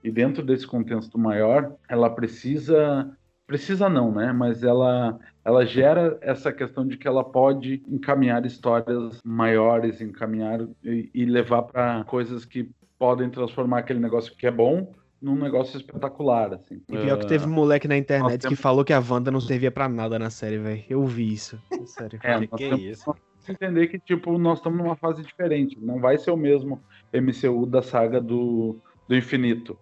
E 0.03 0.11
dentro 0.11 0.43
desse 0.43 0.65
contexto 0.65 1.17
maior, 1.17 1.75
ela 1.87 2.09
precisa 2.09 3.11
precisa 3.45 3.89
não, 3.89 4.11
né? 4.11 4.31
Mas 4.31 4.63
ela 4.63 5.19
ela 5.43 5.65
gera 5.65 6.17
essa 6.21 6.51
questão 6.51 6.85
de 6.85 6.97
que 6.97 7.07
ela 7.07 7.23
pode 7.23 7.81
encaminhar 7.87 8.45
histórias 8.45 9.19
maiores, 9.23 10.01
encaminhar 10.01 10.61
e, 10.83 11.09
e 11.13 11.25
levar 11.25 11.63
para 11.63 12.03
coisas 12.03 12.45
que 12.45 12.69
podem 12.97 13.29
transformar 13.29 13.79
aquele 13.79 13.99
negócio 13.99 14.35
que 14.35 14.45
é 14.45 14.51
bom 14.51 14.93
num 15.21 15.35
negócio 15.35 15.77
espetacular, 15.77 16.53
assim. 16.53 16.81
E 16.87 16.97
pior 16.97 17.17
que 17.17 17.27
teve 17.27 17.45
um 17.45 17.51
moleque 17.51 17.87
na 17.87 17.97
internet 17.97 18.41
temos... 18.41 18.55
que 18.55 18.61
falou 18.61 18.85
que 18.85 18.93
a 18.93 18.99
Wanda 18.99 19.31
não 19.31 19.41
servia 19.41 19.71
para 19.71 19.89
nada 19.89 20.17
na 20.17 20.29
série, 20.29 20.57
velho. 20.57 20.83
Eu 20.89 21.05
vi 21.05 21.33
isso. 21.33 21.59
Sério. 21.85 22.19
É, 22.23 22.39
que, 22.39 22.47
que 22.47 22.63
é 22.63 22.75
isso? 22.75 23.13
entender 23.51 23.87
que, 23.87 23.99
tipo, 23.99 24.37
nós 24.37 24.59
estamos 24.59 24.77
numa 24.77 24.95
fase 24.95 25.23
diferente. 25.23 25.77
Não 25.81 25.99
vai 25.99 26.17
ser 26.17 26.31
o 26.31 26.37
mesmo 26.37 26.81
MCU 27.13 27.65
da 27.65 27.81
saga 27.81 28.21
do, 28.21 28.77
do 29.07 29.15
infinito. 29.15 29.77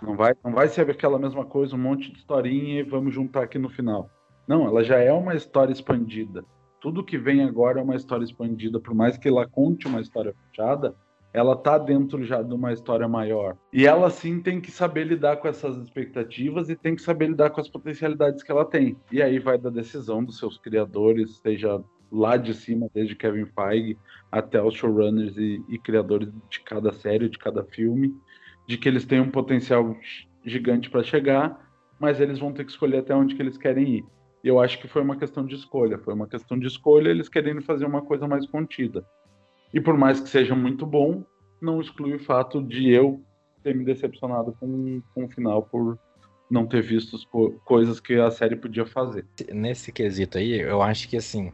Não 0.00 0.16
vai, 0.16 0.34
não 0.44 0.52
vai 0.52 0.68
ser 0.68 0.88
aquela 0.90 1.18
mesma 1.18 1.44
coisa, 1.44 1.76
um 1.76 1.78
monte 1.78 2.10
de 2.10 2.18
historinha 2.18 2.80
e 2.80 2.82
vamos 2.82 3.14
juntar 3.14 3.42
aqui 3.42 3.58
no 3.58 3.68
final. 3.68 4.10
Não, 4.46 4.66
ela 4.66 4.82
já 4.82 4.98
é 4.98 5.12
uma 5.12 5.34
história 5.34 5.72
expandida. 5.72 6.44
Tudo 6.80 7.04
que 7.04 7.16
vem 7.16 7.44
agora 7.44 7.80
é 7.80 7.82
uma 7.82 7.94
história 7.94 8.24
expandida, 8.24 8.80
por 8.80 8.94
mais 8.94 9.16
que 9.16 9.28
ela 9.28 9.46
conte 9.46 9.86
uma 9.86 10.00
história 10.00 10.34
fechada, 10.34 10.94
ela 11.32 11.56
tá 11.56 11.78
dentro 11.78 12.22
já 12.24 12.42
de 12.42 12.52
uma 12.52 12.72
história 12.72 13.08
maior. 13.08 13.56
E 13.72 13.86
ela 13.86 14.10
sim 14.10 14.40
tem 14.40 14.60
que 14.60 14.70
saber 14.70 15.04
lidar 15.04 15.36
com 15.36 15.48
essas 15.48 15.76
expectativas 15.78 16.68
e 16.68 16.76
tem 16.76 16.94
que 16.94 17.02
saber 17.02 17.28
lidar 17.28 17.50
com 17.50 17.60
as 17.60 17.68
potencialidades 17.68 18.42
que 18.42 18.52
ela 18.52 18.64
tem. 18.64 18.96
E 19.10 19.22
aí 19.22 19.38
vai 19.38 19.56
da 19.56 19.70
decisão 19.70 20.22
dos 20.22 20.38
seus 20.38 20.58
criadores, 20.58 21.38
seja 21.38 21.82
lá 22.10 22.36
de 22.36 22.52
cima, 22.52 22.90
desde 22.92 23.16
Kevin 23.16 23.46
Feige 23.46 23.96
até 24.30 24.62
os 24.62 24.74
showrunners 24.74 25.36
e, 25.38 25.64
e 25.68 25.78
criadores 25.78 26.28
de 26.50 26.60
cada 26.60 26.92
série, 26.92 27.30
de 27.30 27.38
cada 27.38 27.64
filme, 27.64 28.14
de 28.66 28.76
que 28.78 28.88
eles 28.88 29.04
têm 29.04 29.20
um 29.20 29.30
potencial 29.30 29.96
gigante 30.44 30.90
para 30.90 31.02
chegar, 31.02 31.70
mas 31.98 32.20
eles 32.20 32.38
vão 32.38 32.52
ter 32.52 32.64
que 32.64 32.70
escolher 32.70 32.98
até 32.98 33.14
onde 33.14 33.34
que 33.34 33.42
eles 33.42 33.56
querem 33.56 33.98
ir. 33.98 34.04
E 34.42 34.48
eu 34.48 34.60
acho 34.60 34.80
que 34.80 34.88
foi 34.88 35.02
uma 35.02 35.16
questão 35.16 35.44
de 35.46 35.54
escolha, 35.54 35.98
foi 35.98 36.14
uma 36.14 36.26
questão 36.26 36.58
de 36.58 36.66
escolha 36.66 37.10
eles 37.10 37.28
querendo 37.28 37.62
fazer 37.62 37.84
uma 37.84 38.02
coisa 38.02 38.26
mais 38.26 38.46
contida. 38.46 39.04
E 39.72 39.80
por 39.80 39.96
mais 39.96 40.20
que 40.20 40.28
seja 40.28 40.54
muito 40.54 40.84
bom, 40.84 41.24
não 41.60 41.80
exclui 41.80 42.14
o 42.14 42.18
fato 42.18 42.60
de 42.62 42.90
eu 42.90 43.22
ter 43.62 43.74
me 43.74 43.84
decepcionado 43.84 44.52
com, 44.58 45.00
com 45.14 45.24
o 45.24 45.28
final 45.28 45.62
por 45.62 45.96
não 46.50 46.66
ter 46.66 46.82
visto 46.82 47.16
coisas 47.64 48.00
que 48.00 48.14
a 48.14 48.30
série 48.30 48.56
podia 48.56 48.84
fazer. 48.84 49.24
Nesse 49.52 49.92
quesito 49.92 50.36
aí, 50.36 50.60
eu 50.60 50.82
acho 50.82 51.08
que 51.08 51.16
assim 51.16 51.52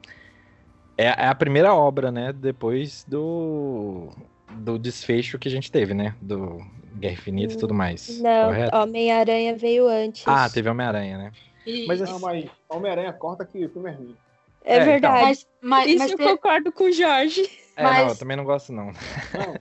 é, 0.97 1.05
é 1.05 1.27
a 1.29 1.35
primeira 1.35 1.73
obra, 1.73 2.11
né, 2.11 2.33
depois 2.33 3.05
do 3.09 4.09
do 4.51 4.79
desfecho 4.79 5.39
que 5.39 5.47
a 5.47 5.51
gente 5.51 5.71
teve, 5.71 5.95
né, 5.95 6.17
do 6.21 6.59
Guerra 6.99 7.15
Infinita 7.15 7.55
e 7.55 7.59
tudo 7.59 7.75
mais. 7.75 8.21
Não, 8.21 8.83
Homem-Aranha 8.83 9.57
veio 9.57 9.89
antes. 9.89 10.25
Ah, 10.27 10.49
teve 10.49 10.69
Homem-Aranha, 10.69 11.19
né? 11.19 11.33
E... 11.67 11.87
Mas, 11.87 12.03
assim... 12.03 12.13
Não, 12.13 12.21
mas 12.21 12.47
Homem-Aranha 12.69 13.13
corta 13.13 13.45
que 13.45 13.65
o 13.65 13.69
filme 13.71 13.91
é 13.91 13.93
ruim. 13.93 14.17
É, 14.65 14.77
é 14.77 14.85
verdade. 14.85 15.17
Então. 15.17 15.27
Mas, 15.27 15.47
mas, 15.61 15.91
Isso 15.91 15.99
mas 15.99 16.11
eu 16.11 16.19
te... 16.19 16.25
concordo 16.25 16.73
com 16.73 16.85
o 16.85 16.93
Jorge. 16.93 17.49
É, 17.77 17.83
mas... 17.83 17.99
não, 17.99 18.09
eu 18.09 18.19
também 18.19 18.37
não 18.37 18.45
gosto, 18.45 18.73
não. 18.73 18.93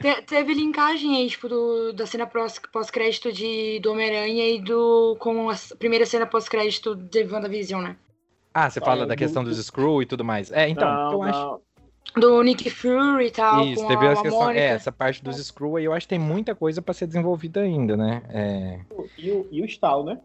Te, 0.01 0.21
teve 0.23 0.53
linkagem 0.53 1.17
aí, 1.17 1.29
tipo, 1.29 1.47
do, 1.47 1.93
da 1.93 2.05
cena 2.05 2.27
pós-crédito 2.27 3.31
de 3.31 3.79
do 3.79 3.91
Homem-Aranha 3.91 4.49
e 4.49 4.59
do. 4.59 5.15
com 5.19 5.49
a 5.49 5.55
primeira 5.77 6.05
cena 6.05 6.25
pós-crédito 6.25 6.95
de 6.95 7.23
WandaVision, 7.23 7.81
né? 7.81 7.95
Ah, 8.53 8.69
você 8.69 8.81
fala 8.81 9.05
da 9.05 9.15
questão 9.15 9.43
dos 9.43 9.63
Screw 9.63 10.01
e 10.01 10.05
tudo 10.05 10.25
mais. 10.25 10.51
É, 10.51 10.67
então, 10.67 10.91
não, 10.91 11.11
eu 11.11 11.17
não. 11.19 11.23
acho 11.23 11.61
do 12.19 12.41
Nick 12.43 12.69
Fury 12.69 13.27
e 13.27 13.31
tal. 13.31 13.65
Isso, 13.65 13.87
teve 13.87 14.07
a, 14.07 14.11
essa 14.11 14.21
questão. 14.21 14.49
É, 14.49 14.65
essa 14.67 14.91
parte 14.91 15.23
dos 15.23 15.37
Screw 15.37 15.77
aí 15.77 15.85
eu 15.85 15.93
acho 15.93 16.05
que 16.05 16.15
tem 16.15 16.19
muita 16.19 16.55
coisa 16.55 16.81
para 16.81 16.93
ser 16.93 17.07
desenvolvida 17.07 17.61
ainda, 17.61 17.95
né? 17.95 18.21
É... 18.29 18.79
E, 19.17 19.31
o, 19.31 19.47
e 19.51 19.61
o 19.61 19.65
Stall, 19.65 20.03
né? 20.03 20.19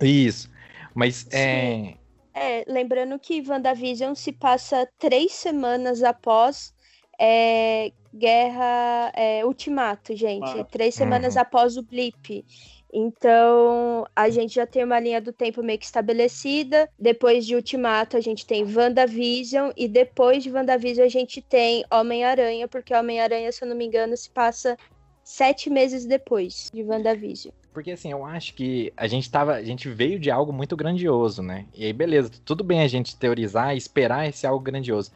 Isso. 0.00 0.50
Mas 0.94 1.26
é. 1.32 1.94
É, 2.32 2.64
lembrando 2.66 3.18
que 3.18 3.42
WandaVision 3.46 4.14
se 4.14 4.32
passa 4.32 4.88
três 4.98 5.32
semanas 5.32 6.02
após 6.02 6.72
é, 7.20 7.92
Guerra 8.14 9.12
é, 9.14 9.44
Ultimato, 9.44 10.16
gente. 10.16 10.60
Ah. 10.60 10.64
Três 10.64 10.94
semanas 10.94 11.34
uhum. 11.34 11.42
após 11.42 11.76
o 11.76 11.82
Blip. 11.82 12.44
Então, 12.92 14.04
a 14.16 14.28
gente 14.28 14.54
já 14.54 14.66
tem 14.66 14.82
uma 14.84 14.98
linha 14.98 15.20
do 15.20 15.32
tempo 15.32 15.62
meio 15.62 15.78
que 15.78 15.84
estabelecida. 15.84 16.88
Depois 16.98 17.46
de 17.46 17.54
Ultimato, 17.54 18.16
a 18.16 18.20
gente 18.20 18.44
tem 18.44 18.64
WandaVision. 18.64 19.70
E 19.76 19.86
depois 19.86 20.42
de 20.42 20.50
WandaVision, 20.50 21.06
a 21.06 21.10
gente 21.10 21.40
tem 21.40 21.84
Homem-Aranha, 21.90 22.66
porque 22.66 22.94
Homem-Aranha, 22.94 23.52
se 23.52 23.62
eu 23.62 23.68
não 23.68 23.76
me 23.76 23.86
engano, 23.86 24.16
se 24.16 24.28
passa 24.30 24.76
sete 25.22 25.70
meses 25.70 26.04
depois 26.04 26.68
de 26.74 26.82
WandaVision. 26.82 27.54
Porque 27.72 27.92
assim, 27.92 28.10
eu 28.10 28.24
acho 28.24 28.54
que 28.54 28.92
a 28.96 29.06
gente 29.06 29.30
tava. 29.30 29.54
A 29.54 29.62
gente 29.62 29.88
veio 29.88 30.18
de 30.18 30.28
algo 30.28 30.52
muito 30.52 30.76
grandioso, 30.76 31.40
né? 31.40 31.66
E 31.72 31.84
aí, 31.84 31.92
beleza, 31.92 32.32
tudo 32.44 32.64
bem 32.64 32.80
a 32.82 32.88
gente 32.88 33.16
teorizar 33.16 33.74
e 33.74 33.78
esperar 33.78 34.28
esse 34.28 34.44
algo 34.44 34.60
grandioso. 34.60 35.12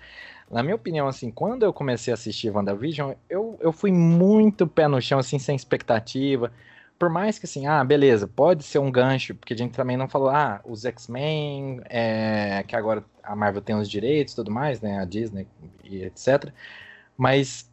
Na 0.48 0.62
minha 0.62 0.76
opinião, 0.76 1.08
assim, 1.08 1.32
quando 1.32 1.64
eu 1.64 1.72
comecei 1.72 2.12
a 2.12 2.14
assistir 2.14 2.50
WandaVision, 2.50 3.14
eu, 3.28 3.58
eu 3.60 3.72
fui 3.72 3.90
muito 3.90 4.68
pé 4.68 4.86
no 4.86 5.02
chão, 5.02 5.18
assim, 5.18 5.38
sem 5.38 5.56
expectativa 5.56 6.52
por 6.98 7.10
mais 7.10 7.38
que 7.38 7.46
assim, 7.46 7.66
ah, 7.66 7.82
beleza, 7.84 8.26
pode 8.28 8.64
ser 8.64 8.78
um 8.78 8.90
gancho, 8.90 9.34
porque 9.34 9.54
a 9.54 9.56
gente 9.56 9.72
também 9.72 9.96
não 9.96 10.08
falou, 10.08 10.30
ah, 10.30 10.60
os 10.64 10.84
X-Men, 10.84 11.80
é, 11.86 12.64
que 12.66 12.76
agora 12.76 13.04
a 13.22 13.34
Marvel 13.34 13.62
tem 13.62 13.74
os 13.76 13.88
direitos 13.88 14.32
e 14.32 14.36
tudo 14.36 14.50
mais, 14.50 14.80
né, 14.80 14.98
a 14.98 15.04
Disney 15.04 15.46
e 15.82 16.02
etc. 16.04 16.52
Mas 17.16 17.70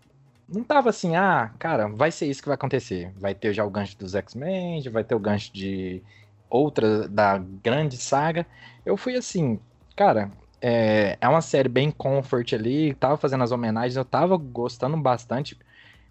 não 0.47 0.63
tava 0.63 0.89
assim, 0.89 1.15
ah, 1.15 1.51
cara, 1.59 1.87
vai 1.87 2.11
ser 2.11 2.25
isso 2.27 2.41
que 2.41 2.49
vai 2.49 2.55
acontecer. 2.55 3.11
Vai 3.17 3.33
ter 3.33 3.53
já 3.53 3.63
o 3.65 3.69
gancho 3.69 3.97
dos 3.97 4.15
X-Men, 4.15 4.81
vai 4.89 5.03
ter 5.03 5.15
o 5.15 5.19
gancho 5.19 5.53
de 5.53 6.01
outra 6.49 7.07
da 7.07 7.37
grande 7.37 7.97
saga. 7.97 8.45
Eu 8.85 8.97
fui 8.97 9.15
assim, 9.15 9.59
cara, 9.95 10.31
é, 10.61 11.17
é 11.21 11.27
uma 11.29 11.41
série 11.41 11.69
bem 11.69 11.89
comfort 11.91 12.53
ali, 12.53 12.93
tava 12.95 13.17
fazendo 13.17 13.43
as 13.43 13.51
homenagens, 13.51 13.95
eu 13.95 14.05
tava 14.05 14.37
gostando 14.37 14.97
bastante. 14.97 15.57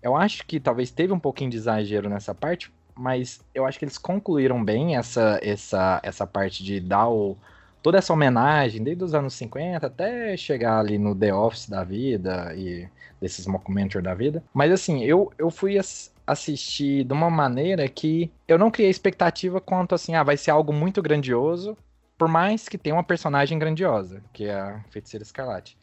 Eu 0.03 0.17
acho 0.17 0.47
que 0.47 0.59
talvez 0.59 0.91
teve 0.91 1.13
um 1.13 1.21
pouquinho 1.21 1.51
de 1.51 1.59
exagero 1.59 2.09
nessa 2.09 2.35
parte, 2.35 2.73
mas 3.01 3.41
eu 3.55 3.65
acho 3.65 3.79
que 3.79 3.85
eles 3.87 3.97
concluíram 3.97 4.63
bem 4.63 4.95
essa, 4.97 5.41
essa, 5.43 5.99
essa 6.03 6.27
parte 6.27 6.63
de 6.63 6.79
dar 6.79 7.09
o, 7.09 7.35
toda 7.83 7.97
essa 7.97 8.13
homenagem, 8.13 8.85
desde 8.85 9.03
os 9.03 9.15
anos 9.15 9.33
50 9.35 9.87
até 9.87 10.37
chegar 10.37 10.79
ali 10.79 10.99
no 10.99 11.17
The 11.17 11.35
Office 11.35 11.69
da 11.69 11.83
vida 11.83 12.55
e 12.55 12.87
desses 13.19 13.47
mockumentaries 13.47 14.05
da 14.05 14.15
vida. 14.15 14.45
Mas 14.53 14.71
assim, 14.71 15.03
eu, 15.03 15.33
eu 15.39 15.51
fui 15.51 15.79
ass 15.79 16.13
assistir 16.27 17.03
de 17.03 17.13
uma 17.13 17.29
maneira 17.29 17.89
que 17.89 18.31
eu 18.47 18.57
não 18.57 18.71
criei 18.71 18.89
expectativa 18.89 19.61
quanto 19.61 19.97
assim, 19.97 20.15
ah, 20.15 20.23
vai 20.23 20.37
ser 20.37 20.53
algo 20.53 20.73
muito 20.73 21.03
grandioso, 21.03 21.77
por 22.17 22.29
mais 22.29 22.69
que 22.69 22.79
tenha 22.79 22.95
uma 22.95 23.03
personagem 23.03 23.59
grandiosa, 23.59 24.23
que 24.33 24.45
é 24.45 24.55
a 24.55 24.81
Feiticeira 24.91 25.25
Escarlate. 25.25 25.77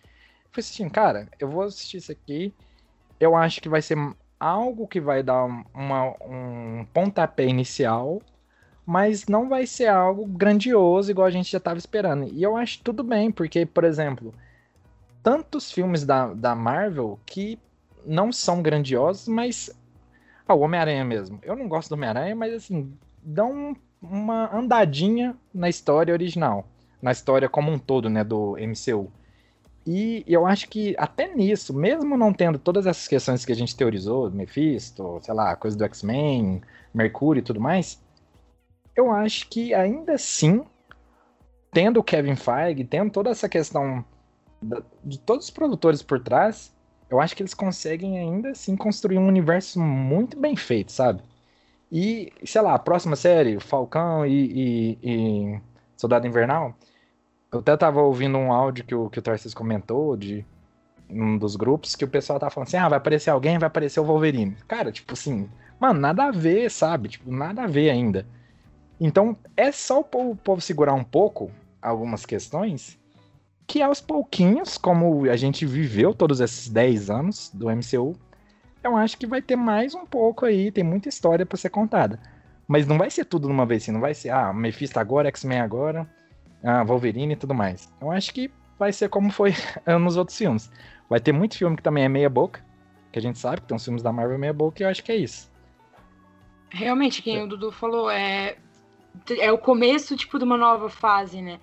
Fui 0.52 0.62
assistindo, 0.62 0.90
cara, 0.90 1.28
eu 1.38 1.50
vou 1.50 1.64
assistir 1.64 1.98
isso 1.98 2.14
aqui, 2.14 2.54
eu 3.20 3.36
acho 3.36 3.60
que 3.60 3.68
vai 3.68 3.82
ser 3.82 3.98
algo 4.40 4.88
que 4.88 5.00
vai 5.00 5.24
dar 5.24 5.46
uma, 5.74 6.16
um 6.22 6.86
pontapé 6.94 7.46
inicial, 7.46 8.22
mas 8.86 9.28
não 9.28 9.50
vai 9.50 9.66
ser 9.66 9.88
algo 9.88 10.26
grandioso 10.26 11.12
igual 11.12 11.28
a 11.28 11.32
gente 11.32 11.52
já 11.52 11.58
estava 11.58 11.78
esperando. 11.78 12.30
E 12.32 12.42
eu 12.42 12.56
acho 12.56 12.82
tudo 12.84 13.04
bem, 13.04 13.32
porque, 13.32 13.66
por 13.66 13.84
exemplo, 13.84 14.34
tantos 15.22 15.72
filmes 15.72 16.06
da, 16.06 16.34
da 16.34 16.56
Marvel 16.56 17.20
que 17.26 17.60
não 18.06 18.32
são 18.32 18.62
grandiosos, 18.62 19.28
mas. 19.28 19.70
Ah, 20.48 20.54
o 20.54 20.62
Homem-Aranha 20.62 21.04
mesmo. 21.04 21.40
Eu 21.44 21.56
não 21.56 21.68
gosto 21.68 21.90
do 21.90 21.96
Homem-Aranha, 21.96 22.34
mas 22.34 22.54
assim, 22.54 22.94
dão 23.22 23.76
uma 24.02 24.56
andadinha 24.56 25.36
na 25.54 25.68
história 25.68 26.14
original. 26.14 26.66
Na 27.02 27.12
história 27.12 27.50
como 27.50 27.70
um 27.72 27.78
todo, 27.78 28.10
né, 28.10 28.24
do 28.24 28.56
MCU. 28.58 29.12
E 29.88 30.26
eu 30.28 30.46
acho 30.46 30.68
que 30.68 30.94
até 30.98 31.34
nisso, 31.34 31.74
mesmo 31.74 32.18
não 32.18 32.34
tendo 32.34 32.60
todas 32.60 32.86
essas 32.86 33.08
questões 33.08 33.46
que 33.46 33.54
a 33.54 33.56
gente 33.56 33.74
teorizou, 33.74 34.30
Mephisto, 34.30 35.18
sei 35.22 35.34
lá, 35.34 35.56
coisa 35.56 35.78
do 35.78 35.86
X-Men, 35.86 36.62
Mercúrio 36.94 37.40
e 37.40 37.44
tudo 37.44 37.62
mais, 37.62 37.98
eu 38.94 39.10
acho 39.10 39.48
que 39.48 39.74
ainda 39.74 40.16
assim, 40.16 40.62
tendo 41.72 42.02
o 42.02 42.04
Kevin 42.04 42.36
Feige, 42.36 42.84
tendo 42.84 43.12
toda 43.12 43.30
essa 43.30 43.48
questão 43.48 44.04
de 45.06 45.18
todos 45.20 45.46
os 45.46 45.52
produtores 45.52 46.02
por 46.02 46.20
trás, 46.20 46.76
eu 47.10 47.22
acho 47.22 47.34
que 47.34 47.42
eles 47.42 47.54
conseguem 47.54 48.20
ainda 48.20 48.50
assim 48.50 48.76
construir 48.76 49.18
um 49.18 49.28
universo 49.28 49.80
muito 49.80 50.38
bem 50.38 50.58
feito, 50.58 50.92
sabe? 50.92 51.22
E, 51.90 52.34
sei 52.44 52.62
lá, 52.62 52.74
a 52.74 52.80
próxima 52.80 53.16
série, 53.16 53.58
Falcão 53.62 54.26
e, 54.26 54.34
e, 54.34 55.00
e 55.02 55.62
Soldado 55.96 56.28
Invernal, 56.28 56.76
eu 57.52 57.60
até 57.60 57.76
tava 57.78 58.02
ouvindo 58.02 58.38
um 58.38 58.52
áudio 58.52 58.84
que 58.84 58.96
o, 58.96 59.10
que 59.10 59.20
o 59.20 59.22
Tarcísio 59.22 59.58
comentou 59.58 60.16
de 60.18 60.46
um 61.10 61.38
dos 61.38 61.56
grupos 61.56 61.96
que 61.96 62.04
o 62.04 62.08
pessoal 62.08 62.40
tava 62.40 62.52
falando 62.52 62.68
assim: 62.68 62.78
ah, 62.78 62.90
vai 62.90 62.98
aparecer 62.98 63.30
alguém, 63.30 63.58
vai 63.58 63.68
aparecer 63.68 64.00
o 64.00 64.06
Wolverine. 64.06 64.58
Cara, 64.68 64.92
tipo 64.92 65.14
assim, 65.14 65.50
mano, 65.80 66.00
nada 66.00 66.26
a 66.26 66.32
ver, 66.32 66.70
sabe? 66.70 67.10
Tipo, 67.10 67.32
nada 67.32 67.64
a 67.64 67.68
ver 67.68 67.90
ainda. 67.90 68.26
Então, 69.00 69.38
é 69.56 69.72
só 69.72 70.00
o 70.00 70.04
povo, 70.04 70.32
o 70.32 70.36
povo 70.36 70.62
segurar 70.62 70.94
um 70.94 71.04
pouco 71.04 71.52
algumas 71.82 72.26
questões 72.26 72.98
que 73.68 73.82
aos 73.82 74.00
pouquinhos, 74.00 74.78
como 74.78 75.30
a 75.30 75.36
gente 75.36 75.66
viveu 75.66 76.14
todos 76.14 76.40
esses 76.40 76.70
10 76.70 77.10
anos 77.10 77.52
do 77.54 77.70
MCU, 77.70 78.16
eu 78.82 78.96
acho 78.96 79.18
que 79.18 79.28
vai 79.28 79.42
ter 79.42 79.58
mais 79.58 79.94
um 79.94 80.06
pouco 80.06 80.46
aí, 80.46 80.72
tem 80.72 80.84
muita 80.84 81.10
história 81.10 81.46
para 81.46 81.58
ser 81.58 81.70
contada. 81.70 82.20
Mas 82.66 82.88
não 82.88 82.98
vai 82.98 83.10
ser 83.10 83.26
tudo 83.26 83.48
numa 83.48 83.66
vez 83.66 83.84
assim, 83.84 83.92
não 83.92 84.00
vai 84.00 84.14
ser, 84.14 84.30
ah, 84.30 84.54
Mephisto 84.54 85.00
agora, 85.00 85.28
X-Men 85.28 85.60
agora, 85.60 86.10
ah, 86.64 86.84
Wolverine 86.84 87.34
e 87.34 87.38
tudo 87.38 87.54
mais. 87.54 87.92
Eu 88.02 88.12
acho 88.12 88.34
que 88.34 88.52
vai 88.78 88.92
ser 88.92 89.10
como 89.10 89.32
foi 89.32 89.54
nos 90.00 90.18
outros 90.18 90.38
filmes. 90.38 90.72
Vai 91.10 91.20
ter 91.20 91.32
muito 91.32 91.58
filme 91.58 91.76
que 91.78 91.84
também 91.84 92.04
é 92.04 92.10
meia 92.10 92.30
boca, 92.30 92.64
que 93.12 93.20
a 93.20 93.22
gente 93.22 93.40
sabe 93.40 93.62
que 93.62 93.68
tem 93.68 93.76
uns 93.76 93.84
filmes 93.84 94.04
da 94.04 94.12
Marvel 94.12 94.38
meia 94.38 94.54
boca, 94.54 94.82
e 94.82 94.86
eu 94.86 94.90
acho 94.90 95.04
que 95.04 95.12
é 95.12 95.16
isso. 95.16 95.52
Realmente, 96.70 97.22
quem 97.22 97.38
é. 97.38 97.44
o 97.44 97.48
Dudu 97.48 97.72
falou, 97.72 98.10
é, 98.10 98.58
é 99.40 99.52
o 99.52 99.58
começo, 99.58 100.18
tipo, 100.18 100.38
de 100.38 100.44
uma 100.44 100.58
nova 100.58 100.90
fase, 100.90 101.42
né? 101.42 101.60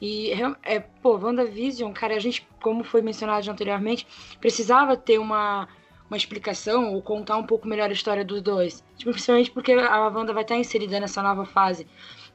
E, 0.00 0.32
é, 0.62 0.80
pô, 0.80 1.16
WandaVision, 1.16 1.92
cara, 1.92 2.14
a 2.14 2.18
gente, 2.18 2.46
como 2.60 2.84
foi 2.84 3.02
mencionado 3.02 3.50
anteriormente, 3.50 4.06
precisava 4.40 4.96
ter 4.96 5.18
uma, 5.18 5.68
uma 6.08 6.16
explicação 6.16 6.94
ou 6.94 7.02
contar 7.02 7.36
um 7.36 7.44
pouco 7.44 7.66
melhor 7.66 7.90
a 7.90 7.92
história 7.92 8.24
dos 8.24 8.40
dois. 8.40 8.84
Tipo, 8.96 9.10
principalmente 9.12 9.50
porque 9.50 9.72
a 9.72 10.08
Wanda 10.08 10.32
vai 10.32 10.42
estar 10.42 10.56
inserida 10.56 11.00
nessa 11.00 11.22
nova 11.22 11.44
fase. 11.44 11.86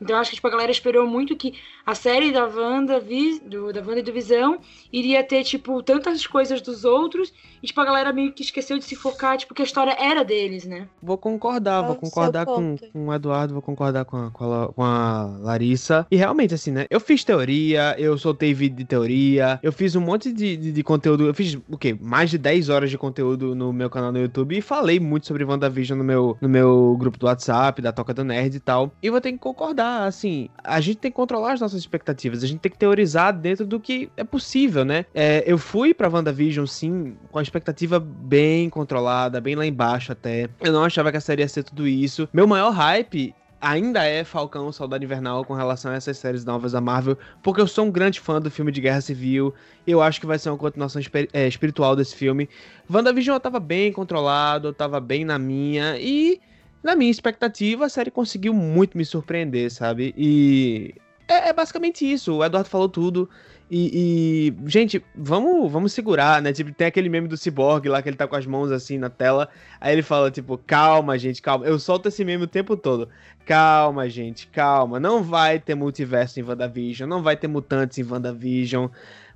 Então 0.01 0.17
acho 0.17 0.29
que 0.31 0.35
tipo, 0.35 0.47
a 0.47 0.51
galera 0.51 0.71
esperou 0.71 1.07
muito 1.07 1.35
que 1.35 1.53
a 1.85 1.95
série 1.95 2.31
da 2.31 2.45
Wanda, 2.45 2.99
vi, 2.99 3.39
do, 3.39 3.73
da 3.73 3.81
Wanda 3.81 3.99
e 3.99 4.03
do 4.03 4.13
Visão 4.13 4.57
iria 4.91 5.21
ter, 5.23 5.43
tipo, 5.43 5.83
tantas 5.83 6.25
coisas 6.25 6.61
dos 6.61 6.85
outros, 6.85 7.33
e 7.61 7.67
tipo, 7.67 7.79
a 7.81 7.85
galera 7.85 8.13
meio 8.13 8.31
que 8.31 8.41
esqueceu 8.41 8.77
de 8.77 8.85
se 8.85 8.95
focar, 8.95 9.37
tipo, 9.37 9.53
que 9.53 9.61
a 9.61 9.65
história 9.65 9.95
era 9.99 10.23
deles, 10.23 10.65
né? 10.65 10.87
Vou 11.01 11.17
concordar, 11.17 11.81
vou 11.81 11.95
concordar 11.95 12.45
com, 12.45 12.77
com 12.77 13.07
o 13.07 13.13
Eduardo, 13.13 13.53
vou 13.53 13.61
concordar 13.61 14.05
com 14.05 14.17
a, 14.17 14.31
com, 14.31 14.53
a, 14.53 14.67
com 14.71 14.83
a 14.83 15.23
Larissa. 15.41 16.07
E 16.09 16.15
realmente, 16.15 16.53
assim, 16.53 16.71
né? 16.71 16.85
Eu 16.89 17.01
fiz 17.01 17.23
teoria, 17.23 17.95
eu 17.97 18.17
soltei 18.17 18.53
vídeo 18.53 18.77
de 18.77 18.85
teoria, 18.85 19.59
eu 19.61 19.73
fiz 19.73 19.93
um 19.95 20.01
monte 20.01 20.31
de, 20.31 20.55
de, 20.55 20.71
de 20.71 20.83
conteúdo, 20.83 21.25
eu 21.25 21.33
fiz, 21.33 21.57
o 21.69 21.77
quê? 21.77 21.97
Mais 21.99 22.29
de 22.29 22.37
10 22.37 22.69
horas 22.69 22.89
de 22.89 22.97
conteúdo 22.97 23.53
no 23.53 23.73
meu 23.73 23.89
canal 23.89 24.11
no 24.11 24.19
YouTube 24.19 24.57
e 24.57 24.61
falei 24.61 25.01
muito 25.01 25.27
sobre 25.27 25.43
WandaVision 25.43 25.97
no 25.97 26.03
meu, 26.03 26.37
no 26.39 26.47
meu 26.47 26.95
grupo 26.97 27.17
do 27.17 27.25
WhatsApp, 27.25 27.81
da 27.81 27.91
Toca 27.91 28.13
do 28.13 28.23
Nerd 28.23 28.55
e 28.55 28.59
tal. 28.59 28.91
E 29.01 29.09
vou 29.09 29.19
ter 29.19 29.33
que 29.33 29.37
concordar 29.37 29.82
assim, 30.05 30.49
a 30.63 30.79
gente 30.81 30.97
tem 30.97 31.11
que 31.11 31.15
controlar 31.15 31.53
as 31.53 31.61
nossas 31.61 31.79
expectativas, 31.79 32.43
a 32.43 32.47
gente 32.47 32.59
tem 32.59 32.71
que 32.71 32.77
teorizar 32.77 33.33
dentro 33.33 33.65
do 33.65 33.79
que 33.79 34.09
é 34.17 34.23
possível, 34.23 34.83
né? 34.83 35.05
É, 35.13 35.43
eu 35.45 35.57
fui 35.57 35.93
pra 35.93 36.09
WandaVision, 36.09 36.65
sim, 36.65 37.15
com 37.31 37.39
a 37.39 37.41
expectativa 37.41 37.99
bem 37.99 38.69
controlada, 38.69 39.39
bem 39.41 39.55
lá 39.55 39.65
embaixo 39.65 40.11
até. 40.11 40.49
Eu 40.61 40.73
não 40.73 40.83
achava 40.83 41.11
que 41.11 41.17
a 41.17 41.21
série 41.21 41.41
ia 41.41 41.47
ser 41.47 41.63
tudo 41.63 41.87
isso. 41.87 42.27
Meu 42.33 42.47
maior 42.47 42.71
hype 42.71 43.33
ainda 43.63 44.03
é 44.03 44.25
Falcão 44.25 44.71
Saudade 44.73 45.05
Invernal 45.05 45.45
com 45.45 45.53
relação 45.53 45.91
a 45.91 45.95
essas 45.95 46.17
séries 46.17 46.43
novas 46.43 46.73
da 46.73 46.81
Marvel, 46.81 47.17
porque 47.41 47.61
eu 47.61 47.67
sou 47.67 47.85
um 47.85 47.91
grande 47.91 48.19
fã 48.19 48.41
do 48.41 48.51
filme 48.51 48.73
de 48.73 48.81
Guerra 48.81 48.99
Civil, 48.99 49.53
eu 49.87 50.01
acho 50.01 50.19
que 50.19 50.25
vai 50.25 50.37
ser 50.37 50.49
uma 50.49 50.57
continuação 50.57 51.01
é, 51.31 51.47
espiritual 51.47 51.95
desse 51.95 52.13
filme. 52.13 52.49
WandaVision 52.91 53.35
eu 53.35 53.39
tava 53.39 53.61
bem 53.61 53.93
controlado, 53.93 54.67
eu 54.67 54.73
tava 54.73 54.99
bem 54.99 55.23
na 55.23 55.39
minha, 55.39 55.97
e 55.97 56.41
na 56.83 56.95
minha 56.95 57.11
expectativa, 57.11 57.85
a 57.85 57.89
série 57.89 58.11
conseguiu 58.11 58.53
muito 58.53 58.97
me 58.97 59.05
surpreender, 59.05 59.71
sabe? 59.71 60.13
E 60.17 60.93
é, 61.27 61.49
é 61.49 61.53
basicamente 61.53 62.09
isso. 62.09 62.35
O 62.35 62.43
Eduardo 62.43 62.69
falou 62.69 62.89
tudo. 62.89 63.29
E, 63.71 64.51
e, 64.53 64.69
gente, 64.69 65.03
vamos, 65.15 65.71
vamos 65.71 65.93
segurar, 65.93 66.41
né? 66.41 66.53
Tipo, 66.53 66.71
tem 66.73 66.87
aquele 66.87 67.09
meme 67.09 67.27
do 67.27 67.37
Cyborg 67.37 67.87
lá 67.87 68.01
que 68.01 68.09
ele 68.09 68.17
tá 68.17 68.27
com 68.27 68.35
as 68.35 68.45
mãos 68.45 68.71
assim 68.71 68.97
na 68.97 69.09
tela. 69.09 69.49
Aí 69.79 69.93
ele 69.93 70.03
fala, 70.03 70.29
tipo, 70.29 70.57
calma, 70.57 71.17
gente, 71.17 71.41
calma. 71.41 71.65
Eu 71.65 71.79
solto 71.79 72.07
esse 72.09 72.23
meme 72.23 72.43
o 72.43 72.47
tempo 72.47 72.75
todo. 72.75 73.09
Calma, 73.45 74.07
gente, 74.09 74.47
calma. 74.47 74.99
Não 74.99 75.23
vai 75.23 75.59
ter 75.59 75.75
multiverso 75.75 76.39
em 76.39 76.43
WandaVision. 76.43 77.09
Não 77.09 77.23
vai 77.23 77.35
ter 77.35 77.47
mutantes 77.47 77.97
em 77.97 78.03
WandaVision. 78.03 78.87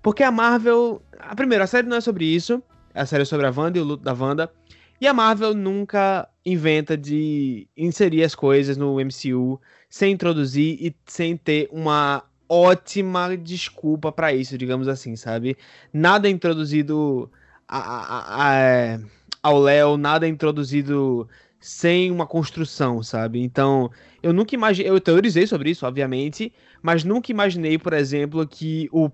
Porque 0.04 0.24
a 0.24 0.32
Marvel. 0.32 1.02
A 1.18 1.36
primeira, 1.36 1.64
a 1.64 1.68
série 1.68 1.88
não 1.88 1.98
é 1.98 2.02
sobre 2.02 2.26
isso. 2.26 2.62
A 2.94 3.06
série 3.06 3.24
é 3.24 3.26
sobre 3.26 3.48
a 3.48 3.54
Wanda 3.56 3.78
e 3.78 3.82
o 3.82 3.86
luto 3.86 4.04
da 4.04 4.14
Wanda. 4.14 4.52
E 5.00 5.08
a 5.08 5.14
Marvel 5.14 5.54
nunca 5.54 6.28
inventa 6.44 6.98
de 6.98 7.68
inserir 7.78 8.24
as 8.24 8.34
coisas 8.34 8.78
no 8.78 8.96
MCU 9.00 9.60
sem 9.90 10.14
introduzir 10.14 10.78
e 10.82 10.96
sem 11.06 11.38
ter 11.38 11.70
uma 11.72 12.24
ótima 12.50 13.38
desculpa 13.38 14.12
para 14.12 14.34
isso, 14.34 14.58
digamos 14.58 14.88
assim, 14.88 15.16
sabe? 15.16 15.56
Nada 15.94 16.30
introduzido 16.30 17.30
a, 17.68 17.78
a, 17.78 18.96
a, 18.96 19.00
ao 19.44 19.60
Léo, 19.60 19.98
nada 19.98 20.28
introduzido 20.28 21.28
sem 21.60 22.10
uma 22.10 22.26
construção, 22.26 23.04
sabe? 23.04 23.42
Então, 23.42 23.92
eu 24.24 24.34
nunca 24.34 24.56
imaginei, 24.56 24.90
eu 24.90 25.00
teorizei 25.00 25.46
sobre 25.46 25.72
isso, 25.72 25.86
obviamente, 25.86 26.52
mas 26.82 27.04
nunca 27.04 27.32
imaginei, 27.32 27.78
por 27.78 27.94
exemplo, 27.94 28.48
que 28.48 28.90
o 28.92 29.10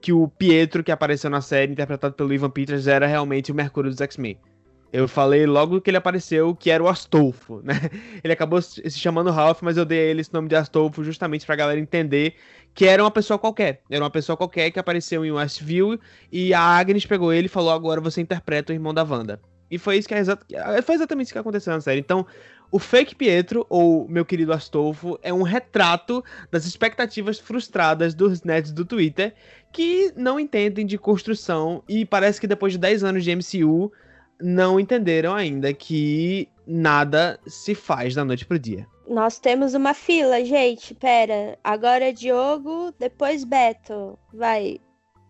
que 0.00 0.12
o 0.12 0.28
Pietro 0.28 0.84
que 0.84 0.92
apareceu 0.92 1.30
na 1.30 1.40
série, 1.40 1.72
interpretado 1.72 2.14
pelo 2.14 2.32
Ivan 2.32 2.50
Peters, 2.50 2.86
era 2.86 3.06
realmente 3.06 3.50
o 3.50 3.54
Mercúrio 3.54 3.90
dos 3.90 4.00
X-Men. 4.00 4.38
Eu 4.96 5.06
falei 5.06 5.44
logo 5.44 5.78
que 5.78 5.90
ele 5.90 5.98
apareceu 5.98 6.56
que 6.56 6.70
era 6.70 6.82
o 6.82 6.88
Astolfo, 6.88 7.60
né? 7.62 7.74
Ele 8.24 8.32
acabou 8.32 8.62
se 8.62 8.90
chamando 8.92 9.30
Ralph, 9.30 9.60
mas 9.60 9.76
eu 9.76 9.84
dei 9.84 9.98
a 9.98 10.02
ele 10.04 10.22
esse 10.22 10.32
nome 10.32 10.48
de 10.48 10.56
Astolfo 10.56 11.04
justamente 11.04 11.44
pra 11.44 11.54
galera 11.54 11.78
entender 11.78 12.34
que 12.72 12.86
era 12.86 13.02
uma 13.02 13.10
pessoa 13.10 13.38
qualquer. 13.38 13.82
Era 13.90 14.02
uma 14.02 14.10
pessoa 14.10 14.38
qualquer 14.38 14.70
que 14.70 14.78
apareceu 14.78 15.22
em 15.22 15.30
Westview 15.30 16.00
e 16.32 16.54
a 16.54 16.60
Agnes 16.62 17.04
pegou 17.04 17.30
ele 17.30 17.44
e 17.44 17.50
falou: 17.50 17.72
agora 17.72 18.00
você 18.00 18.22
interpreta 18.22 18.72
o 18.72 18.74
irmão 18.74 18.94
da 18.94 19.02
Wanda. 19.02 19.38
E 19.70 19.76
foi 19.76 19.98
isso 19.98 20.08
que 20.08 20.14
é 20.14 20.18
exa 20.18 20.38
foi 20.82 20.94
exatamente 20.94 21.26
isso 21.26 21.34
que 21.34 21.38
aconteceu 21.38 21.74
na 21.74 21.80
série. 21.82 22.00
Então, 22.00 22.26
o 22.72 22.78
fake 22.78 23.14
Pietro, 23.14 23.66
ou 23.68 24.08
meu 24.08 24.24
querido 24.24 24.54
Astolfo, 24.54 25.18
é 25.22 25.30
um 25.30 25.42
retrato 25.42 26.24
das 26.50 26.64
expectativas 26.64 27.38
frustradas 27.38 28.14
dos 28.14 28.42
nets 28.42 28.72
do 28.72 28.86
Twitter 28.86 29.34
que 29.74 30.10
não 30.16 30.40
entendem 30.40 30.86
de 30.86 30.96
construção 30.96 31.82
e 31.86 32.06
parece 32.06 32.40
que 32.40 32.46
depois 32.46 32.72
de 32.72 32.78
10 32.78 33.04
anos 33.04 33.22
de 33.22 33.36
MCU 33.36 33.92
não 34.40 34.78
entenderam 34.78 35.34
ainda 35.34 35.72
que 35.72 36.48
nada 36.66 37.38
se 37.46 37.74
faz 37.74 38.14
da 38.14 38.24
noite 38.24 38.44
pro 38.44 38.58
dia. 38.58 38.86
Nós 39.08 39.38
temos 39.38 39.74
uma 39.74 39.94
fila, 39.94 40.44
gente. 40.44 40.94
Pera. 40.94 41.58
Agora 41.62 42.08
é 42.08 42.12
Diogo, 42.12 42.92
depois 42.98 43.44
Beto. 43.44 44.18
Vai. 44.34 44.80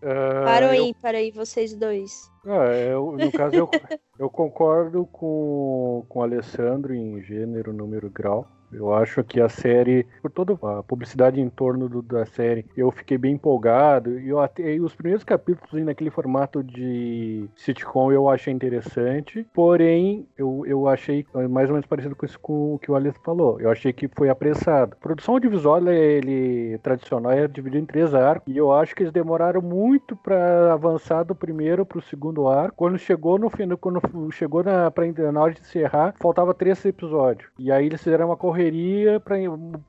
Uh, 0.02 0.44
para 0.44 0.70
o 0.70 0.74
eu... 0.74 0.86
ímpar 0.86 1.14
aí, 1.14 1.30
vocês 1.30 1.74
dois. 1.74 2.30
Ah, 2.46 2.72
eu, 2.72 3.12
no 3.12 3.32
caso, 3.32 3.56
eu, 3.56 3.68
eu 4.18 4.30
concordo 4.30 5.04
com, 5.06 6.04
com 6.08 6.20
o 6.20 6.22
Alessandro 6.22 6.94
em 6.94 7.20
gênero, 7.22 7.72
número 7.72 8.08
grau. 8.08 8.46
Eu 8.72 8.92
acho 8.92 9.22
que 9.24 9.40
a 9.40 9.48
série, 9.48 10.06
por 10.20 10.30
toda 10.30 10.54
a 10.54 10.82
publicidade 10.82 11.40
em 11.40 11.48
torno 11.48 11.88
do, 11.88 12.02
da 12.02 12.26
série, 12.26 12.66
eu 12.76 12.90
fiquei 12.90 13.16
bem 13.16 13.34
empolgado. 13.34 14.18
E 14.20 14.28
eu 14.28 14.40
até, 14.40 14.76
os 14.76 14.94
primeiros 14.94 15.24
capítulos 15.24 15.84
naquele 15.84 16.10
formato 16.10 16.62
de 16.62 17.48
sitcom 17.56 18.12
eu 18.12 18.28
achei 18.28 18.52
interessante. 18.52 19.46
Porém, 19.54 20.26
eu, 20.36 20.64
eu 20.66 20.88
achei 20.88 21.26
mais 21.50 21.68
ou 21.68 21.74
menos 21.74 21.86
parecido 21.86 22.14
com, 22.14 22.26
isso, 22.26 22.38
com 22.38 22.74
o 22.74 22.78
que 22.78 22.90
o 22.90 22.94
Alisson 22.94 23.20
falou. 23.22 23.60
Eu 23.60 23.70
achei 23.70 23.92
que 23.92 24.08
foi 24.08 24.28
apressado. 24.28 24.96
Produção 25.00 25.34
audiovisual, 25.34 25.86
ele 25.88 26.78
tradicional, 26.82 27.32
é 27.32 27.48
dividido 27.48 27.82
em 27.82 27.86
três 27.86 28.14
arcos. 28.14 28.52
E 28.52 28.56
eu 28.56 28.72
acho 28.72 28.94
que 28.94 29.02
eles 29.02 29.12
demoraram 29.12 29.62
muito 29.62 30.16
para 30.16 30.72
avançar 30.72 31.22
do 31.24 31.34
primeiro 31.34 31.86
para 31.86 31.98
o 31.98 32.02
segundo 32.02 32.48
arco. 32.48 32.76
Quando 32.76 32.98
chegou 32.98 33.38
no 33.38 33.48
fim, 33.48 33.68
quando 33.76 34.00
chegou 34.32 34.62
na, 34.62 34.90
pra, 34.90 35.04
na 35.32 35.40
hora 35.40 35.54
de 35.54 35.60
encerrar, 35.60 36.14
faltava 36.20 36.54
três 36.54 36.84
episódios. 36.84 37.50
E 37.58 37.72
aí 37.72 37.86
eles 37.86 38.02
fizeram 38.02 38.26
uma 38.26 38.36
correria 38.36 38.55
correria, 38.56 39.20
pra, 39.20 39.36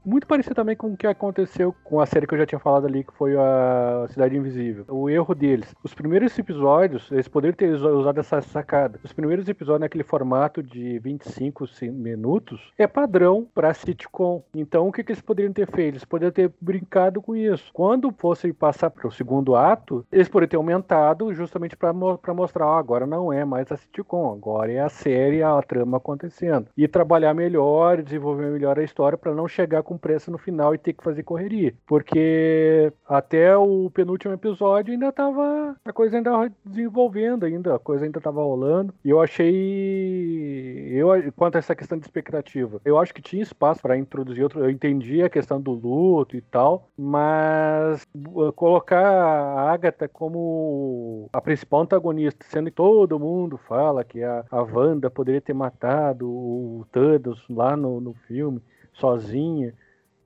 muito 0.06 0.28
parecido 0.28 0.54
também 0.54 0.76
com 0.76 0.88
o 0.88 0.98
que 0.98 1.08
aconteceu 1.08 1.74
com 1.86 2.02
a 2.02 2.06
série 2.06 2.28
que 2.28 2.34
eu 2.34 2.38
já 2.38 2.46
tinha 2.46 2.60
falado 2.60 2.86
ali, 2.86 3.04
que 3.04 3.14
foi 3.14 3.36
a 3.38 4.06
Cidade 4.10 4.36
Invisível. 4.36 4.84
O 4.90 5.10
erro 5.10 5.34
deles. 5.34 5.74
Os 5.82 5.94
primeiros 5.94 6.38
episódios, 6.38 7.10
eles 7.12 7.28
poderiam 7.28 7.56
ter 7.56 7.72
usado 7.72 8.20
essa 8.20 8.42
sacada. 8.42 9.00
Os 9.04 9.14
primeiros 9.14 9.48
episódios 9.48 9.82
naquele 9.82 10.04
formato 10.04 10.62
de 10.62 11.00
25 11.00 11.66
minutos 11.94 12.74
é 12.78 12.86
padrão 12.86 13.48
para 13.56 13.74
sitcom. 13.74 14.44
Então 14.54 14.88
o 14.88 14.92
que, 14.92 15.04
que 15.04 15.14
eles 15.14 15.22
poderiam 15.22 15.54
ter 15.54 15.68
feito? 15.72 15.96
Eles 15.96 16.06
poderiam 16.06 16.32
ter 16.32 16.52
brincado 16.60 17.22
com 17.22 17.36
isso. 17.36 17.72
Quando 17.74 18.14
fosse 18.18 18.52
passar 18.52 18.90
para 18.90 19.08
o 19.08 19.12
segundo 19.12 19.56
ato, 19.56 20.06
eles 20.12 20.28
poderiam 20.28 20.50
ter 20.50 20.58
aumentado 20.58 21.34
justamente 21.34 21.78
para 21.78 21.94
mostrar, 21.94 22.68
oh, 22.68 22.78
agora 22.78 23.06
não 23.06 23.32
é 23.32 23.46
mais 23.46 23.72
a 23.72 23.78
sitcom, 23.78 24.34
agora 24.34 24.72
é 24.72 24.80
a 24.80 24.90
série, 24.90 25.42
a 25.42 25.62
trama 25.62 25.98
acontecendo. 25.98 26.68
E 26.76 26.88
trabalhar 26.88 27.34
melhor, 27.34 28.02
desenvolver 28.02 28.57
melhor 28.58 28.80
a 28.80 28.84
história 28.84 29.18
para 29.18 29.34
não 29.34 29.48
chegar 29.48 29.84
com 29.84 29.98
pressa 29.98 30.32
no 30.32 30.38
final 30.38 30.74
e 30.74 30.78
ter 30.78 30.94
que 30.94 31.04
fazer 31.04 31.24
correria. 31.24 31.74
Porque 31.86 32.92
até 33.08 33.56
o 33.56 33.90
penúltimo 33.92 34.34
episódio 34.34 34.92
ainda 34.92 35.12
tava. 35.12 35.76
A 35.86 35.94
coisa 35.94 36.18
ainda 36.18 36.52
desenvolvendo, 36.66 37.46
ainda, 37.46 37.76
a 37.76 37.80
coisa 37.80 38.06
ainda 38.06 38.20
tava 38.20 38.42
rolando. 38.42 38.94
E 39.06 39.10
eu 39.10 39.22
achei. 39.22 40.90
Eu, 40.92 41.10
quanto 41.36 41.56
a 41.56 41.60
essa 41.60 41.76
questão 41.76 41.98
de 41.98 42.06
expectativa, 42.06 42.82
eu 42.84 42.98
acho 42.98 43.14
que 43.14 43.22
tinha 43.22 43.44
espaço 43.44 43.82
para 43.82 43.98
introduzir 43.98 44.44
outro. 44.44 44.64
Eu 44.64 44.70
entendi 44.70 45.22
a 45.22 45.30
questão 45.30 45.62
do 45.62 45.72
luto 45.72 46.36
e 46.36 46.42
tal, 46.42 46.90
mas 46.98 48.06
uh, 48.34 48.52
colocar 48.54 49.06
a 49.06 49.72
Agatha 49.72 50.08
como 50.08 51.30
a 51.32 51.42
principal 51.42 51.82
antagonista, 51.82 52.46
sendo 52.50 52.72
que 52.72 52.76
todo 52.76 53.20
mundo 53.20 53.58
fala 53.68 54.04
que 54.04 54.24
a, 54.24 54.44
a 54.50 54.62
Wanda 54.62 55.10
poderia 55.10 55.42
ter 55.42 55.54
matado 55.54 56.28
o 56.28 56.86
Thanos 56.92 57.44
lá 57.50 57.76
no, 57.76 58.02
no 58.02 58.14
filme 58.28 58.47
sozinha. 59.00 59.74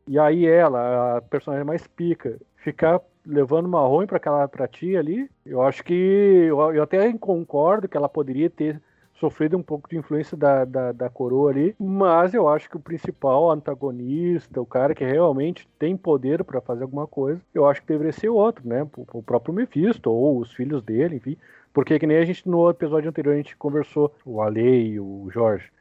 E 0.08 0.20
aí 0.20 0.46
ela, 0.46 1.18
a 1.18 1.22
personagem 1.22 1.66
mais 1.66 1.86
pica, 1.88 2.38
ficar 2.58 3.02
levando 3.26 3.68
uma 3.68 3.82
ruim 3.82 4.08
para 4.08 4.18
aquela 4.18 4.48
pra 4.48 4.68
tia 4.68 5.00
ali, 5.00 5.30
eu 5.46 5.62
acho 5.62 5.84
que 5.84 5.94
eu, 5.94 6.60
eu, 6.74 6.84
até 6.84 7.12
concordo 7.14 7.88
que 7.88 7.96
ela 7.96 8.10
poderia 8.10 8.50
ter 8.50 8.82
sofrido 9.14 9.56
um 9.56 9.62
pouco 9.62 9.88
de 9.88 9.98
influência 9.98 10.36
da, 10.36 10.66
da, 10.66 10.92
da, 10.92 11.08
coroa 11.08 11.52
ali, 11.52 11.76
mas 11.80 12.34
eu 12.34 12.50
acho 12.50 12.68
que 12.68 12.76
o 12.76 12.80
principal 12.80 13.52
antagonista, 13.52 14.60
o 14.60 14.66
cara 14.66 14.96
que 14.96 15.06
realmente 15.06 15.70
tem 15.78 15.96
poder 15.96 16.44
para 16.44 16.60
fazer 16.60 16.82
alguma 16.82 17.06
coisa, 17.06 17.40
eu 17.54 17.68
acho 17.68 17.82
que 17.82 17.88
deveria 17.88 18.12
ser 18.12 18.30
outro, 18.30 18.68
né? 18.68 18.88
O, 19.14 19.22
próprio 19.22 19.54
Mephisto 19.54 20.10
ou 20.10 20.40
os 20.40 20.52
filhos 20.52 20.82
dele, 20.82 21.18
enfim. 21.18 21.38
Porque 21.72 22.00
que 22.00 22.08
nem 22.08 22.18
a 22.18 22.26
gente 22.26 22.50
no 22.50 22.68
episódio 22.68 23.10
anterior 23.10 23.34
a 23.34 23.38
gente 23.38 23.56
conversou, 23.56 24.12
o 24.26 24.42
Ale 24.42 24.94
e 24.94 25.00
o 25.00 25.30
Jorge 25.32 25.72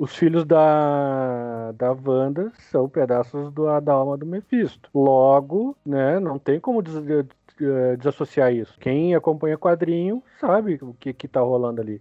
os 0.00 0.16
filhos 0.16 0.46
da, 0.46 1.72
da 1.72 1.92
Wanda 1.92 2.50
são 2.70 2.88
pedaços 2.88 3.52
do, 3.52 3.78
da 3.82 3.92
alma 3.92 4.16
do 4.16 4.24
Mephisto. 4.24 4.88
Logo, 4.94 5.76
né, 5.84 6.18
não 6.18 6.38
tem 6.38 6.58
como 6.58 6.80
des, 6.80 6.94
desassociar 7.98 8.50
isso. 8.50 8.78
Quem 8.80 9.14
acompanha 9.14 9.58
quadrinho 9.58 10.22
sabe 10.40 10.78
o 10.80 10.94
que, 10.94 11.12
que 11.12 11.28
tá 11.28 11.42
rolando 11.42 11.82
ali. 11.82 12.00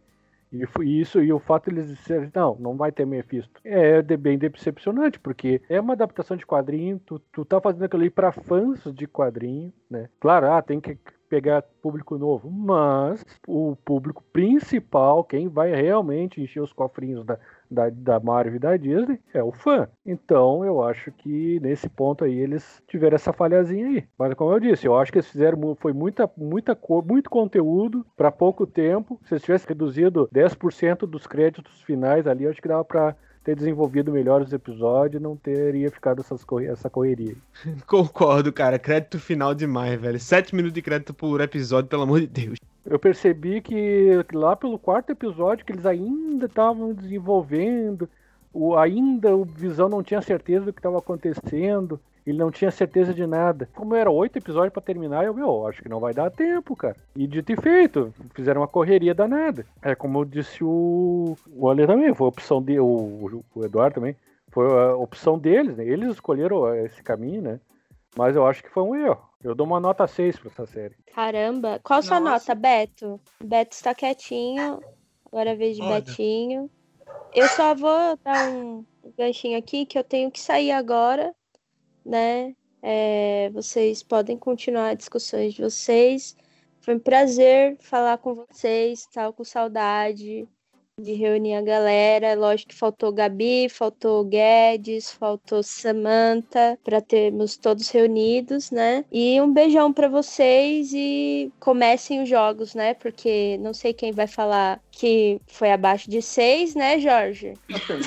E 0.49 0.63
isso 1.01 1.21
e 1.21 1.33
o 1.33 1.39
fato 1.39 1.69
eles 1.69 1.89
disserem, 1.89 2.31
não, 2.33 2.55
não 2.57 2.77
vai 2.77 2.89
ter 2.89 3.05
Mephisto, 3.05 3.59
é 3.65 4.01
bem 4.01 4.37
decepcionante, 4.37 5.19
porque 5.19 5.61
é 5.67 5.79
uma 5.79 5.93
adaptação 5.93 6.37
de 6.37 6.45
quadrinho, 6.45 6.99
tu, 7.05 7.19
tu 7.33 7.43
tá 7.43 7.59
fazendo 7.59 7.83
aquilo 7.83 8.01
ali 8.01 8.09
para 8.09 8.31
fãs 8.31 8.81
de 8.93 9.07
quadrinho, 9.07 9.73
né? 9.89 10.09
Claro, 10.21 10.49
ah, 10.51 10.61
tem 10.61 10.79
que 10.79 10.97
pegar 11.29 11.61
público 11.81 12.17
novo, 12.17 12.49
mas 12.49 13.23
o 13.47 13.75
público 13.85 14.23
principal, 14.33 15.23
quem 15.23 15.47
vai 15.47 15.75
realmente 15.75 16.41
encher 16.41 16.61
os 16.61 16.73
cofrinhos 16.73 17.23
da, 17.23 17.37
da, 17.69 17.89
da 17.89 18.19
Marvel 18.19 18.55
e 18.55 18.59
da 18.59 18.75
Disney 18.75 19.19
é 19.33 19.43
o 19.43 19.51
fã. 19.51 19.87
Então 20.05 20.65
eu 20.65 20.81
acho 20.81 21.11
que 21.11 21.59
nesse 21.59 21.87
ponto 21.87 22.23
aí 22.23 22.37
eles 22.37 22.81
tiveram 22.87 23.15
essa 23.15 23.33
falhazinha 23.33 23.87
aí. 23.87 24.03
Mas 24.17 24.33
como 24.33 24.51
eu 24.51 24.59
disse, 24.59 24.87
eu 24.87 24.97
acho 24.97 25.11
que 25.11 25.19
eles 25.19 25.29
fizeram 25.29 25.75
foi 25.75 25.93
muita, 25.93 26.29
muita 26.37 26.75
cor, 26.75 27.05
muito 27.05 27.29
conteúdo 27.29 28.05
para 28.17 28.31
pouco 28.31 28.65
tempo. 28.65 29.19
Se 29.25 29.33
eles 29.33 29.43
tivessem 29.43 29.67
reduzido 29.69 30.29
10% 30.33 31.05
dos 31.05 31.27
créditos 31.27 31.81
finais 31.81 32.25
ali, 32.25 32.45
eu 32.45 32.49
acho 32.49 32.61
que 32.61 32.67
dava 32.67 32.83
para 32.83 33.15
ter 33.43 33.55
desenvolvido 33.55 34.11
melhor 34.11 34.41
os 34.41 34.51
episódios, 34.51 35.21
não 35.21 35.35
teria 35.35 35.89
ficado 35.89 36.19
essas 36.19 36.43
corre 36.43 36.67
essa 36.67 36.89
correria. 36.89 37.35
Concordo, 37.87 38.51
cara. 38.51 38.77
Crédito 38.77 39.19
final 39.19 39.55
demais, 39.55 39.99
velho. 39.99 40.19
Sete 40.19 40.55
minutos 40.55 40.73
de 40.73 40.81
crédito 40.81 41.13
por 41.13 41.39
episódio, 41.41 41.89
pelo 41.89 42.03
amor 42.03 42.19
de 42.19 42.27
Deus 42.27 42.59
eu 42.89 42.99
percebi 42.99 43.61
que 43.61 44.09
lá 44.33 44.55
pelo 44.55 44.79
quarto 44.79 45.11
episódio 45.11 45.65
que 45.65 45.71
eles 45.71 45.85
ainda 45.85 46.45
estavam 46.45 46.93
desenvolvendo, 46.93 48.09
o, 48.53 48.75
ainda 48.75 49.35
o 49.35 49.45
Visão 49.45 49.87
não 49.87 50.03
tinha 50.03 50.21
certeza 50.21 50.65
do 50.65 50.73
que 50.73 50.79
estava 50.79 50.97
acontecendo, 50.97 51.99
ele 52.25 52.37
não 52.37 52.51
tinha 52.51 52.71
certeza 52.71 53.13
de 53.13 53.25
nada. 53.25 53.69
Como 53.75 53.95
era 53.95 54.09
oito 54.09 54.37
episódios 54.37 54.73
para 54.73 54.81
terminar, 54.81 55.25
eu, 55.25 55.33
meu, 55.33 55.67
acho 55.67 55.81
que 55.81 55.89
não 55.89 55.99
vai 55.99 56.13
dar 56.13 56.29
tempo, 56.29 56.75
cara. 56.75 56.95
E 57.15 57.25
dito 57.27 57.51
e 57.51 57.55
feito, 57.55 58.13
fizeram 58.33 58.61
uma 58.61 58.67
correria 58.67 59.13
danada. 59.13 59.65
É 59.81 59.95
como 59.95 60.25
disse 60.25 60.63
o, 60.63 61.37
o 61.55 61.69
Ale 61.69 61.87
também, 61.87 62.13
foi 62.13 62.25
a 62.25 62.29
opção 62.29 62.61
de 62.61 62.79
o, 62.79 63.43
o 63.55 63.65
Eduardo 63.65 63.95
também, 63.95 64.15
foi 64.51 64.67
a 64.67 64.95
opção 64.95 65.37
deles, 65.37 65.77
né? 65.77 65.85
Eles 65.85 66.09
escolheram 66.09 66.73
esse 66.75 67.01
caminho, 67.03 67.41
né? 67.41 67.59
Mas 68.17 68.35
eu 68.35 68.45
acho 68.45 68.63
que 68.63 68.69
foi 68.69 68.83
um 68.83 68.95
erro. 68.95 69.28
Eu 69.43 69.55
dou 69.55 69.65
uma 69.65 69.79
nota 69.79 70.05
6 70.05 70.37
pra 70.39 70.49
essa 70.49 70.65
série. 70.65 70.95
Caramba. 71.13 71.79
Qual 71.83 71.97
Nossa. 71.97 72.07
sua 72.07 72.19
nota, 72.19 72.55
Beto? 72.55 73.19
Beto 73.41 73.75
está 73.75 73.95
quietinho. 73.95 74.81
Agora 75.25 75.51
é 75.51 75.55
vez 75.55 75.77
de 75.77 75.81
Olha. 75.81 76.01
Betinho. 76.01 76.69
Eu 77.33 77.47
só 77.47 77.73
vou 77.73 78.17
dar 78.23 78.49
um 78.49 78.85
ganchinho 79.17 79.57
aqui 79.57 79.85
que 79.85 79.97
eu 79.97 80.03
tenho 80.03 80.29
que 80.29 80.39
sair 80.39 80.71
agora, 80.71 81.33
né? 82.05 82.55
É, 82.81 83.49
vocês 83.51 84.03
podem 84.03 84.37
continuar 84.37 84.89
as 84.89 84.97
discussões 84.97 85.53
de 85.53 85.61
vocês. 85.61 86.35
Foi 86.81 86.95
um 86.95 86.99
prazer 86.99 87.77
falar 87.79 88.17
com 88.17 88.35
vocês, 88.35 89.07
tal, 89.13 89.33
com 89.33 89.43
saudade 89.43 90.47
de 90.99 91.13
reunir 91.13 91.55
a 91.55 91.61
galera. 91.61 92.35
Lógico 92.35 92.69
que 92.69 92.75
faltou 92.75 93.11
Gabi, 93.11 93.69
faltou 93.69 94.23
Guedes, 94.23 95.11
faltou 95.11 95.63
Samantha 95.63 96.77
para 96.83 97.01
termos 97.01 97.57
todos 97.57 97.89
reunidos, 97.89 98.71
né? 98.71 99.05
E 99.11 99.39
um 99.41 99.51
beijão 99.51 99.91
para 99.91 100.07
vocês 100.07 100.91
e 100.93 101.51
comecem 101.59 102.21
os 102.21 102.29
jogos, 102.29 102.75
né? 102.75 102.93
Porque 102.93 103.57
não 103.59 103.73
sei 103.73 103.93
quem 103.93 104.11
vai 104.11 104.27
falar 104.27 104.79
que 104.91 105.39
foi 105.47 105.71
abaixo 105.71 106.09
de 106.09 106.21
seis, 106.21 106.75
né, 106.75 106.99
Jorge? 106.99 107.53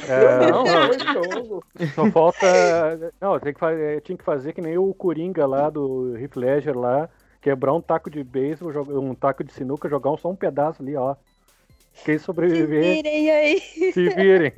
É, 0.09 0.51
não, 0.51 0.67
só 1.95 2.11
falta. 2.11 3.13
Não, 3.21 3.39
tem 3.41 3.55
que 3.55 3.61
fazer, 3.61 4.01
tinha 4.03 4.19
que 4.19 4.25
fazer 4.25 4.53
que 4.53 4.61
nem 4.61 4.77
o 4.77 4.93
Coringa 4.93 5.47
lá 5.47 5.71
do 5.71 6.17
Heath 6.17 6.37
Ledger 6.37 6.79
lá, 6.79 7.09
quebrar 7.41 7.73
um 7.73 7.81
taco 7.81 8.11
de 8.11 8.23
beisebol, 8.23 8.73
um 9.01 9.15
taco 9.15 9.43
de 9.43 9.53
sinuca, 9.53 9.89
jogar 9.89 10.17
só 10.19 10.31
um 10.31 10.37
pedaço 10.37 10.83
ali, 10.83 10.97
ó. 10.97 11.17
Quem 12.05 12.19
sobreviver. 12.19 12.83
Se 12.83 13.03
virem 13.03 13.31
aí. 13.31 13.61
Se 13.93 14.09
virem. 14.11 14.53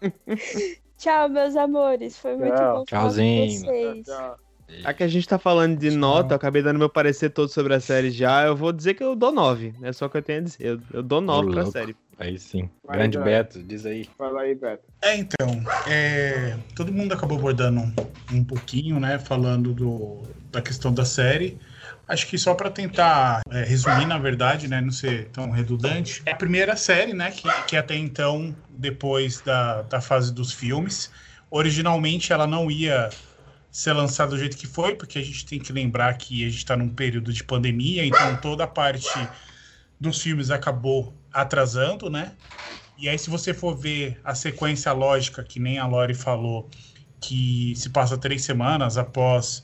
Tchau, 0.98 1.28
meus 1.28 1.56
amores. 1.56 2.18
Foi 2.18 2.36
muito 2.36 2.56
bom 2.56 2.84
Tchauzinho. 2.84 3.60
falar 3.60 3.72
com 3.72 3.78
vocês. 3.78 4.06
Tchau, 4.06 4.38
Aqui 4.84 5.02
a 5.02 5.08
gente 5.08 5.26
tá 5.26 5.38
falando 5.38 5.78
de 5.78 5.90
nota, 5.90 6.34
eu 6.34 6.36
acabei 6.36 6.62
dando 6.62 6.78
meu 6.78 6.90
parecer 6.90 7.30
todo 7.30 7.48
sobre 7.48 7.74
a 7.74 7.80
série 7.80 8.10
já. 8.10 8.44
Eu 8.44 8.54
vou 8.54 8.70
dizer 8.70 8.94
que 8.94 9.02
eu 9.02 9.16
dou 9.16 9.32
9. 9.32 9.74
É 9.82 9.92
só 9.92 10.06
o 10.06 10.10
que 10.10 10.18
eu 10.18 10.22
tenho 10.22 10.40
a 10.40 10.42
dizer. 10.42 10.58
Eu, 10.60 10.80
eu 10.92 11.02
dou 11.02 11.20
9 11.20 11.52
pra 11.52 11.66
série. 11.66 11.96
Aí 12.18 12.38
sim. 12.38 12.68
Vai, 12.84 12.98
Grande. 12.98 13.18
Beto, 13.18 13.62
diz 13.62 13.86
aí. 13.86 14.08
Fala 14.18 14.42
aí, 14.42 14.54
Beto. 14.54 14.82
É, 15.00 15.16
então. 15.16 15.48
É, 15.88 16.56
todo 16.76 16.92
mundo 16.92 17.12
acabou 17.12 17.38
abordando 17.38 17.80
um, 17.80 17.94
um 18.32 18.44
pouquinho, 18.44 19.00
né? 19.00 19.18
Falando 19.18 19.72
do, 19.72 20.22
da 20.50 20.60
questão 20.60 20.92
da 20.92 21.04
série. 21.04 21.58
Acho 22.08 22.26
que 22.26 22.38
só 22.38 22.54
para 22.54 22.70
tentar 22.70 23.42
é, 23.50 23.64
resumir, 23.64 24.06
na 24.06 24.18
verdade, 24.18 24.66
né, 24.66 24.80
não 24.80 24.90
ser 24.90 25.28
tão 25.28 25.50
redundante, 25.50 26.22
é 26.24 26.32
a 26.32 26.36
primeira 26.36 26.74
série, 26.74 27.12
né, 27.12 27.30
que, 27.30 27.46
que 27.66 27.76
até 27.76 27.94
então, 27.94 28.56
depois 28.70 29.42
da, 29.42 29.82
da 29.82 30.00
fase 30.00 30.32
dos 30.32 30.50
filmes, 30.50 31.10
originalmente 31.50 32.32
ela 32.32 32.46
não 32.46 32.70
ia 32.70 33.10
ser 33.70 33.92
lançada 33.92 34.30
do 34.30 34.38
jeito 34.38 34.56
que 34.56 34.66
foi, 34.66 34.94
porque 34.94 35.18
a 35.18 35.22
gente 35.22 35.44
tem 35.44 35.58
que 35.58 35.72
lembrar 35.72 36.16
que 36.16 36.44
a 36.44 36.48
gente 36.48 36.58
está 36.58 36.76
num 36.76 36.88
período 36.88 37.30
de 37.32 37.44
pandemia, 37.44 38.04
então 38.04 38.36
toda 38.38 38.64
a 38.64 38.66
parte 38.66 39.28
dos 40.00 40.22
filmes 40.22 40.50
acabou 40.50 41.14
atrasando, 41.32 42.08
né? 42.08 42.32
E 42.96 43.08
aí, 43.08 43.18
se 43.18 43.30
você 43.30 43.54
for 43.54 43.76
ver 43.76 44.20
a 44.24 44.34
sequência 44.34 44.92
lógica, 44.92 45.44
que 45.44 45.60
nem 45.60 45.78
a 45.78 45.86
Lori 45.86 46.14
falou, 46.14 46.68
que 47.20 47.72
se 47.76 47.90
passa 47.90 48.16
três 48.18 48.42
semanas 48.42 48.96
após 48.96 49.62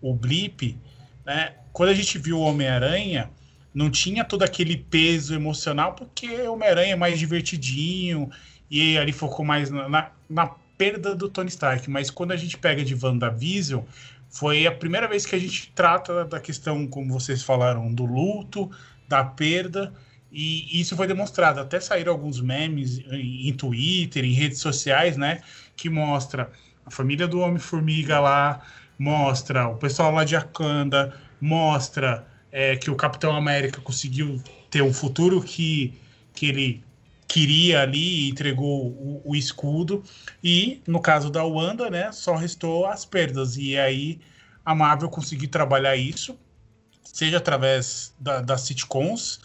o 0.00 0.14
blip, 0.14 0.78
né? 1.24 1.54
Quando 1.72 1.90
a 1.90 1.94
gente 1.94 2.18
viu 2.18 2.38
o 2.38 2.42
Homem-Aranha, 2.42 3.30
não 3.72 3.90
tinha 3.90 4.24
todo 4.24 4.42
aquele 4.42 4.76
peso 4.76 5.34
emocional, 5.34 5.94
porque 5.94 6.26
o 6.26 6.54
Homem-Aranha 6.54 6.92
é 6.92 6.96
mais 6.96 7.18
divertidinho, 7.18 8.30
e 8.70 8.96
ali 8.98 9.12
focou 9.12 9.44
mais 9.44 9.70
na, 9.70 10.10
na, 10.28 10.46
perda 10.76 11.14
do 11.14 11.28
Tony 11.28 11.48
Stark. 11.48 11.90
Mas 11.90 12.10
quando 12.10 12.32
a 12.32 12.36
gente 12.36 12.56
pega 12.56 12.84
de 12.84 12.94
WandaVision, 12.94 13.82
foi 14.28 14.66
a 14.66 14.72
primeira 14.72 15.06
vez 15.06 15.26
que 15.26 15.34
a 15.34 15.38
gente 15.38 15.70
trata 15.74 16.24
da 16.24 16.40
questão, 16.40 16.86
como 16.86 17.12
vocês 17.12 17.42
falaram, 17.42 17.92
do 17.92 18.06
luto, 18.06 18.70
da 19.08 19.24
perda, 19.24 19.92
e 20.32 20.80
isso 20.80 20.96
foi 20.96 21.06
demonstrado. 21.06 21.60
Até 21.60 21.80
saíram 21.80 22.12
alguns 22.12 22.40
memes 22.40 23.02
em 23.10 23.52
Twitter, 23.52 24.24
em 24.24 24.32
redes 24.32 24.60
sociais, 24.60 25.16
né? 25.16 25.42
Que 25.76 25.90
mostra 25.90 26.50
a 26.86 26.90
família 26.90 27.26
do 27.26 27.40
Homem-Formiga 27.40 28.20
lá, 28.20 28.62
mostra 28.98 29.66
o 29.68 29.76
pessoal 29.76 30.12
lá 30.12 30.24
de 30.24 30.36
Akanda, 30.36 31.14
mostra 31.40 32.26
é, 32.52 32.76
que 32.76 32.90
o 32.90 32.96
Capitão 32.96 33.34
América 33.34 33.80
conseguiu 33.80 34.42
ter 34.70 34.82
um 34.82 34.92
futuro 34.92 35.42
que, 35.42 35.94
que 36.34 36.46
ele 36.46 36.84
queria 37.26 37.82
ali 37.82 38.26
e 38.26 38.30
entregou 38.30 38.88
o, 38.88 39.22
o, 39.24 39.36
escudo. 39.36 40.02
E 40.42 40.82
no 40.86 41.00
caso 41.00 41.30
da 41.30 41.44
Wanda, 41.44 41.88
né, 41.88 42.10
só 42.12 42.34
restou 42.34 42.86
as 42.86 43.04
perdas. 43.04 43.56
E 43.56 43.78
aí 43.78 44.20
a 44.64 44.74
Marvel 44.74 45.08
conseguiu 45.08 45.48
trabalhar 45.48 45.96
isso, 45.96 46.36
seja 47.04 47.38
através 47.38 48.12
da, 48.18 48.40
das 48.40 48.62
sitcoms, 48.62 49.40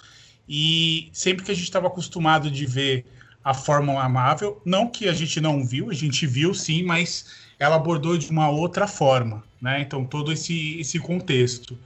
e 0.48 1.10
sempre 1.14 1.44
que 1.44 1.52
a 1.52 1.56
gente 1.56 1.64
estava 1.64 1.88
acostumado 1.88 2.52
de 2.52 2.66
ver 2.66 3.06
a 3.44 3.54
Fórmula 3.54 4.08
Marvel, 4.10 4.60
não 4.66 4.88
que 4.88 5.08
a 5.08 5.14
gente 5.14 5.40
não 5.40 5.64
viu, 5.64 5.92
a 5.92 5.94
gente 5.94 6.26
viu 6.26 6.54
sim, 6.54 6.84
mas 6.84 7.28
ela 7.60 7.76
abordou 7.76 8.18
de 8.18 8.30
uma 8.30 8.50
outra 8.50 8.88
forma, 8.88 9.44
né? 9.61 9.82
Então 9.82 10.06
todo 10.06 10.32
esse, 10.32 10.80
esse 10.80 10.99
contexto. 10.99 11.77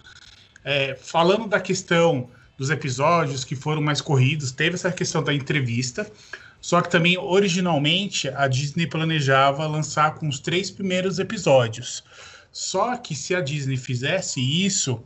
É, 0.64 0.96
falando 0.96 1.48
da 1.48 1.60
questão 1.60 2.30
dos 2.58 2.70
episódios 2.70 3.46
que 3.46 3.56
foram 3.56 3.82
mais 3.82 4.02
corridos, 4.02 4.52
teve 4.52 4.76
essa 4.76 4.92
questão 4.92 5.24
da 5.24 5.34
entrevista, 5.34 6.10
só 6.60 6.82
que 6.82 6.92
também 6.92 7.18
originalmente 7.18 8.28
a 8.30 8.48
Disney 8.48 8.86
planejava 8.86 9.66
lançar 9.66 10.16
com 10.16 10.28
os 10.28 10.40
três 10.40 10.70
primeiros 10.70 11.18
episódios. 11.18 12.04
Só 12.52 12.98
que 12.98 13.16
se 13.16 13.34
a 13.34 13.42
Disney 13.42 13.78
fizesse 13.78 14.42
isso, 14.42 15.02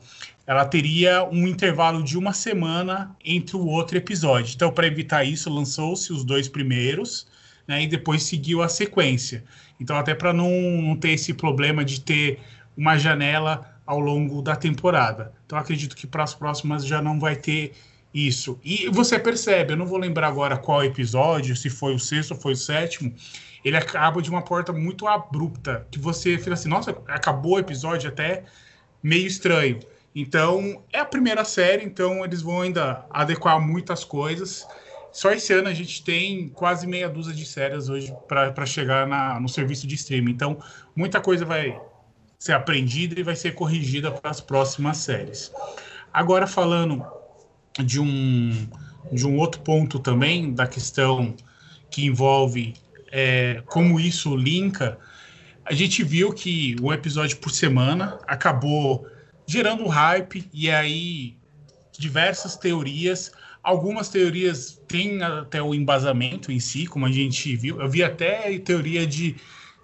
ela 0.47 0.65
teria 0.65 1.23
um 1.23 1.47
intervalo 1.47 2.03
de 2.03 2.17
uma 2.17 2.33
semana 2.33 3.15
entre 3.23 3.55
o 3.55 3.65
outro 3.65 3.97
episódio. 3.97 4.53
Então, 4.55 4.71
para 4.71 4.87
evitar 4.87 5.23
isso, 5.23 5.49
lançou-se 5.49 6.11
os 6.11 6.23
dois 6.23 6.47
primeiros, 6.47 7.27
né, 7.67 7.83
e 7.83 7.87
depois 7.87 8.23
seguiu 8.23 8.61
a 8.61 8.67
sequência. 8.67 9.43
Então, 9.83 9.97
até 9.97 10.15
para 10.15 10.31
não, 10.31 10.49
não 10.49 10.95
ter 10.95 11.09
esse 11.09 11.33
problema 11.33 11.83
de 11.83 11.99
ter 11.99 12.39
uma 12.75 12.97
janela 12.97 13.69
ao 13.85 13.99
longo 13.99 14.41
da 14.41 14.55
temporada. 14.55 15.33
Então, 15.45 15.57
acredito 15.57 15.93
que 15.93 16.07
para 16.07 16.23
as 16.23 16.33
próximas 16.33 16.85
já 16.85 17.01
não 17.01 17.19
vai 17.19 17.35
ter 17.35 17.73
isso. 18.13 18.57
E 18.63 18.87
você 18.89 19.19
percebe, 19.19 19.73
eu 19.73 19.77
não 19.77 19.85
vou 19.85 19.97
lembrar 19.97 20.29
agora 20.29 20.55
qual 20.55 20.83
episódio, 20.85 21.53
se 21.53 21.69
foi 21.69 21.93
o 21.93 21.99
sexto 21.99 22.31
ou 22.31 22.39
foi 22.39 22.53
o 22.53 22.55
sétimo, 22.55 23.13
ele 23.65 23.75
acaba 23.75 24.21
de 24.21 24.29
uma 24.29 24.41
porta 24.41 24.71
muito 24.71 25.05
abrupta, 25.05 25.85
que 25.91 25.99
você 25.99 26.37
fica 26.37 26.53
assim, 26.53 26.69
nossa, 26.69 26.91
acabou 27.07 27.55
o 27.55 27.59
episódio 27.59 28.07
até 28.07 28.45
meio 29.01 29.27
estranho. 29.27 29.79
Então, 30.15 30.81
é 30.93 30.99
a 30.99 31.05
primeira 31.05 31.43
série, 31.43 31.83
então 31.83 32.23
eles 32.23 32.41
vão 32.41 32.61
ainda 32.61 33.05
adequar 33.09 33.59
muitas 33.59 34.05
coisas. 34.05 34.65
Só 35.13 35.31
esse 35.31 35.53
ano 35.53 35.69
a 35.69 35.73
gente 35.73 36.03
tem 36.03 36.49
quase 36.49 36.87
meia 36.87 37.07
dúzia 37.07 37.33
de 37.33 37.45
séries 37.45 37.87
hoje 37.87 38.11
para 38.27 38.65
chegar 38.65 39.07
na, 39.07 39.39
no 39.39 39.47
serviço 39.47 39.85
de 39.85 39.93
streaming. 39.93 40.31
Então, 40.31 40.57
muita 40.95 41.21
coisa 41.21 41.45
vai 41.45 41.79
ser 42.39 42.53
aprendida 42.53 43.17
e 43.19 43.23
vai 43.23 43.35
ser 43.35 43.53
corrigida 43.53 44.11
para 44.11 44.31
as 44.31 44.41
próximas 44.41 44.97
séries. 44.97 45.51
Agora 46.11 46.47
falando 46.47 47.05
de 47.79 47.99
um 47.99 48.67
de 49.11 49.27
um 49.27 49.37
outro 49.37 49.61
ponto 49.61 49.99
também 49.99 50.53
da 50.53 50.65
questão 50.65 51.35
que 51.91 52.05
envolve 52.05 52.73
é, 53.11 53.61
como 53.67 53.99
isso 53.99 54.35
linka, 54.35 54.97
a 55.63 55.73
gente 55.73 56.03
viu 56.03 56.33
que 56.33 56.75
um 56.81 56.91
episódio 56.91 57.37
por 57.37 57.51
semana 57.51 58.19
acabou 58.25 59.07
gerando 59.45 59.85
hype 59.87 60.49
e 60.51 60.69
aí 60.69 61.37
diversas 61.97 62.55
teorias. 62.55 63.31
Algumas 63.63 64.09
teorias 64.09 64.81
têm 64.87 65.23
até 65.23 65.61
o 65.61 65.73
embasamento 65.73 66.51
em 66.51 66.59
si, 66.59 66.85
como 66.85 67.05
a 67.05 67.11
gente 67.11 67.55
viu. 67.55 67.79
Eu 67.81 67.89
vi 67.89 68.03
até 68.03 68.59
teoria 68.59 69.07
de 69.07 69.37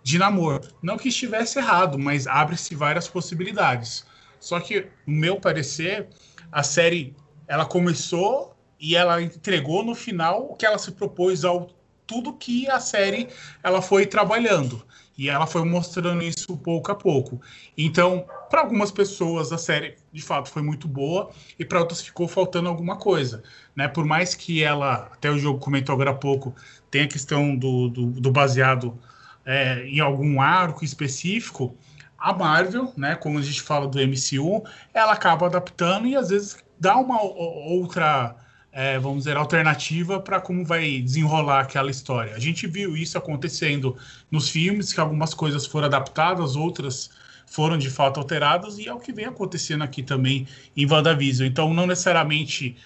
de 0.03 0.18
namoro. 0.18 0.61
Não 0.81 0.97
que 0.97 1.10
estivesse 1.10 1.60
errado, 1.60 1.97
mas 1.97 2.27
abre-se 2.27 2.76
várias 2.76 3.07
possibilidades. 3.07 4.06
Só 4.39 4.60
que, 4.60 4.88
no 5.06 5.15
meu 5.15 5.39
parecer, 5.39 6.07
a 6.51 6.64
série 6.64 7.15
ela 7.47 7.65
começou 7.65 8.56
e 8.80 8.95
ela 8.95 9.22
entregou 9.22 9.84
no 9.84 9.93
final 9.93 10.51
o 10.51 10.56
que 10.56 10.65
ela 10.65 10.77
se 10.77 10.91
propôs 10.91 11.43
ao 11.43 11.69
tudo 12.07 12.34
que 12.34 12.68
a 12.68 12.80
série 12.80 13.27
ela 13.61 13.84
foi 13.84 14.07
trabalhando 14.07 14.84
e 15.15 15.30
ela 15.30 15.45
foi 15.45 15.64
mostrando 15.64 16.23
isso 16.23 16.57
pouco 16.57 16.91
a 16.91 16.95
pouco. 16.95 17.39
Então, 17.77 18.26
para 18.50 18.62
algumas 18.62 18.92
pessoas 18.92 19.52
a 19.52 19.58
série 19.58 19.96
de 20.12 20.22
fato 20.22 20.50
foi 20.50 20.62
muito 20.62 20.88
boa 20.88 21.32
e 21.58 21.64
para 21.64 21.80
outras 21.80 22.02
ficou 22.02 22.28
faltando 22.28 22.68
alguma 22.70 22.98
coisa, 22.98 23.44
né? 23.76 23.88
Por 23.88 24.06
mais 24.06 24.34
que 24.34 24.64
ela, 24.64 25.10
até 25.12 25.30
o 25.30 25.38
jogo 25.38 25.60
comentou 25.60 25.94
agora 25.94 26.12
há 26.12 26.16
pouco, 26.16 26.56
tem 26.90 27.04
a 27.04 27.08
questão 27.08 27.56
do, 27.56 27.90
do, 27.90 28.06
do 28.08 28.32
baseado 28.32 28.98
é, 29.46 29.86
em 29.86 30.00
algum 30.00 30.42
arco 30.42 30.84
específico, 30.84 31.76
a 32.20 32.34
Marvel, 32.34 32.92
né, 32.98 33.16
como 33.16 33.40
a 33.40 33.42
gente 33.42 33.62
fala 33.62 33.88
do 33.88 33.98
MCU, 33.98 34.64
ela 34.94 35.14
acaba 35.14 35.46
adaptando 35.46 36.06
e 36.06 36.16
às 36.16 36.30
vezes 36.30 36.58
dá 36.78 36.98
uma 36.98 37.22
outra, 37.22 38.36
é, 38.72 39.00
vamos 39.00 39.20
dizer, 39.20 39.38
alternativa 39.38 40.20
para 40.20 40.42
como 40.42 40.66
vai 40.66 41.00
desenrolar 41.00 41.62
aquela 41.62 41.90
história. 41.90 42.36
A 42.36 42.40
gente 42.40 42.68
viu 42.68 42.98
isso 42.98 43.18
acontecendo 43.18 43.98
nos 44.30 44.50
filmes, 44.50 44.92
que 44.92 45.00
algumas 45.00 45.34
coisas 45.34 45.66
foram 45.66 45.88
adaptadas, 45.88 46.56
outras 46.56 47.10
foram 47.50 47.78
de 47.78 47.90
fato 47.90 48.20
alteradas, 48.20 48.78
e 48.78 48.88
é 48.88 48.94
o 48.94 49.00
que 49.00 49.12
vem 49.12 49.26
acontecendo 49.26 49.84
aqui 49.84 50.04
também 50.04 50.48
em 50.78 50.86
WandaVision. 50.86 51.48
Então, 51.48 51.74
não 51.74 51.88
necessariamente. 51.88 52.78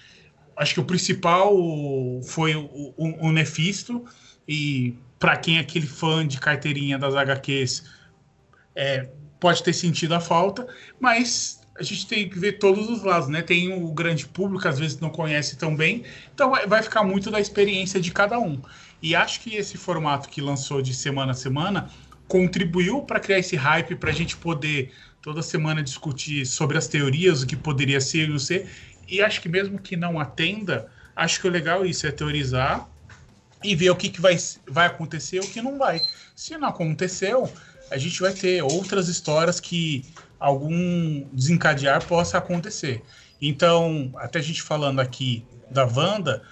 Acho 0.56 0.74
que 0.74 0.80
o 0.80 0.84
principal 0.84 1.52
foi 2.24 2.54
o, 2.54 2.94
o, 2.96 3.26
o 3.26 3.32
Nefisto, 3.32 4.04
e 4.48 4.96
para 5.18 5.36
quem 5.36 5.58
é 5.58 5.60
aquele 5.60 5.86
fã 5.86 6.26
de 6.26 6.38
carteirinha 6.38 6.98
das 6.98 7.14
HQs, 7.14 7.84
é, 8.74 9.08
pode 9.40 9.62
ter 9.62 9.72
sentido 9.72 10.14
a 10.14 10.20
falta, 10.20 10.66
mas 11.00 11.60
a 11.78 11.82
gente 11.82 12.06
tem 12.06 12.28
que 12.28 12.38
ver 12.38 12.52
todos 12.58 12.88
os 12.88 13.02
lados, 13.02 13.28
né? 13.28 13.42
Tem 13.42 13.72
o 13.72 13.92
grande 13.92 14.26
público, 14.26 14.66
às 14.68 14.78
vezes 14.78 14.98
não 15.00 15.10
conhece 15.10 15.56
tão 15.56 15.74
bem, 15.74 16.04
então 16.32 16.52
vai 16.68 16.82
ficar 16.82 17.02
muito 17.02 17.30
da 17.30 17.40
experiência 17.40 18.00
de 18.00 18.12
cada 18.12 18.38
um. 18.38 18.60
E 19.02 19.14
acho 19.14 19.40
que 19.40 19.56
esse 19.56 19.76
formato 19.76 20.28
que 20.28 20.40
lançou 20.40 20.80
de 20.80 20.94
semana 20.94 21.32
a 21.32 21.34
semana 21.34 21.90
contribuiu 22.34 23.00
para 23.00 23.20
criar 23.20 23.38
esse 23.38 23.54
hype 23.54 23.94
para 23.94 24.10
a 24.10 24.12
gente 24.12 24.36
poder 24.36 24.90
toda 25.22 25.40
semana 25.40 25.80
discutir 25.80 26.44
sobre 26.44 26.76
as 26.76 26.88
teorias, 26.88 27.42
o 27.42 27.46
que 27.46 27.54
poderia 27.54 28.00
ser 28.00 28.24
e 28.24 28.26
não 28.26 28.40
ser. 28.40 28.68
E 29.06 29.22
acho 29.22 29.40
que 29.40 29.48
mesmo 29.48 29.78
que 29.78 29.94
não 29.96 30.18
atenda, 30.18 30.90
acho 31.14 31.40
que 31.40 31.46
o 31.46 31.50
legal 31.50 31.84
é 31.84 31.88
isso, 31.88 32.08
é 32.08 32.10
teorizar 32.10 32.88
e 33.62 33.76
ver 33.76 33.90
o 33.90 33.94
que, 33.94 34.08
que 34.08 34.20
vai, 34.20 34.36
vai 34.66 34.88
acontecer 34.88 35.36
e 35.36 35.40
o 35.46 35.48
que 35.48 35.62
não 35.62 35.78
vai. 35.78 36.00
Se 36.34 36.58
não 36.58 36.66
aconteceu, 36.66 37.48
a 37.88 37.96
gente 37.96 38.20
vai 38.20 38.32
ter 38.32 38.64
outras 38.64 39.06
histórias 39.06 39.60
que 39.60 40.04
algum 40.40 41.24
desencadear 41.32 42.04
possa 42.04 42.38
acontecer. 42.38 43.00
Então, 43.40 44.12
até 44.16 44.40
a 44.40 44.42
gente 44.42 44.60
falando 44.60 44.98
aqui 44.98 45.46
da 45.70 45.84
Wanda, 45.84 46.42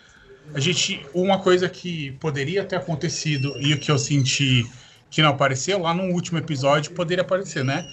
a 0.54 0.60
gente 0.60 1.04
uma 1.12 1.40
coisa 1.40 1.68
que 1.68 2.12
poderia 2.12 2.64
ter 2.64 2.76
acontecido 2.76 3.56
e 3.58 3.74
o 3.74 3.80
que 3.80 3.90
eu 3.90 3.98
senti 3.98 4.64
que 5.12 5.20
não 5.20 5.28
apareceu 5.28 5.78
lá 5.78 5.92
no 5.92 6.04
último 6.04 6.38
episódio 6.38 6.92
poderia 6.92 7.22
aparecer, 7.22 7.62
né? 7.62 7.86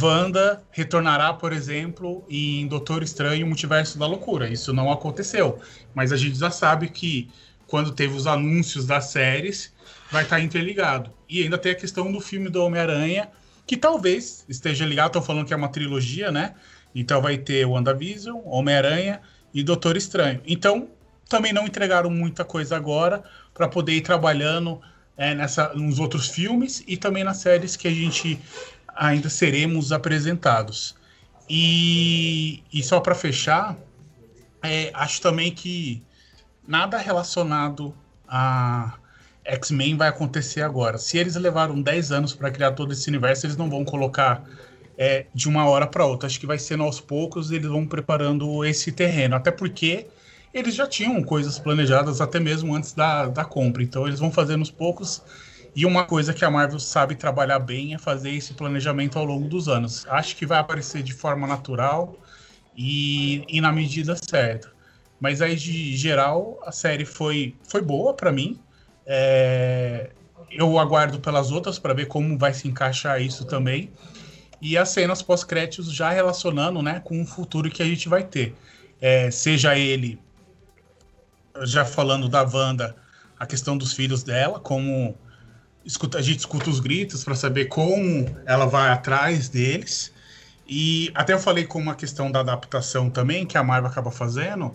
Wanda 0.00 0.62
retornará, 0.70 1.32
por 1.32 1.54
exemplo, 1.54 2.22
em 2.28 2.68
Doutor 2.68 3.02
Estranho 3.02 3.46
Multiverso 3.46 3.98
da 3.98 4.06
Loucura. 4.06 4.46
Isso 4.48 4.70
não 4.72 4.92
aconteceu, 4.92 5.58
mas 5.94 6.12
a 6.12 6.18
gente 6.18 6.38
já 6.38 6.50
sabe 6.50 6.90
que 6.90 7.30
quando 7.66 7.92
teve 7.92 8.14
os 8.14 8.26
anúncios 8.26 8.84
das 8.84 9.06
séries, 9.06 9.72
vai 10.12 10.24
estar 10.24 10.38
interligado. 10.38 11.10
E 11.28 11.42
ainda 11.42 11.56
tem 11.56 11.72
a 11.72 11.74
questão 11.74 12.12
do 12.12 12.20
filme 12.20 12.50
do 12.50 12.62
Homem-Aranha, 12.62 13.30
que 13.66 13.76
talvez 13.76 14.44
esteja 14.46 14.84
ligado, 14.84 15.06
estão 15.06 15.22
falando 15.22 15.46
que 15.46 15.54
é 15.54 15.56
uma 15.56 15.68
trilogia, 15.68 16.30
né? 16.30 16.54
Então 16.94 17.22
vai 17.22 17.38
ter 17.38 17.64
o 17.64 17.70
WandaVision, 17.70 18.38
Homem-Aranha 18.44 19.22
e 19.54 19.62
Doutor 19.62 19.96
Estranho. 19.96 20.42
Então, 20.46 20.90
também 21.26 21.52
não 21.54 21.64
entregaram 21.64 22.10
muita 22.10 22.44
coisa 22.44 22.76
agora 22.76 23.24
para 23.54 23.66
poder 23.66 23.92
ir 23.92 24.02
trabalhando 24.02 24.80
é, 25.20 25.34
nessa, 25.34 25.74
nos 25.74 25.98
outros 25.98 26.28
filmes 26.28 26.82
e 26.86 26.96
também 26.96 27.22
nas 27.22 27.36
séries 27.36 27.76
que 27.76 27.86
a 27.86 27.90
gente 27.90 28.40
ainda 28.88 29.28
seremos 29.28 29.92
apresentados. 29.92 30.96
E, 31.46 32.62
e 32.72 32.82
só 32.82 33.00
para 33.00 33.14
fechar, 33.14 33.76
é, 34.62 34.90
acho 34.94 35.20
também 35.20 35.52
que 35.52 36.02
nada 36.66 36.96
relacionado 36.96 37.94
a 38.26 38.94
X-Men 39.44 39.94
vai 39.94 40.08
acontecer 40.08 40.62
agora. 40.62 40.96
Se 40.96 41.18
eles 41.18 41.36
levaram 41.36 41.82
10 41.82 42.12
anos 42.12 42.34
para 42.34 42.50
criar 42.50 42.72
todo 42.72 42.94
esse 42.94 43.06
universo, 43.06 43.44
eles 43.44 43.58
não 43.58 43.68
vão 43.68 43.84
colocar 43.84 44.42
é, 44.96 45.26
de 45.34 45.50
uma 45.50 45.68
hora 45.68 45.86
para 45.86 46.06
outra. 46.06 46.28
Acho 46.28 46.40
que 46.40 46.46
vai 46.46 46.58
sendo 46.58 46.82
aos 46.82 46.98
poucos, 46.98 47.50
eles 47.50 47.68
vão 47.68 47.86
preparando 47.86 48.64
esse 48.64 48.90
terreno. 48.90 49.36
Até 49.36 49.50
porque 49.50 50.06
eles 50.52 50.74
já 50.74 50.86
tinham 50.86 51.22
coisas 51.22 51.58
planejadas 51.58 52.20
até 52.20 52.40
mesmo 52.40 52.74
antes 52.74 52.92
da, 52.92 53.26
da 53.26 53.44
compra. 53.44 53.82
Então 53.82 54.06
eles 54.06 54.18
vão 54.18 54.30
fazendo 54.30 54.60
aos 54.60 54.70
poucos. 54.70 55.22
E 55.74 55.86
uma 55.86 56.04
coisa 56.04 56.34
que 56.34 56.44
a 56.44 56.50
Marvel 56.50 56.80
sabe 56.80 57.14
trabalhar 57.14 57.60
bem 57.60 57.94
é 57.94 57.98
fazer 57.98 58.30
esse 58.30 58.54
planejamento 58.54 59.18
ao 59.18 59.24
longo 59.24 59.48
dos 59.48 59.68
anos. 59.68 60.04
Acho 60.08 60.34
que 60.36 60.44
vai 60.44 60.58
aparecer 60.58 61.02
de 61.02 61.12
forma 61.12 61.46
natural 61.46 62.16
e, 62.76 63.44
e 63.48 63.60
na 63.60 63.70
medida 63.70 64.16
certa. 64.16 64.72
Mas 65.20 65.40
aí, 65.40 65.54
de 65.54 65.96
geral, 65.96 66.58
a 66.64 66.72
série 66.72 67.04
foi, 67.04 67.54
foi 67.68 67.82
boa 67.82 68.14
para 68.14 68.32
mim. 68.32 68.58
É, 69.06 70.10
eu 70.50 70.78
aguardo 70.78 71.20
pelas 71.20 71.52
outras 71.52 71.78
para 71.78 71.94
ver 71.94 72.06
como 72.06 72.36
vai 72.36 72.52
se 72.52 72.66
encaixar 72.66 73.20
isso 73.22 73.44
também. 73.44 73.90
E 74.60 74.76
as 74.76 74.88
cenas 74.88 75.22
pós-créditos 75.22 75.92
já 75.92 76.10
relacionando 76.10 76.82
né, 76.82 77.00
com 77.04 77.22
o 77.22 77.26
futuro 77.26 77.70
que 77.70 77.82
a 77.82 77.86
gente 77.86 78.08
vai 78.08 78.24
ter. 78.24 78.54
É, 79.00 79.30
seja 79.30 79.78
ele, 79.78 80.18
já 81.62 81.84
falando 81.84 82.28
da 82.28 82.42
Wanda, 82.42 82.94
a 83.38 83.46
questão 83.46 83.76
dos 83.76 83.92
filhos 83.92 84.22
dela, 84.22 84.60
como 84.60 85.16
escuta, 85.84 86.18
a 86.18 86.22
gente 86.22 86.40
escuta 86.40 86.68
os 86.68 86.80
gritos 86.80 87.24
para 87.24 87.34
saber 87.34 87.66
como 87.66 88.26
ela 88.46 88.66
vai 88.66 88.90
atrás 88.90 89.48
deles. 89.48 90.12
E 90.72 91.10
até 91.14 91.32
eu 91.32 91.38
falei 91.38 91.64
com 91.64 91.80
uma 91.80 91.96
questão 91.96 92.30
da 92.30 92.40
adaptação 92.40 93.10
também, 93.10 93.44
que 93.44 93.58
a 93.58 93.62
Marvel 93.62 93.90
acaba 93.90 94.10
fazendo. 94.10 94.72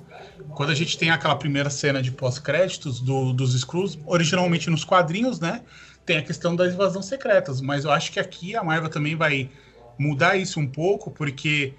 Quando 0.50 0.72
a 0.72 0.76
gente 0.76 0.98
tem 0.98 1.10
aquela 1.10 1.36
primeira 1.36 1.70
cena 1.70 2.02
de 2.02 2.12
pós-créditos 2.12 3.00
do, 3.00 3.32
dos 3.32 3.58
Screws, 3.58 3.98
originalmente 4.06 4.70
nos 4.70 4.84
quadrinhos, 4.84 5.40
né? 5.40 5.62
Tem 6.06 6.18
a 6.18 6.22
questão 6.22 6.54
das 6.56 6.74
invasões 6.74 7.06
secretas, 7.06 7.62
mas 7.62 7.86
eu 7.86 7.92
acho 7.92 8.12
que 8.12 8.20
aqui 8.20 8.56
a 8.56 8.64
Marvel 8.64 8.90
também 8.90 9.16
vai 9.16 9.50
mudar 9.98 10.36
isso 10.36 10.60
um 10.60 10.68
pouco, 10.68 11.10
porque 11.12 11.74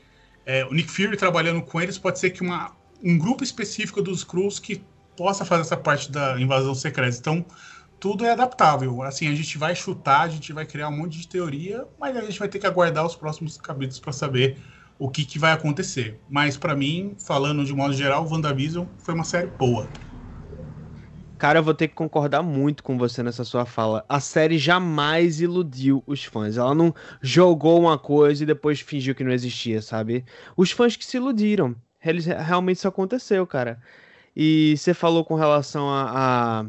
é, 0.46 0.64
o 0.64 0.72
Nick 0.72 0.90
Fury 0.90 1.16
trabalhando 1.16 1.60
com 1.60 1.80
eles 1.80 1.98
pode 1.98 2.18
ser 2.18 2.30
que 2.30 2.40
uma, 2.40 2.74
um 3.04 3.18
grupo 3.18 3.44
específico 3.44 4.00
dos 4.00 4.20
Screws 4.20 4.58
que 4.58 4.82
possa 5.16 5.44
fazer 5.44 5.62
essa 5.62 5.76
parte 5.76 6.10
da 6.10 6.40
invasão 6.40 6.74
secreta. 6.74 7.16
Então, 7.18 7.44
tudo 7.98 8.24
é 8.24 8.32
adaptável. 8.32 9.02
Assim, 9.02 9.28
a 9.28 9.34
gente 9.34 9.56
vai 9.58 9.74
chutar, 9.74 10.22
a 10.22 10.28
gente 10.28 10.52
vai 10.52 10.66
criar 10.66 10.88
um 10.88 10.96
monte 10.96 11.18
de 11.18 11.28
teoria, 11.28 11.86
mas 11.98 12.16
a 12.16 12.20
gente 12.20 12.38
vai 12.38 12.48
ter 12.48 12.58
que 12.58 12.66
aguardar 12.66 13.04
os 13.06 13.16
próximos 13.16 13.56
capítulos 13.56 13.98
para 13.98 14.12
saber 14.12 14.58
o 14.98 15.10
que, 15.10 15.24
que 15.24 15.38
vai 15.38 15.52
acontecer. 15.52 16.20
Mas 16.28 16.56
para 16.56 16.74
mim, 16.74 17.16
falando 17.18 17.64
de 17.64 17.72
modo 17.74 17.94
geral, 17.94 18.26
WandaVision 18.28 18.86
foi 18.98 19.14
uma 19.14 19.24
série 19.24 19.48
boa. 19.48 19.88
Cara, 21.38 21.58
eu 21.58 21.62
vou 21.62 21.74
ter 21.74 21.88
que 21.88 21.94
concordar 21.94 22.42
muito 22.42 22.82
com 22.82 22.96
você 22.96 23.22
nessa 23.22 23.44
sua 23.44 23.66
fala. 23.66 24.04
A 24.08 24.20
série 24.20 24.56
jamais 24.56 25.38
iludiu 25.40 26.02
os 26.06 26.24
fãs. 26.24 26.56
Ela 26.56 26.74
não 26.74 26.94
jogou 27.20 27.78
uma 27.78 27.98
coisa 27.98 28.42
e 28.42 28.46
depois 28.46 28.80
fingiu 28.80 29.14
que 29.14 29.22
não 29.22 29.30
existia, 29.32 29.82
sabe? 29.82 30.24
Os 30.56 30.70
fãs 30.70 30.96
que 30.96 31.04
se 31.04 31.18
iludiram. 31.18 31.76
Eles, 32.02 32.24
realmente 32.24 32.78
isso 32.78 32.88
aconteceu, 32.88 33.46
cara. 33.46 33.82
E 34.36 34.76
você 34.76 34.92
falou 34.92 35.24
com 35.24 35.34
relação 35.34 35.88
a, 35.88 36.60
a 36.60 36.66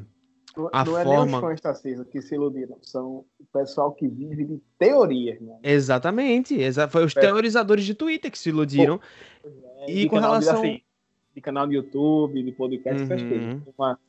a 0.72 0.86
não 0.86 0.94
forma... 0.94 1.02
é 1.02 1.26
nem 1.26 1.36
os 1.36 1.42
fãs 1.42 1.62
Tarcísio, 1.62 2.06
que 2.06 2.22
se 2.22 2.34
iludiram, 2.34 2.78
são 2.82 3.26
o 3.40 3.46
pessoal 3.54 3.92
que 3.92 4.08
vive 4.08 4.46
de 4.46 4.62
teorias. 4.80 5.40
Né? 5.40 5.56
Exatamente, 5.62 6.56
exa 6.56 6.88
foi 6.88 7.06
os 7.06 7.16
é. 7.16 7.20
teorizadores 7.20 7.86
de 7.86 7.94
Twitter 7.94 8.32
que 8.32 8.40
se 8.40 8.50
iludiram. 8.50 8.98
Pô, 8.98 9.50
é, 9.82 9.92
e 9.92 10.10
com 10.10 10.18
relação... 10.18 10.62
De, 10.62 10.68
assim, 10.68 10.82
de 11.36 11.42
canal 11.42 11.68
de 11.68 11.76
YouTube, 11.76 12.42
de 12.42 12.52
podcast, 12.54 13.00
uhum. 13.00 13.06
essas 13.06 13.22
coisas. 13.22 13.62
Uma... 13.78 14.00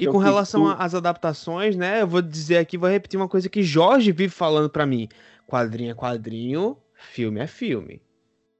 E 0.00 0.06
com 0.08 0.18
relação 0.18 0.64
tu... 0.64 0.82
às 0.82 0.94
adaptações, 0.94 1.76
né? 1.76 2.02
Eu 2.02 2.08
vou 2.08 2.20
dizer 2.20 2.56
aqui, 2.56 2.76
vou 2.76 2.90
repetir 2.90 3.20
uma 3.20 3.28
coisa 3.28 3.48
que 3.48 3.62
Jorge 3.62 4.10
vive 4.10 4.32
falando 4.32 4.68
para 4.68 4.84
mim. 4.84 5.08
Quadrinho 5.46 5.92
é 5.92 5.94
quadrinho, 5.94 6.76
filme 6.94 7.38
é 7.38 7.46
filme. 7.46 8.02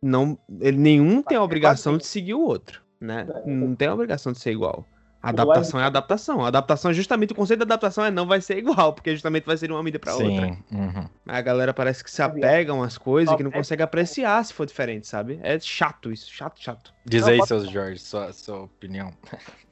Não, 0.00 0.38
ele, 0.60 0.76
nenhum 0.76 1.22
tem 1.22 1.36
a 1.36 1.42
obrigação 1.42 1.98
de 1.98 2.06
seguir 2.06 2.34
o 2.34 2.42
outro, 2.42 2.80
né? 3.00 3.26
É, 3.28 3.50
não 3.50 3.74
tem 3.74 3.88
a 3.88 3.94
obrigação 3.94 4.32
de 4.32 4.38
ser 4.38 4.52
igual. 4.52 4.84
Adaptação 5.22 5.80
é 5.80 5.84
adaptação. 5.84 6.44
A 6.44 6.48
adaptação 6.48 6.90
é 6.90 6.94
justamente 6.94 7.32
o 7.32 7.36
conceito 7.36 7.58
da 7.60 7.64
adaptação 7.64 8.04
é 8.04 8.10
não 8.12 8.26
vai 8.26 8.40
ser 8.40 8.58
igual, 8.58 8.92
porque 8.92 9.10
justamente 9.10 9.44
vai 9.44 9.56
ser 9.56 9.72
uma 9.72 9.82
mídia 9.82 9.98
para 9.98 10.14
outra. 10.14 10.56
Uhum. 10.70 11.08
A 11.26 11.40
galera 11.40 11.74
parece 11.74 12.04
que 12.04 12.10
se 12.10 12.22
apegam 12.22 12.82
às 12.82 12.96
coisas 12.96 13.34
e 13.34 13.36
que 13.36 13.42
não 13.42 13.50
consegue 13.50 13.82
apreciar 13.82 14.44
se 14.44 14.52
for 14.52 14.66
diferente, 14.66 15.06
sabe? 15.06 15.40
É 15.42 15.58
chato 15.58 16.12
isso, 16.12 16.30
chato, 16.30 16.62
chato. 16.62 16.94
Diz 17.04 17.26
aí, 17.26 17.44
seus 17.44 17.68
Jorge, 17.68 17.98
sua, 17.98 18.32
sua 18.32 18.62
opinião. 18.62 19.10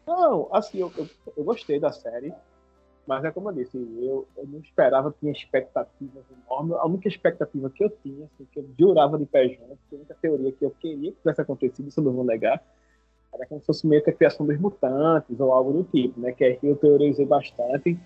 Não, 0.06 0.48
assim, 0.52 0.80
eu, 0.80 0.92
eu, 0.98 1.08
eu, 1.36 1.44
gostei 1.44 1.78
da 1.78 1.92
série, 1.92 2.32
mas 3.06 3.24
é 3.24 3.30
como 3.30 3.48
eu 3.50 3.54
disse, 3.54 3.76
eu, 3.76 4.26
eu 4.36 4.46
não 4.46 4.58
esperava, 4.58 5.14
tinha 5.20 5.32
expectativas 5.32 6.24
enormes. 6.48 6.76
A 6.76 6.86
única 6.86 7.08
expectativa 7.08 7.70
que 7.70 7.84
eu 7.84 7.90
tinha, 8.02 8.26
assim, 8.26 8.46
que 8.52 8.58
eu 8.58 8.68
jurava 8.78 9.16
de 9.16 9.24
pé 9.24 9.48
junto, 9.48 9.78
a 9.92 9.94
única 9.94 10.16
teoria 10.20 10.52
que 10.52 10.64
eu 10.64 10.70
queria 10.80 11.12
que 11.12 11.18
tivesse 11.18 11.40
acontecido, 11.40 11.88
isso 11.88 12.00
eu 12.00 12.04
não 12.04 12.12
vou 12.12 12.24
negar, 12.24 12.60
era 13.34 13.46
como 13.46 13.60
se 13.60 13.66
fosse 13.66 13.86
meio 13.86 14.02
que 14.02 14.10
a 14.10 14.12
criação 14.12 14.46
dos 14.46 14.58
mutantes 14.58 15.38
ou 15.38 15.52
algo 15.52 15.72
do 15.72 15.84
tipo, 15.84 16.20
né? 16.20 16.32
Que 16.32 16.58
eu 16.62 16.76
teorizei 16.76 17.26
bastante, 17.26 17.98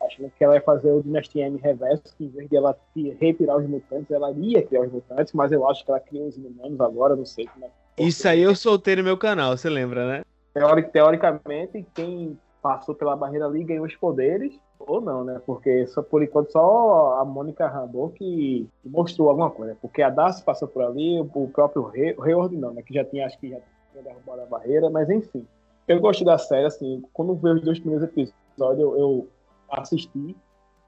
achando 0.00 0.30
que 0.36 0.44
ela 0.44 0.54
ia 0.54 0.60
fazer 0.60 0.92
o 0.92 1.02
Dinastia 1.02 1.46
M 1.46 1.58
reverso, 1.58 2.14
que 2.16 2.24
em 2.24 2.28
vez 2.28 2.48
de 2.48 2.56
ela 2.56 2.76
retirar 3.18 3.56
os 3.56 3.66
mutantes, 3.66 4.10
ela 4.10 4.30
ia 4.32 4.62
criar 4.62 4.82
os 4.82 4.92
mutantes, 4.92 5.32
mas 5.32 5.50
eu 5.52 5.66
acho 5.68 5.84
que 5.84 5.90
ela 5.90 6.00
cria 6.00 6.22
os 6.22 6.36
inumanos 6.36 6.80
agora, 6.80 7.16
não 7.16 7.24
sei 7.24 7.46
como 7.46 7.64
é. 7.64 7.70
Isso 7.98 8.28
aí 8.28 8.42
eu 8.42 8.54
soltei 8.54 8.96
no 8.96 9.04
meu 9.04 9.16
canal, 9.16 9.56
você 9.56 9.70
lembra, 9.70 10.06
né? 10.06 10.22
Teoric, 10.52 10.92
teoricamente, 10.92 11.86
quem 11.94 12.38
passou 12.62 12.94
pela 12.94 13.16
barreira 13.16 13.46
ali 13.46 13.64
ganhou 13.64 13.84
os 13.84 13.96
poderes, 13.96 14.54
ou 14.78 15.00
não, 15.00 15.24
né? 15.24 15.40
Porque 15.46 15.86
só, 15.86 16.02
por 16.02 16.22
enquanto 16.22 16.52
só 16.52 17.18
a 17.20 17.24
Mônica 17.24 17.66
Rambeau 17.66 18.10
que 18.10 18.68
mostrou 18.84 19.30
alguma 19.30 19.50
coisa. 19.50 19.76
Porque 19.80 20.02
a 20.02 20.10
Darcy 20.10 20.44
passou 20.44 20.68
por 20.68 20.82
ali, 20.82 21.20
o 21.20 21.48
próprio 21.48 21.90
Hayward 22.20 22.56
não, 22.56 22.72
né? 22.72 22.82
Que 22.82 22.92
já 22.92 23.04
tinha, 23.04 23.26
acho 23.26 23.38
que 23.38 23.50
já 23.50 23.58
tinha 23.94 24.02
derrubado 24.02 24.42
a 24.42 24.46
barreira, 24.46 24.90
mas 24.90 25.08
enfim. 25.08 25.46
Eu 25.86 26.00
gosto 26.00 26.24
da 26.24 26.38
série, 26.38 26.66
assim, 26.66 27.02
quando 27.12 27.34
veio 27.34 27.56
os 27.56 27.62
dois 27.62 27.78
primeiros 27.78 28.08
episódios, 28.08 28.80
eu, 28.80 28.98
eu 28.98 29.28
assisti, 29.70 30.36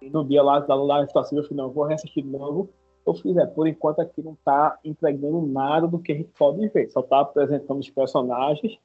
e 0.01 0.11
no 0.11 0.25
dia 0.25 0.43
lá 0.43 0.59
da 0.59 0.75
live 0.75 1.09
eu 1.15 1.23
falei, 1.23 1.47
não, 1.53 1.71
vou 1.71 1.85
reassistir 1.85 2.23
de 2.23 2.31
novo. 2.31 2.69
Eu 3.07 3.15
fiz, 3.15 3.37
é, 3.37 3.47
por 3.47 3.69
enquanto 3.69 4.01
aqui 4.01 4.21
não 4.21 4.37
tá 4.45 4.79
entregando 4.85 5.47
nada 5.47 5.87
do 5.87 5.99
que 5.99 6.13
a 6.13 6.17
gente 6.17 6.31
pode 6.37 6.67
ver, 6.69 6.91
só 6.91 7.03
tá 7.03 7.21
apresentando 7.21 7.79
os 7.79 7.91
personagens. 7.91 8.79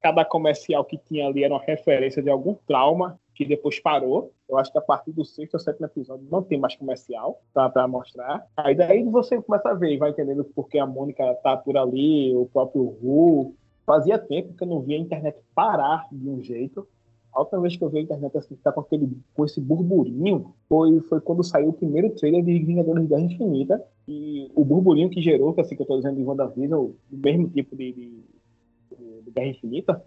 Cada 0.00 0.24
comercial 0.24 0.84
que 0.84 0.98
tinha 0.98 1.26
ali 1.26 1.44
era 1.44 1.54
uma 1.54 1.62
referência 1.62 2.22
de 2.22 2.28
algum 2.28 2.54
trauma 2.66 3.18
que 3.34 3.44
depois 3.46 3.78
parou. 3.80 4.32
Eu 4.48 4.58
acho 4.58 4.70
que 4.70 4.78
a 4.78 4.82
partir 4.82 5.12
do 5.12 5.24
sexto 5.24 5.54
ou 5.54 5.60
sétimo 5.60 5.86
episódio 5.86 6.26
não 6.30 6.42
tem 6.42 6.58
mais 6.58 6.76
comercial 6.76 7.40
para 7.54 7.88
mostrar. 7.88 8.46
Aí 8.56 8.74
daí 8.74 9.04
você 9.04 9.40
começa 9.40 9.70
a 9.70 9.74
ver 9.74 9.96
vai 9.96 10.10
entendendo 10.10 10.44
por 10.44 10.68
que 10.68 10.78
a 10.78 10.86
Mônica 10.86 11.34
tá 11.42 11.56
por 11.56 11.76
ali, 11.76 12.34
o 12.34 12.46
próprio 12.46 12.84
Ru, 13.02 13.54
Fazia 13.84 14.18
tempo 14.18 14.54
que 14.54 14.62
eu 14.62 14.68
não 14.68 14.80
via 14.80 14.96
a 14.96 15.00
internet 15.00 15.38
parar 15.54 16.06
de 16.10 16.28
um 16.28 16.42
jeito. 16.42 16.86
A 17.32 17.40
última 17.40 17.62
vez 17.62 17.76
que 17.76 17.82
eu 17.82 17.88
vi 17.88 17.98
a 17.98 18.02
internet 18.02 18.36
assim, 18.36 18.54
ficar 18.54 18.72
com, 18.72 18.82
aquele, 18.82 19.10
com 19.34 19.44
esse 19.44 19.60
burburinho 19.60 20.52
foi, 20.68 21.00
foi 21.00 21.20
quando 21.20 21.42
saiu 21.42 21.70
o 21.70 21.72
primeiro 21.72 22.10
trailer 22.10 22.44
de 22.44 22.58
Vingadores 22.58 23.08
da 23.08 23.18
Infinita. 23.18 23.82
E 24.06 24.50
o 24.54 24.64
burburinho 24.64 25.08
que 25.08 25.22
gerou, 25.22 25.54
que 25.54 25.60
assim 25.60 25.74
que 25.74 25.82
eu 25.82 25.84
estou 25.84 25.96
dizendo 25.96 26.16
de 26.16 26.22
WandaVision, 26.22 26.80
o 26.80 26.96
mesmo 27.10 27.48
tipo 27.48 27.74
de, 27.74 27.92
de, 27.92 28.22
de, 29.22 29.30
Guerra 29.30 29.48
Infinita, 29.48 30.04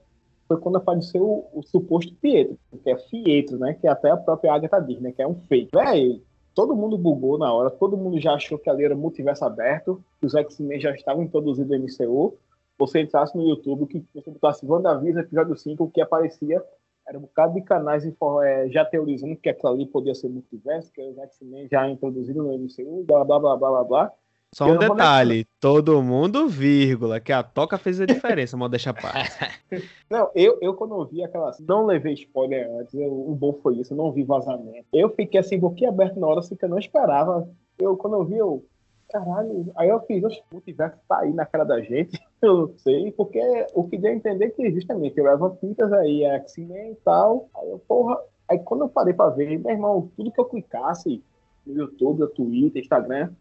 foi 0.48 0.58
quando 0.58 0.78
apareceu 0.78 1.24
o, 1.24 1.50
o, 1.60 1.64
suposto 1.64 2.14
Pietro, 2.22 2.58
que 2.84 2.90
é 2.90 2.98
Fietro, 2.98 3.58
né? 3.58 3.74
Que 3.74 3.88
é 3.88 3.90
até 3.90 4.12
a 4.12 4.18
própria 4.18 4.54
Agatha 4.54 4.80
diz, 4.80 5.02
né? 5.02 5.12
Que 5.12 5.24
é 5.24 5.28
um 5.28 5.36
fake. 5.36 5.72
Véi, 5.74 6.22
todo 6.54 6.76
mundo 6.76 6.98
bugou 6.98 7.38
na 7.38 7.52
hora, 7.52 7.70
todo 7.70 7.98
mundo 7.98 8.20
já 8.20 8.34
achou 8.34 8.58
que 8.58 8.70
ali 8.70 8.86
era 8.86 8.96
multiverso 8.96 9.44
aberto, 9.44 10.02
que 10.20 10.26
os 10.26 10.34
X-Men 10.34 10.80
já 10.80 10.92
estavam 10.92 11.24
introduzidos 11.24 11.70
no 11.70 11.84
MCU, 11.84 12.38
você 12.78 13.02
entrasse 13.02 13.36
no 13.38 13.48
YouTube, 13.48 13.88
que 13.88 14.06
você 14.14 14.30
botasse 14.32 14.66
WandaVision, 14.66 15.20
episódio 15.20 15.56
5, 15.56 15.84
o 15.84 15.90
que 15.90 16.02
aparecia 16.02 16.64
era 17.08 17.18
um 17.18 17.22
bocado 17.22 17.54
de 17.54 17.62
canais 17.62 18.04
é, 18.44 18.70
já 18.70 18.84
teorizando 18.84 19.36
que 19.36 19.50
aquilo 19.50 19.74
ali 19.74 19.86
podia 19.86 20.16
ser 20.16 20.28
multiverso, 20.28 20.92
que 20.92 21.02
os 21.02 21.18
X-Men 21.18 21.68
já 21.72 21.88
introduzido 21.88 22.42
no 22.42 22.58
MCU, 22.58 23.04
blá, 23.06 23.24
blá, 23.24 23.40
blá, 23.40 23.56
blá, 23.56 23.70
blá, 23.70 23.84
blá. 23.84 24.12
Só 24.54 24.68
um 24.68 24.78
detalhe, 24.78 25.46
todo 25.60 26.02
mundo, 26.02 26.48
vírgula, 26.48 27.20
que 27.20 27.34
a 27.34 27.44
toca 27.44 27.78
fez 27.78 28.00
a 28.00 28.06
diferença, 28.06 28.56
mal 28.58 28.70
deixa 28.70 28.94
parte. 28.94 29.38
Não, 30.10 30.32
eu, 30.34 30.58
eu 30.62 30.74
quando 30.74 31.06
vi 31.06 31.22
aquela. 31.24 31.52
Não 31.60 31.86
levei 31.86 32.14
spoiler 32.14 32.70
antes, 32.80 32.94
eu, 32.94 33.12
o 33.12 33.36
bom 33.36 33.54
foi 33.62 33.76
isso, 33.80 33.94
eu 33.94 33.98
não 33.98 34.14
vi 34.14 34.24
vazamento. 34.24 34.88
Eu 34.94 35.10
fiquei 35.10 35.42
assim, 35.42 35.60
boquiaberto 35.60 36.20
na 36.20 36.28
hora, 36.28 36.40
assim, 36.40 36.56
que 36.56 36.64
eu 36.64 36.70
não 36.70 36.80
esperava. 36.80 37.50
Eu, 37.78 37.98
quando 37.98 38.16
eu 38.16 38.24
vi, 38.24 38.38
eu, 38.38 38.66
caralho. 39.10 39.72
Aí 39.76 39.90
eu 39.90 40.00
fiz, 40.02 40.24
o 40.24 40.30
multiverso 40.50 40.98
tá 41.08 41.20
aí 41.20 41.34
na 41.34 41.46
cara 41.46 41.66
da 41.66 41.82
gente, 41.82 42.18
eu 42.46 42.68
não 42.68 42.78
sei, 42.78 43.12
porque 43.12 43.40
o 43.74 43.88
que 43.88 43.98
deu 43.98 44.12
a 44.12 44.16
entender 44.16 44.52
que 44.52 44.72
justamente 44.72 45.20
o 45.20 45.28
Evan 45.28 45.56
Peters 45.56 45.92
aí 45.94 46.24
é 46.24 46.36
X-Men 46.36 46.92
e 46.92 46.96
tal. 46.96 47.50
Aí 47.56 47.70
eu, 47.70 47.80
porra, 47.80 48.20
aí 48.48 48.60
quando 48.60 48.82
eu 48.82 48.90
parei 48.90 49.14
pra 49.14 49.30
ver, 49.30 49.60
meu 49.60 49.72
irmão, 49.72 50.10
tudo 50.16 50.32
que 50.32 50.40
eu 50.40 50.46
clicasse 50.46 51.24
no 51.66 51.74
YouTube, 51.74 52.20
no 52.20 52.28
Twitter, 52.28 52.82
Instagram, 52.82 53.32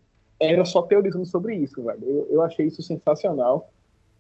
era 0.41 0.65
só 0.65 0.83
teorizando 0.83 1.27
sobre 1.27 1.57
isso, 1.57 1.83
velho. 1.83 2.05
Eu, 2.05 2.27
eu 2.31 2.43
achei 2.43 2.67
isso 2.67 2.83
sensacional. 2.83 3.71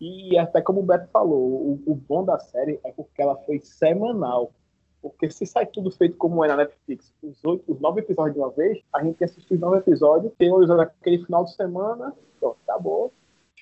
E 0.00 0.36
até 0.38 0.60
como 0.60 0.80
o 0.80 0.82
Beto 0.82 1.08
falou, 1.12 1.40
o, 1.40 1.82
o 1.86 1.94
bom 1.94 2.24
da 2.24 2.38
série 2.38 2.78
é 2.84 2.92
porque 2.92 3.22
ela 3.22 3.36
foi 3.36 3.60
semanal. 3.60 4.52
Porque 5.00 5.30
se 5.30 5.46
sai 5.46 5.66
tudo 5.66 5.90
feito 5.90 6.16
como 6.16 6.44
é 6.44 6.48
na 6.48 6.56
Netflix, 6.56 7.12
os, 7.22 7.44
oito, 7.44 7.70
os 7.70 7.78
nove 7.78 8.00
episódios 8.00 8.34
de 8.34 8.40
uma 8.40 8.50
vez, 8.50 8.80
a 8.92 9.02
gente 9.02 9.16
tem 9.16 9.26
assistir 9.26 9.54
os 9.54 9.60
nove 9.60 9.78
episódios, 9.78 10.32
tem 10.38 10.50
aquele 10.80 11.24
final 11.24 11.44
de 11.44 11.54
semana, 11.54 12.14
pronto, 12.40 12.56
acabou, 12.66 13.12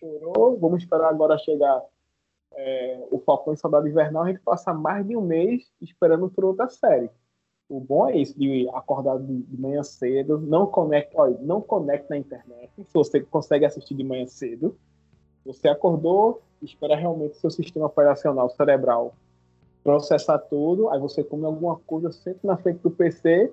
chorou, 0.03 0.59
vamos 0.59 0.83
esperar 0.83 1.09
agora 1.09 1.39
chegar 1.39 1.81
é, 2.55 3.07
o 3.11 3.19
Falcão 3.21 3.55
e 3.55 3.57
Soldado 3.57 3.89
Invernal, 3.89 4.25
a 4.25 4.29
gente 4.29 4.41
passa 4.41 4.75
mais 4.75 5.07
de 5.07 5.17
um 5.17 5.23
mês 5.23 5.71
esperando 5.81 6.29
por 6.29 6.45
outra 6.45 6.69
série. 6.69 7.09
O 7.69 7.81
bom 7.81 8.09
é 8.09 8.17
isso, 8.17 8.39
de 8.39 8.69
acordar 8.75 9.19
de, 9.19 9.43
de 9.43 9.61
manhã 9.61 9.83
cedo, 9.83 10.39
não 10.39 10.67
conecta, 10.67 11.23
olha, 11.23 11.39
não 11.41 11.61
conecta 11.61 12.09
na 12.11 12.19
internet, 12.19 12.71
se 12.77 12.93
você 12.93 13.21
consegue 13.21 13.65
assistir 13.65 13.95
de 13.95 14.05
manhã 14.05 14.27
cedo, 14.27 14.77
você 15.45 15.69
acordou, 15.69 16.43
espera 16.61 16.97
realmente 16.97 17.37
seu 17.37 17.51
sistema 17.51 17.87
operacional 17.87 18.51
cerebral 18.51 19.15
processar 19.83 20.39
tudo, 20.39 20.89
aí 20.91 21.01
você 21.01 21.25
come 21.25 21.45
alguma 21.45 21.77
coisa 21.77 22.13
sempre 22.13 22.41
na 22.45 22.57
frente 22.57 22.81
do 22.83 22.91
PC 22.91 23.53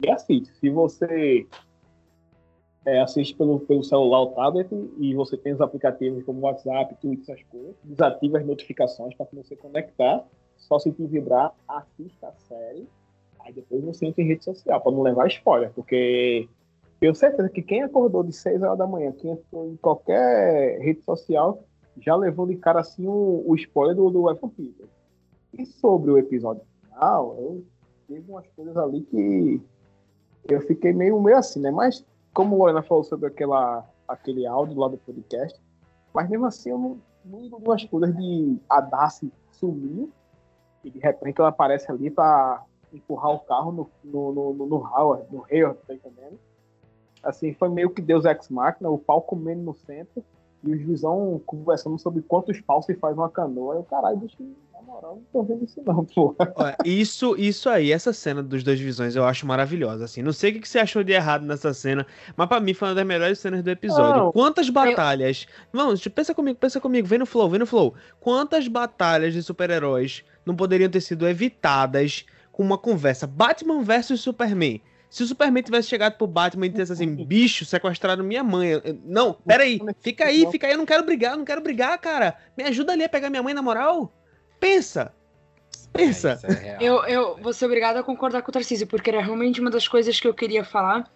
e 0.00 0.10
assiste. 0.10 0.50
Se 0.58 0.70
você 0.70 1.46
é, 2.84 3.00
assiste 3.00 3.34
pelo, 3.34 3.60
pelo 3.60 3.84
celular 3.84 4.20
ou 4.20 4.32
tablet 4.32 4.68
e 4.98 5.14
você 5.14 5.36
tem 5.36 5.52
os 5.52 5.60
aplicativos 5.60 6.24
como 6.24 6.40
WhatsApp, 6.40 6.94
Twitter, 7.00 7.34
essas 7.34 7.44
coisas, 7.48 7.74
desativa 7.84 8.38
as 8.38 8.46
notificações 8.46 9.14
para 9.14 9.26
você 9.32 9.54
conectar, 9.56 10.24
só 10.56 10.78
se 10.78 10.90
te 10.90 11.06
vibrar, 11.06 11.52
assista 11.68 12.28
a 12.28 12.32
série, 12.32 12.88
aí 13.40 13.52
depois 13.52 13.84
você 13.84 14.06
entra 14.06 14.22
em 14.22 14.26
rede 14.26 14.44
social, 14.44 14.80
para 14.80 14.92
não 14.92 15.02
levar 15.02 15.28
spoiler, 15.28 15.70
porque 15.74 16.48
tenho 16.98 17.14
certeza 17.14 17.48
que 17.48 17.62
quem 17.62 17.82
acordou 17.82 18.22
de 18.22 18.32
6 18.32 18.62
horas 18.62 18.78
da 18.78 18.86
manhã, 18.86 19.12
quem 19.12 19.32
entrou 19.32 19.66
em 19.66 19.76
qualquer 19.76 20.78
rede 20.80 21.02
social, 21.02 21.62
já 22.00 22.16
levou 22.16 22.46
de 22.46 22.56
cara 22.56 22.80
assim 22.80 23.06
o, 23.06 23.44
o 23.46 23.54
spoiler 23.56 23.94
do, 23.94 24.10
do 24.10 24.30
Evan 24.30 24.48
Peters. 24.48 24.90
E 25.52 25.66
sobre 25.66 26.10
o 26.10 26.18
episódio 26.18 26.62
final, 26.80 27.36
eu 27.38 27.64
teve 28.08 28.30
umas 28.30 28.46
coisas 28.56 28.76
ali 28.76 29.02
que 29.02 29.60
eu 30.48 30.60
fiquei 30.62 30.92
meio, 30.92 31.20
meio 31.20 31.36
assim, 31.36 31.60
né? 31.60 31.70
Mas 31.70 32.04
como 32.32 32.54
o 32.54 32.58
Lorena 32.58 32.82
falou 32.82 33.04
sobre 33.04 33.26
aquela, 33.26 33.88
aquele 34.06 34.46
áudio 34.46 34.78
lá 34.78 34.88
do 34.88 34.98
podcast, 34.98 35.60
mas 36.12 36.28
mesmo 36.28 36.46
assim 36.46 36.70
eu 36.70 36.78
não, 36.78 36.98
não 37.24 37.40
ligo 37.40 37.56
umas 37.56 37.84
coisas 37.84 38.14
de 38.16 38.58
a 38.68 38.80
Darcy 38.80 39.32
sumir 39.52 40.08
e 40.84 40.90
de 40.90 40.98
repente 40.98 41.40
ela 41.40 41.48
aparece 41.48 41.90
ali 41.90 42.10
para 42.10 42.64
empurrar 42.92 43.32
o 43.32 43.40
carro 43.40 43.72
no, 43.72 43.90
no, 44.04 44.32
no, 44.32 44.54
no, 44.54 44.66
no 44.66 44.76
Howard, 44.76 45.26
no 45.30 45.44
Hayward, 45.50 45.78
tá 45.86 45.94
entendendo? 45.94 46.38
Assim, 47.22 47.54
foi 47.54 47.68
meio 47.68 47.90
que 47.90 48.02
Deus 48.02 48.24
Ex 48.24 48.48
Machina, 48.48 48.90
o 48.90 48.98
pau 48.98 49.22
comendo 49.22 49.62
no 49.62 49.74
centro 49.74 50.24
e 50.64 50.72
os 50.72 50.82
visão 50.82 51.40
conversando 51.46 51.98
sobre 51.98 52.22
quantos 52.22 52.60
paus 52.60 52.84
se 52.84 52.94
faz 52.94 53.16
uma 53.16 53.30
canoa. 53.30 53.76
Eu, 53.76 53.84
caralho, 53.84 54.18
bicho, 54.18 54.36
moral, 54.82 55.16
não 55.16 55.22
tô 55.32 55.42
vendo 55.42 55.64
isso 55.64 55.82
não, 55.84 56.04
pô. 56.04 56.34
isso, 56.84 57.34
isso 57.36 57.68
aí, 57.68 57.92
essa 57.92 58.12
cena 58.12 58.42
dos 58.42 58.62
dois 58.62 58.78
visões 58.78 59.16
eu 59.16 59.24
acho 59.24 59.46
maravilhosa, 59.46 60.04
assim. 60.04 60.22
Não 60.22 60.32
sei 60.32 60.52
o 60.52 60.60
que 60.60 60.68
você 60.68 60.78
achou 60.78 61.02
de 61.02 61.12
errado 61.12 61.44
nessa 61.44 61.72
cena, 61.72 62.06
mas 62.36 62.48
pra 62.48 62.60
mim 62.60 62.74
foi 62.74 62.88
uma 62.88 62.94
das 62.94 63.06
melhores 63.06 63.38
cenas 63.38 63.62
do 63.62 63.70
episódio. 63.70 64.24
Não, 64.24 64.32
Quantas 64.32 64.68
batalhas... 64.68 65.46
Eu... 65.48 65.68
Vamos, 65.72 66.06
pensa 66.08 66.34
comigo, 66.34 66.58
pensa 66.58 66.80
comigo, 66.80 67.06
vem 67.06 67.18
no 67.18 67.26
flow, 67.26 67.48
vem 67.48 67.60
no 67.60 67.66
flow. 67.66 67.94
Quantas 68.20 68.68
batalhas 68.68 69.32
de 69.32 69.42
super-heróis 69.42 70.24
não 70.44 70.56
poderiam 70.56 70.90
ter 70.90 71.00
sido 71.00 71.26
evitadas 71.28 72.24
com 72.50 72.62
uma 72.62 72.78
conversa 72.78 73.26
Batman 73.26 73.82
versus 73.82 74.20
Superman? 74.20 74.80
Se 75.12 75.22
o 75.22 75.26
Superman 75.26 75.62
tivesse 75.62 75.90
chegado 75.90 76.16
pro 76.16 76.26
Batman 76.26 76.64
e 76.64 76.68
dissesse 76.70 76.94
assim, 76.94 77.14
bicho, 77.26 77.66
sequestraram 77.66 78.24
minha 78.24 78.42
mãe. 78.42 78.80
Não, 79.04 79.34
peraí, 79.46 79.78
fica 80.00 80.24
aí, 80.24 80.50
fica 80.50 80.66
aí, 80.66 80.72
eu 80.72 80.78
não 80.78 80.86
quero 80.86 81.04
brigar, 81.04 81.32
eu 81.32 81.36
não 81.36 81.44
quero 81.44 81.60
brigar, 81.60 81.98
cara. 81.98 82.34
Me 82.56 82.64
ajuda 82.64 82.94
ali 82.94 83.04
a 83.04 83.08
pegar 83.10 83.28
minha 83.28 83.42
mãe 83.42 83.52
na 83.52 83.60
moral. 83.60 84.10
Pensa. 84.62 85.12
Pensa. 85.92 86.38
É, 86.44 86.68
é 86.68 86.78
eu, 86.80 87.02
eu 87.02 87.36
vou 87.38 87.52
ser 87.52 87.66
obrigada 87.66 87.98
a 87.98 88.02
concordar 88.04 88.42
com 88.42 88.50
o 88.50 88.52
Tarcísio, 88.52 88.86
porque 88.86 89.10
era 89.10 89.20
realmente 89.20 89.60
uma 89.60 89.70
das 89.70 89.88
coisas 89.88 90.20
que 90.20 90.28
eu 90.28 90.32
queria 90.32 90.64
falar. 90.64 91.10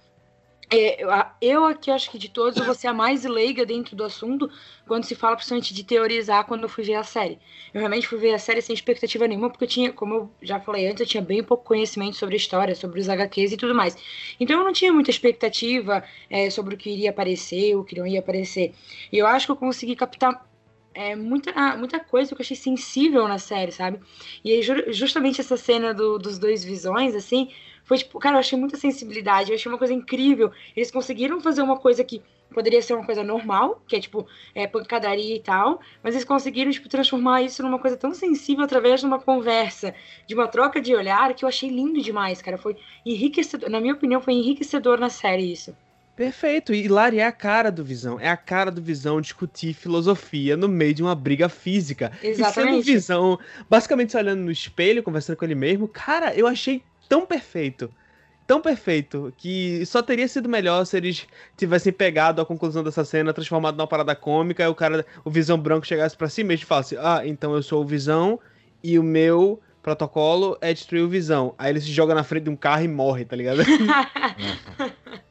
É, 0.69 0.99
eu 1.41 1.65
aqui 1.65 1.93
acho 1.93 2.11
que 2.11 2.19
de 2.19 2.29
todos 2.29 2.59
eu 2.59 2.65
vou 2.65 2.75
ser 2.75 2.89
a 2.89 2.93
mais 2.93 3.23
leiga 3.25 3.65
dentro 3.65 3.95
do 3.95 4.03
assunto 4.03 4.51
quando 4.85 5.05
se 5.05 5.15
fala 5.15 5.37
principalmente 5.37 5.73
de 5.73 5.85
teorizar 5.85 6.45
quando 6.45 6.65
eu 6.65 6.69
fui 6.69 6.83
ver 6.83 6.97
a 6.97 7.05
série. 7.05 7.39
Eu 7.73 7.79
realmente 7.79 8.09
fui 8.09 8.19
ver 8.19 8.35
a 8.35 8.39
série 8.39 8.61
sem 8.61 8.75
expectativa 8.75 9.29
nenhuma, 9.29 9.49
porque 9.49 9.63
eu 9.63 9.69
tinha, 9.69 9.93
como 9.93 10.15
eu 10.15 10.31
já 10.43 10.59
falei 10.59 10.89
antes, 10.89 11.03
eu 11.03 11.07
tinha 11.07 11.23
bem 11.23 11.41
pouco 11.41 11.63
conhecimento 11.63 12.17
sobre 12.17 12.35
a 12.35 12.37
história, 12.37 12.75
sobre 12.75 12.99
os 12.99 13.09
HQs 13.09 13.53
e 13.53 13.57
tudo 13.57 13.77
mais. 13.77 13.97
Então 14.41 14.59
eu 14.59 14.65
não 14.65 14.73
tinha 14.73 14.93
muita 14.93 15.09
expectativa 15.09 16.03
é, 16.29 16.51
sobre 16.51 16.75
o 16.75 16.77
que 16.77 16.91
iria 16.91 17.11
aparecer, 17.11 17.77
o 17.77 17.85
que 17.85 17.97
não 17.97 18.05
ia 18.05 18.19
aparecer. 18.19 18.75
E 19.13 19.19
eu 19.19 19.27
acho 19.29 19.47
que 19.47 19.53
eu 19.53 19.57
consegui 19.57 19.95
captar 19.95 20.45
é, 20.97 21.15
muita, 21.15 21.77
muita 21.77 22.01
coisa 22.01 22.35
que 22.35 22.41
eu 22.41 22.45
achei 22.45 22.57
sensível 22.57 23.29
na 23.29 23.39
série, 23.39 23.71
sabe? 23.71 24.01
E 24.43 24.51
aí, 24.51 24.63
justamente 24.93 25.41
essa 25.41 25.57
cena 25.57 25.93
do, 25.93 26.19
dos 26.19 26.39
dois 26.39 26.65
visões, 26.65 27.15
assim, 27.15 27.51
foi 27.85 27.99
tipo, 27.99 28.19
cara, 28.19 28.37
eu 28.37 28.41
achei 28.41 28.59
muita 28.59 28.79
sensibilidade, 28.79 29.51
eu 29.51 29.57
achei 29.57 29.71
uma 29.71 29.79
coisa 29.79 29.93
incrível. 29.93 30.51
Eles 30.75 30.91
conseguiram 30.91 31.41
fazer 31.41 31.61
uma 31.61 31.79
coisa 31.79 32.03
que 32.03 32.23
poderia 32.53 32.81
ser 32.81 32.95
uma 32.95 33.05
coisa 33.05 33.23
normal, 33.23 33.83
que 33.87 33.95
é 33.97 34.01
tipo 34.01 34.27
é, 34.55 34.67
pancadaria 34.67 35.37
e 35.37 35.41
tal, 35.41 35.81
mas 36.03 36.15
eles 36.15 36.25
conseguiram 36.25 36.71
tipo, 36.71 36.89
transformar 36.89 37.43
isso 37.43 37.63
numa 37.63 37.79
coisa 37.79 37.97
tão 37.97 38.15
sensível 38.15 38.65
através 38.65 39.01
de 39.01 39.07
uma 39.07 39.21
conversa, 39.21 39.95
de 40.27 40.35
uma 40.35 40.49
troca 40.49 40.81
de 40.81 40.95
olhar, 40.95 41.35
que 41.35 41.45
eu 41.45 41.49
achei 41.49 41.69
lindo 41.69 42.01
demais, 42.01 42.41
cara. 42.41 42.57
Foi 42.57 42.77
enriquecedor, 43.05 43.69
na 43.69 43.81
minha 43.81 43.95
opinião, 43.95 44.21
foi 44.23 44.33
enriquecedor 44.33 44.99
na 44.99 45.11
série 45.11 45.53
isso. 45.53 45.77
Perfeito. 46.17 46.73
E 46.73 46.89
Lari 46.89 47.19
é 47.19 47.27
a 47.27 47.31
cara 47.31 47.71
do 47.71 47.85
Visão. 47.85 48.19
É 48.19 48.31
a 48.31 48.37
cara 48.37 48.71
do 48.71 48.81
Visão 48.81 49.21
discutir 49.21 49.75
filosofia 49.75 50.57
no 50.57 50.67
meio 50.67 50.95
de 50.95 51.03
uma 51.03 51.15
briga 51.15 51.47
física. 51.47 52.11
Exatamente. 52.23 52.59
E 52.59 52.73
sendo 52.73 52.83
Visão, 52.83 53.39
basicamente 53.69 54.17
olhando 54.17 54.41
no 54.41 54.51
espelho, 54.51 55.03
conversando 55.03 55.37
com 55.37 55.45
ele 55.45 55.55
mesmo. 55.55 55.87
Cara, 55.87 56.35
eu 56.35 56.47
achei 56.47 56.83
tão 57.07 57.27
perfeito. 57.27 57.93
Tão 58.47 58.63
perfeito 58.63 59.31
que 59.37 59.85
só 59.85 60.01
teria 60.01 60.27
sido 60.27 60.49
melhor 60.49 60.87
se 60.87 60.97
eles 60.97 61.27
tivessem 61.57 61.93
pegado 61.93 62.41
a 62.41 62.47
conclusão 62.47 62.83
dessa 62.83 63.05
cena, 63.05 63.35
transformado 63.35 63.77
numa 63.77 63.89
parada 63.89 64.15
cômica, 64.15 64.63
e 64.63 64.69
o 64.69 64.75
cara, 64.75 65.05
o 65.25 65.31
Visão 65.31 65.59
Branco 65.59 65.87
chegasse 65.87 66.17
para 66.17 66.29
si 66.29 66.43
mesmo 66.45 66.63
e 66.63 66.67
falasse: 66.67 66.97
Ah, 66.97 67.23
então 67.27 67.55
eu 67.55 67.63
sou 67.63 67.83
o 67.83 67.87
Visão 67.87 68.41
e 68.83 68.99
o 68.99 69.03
meu 69.03 69.61
protocolo 69.83 70.57
é 70.61 70.73
destruir 70.73 71.03
o 71.03 71.09
Visão. 71.09 71.55
Aí 71.59 71.73
ele 71.73 71.81
se 71.81 71.91
joga 71.91 72.15
na 72.15 72.25
frente 72.25 72.45
de 72.45 72.51
um 72.51 72.57
carro 72.57 72.85
e 72.85 72.89
morre, 72.89 73.25
tá 73.25 73.35
ligado? 73.35 73.63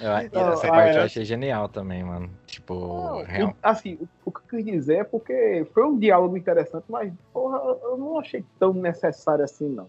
Eu, 0.00 0.52
essa 0.52 0.68
parte 0.68 0.96
eu 0.96 1.02
achei 1.02 1.24
genial 1.24 1.68
também, 1.68 2.04
mano. 2.04 2.30
Tipo, 2.46 2.74
não, 2.74 3.24
real... 3.24 3.56
assim, 3.62 3.98
o 4.24 4.30
que 4.30 4.38
eu 4.38 4.58
quis 4.58 4.64
dizer 4.64 4.96
é 4.98 5.04
porque 5.04 5.66
foi 5.72 5.84
um 5.84 5.98
diálogo 5.98 6.36
interessante, 6.36 6.84
mas, 6.88 7.12
porra, 7.32 7.58
eu 7.82 7.96
não 7.96 8.18
achei 8.18 8.44
tão 8.58 8.72
necessário 8.72 9.44
assim, 9.44 9.68
não 9.68 9.88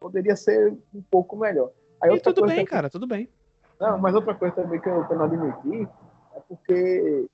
poderia 0.00 0.34
ser 0.34 0.72
um 0.94 1.02
pouco 1.02 1.36
melhor. 1.36 1.70
Aí, 2.02 2.14
e 2.14 2.20
tudo 2.20 2.46
bem, 2.46 2.64
cara, 2.64 2.88
tudo 2.88 3.06
bem. 3.06 3.28
Não, 3.78 3.98
mas 3.98 4.14
outra 4.14 4.34
coisa 4.34 4.54
também 4.54 4.80
que 4.80 4.88
eu, 4.88 5.06
que 5.06 5.12
eu 5.12 5.18
não 5.18 5.26
admiti 5.26 5.86
é 6.34 6.40
porque 6.48 7.28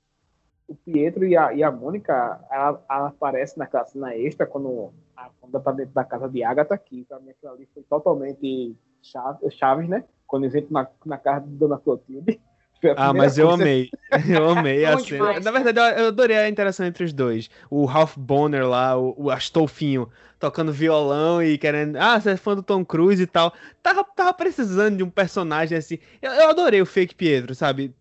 o 0.67 0.75
Pietro 0.75 1.25
e 1.25 1.37
a, 1.37 1.53
e 1.53 1.63
a 1.63 1.71
Mônica, 1.71 2.13
ela, 2.51 2.83
ela 2.89 3.07
aparece 3.07 3.57
naquela 3.57 3.85
cena 3.85 4.15
extra 4.15 4.45
quando 4.45 4.93
a 5.15 5.29
Wanda 5.41 5.59
tá 5.61 5.71
dentro 5.71 5.93
da 5.93 6.03
casa 6.03 6.27
de 6.27 6.43
Agatha 6.43 6.75
aqui. 6.75 7.05
Pra 7.05 7.19
mim 7.19 7.29
aquilo 7.29 7.53
ali 7.53 7.67
foi 7.73 7.83
totalmente 7.83 8.75
chave, 9.01 9.49
Chaves, 9.49 9.87
né? 9.87 10.03
Quando 10.27 10.43
eles 10.43 10.55
entram 10.55 10.73
na, 10.73 10.87
na 11.05 11.17
casa 11.17 11.45
de 11.47 11.55
Dona 11.55 11.77
Clotilde. 11.77 12.39
Ah, 12.95 13.11
mas 13.11 13.39
eu 13.39 13.49
amei. 13.49 13.89
Eu 14.29 14.49
amei 14.49 14.85
a 14.85 14.99
cena. 14.99 15.39
Na 15.39 15.49
verdade, 15.49 15.99
eu 15.99 16.09
adorei 16.09 16.37
a 16.37 16.47
interação 16.47 16.85
entre 16.85 17.03
os 17.03 17.11
dois. 17.11 17.49
O 17.71 17.85
Ralph 17.85 18.15
Bonner 18.15 18.67
lá, 18.67 18.95
o, 18.95 19.15
o 19.17 19.31
Astolfinho, 19.31 20.07
tocando 20.39 20.71
violão 20.71 21.41
e 21.41 21.57
querendo. 21.57 21.95
Ah, 21.97 22.19
você 22.19 22.29
é 22.31 22.37
fã 22.37 22.55
do 22.55 22.63
Tom 22.63 22.85
Cruise 22.85 23.21
e 23.21 23.25
tal. 23.25 23.51
Tava, 23.81 24.03
tava 24.03 24.33
precisando 24.33 24.97
de 24.97 25.03
um 25.03 25.09
personagem 25.09 25.77
assim. 25.77 25.97
Eu, 26.21 26.31
eu 26.31 26.49
adorei 26.49 26.81
o 26.81 26.85
Fake 26.85 27.15
Pietro, 27.15 27.55
sabe? 27.55 27.93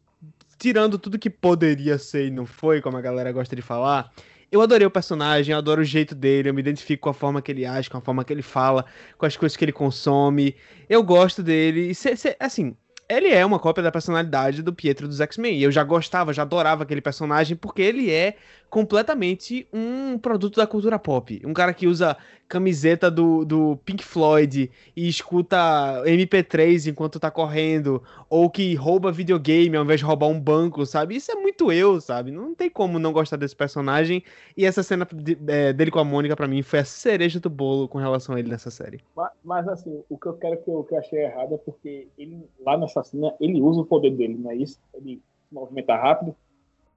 Tirando 0.58 0.98
tudo 0.98 1.18
que 1.18 1.30
poderia 1.30 1.98
ser 1.98 2.26
e 2.26 2.30
não 2.30 2.46
foi, 2.46 2.80
como 2.80 2.96
a 2.96 3.00
galera 3.00 3.32
gosta 3.32 3.56
de 3.56 3.62
falar. 3.62 4.12
Eu 4.50 4.62
adorei 4.62 4.86
o 4.86 4.90
personagem, 4.90 5.52
eu 5.52 5.58
adoro 5.58 5.82
o 5.82 5.84
jeito 5.84 6.14
dele, 6.14 6.48
eu 6.48 6.54
me 6.54 6.60
identifico 6.60 7.02
com 7.02 7.10
a 7.10 7.14
forma 7.14 7.42
que 7.42 7.50
ele 7.50 7.66
age, 7.66 7.90
com 7.90 7.98
a 7.98 8.00
forma 8.00 8.24
que 8.24 8.32
ele 8.32 8.42
fala, 8.42 8.84
com 9.18 9.26
as 9.26 9.36
coisas 9.36 9.56
que 9.56 9.64
ele 9.64 9.72
consome. 9.72 10.54
Eu 10.88 11.02
gosto 11.02 11.42
dele. 11.42 11.90
E 11.90 11.94
cê, 11.94 12.16
cê, 12.16 12.36
assim, 12.38 12.76
ele 13.08 13.28
é 13.28 13.44
uma 13.44 13.58
cópia 13.58 13.82
da 13.82 13.92
personalidade 13.92 14.62
do 14.62 14.72
Pietro 14.72 15.06
dos 15.08 15.20
X-Men. 15.20 15.58
E 15.58 15.62
eu 15.62 15.70
já 15.70 15.84
gostava, 15.84 16.32
já 16.32 16.42
adorava 16.42 16.82
aquele 16.82 17.00
personagem, 17.00 17.56
porque 17.56 17.82
ele 17.82 18.10
é 18.10 18.36
completamente 18.76 19.66
um 19.72 20.18
produto 20.18 20.56
da 20.56 20.66
cultura 20.66 20.98
pop. 20.98 21.40
Um 21.46 21.54
cara 21.54 21.72
que 21.72 21.86
usa 21.86 22.14
camiseta 22.46 23.10
do, 23.10 23.42
do 23.42 23.78
Pink 23.86 24.04
Floyd 24.04 24.70
e 24.94 25.08
escuta 25.08 25.56
MP3 26.04 26.90
enquanto 26.90 27.18
tá 27.18 27.30
correndo, 27.30 28.02
ou 28.28 28.50
que 28.50 28.74
rouba 28.74 29.10
videogame 29.10 29.74
ao 29.78 29.82
invés 29.82 30.00
de 30.00 30.04
roubar 30.04 30.26
um 30.26 30.38
banco, 30.38 30.84
sabe? 30.84 31.16
Isso 31.16 31.32
é 31.32 31.36
muito 31.36 31.72
eu, 31.72 31.98
sabe? 32.02 32.30
Não 32.30 32.54
tem 32.54 32.68
como 32.68 32.98
não 32.98 33.14
gostar 33.14 33.38
desse 33.38 33.56
personagem. 33.56 34.22
E 34.54 34.66
essa 34.66 34.82
cena 34.82 35.08
de, 35.10 35.38
é, 35.48 35.72
dele 35.72 35.90
com 35.90 35.98
a 35.98 36.04
Mônica, 36.04 36.36
para 36.36 36.46
mim, 36.46 36.60
foi 36.60 36.80
a 36.80 36.84
cereja 36.84 37.40
do 37.40 37.48
bolo 37.48 37.88
com 37.88 37.96
relação 37.96 38.34
a 38.34 38.38
ele 38.38 38.50
nessa 38.50 38.70
série. 38.70 39.00
Mas, 39.16 39.30
mas 39.42 39.68
assim, 39.68 40.04
o 40.10 40.18
que 40.18 40.26
eu 40.26 40.34
quero 40.34 40.58
que 40.58 40.70
eu, 40.70 40.84
que 40.84 40.92
eu 40.92 40.98
achei 40.98 41.24
errado 41.24 41.54
é 41.54 41.58
porque 41.58 42.08
ele, 42.18 42.46
lá 42.60 42.76
nessa 42.76 43.02
cena, 43.02 43.32
ele 43.40 43.58
usa 43.58 43.80
o 43.80 43.86
poder 43.86 44.10
dele, 44.10 44.36
não 44.38 44.50
é 44.50 44.56
isso? 44.56 44.78
Ele 44.92 45.22
se 45.48 45.54
movimenta 45.54 45.96
rápido 45.96 46.36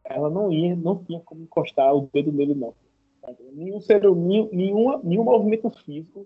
ela 0.09 0.29
não 0.29 0.51
ia, 0.51 0.75
não 0.75 0.97
tinha 1.03 1.19
como 1.21 1.43
encostar 1.43 1.93
o 1.95 2.09
dedo 2.13 2.31
nele, 2.31 2.53
não. 2.55 2.73
Nenhum 3.53 3.79
ser, 3.79 4.01
nenhum, 4.01 4.49
nenhuma, 4.51 4.99
nenhum 5.03 5.23
movimento 5.23 5.69
físico 5.85 6.25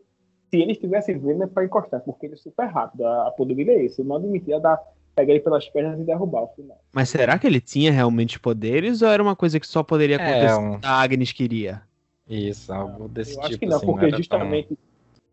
se 0.49 0.57
ele 0.61 0.71
estivesse 0.73 1.13
vendo 1.13 1.43
é 1.43 1.47
pra 1.47 1.65
encostar, 1.65 1.99
porque 2.01 2.27
ele 2.27 2.35
é 2.35 2.37
super 2.37 2.65
rápido. 2.67 3.05
A, 3.05 3.27
a 3.27 3.31
poder 3.31 3.55
dele 3.55 3.71
é 3.71 3.85
esse. 3.85 4.01
Eu 4.01 4.05
não 4.05 4.17
admitia 4.17 4.59
dar, 4.59 4.79
pegar 5.15 5.33
ele 5.33 5.41
pelas 5.41 5.67
pernas 5.67 5.99
e 5.99 6.03
derrubar 6.03 6.43
o 6.43 6.47
final. 6.49 6.79
Mas 6.93 7.09
será 7.09 7.37
que 7.39 7.47
ele 7.47 7.59
tinha 7.59 7.91
realmente 7.91 8.39
poderes 8.39 9.01
ou 9.01 9.09
era 9.09 9.21
uma 9.21 9.35
coisa 9.35 9.59
que 9.59 9.65
só 9.67 9.81
poderia 9.83 10.17
É, 10.17 10.19
acontecer 10.21 10.59
um- 10.61 10.79
se 10.79 10.85
a 10.85 11.01
Agnes 11.01 11.31
queria? 11.31 11.81
Isso, 12.29 12.71
algo 12.71 13.07
desse 13.09 13.31
Eu 13.31 13.35
tipo. 13.41 13.47
acho 13.47 13.59
que 13.59 13.65
não, 13.65 13.77
assim, 13.77 13.85
porque 13.87 14.05
era 14.05 14.17
justamente. 14.17 14.77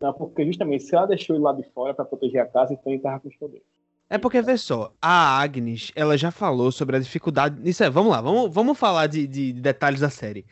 Não, 0.01 0.13
porque 0.13 0.45
justamente 0.45 0.83
se 0.83 0.95
ela 0.95 1.05
deixou 1.05 1.35
ele 1.35 1.43
lá 1.43 1.53
de 1.53 1.63
fora 1.71 1.93
pra 1.93 2.03
proteger 2.03 2.41
a 2.41 2.45
casa, 2.47 2.73
então 2.73 2.91
ele 2.91 3.01
tava 3.01 3.19
com 3.19 3.27
os 3.29 3.35
poderes. 3.37 3.63
É 4.11 4.17
porque, 4.17 4.41
vê 4.41 4.57
só, 4.57 4.93
a 5.01 5.39
Agnes, 5.39 5.89
ela 5.95 6.17
já 6.17 6.31
falou 6.31 6.69
sobre 6.69 6.97
a 6.97 6.99
dificuldade. 6.99 7.57
Isso 7.63 7.81
é, 7.81 7.89
vamos 7.89 8.11
lá, 8.11 8.19
vamos, 8.19 8.53
vamos 8.53 8.77
falar 8.77 9.07
de, 9.07 9.25
de 9.25 9.53
detalhes 9.53 10.01
da 10.01 10.09
série. 10.09 10.45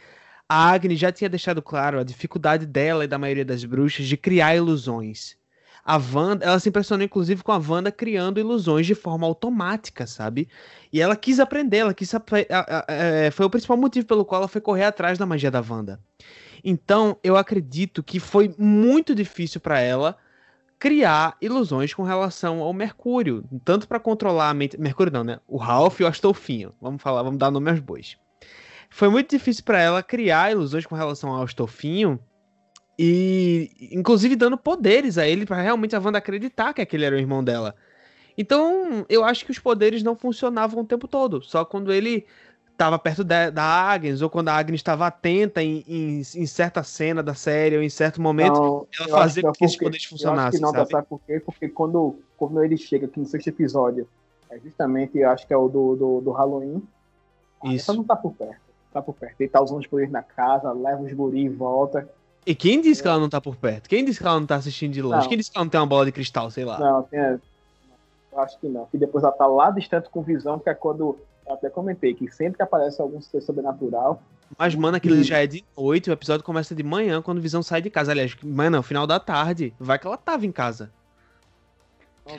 A 0.48 0.72
Agnes 0.72 0.98
já 0.98 1.12
tinha 1.12 1.30
deixado 1.30 1.62
claro 1.62 2.00
a 2.00 2.04
dificuldade 2.06 2.66
dela 2.66 3.04
e 3.04 3.08
da 3.08 3.18
maioria 3.18 3.44
das 3.44 3.66
bruxas 3.66 4.06
de 4.06 4.16
criar 4.16 4.56
ilusões. 4.56 5.36
A 5.84 5.98
Wanda, 5.98 6.46
ela 6.46 6.58
se 6.58 6.70
impressionou 6.70 7.04
inclusive 7.04 7.44
com 7.44 7.52
a 7.52 7.58
Wanda 7.58 7.92
criando 7.92 8.40
ilusões 8.40 8.88
de 8.88 8.96
forma 8.96 9.28
automática, 9.28 10.08
sabe? 10.08 10.48
E 10.94 11.02
ela 11.02 11.18
quis 11.18 11.38
aprender, 11.38 11.80
ela 11.80 11.94
quis. 11.94 12.14
é, 12.88 13.30
foi 13.30 13.46
o 13.46 13.50
principal 13.50 13.76
motivo 13.76 14.08
pelo 14.08 14.24
qual 14.24 14.40
ela 14.40 14.48
foi 14.48 14.62
correr 14.62 14.86
atrás 14.86 15.18
da 15.18 15.26
magia 15.26 15.52
da 15.52 15.62
Wanda. 15.62 16.00
Então, 16.64 17.18
eu 17.22 17.36
acredito 17.36 18.02
que 18.02 18.22
foi 18.22 18.56
muito 18.58 19.14
difícil 19.14 19.60
pra 19.60 19.82
ela 19.82 20.16
criar 20.80 21.36
ilusões 21.42 21.94
com 21.94 22.04
relação 22.04 22.62
ao 22.62 22.74
Mercúrio, 22.74 23.44
tanto 23.66 23.88
pra 23.88 24.00
controlar 24.00 24.50
a 24.50 24.54
mente, 24.54 24.80
Mercúrio 24.80 25.12
não, 25.12 25.24
né? 25.24 25.40
O 25.46 25.58
Ralph 25.58 26.00
e 26.00 26.04
o 26.04 26.08
Astolfinho. 26.08 26.74
Vamos 26.82 27.02
falar, 27.02 27.22
vamos 27.22 27.38
dar 27.38 27.52
nome 27.52 27.70
aos 27.70 27.80
bois. 27.80 28.18
Foi 28.90 29.10
muito 29.10 29.30
difícil 29.30 29.64
pra 29.66 29.80
ela 29.80 30.02
criar 30.02 30.52
ilusões 30.52 30.86
com 30.86 30.96
relação 30.96 31.32
ao 31.32 31.44
Astolfinho 31.44 32.18
e 32.98 33.90
inclusive 33.92 34.36
dando 34.36 34.58
poderes 34.58 35.18
a 35.18 35.28
ele 35.28 35.46
pra 35.46 35.62
realmente 35.62 35.96
a 35.96 36.00
Wanda 36.00 36.18
acreditar 36.18 36.74
que 36.74 36.82
aquele 36.82 37.06
era 37.06 37.16
o 37.16 37.20
irmão 37.20 37.44
dela. 37.44 37.76
Então, 38.38 39.06
eu 39.10 39.26
acho 39.26 39.44
que 39.44 39.52
os 39.52 39.60
poderes 39.60 40.02
não 40.02 40.16
funcionavam 40.16 40.82
o 40.82 40.86
tempo 40.86 41.10
todo, 41.10 41.42
só 41.42 41.66
quando 41.66 41.92
ele 41.92 42.26
estava 42.80 42.98
perto 42.98 43.26
da, 43.26 43.50
da 43.50 43.64
Agnes, 43.64 44.22
ou 44.22 44.30
quando 44.30 44.48
a 44.48 44.54
Agnes 44.54 44.80
estava 44.80 45.06
atenta 45.06 45.62
em, 45.62 45.84
em, 45.86 46.20
em 46.20 46.46
certa 46.46 46.82
cena 46.82 47.22
da 47.22 47.34
série, 47.34 47.76
ou 47.76 47.84
em 47.84 47.90
certo 47.90 48.22
momento, 48.22 48.58
Não, 48.58 48.88
ela 49.00 49.20
fazia 49.20 49.44
acho 49.44 49.48
com 49.48 49.52
que 49.52 49.66
esses 49.66 49.78
poderes 49.78 50.06
funcionassem, 50.06 50.62
não, 50.62 50.72
sabe? 50.72 50.90
sabe 50.90 51.08
por 51.08 51.20
quê? 51.28 51.42
Porque 51.46 51.68
quando, 51.68 52.16
quando 52.38 52.64
ele 52.64 52.78
chega 52.78 53.06
aqui 53.06 53.20
no 53.20 53.26
sexto 53.26 53.48
episódio, 53.50 54.08
é 54.50 54.58
justamente, 54.60 55.22
acho 55.22 55.46
que 55.46 55.54
é 55.54 55.58
o 55.58 55.68
do, 55.68 55.96
do, 55.96 56.22
do 56.22 56.32
Halloween, 56.32 56.82
Isso. 57.66 57.94
Não 57.94 58.04
tá 58.04 58.16
por 58.16 58.34
perto. 58.34 58.62
Tá 58.94 59.02
por 59.02 59.14
perto. 59.14 59.36
Ele 59.42 59.50
tá 59.50 59.62
usando 59.62 59.80
os 59.80 59.88
poderes 59.88 60.12
na 60.12 60.24
casa, 60.24 60.72
leva 60.72 61.04
os 61.04 61.14
guri 61.14 61.42
e 61.42 61.50
volta. 61.50 62.10
E 62.46 62.56
quem 62.56 62.82
disse 62.82 63.02
que 63.02 63.08
ela 63.08 63.20
não 63.20 63.30
tá 63.30 63.42
por 63.42 63.56
perto? 63.58 63.90
Quem 63.90 64.04
disse 64.04 64.20
que 64.20 64.26
ela 64.26 64.40
não 64.40 64.48
tá 64.48 64.56
assistindo 64.56 64.94
de 64.94 65.02
longe? 65.02 65.22
Não. 65.22 65.28
Quem 65.28 65.38
disse 65.38 65.52
que 65.52 65.58
ela 65.58 65.66
não 65.66 65.70
tem 65.70 65.80
uma 65.80 65.86
bola 65.86 66.06
de 66.06 66.12
cristal, 66.12 66.50
sei 66.50 66.66
lá? 66.66 66.80
Não, 66.80 67.04
tem. 67.04 67.20
Eu 67.20 68.40
acho 68.40 68.58
que 68.60 68.68
não. 68.68 68.86
Que 68.86 68.98
depois 68.98 69.24
ela 69.24 69.34
tá 69.34 69.46
lá 69.46 69.70
distante 69.70 70.10
com 70.10 70.22
visão, 70.22 70.58
que 70.58 70.70
é 70.70 70.74
quando. 70.74 71.18
Eu 71.50 71.56
até 71.56 71.70
comentei 71.70 72.14
que 72.14 72.30
sempre 72.30 72.58
que 72.58 72.62
aparece 72.64 73.02
algum 73.02 73.20
ser 73.20 73.42
sobrenatural, 73.42 74.22
Mas, 74.56 74.76
mano, 74.76 74.98
aquilo 74.98 75.22
já 75.24 75.40
é 75.40 75.48
de 75.48 75.64
noite, 75.76 76.10
o 76.10 76.14
episódio 76.14 76.46
começa 76.46 76.76
de 76.76 76.84
manhã, 76.84 77.22
quando 77.24 77.42
Visão 77.42 77.64
sai 77.64 77.82
de 77.82 77.90
casa. 77.90 78.12
Aliás, 78.12 78.36
manhã 78.44 78.70
não, 78.70 78.84
final 78.84 79.08
da 79.08 79.20
tarde. 79.20 79.74
Vai 79.80 79.98
que 79.98 80.06
ela 80.06 80.16
tava 80.18 80.46
em 80.46 80.52
casa. 80.52 80.92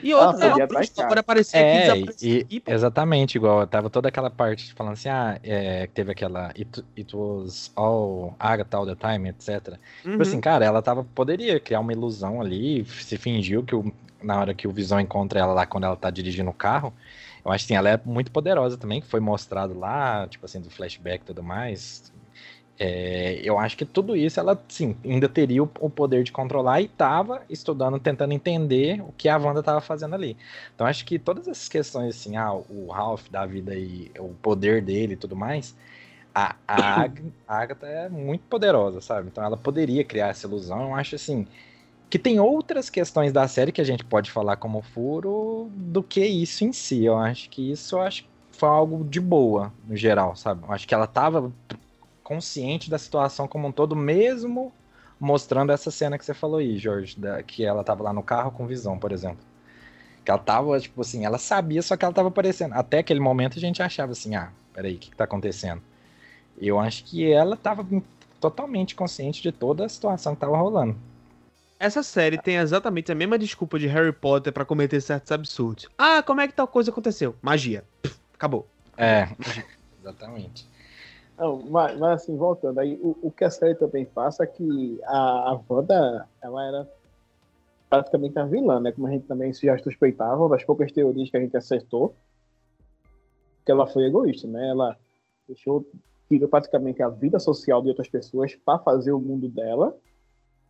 E 0.01 0.13
ela 0.13 0.27
outra, 0.27 0.45
ela 0.45 0.53
estar 0.53 0.63
em 0.63 0.67
bruxa, 0.67 1.03
agora 1.03 1.19
aparecia 1.19 1.59
aqui, 1.59 2.07
É, 2.25 2.45
e, 2.49 2.63
exatamente 2.65 3.35
igual. 3.35 3.67
Tava 3.67 3.89
toda 3.89 4.07
aquela 4.07 4.29
parte 4.29 4.73
falando 4.73 4.93
assim, 4.93 5.09
ah, 5.09 5.37
é, 5.43 5.85
que 5.87 5.93
teve 5.93 6.11
aquela 6.13 6.47
it, 6.57 6.81
it 6.97 7.13
was 7.13 7.69
all 7.75 8.33
Agatha 8.39 8.77
all 8.77 8.85
the 8.85 8.95
time, 8.95 9.27
etc. 9.27 9.77
Uhum. 10.05 10.11
Tipo 10.11 10.21
assim, 10.21 10.39
cara, 10.39 10.63
ela 10.63 10.81
tava, 10.81 11.03
poderia 11.03 11.59
criar 11.59 11.81
uma 11.81 11.91
ilusão 11.91 12.39
ali, 12.39 12.85
se 12.85 13.17
fingiu 13.17 13.63
que 13.63 13.75
o- 13.75 13.91
na 14.23 14.39
hora 14.39 14.53
que 14.53 14.65
o 14.65 14.71
Visão 14.71 14.97
encontra 14.99 15.39
ela 15.41 15.53
lá 15.53 15.65
quando 15.65 15.83
ela 15.83 15.97
tá 15.97 16.09
dirigindo 16.09 16.49
o 16.49 16.53
carro. 16.53 16.93
Eu 17.43 17.51
acho 17.51 17.63
que 17.65 17.69
sim, 17.69 17.75
ela 17.75 17.89
é 17.89 17.99
muito 18.05 18.31
poderosa 18.31 18.77
também, 18.77 19.01
que 19.01 19.07
foi 19.07 19.19
mostrado 19.19 19.77
lá, 19.77 20.27
tipo 20.27 20.45
assim, 20.45 20.61
do 20.61 20.69
flashback 20.69 21.23
e 21.23 21.25
tudo 21.27 21.43
mais. 21.43 22.11
É, 22.79 23.41
eu 23.43 23.59
acho 23.59 23.77
que 23.77 23.85
tudo 23.85 24.15
isso 24.15 24.39
ela, 24.39 24.61
sim, 24.69 24.97
ainda 25.05 25.29
teria 25.29 25.63
o, 25.63 25.71
o 25.79 25.89
poder 25.89 26.23
de 26.23 26.31
controlar 26.31 26.81
e 26.81 26.87
tava 26.87 27.43
estudando, 27.49 27.99
tentando 27.99 28.33
entender 28.33 29.01
o 29.01 29.11
que 29.13 29.29
a 29.29 29.37
Wanda 29.37 29.61
tava 29.63 29.81
fazendo 29.81 30.15
ali. 30.15 30.37
Então 30.75 30.87
acho 30.87 31.05
que 31.05 31.19
todas 31.19 31.47
essas 31.47 31.69
questões, 31.69 32.15
assim, 32.17 32.35
ah, 32.37 32.53
o 32.53 32.87
Ralph 32.91 33.29
da 33.29 33.45
vida 33.45 33.75
e 33.75 34.11
o 34.19 34.29
poder 34.35 34.81
dele 34.83 35.13
e 35.13 35.17
tudo 35.17 35.35
mais, 35.35 35.75
a, 36.33 36.55
a, 36.67 37.01
Ag- 37.03 37.33
a 37.47 37.57
Agatha 37.59 37.87
é 37.87 38.09
muito 38.09 38.45
poderosa, 38.47 39.01
sabe? 39.01 39.27
Então 39.29 39.43
ela 39.43 39.57
poderia 39.57 40.03
criar 40.03 40.29
essa 40.29 40.47
ilusão. 40.47 40.81
Eu 40.89 40.95
acho 40.95 41.15
assim 41.15 41.47
que 42.11 42.19
tem 42.19 42.39
outras 42.41 42.89
questões 42.89 43.33
da 43.33 43.47
série 43.47 43.71
que 43.71 43.81
a 43.81 43.85
gente 43.85 44.05
pode 44.05 44.31
falar 44.31 44.57
como 44.57 44.81
furo 44.83 45.69
do 45.73 46.03
que 46.03 46.25
isso 46.25 46.65
em 46.65 46.73
si. 46.73 47.05
Eu 47.05 47.17
acho 47.17 47.49
que 47.49 47.71
isso 47.71 47.95
eu 47.95 48.01
acho 48.01 48.25
foi 48.51 48.69
algo 48.69 49.05
de 49.05 49.21
boa 49.21 49.73
no 49.87 49.95
geral, 49.95 50.35
sabe? 50.35 50.63
Eu 50.67 50.73
acho 50.73 50.87
que 50.87 50.93
ela 50.93 51.07
tava 51.07 51.53
consciente 52.23 52.89
da 52.89 52.97
situação 52.99 53.47
como 53.47 53.67
um 53.67 53.71
todo, 53.71 53.95
mesmo 53.95 54.73
mostrando 55.19 55.71
essa 55.71 55.91
cena 55.91 56.17
que 56.17 56.25
você 56.25 56.33
falou 56.33 56.59
aí, 56.59 56.77
Jorge, 56.77 57.19
da- 57.19 57.43
que 57.43 57.65
ela 57.65 57.83
tava 57.83 58.03
lá 58.03 58.13
no 58.13 58.23
carro 58.23 58.51
com 58.51 58.67
visão, 58.67 58.99
por 58.99 59.11
exemplo. 59.13 59.39
Que 60.25 60.31
ela 60.31 60.39
tava, 60.39 60.79
tipo 60.79 61.01
assim, 61.01 61.25
ela 61.25 61.37
sabia, 61.37 61.81
só 61.81 61.97
que 61.97 62.05
ela 62.05 62.13
tava 62.13 62.29
aparecendo. 62.29 62.73
Até 62.73 62.99
aquele 62.99 63.19
momento 63.19 63.57
a 63.57 63.61
gente 63.61 63.81
achava 63.83 64.11
assim, 64.13 64.35
ah, 64.35 64.51
peraí, 64.73 64.95
o 64.95 64.99
que, 64.99 65.11
que 65.11 65.17
tá 65.17 65.25
acontecendo? 65.25 65.81
Eu 66.59 66.79
acho 66.79 67.03
que 67.05 67.31
ela 67.31 67.57
tava 67.57 67.85
totalmente 68.39 68.95
consciente 68.95 69.41
de 69.41 69.51
toda 69.51 69.85
a 69.85 69.89
situação 69.89 70.35
que 70.35 70.41
tava 70.41 70.57
rolando. 70.57 70.97
Essa 71.81 72.03
série 72.03 72.37
tem 72.37 72.57
exatamente 72.57 73.11
a 73.11 73.15
mesma 73.15 73.39
desculpa 73.39 73.79
de 73.79 73.87
Harry 73.87 74.11
Potter 74.11 74.53
pra 74.53 74.63
cometer 74.63 75.01
certos 75.01 75.31
absurdos. 75.31 75.89
Ah, 75.97 76.21
como 76.21 76.39
é 76.39 76.47
que 76.47 76.53
tal 76.53 76.67
coisa 76.67 76.91
aconteceu? 76.91 77.35
Magia. 77.41 77.83
Pff, 78.03 78.19
acabou. 78.35 78.67
É, 78.95 79.27
exatamente. 79.99 80.69
Não, 81.35 81.59
mas, 81.71 81.97
mas 81.97 82.21
assim, 82.21 82.37
voltando, 82.37 82.77
aí 82.77 82.99
o, 83.01 83.17
o 83.23 83.31
que 83.31 83.43
a 83.43 83.49
série 83.49 83.73
também 83.73 84.05
passa 84.05 84.43
é 84.43 84.45
que 84.45 85.01
a, 85.05 85.17
a 85.17 85.59
Wanda, 85.67 86.29
ela 86.39 86.67
era 86.67 86.89
praticamente 87.89 88.37
a 88.37 88.45
vilã, 88.45 88.79
né? 88.79 88.91
Como 88.91 89.07
a 89.07 89.11
gente 89.11 89.25
também 89.25 89.51
já 89.51 89.75
suspeitava, 89.79 90.47
das 90.49 90.63
poucas 90.63 90.91
teorias 90.91 91.31
que 91.31 91.37
a 91.37 91.41
gente 91.41 91.57
acertou, 91.57 92.13
que 93.65 93.71
ela 93.71 93.87
foi 93.87 94.03
egoísta, 94.03 94.47
né? 94.47 94.69
Ela 94.69 94.95
deixou, 95.47 95.83
tirou 96.29 96.47
praticamente 96.47 97.01
a 97.01 97.09
vida 97.09 97.39
social 97.39 97.81
de 97.81 97.89
outras 97.89 98.07
pessoas 98.07 98.53
para 98.53 98.77
fazer 98.77 99.13
o 99.13 99.19
mundo 99.19 99.49
dela, 99.49 99.97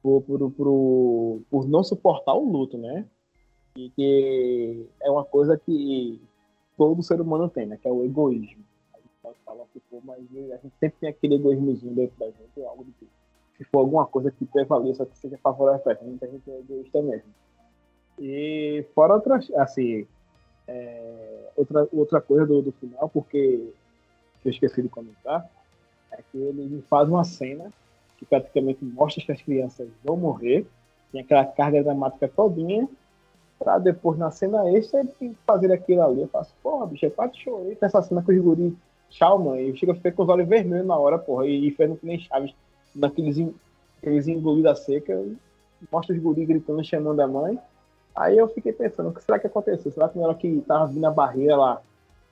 por, 0.01 0.21
por, 0.21 0.51
por, 0.51 1.41
por 1.49 1.67
não 1.67 1.83
suportar 1.83 2.33
o 2.33 2.49
luto, 2.49 2.77
né? 2.77 3.05
E 3.75 3.89
que 3.91 4.85
é 5.01 5.09
uma 5.09 5.23
coisa 5.23 5.57
que 5.57 6.21
todo 6.77 7.03
ser 7.03 7.21
humano 7.21 7.49
tem, 7.49 7.65
né? 7.65 7.77
Que 7.81 7.87
é 7.87 7.91
o 7.91 8.03
egoísmo 8.03 8.63
pode 9.21 9.37
falar 9.45 9.63
o 9.63 9.67
que 9.67 9.79
for, 9.89 10.01
mas 10.03 10.19
a 10.19 10.57
gente 10.57 10.73
sempre 10.79 10.99
tem 10.99 11.09
aquele 11.09 11.35
egoísmozinho 11.35 11.93
dentro 11.93 12.17
da 12.19 12.25
gente, 12.25 12.65
algo 12.65 12.83
do 12.83 12.91
tipo. 12.91 13.11
Se 13.57 13.63
for 13.65 13.79
alguma 13.79 14.05
coisa 14.05 14.31
que 14.31 14.45
prevaleça, 14.45 15.05
que 15.05 15.17
seja 15.17 15.37
favorável 15.37 15.81
pra 15.81 15.93
gente, 15.93 16.23
a 16.23 16.27
gente 16.27 16.49
é 16.49 16.59
egoísta 16.59 17.01
mesmo. 17.01 17.29
E 18.19 18.85
fora 18.93 19.13
outras, 19.13 19.49
assim, 19.51 20.07
é, 20.67 21.49
outra, 21.55 21.87
outra 21.93 22.21
coisa 22.21 22.45
do, 22.45 22.61
do 22.61 22.71
final, 22.73 23.07
porque 23.09 23.71
eu 24.43 24.51
esqueci 24.51 24.81
de 24.81 24.89
comentar, 24.89 25.47
é 26.11 26.21
que 26.31 26.37
ele 26.37 26.83
faz 26.89 27.07
uma 27.07 27.23
cena 27.23 27.71
que 28.21 28.25
praticamente 28.25 28.85
mostra 28.85 29.25
que 29.25 29.31
as 29.31 29.41
crianças 29.41 29.89
vão 30.05 30.15
morrer, 30.15 30.67
tem 31.11 31.21
aquela 31.21 31.43
carga 31.43 31.83
dramática 31.83 32.27
todinha, 32.27 32.87
pra 33.57 33.79
depois 33.79 34.17
na 34.17 34.29
cena 34.29 34.69
extra 34.71 35.01
ele 35.01 35.35
fazer 35.45 35.71
aquilo 35.71 36.03
ali. 36.03 36.21
Eu 36.21 36.27
faço, 36.27 36.53
porra, 36.61 36.85
bicho, 36.85 37.05
eu 37.05 37.11
quase 37.11 37.35
chorei 37.37 37.75
essa 37.81 38.01
cena 38.01 38.21
com 38.21 38.31
os 38.31 38.37
guris 38.39 38.73
Tchau, 39.09 39.39
mãe. 39.39 39.67
Eu 39.67 39.75
chego 39.75 39.91
a 39.91 39.95
ficar 39.95 40.13
com 40.13 40.23
os 40.23 40.29
olhos 40.29 40.47
vermelhos 40.47 40.87
na 40.87 40.97
hora, 40.97 41.19
porra. 41.19 41.45
E, 41.45 41.67
e 41.67 41.71
que 41.71 41.97
nem 42.01 42.17
Chaves, 42.17 42.53
naqueles 42.95 43.37
en- 43.37 43.53
aqueles 43.97 44.27
engolidos 44.27 44.79
seca. 44.79 45.21
Mostra 45.91 46.15
os 46.15 46.21
guris 46.21 46.47
gritando, 46.47 46.83
chamando 46.83 47.19
a 47.19 47.27
mãe. 47.27 47.59
Aí 48.15 48.37
eu 48.37 48.47
fiquei 48.47 48.71
pensando, 48.71 49.09
o 49.09 49.13
que 49.13 49.21
será 49.23 49.37
que 49.37 49.47
aconteceu? 49.47 49.91
Será 49.91 50.07
que 50.07 50.17
na 50.17 50.25
hora 50.27 50.35
que 50.35 50.61
tava 50.61 50.85
vindo 50.87 51.05
a 51.05 51.11
barreira 51.11 51.57
lá, 51.57 51.81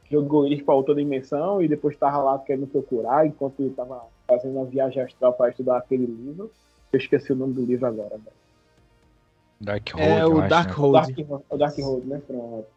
jogou 0.09 0.45
eles 0.45 0.61
pra 0.61 0.73
outra 0.73 0.95
dimensão 0.95 1.61
e 1.61 1.67
depois 1.67 1.97
tava 1.97 2.17
lá 2.19 2.39
querendo 2.39 2.67
procurar, 2.67 3.25
enquanto 3.25 3.59
ele 3.59 3.71
tava 3.71 4.01
fazendo 4.29 4.55
uma 4.55 4.65
viagem 4.65 5.01
astral 5.01 5.33
para 5.33 5.49
estudar 5.49 5.77
aquele 5.77 6.05
livro? 6.05 6.51
Eu 6.93 6.99
esqueci 6.99 7.33
o 7.33 7.35
nome 7.35 7.53
do 7.53 7.65
livro 7.65 7.85
agora, 7.85 8.09
velho. 8.09 8.39
Dark 9.59 9.89
Hold, 9.93 10.07
É 10.07 10.25
o 10.25 10.39
acho, 10.39 10.49
Dark 10.49 10.67
né? 10.69 10.73
O 10.73 10.81
Hold. 10.81 10.93
Dark, 10.93 11.43
o 11.49 11.57
Dark 11.57 11.77
Road, 11.77 12.07
né? 12.07 12.21
Pronto. 12.25 12.67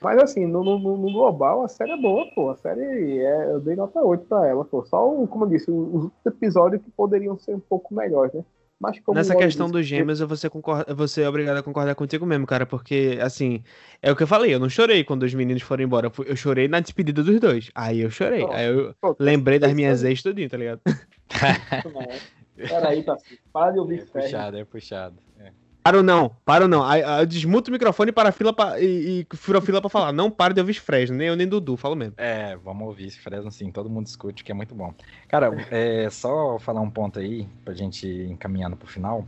Mas 0.00 0.22
assim, 0.22 0.46
no, 0.46 0.62
no, 0.62 0.78
no 0.78 1.12
global, 1.12 1.64
a 1.64 1.68
série 1.68 1.92
é 1.92 1.96
boa, 1.96 2.26
pô. 2.34 2.50
A 2.50 2.56
série 2.56 3.18
é. 3.20 3.52
Eu 3.52 3.60
dei 3.60 3.74
nota 3.74 4.00
8 4.00 4.26
pra 4.26 4.46
ela, 4.46 4.64
pô. 4.64 4.84
Só, 4.84 5.02
como 5.26 5.44
eu 5.44 5.48
disse, 5.48 5.70
os 5.70 6.10
episódios 6.26 6.82
que 6.82 6.90
poderiam 6.90 7.38
ser 7.38 7.54
um 7.54 7.60
pouco 7.60 7.94
melhores, 7.94 8.32
né? 8.34 8.44
Mas 8.80 8.98
como 9.00 9.16
Nessa 9.16 9.34
questão 9.36 9.70
dos 9.70 9.86
gêmeos, 9.86 10.20
eu 10.20 10.26
vou 10.28 10.36
ser, 10.36 10.50
concorda, 10.50 10.92
vou 10.94 11.06
ser 11.08 11.26
obrigado 11.28 11.56
a 11.58 11.62
concordar 11.62 11.94
contigo 11.94 12.26
mesmo, 12.26 12.46
cara, 12.46 12.66
porque, 12.66 13.18
assim, 13.22 13.62
é 14.02 14.10
o 14.10 14.16
que 14.16 14.22
eu 14.24 14.26
falei, 14.26 14.52
eu 14.52 14.58
não 14.58 14.68
chorei 14.68 15.04
quando 15.04 15.22
os 15.22 15.32
meninos 15.32 15.62
foram 15.62 15.84
embora, 15.84 16.08
eu 16.08 16.10
fui- 16.10 16.26
eu 16.28 16.36
chorei 16.36 16.66
na 16.68 16.80
despedida 16.80 17.22
dos 17.22 17.38
dois. 17.40 17.70
Aí 17.74 18.00
eu 18.00 18.10
chorei, 18.10 18.40
Pronto. 18.40 18.54
aí 18.54 18.66
eu 18.66 18.94
pô, 19.00 19.16
lembrei 19.18 19.58
das 19.58 19.72
minhas 19.72 20.02
aí. 20.04 20.10
ex 20.10 20.22
tudinho, 20.22 20.50
tá 20.50 20.56
ligado? 20.56 20.80
Não, 20.84 22.08
Peraí, 22.56 23.02
Tassi. 23.02 23.38
Para 23.52 23.72
de 23.72 23.78
É 23.78 23.80
ouvir 23.80 24.06
ferro. 24.06 24.24
puxado, 24.24 24.56
é 24.58 24.64
puxado. 24.64 25.16
É. 25.38 25.52
Para 25.84 26.02
não, 26.02 26.30
para 26.46 26.66
não. 26.66 26.82
Aí, 26.82 27.04
aí 27.04 27.20
eu 27.20 27.26
desmuto 27.26 27.68
o 27.68 27.72
microfone 27.72 28.10
para 28.10 28.30
a 28.30 28.32
fila 28.32 28.54
pra, 28.54 28.80
e, 28.80 29.26
e 29.30 29.36
furo 29.36 29.58
a 29.58 29.60
fila 29.60 29.82
pra 29.82 29.90
falar. 29.90 30.12
Não 30.12 30.30
para 30.30 30.54
de 30.54 30.60
ouvir 30.60 30.72
Fresno, 30.80 31.14
nem 31.14 31.28
eu 31.28 31.36
nem 31.36 31.46
Dudu, 31.46 31.76
falo 31.76 31.94
mesmo. 31.94 32.14
É, 32.16 32.56
vamos 32.56 32.88
ouvir 32.88 33.08
esse 33.08 33.20
Fresno 33.20 33.50
sim, 33.52 33.70
todo 33.70 33.90
mundo 33.90 34.06
escute, 34.06 34.42
que 34.42 34.50
é 34.50 34.54
muito 34.54 34.74
bom. 34.74 34.94
Cara, 35.28 35.54
é 35.70 36.08
só 36.08 36.58
falar 36.58 36.80
um 36.80 36.90
ponto 36.90 37.18
aí, 37.18 37.46
pra 37.62 37.74
gente 37.74 38.08
encaminhando 38.08 38.78
pro 38.78 38.88
final. 38.88 39.26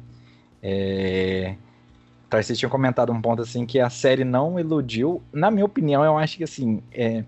É... 0.62 1.56
Tarcísio 2.30 2.60
tinha 2.60 2.70
comentado 2.70 3.12
um 3.12 3.20
ponto 3.20 3.42
assim 3.42 3.66
que 3.66 3.78
a 3.78 3.90
série 3.90 4.24
não 4.24 4.58
iludiu. 4.58 5.22
Na 5.30 5.50
minha 5.50 5.66
opinião, 5.66 6.02
eu 6.02 6.16
acho 6.16 6.38
que 6.38 6.44
assim, 6.44 6.82
é... 6.90 7.22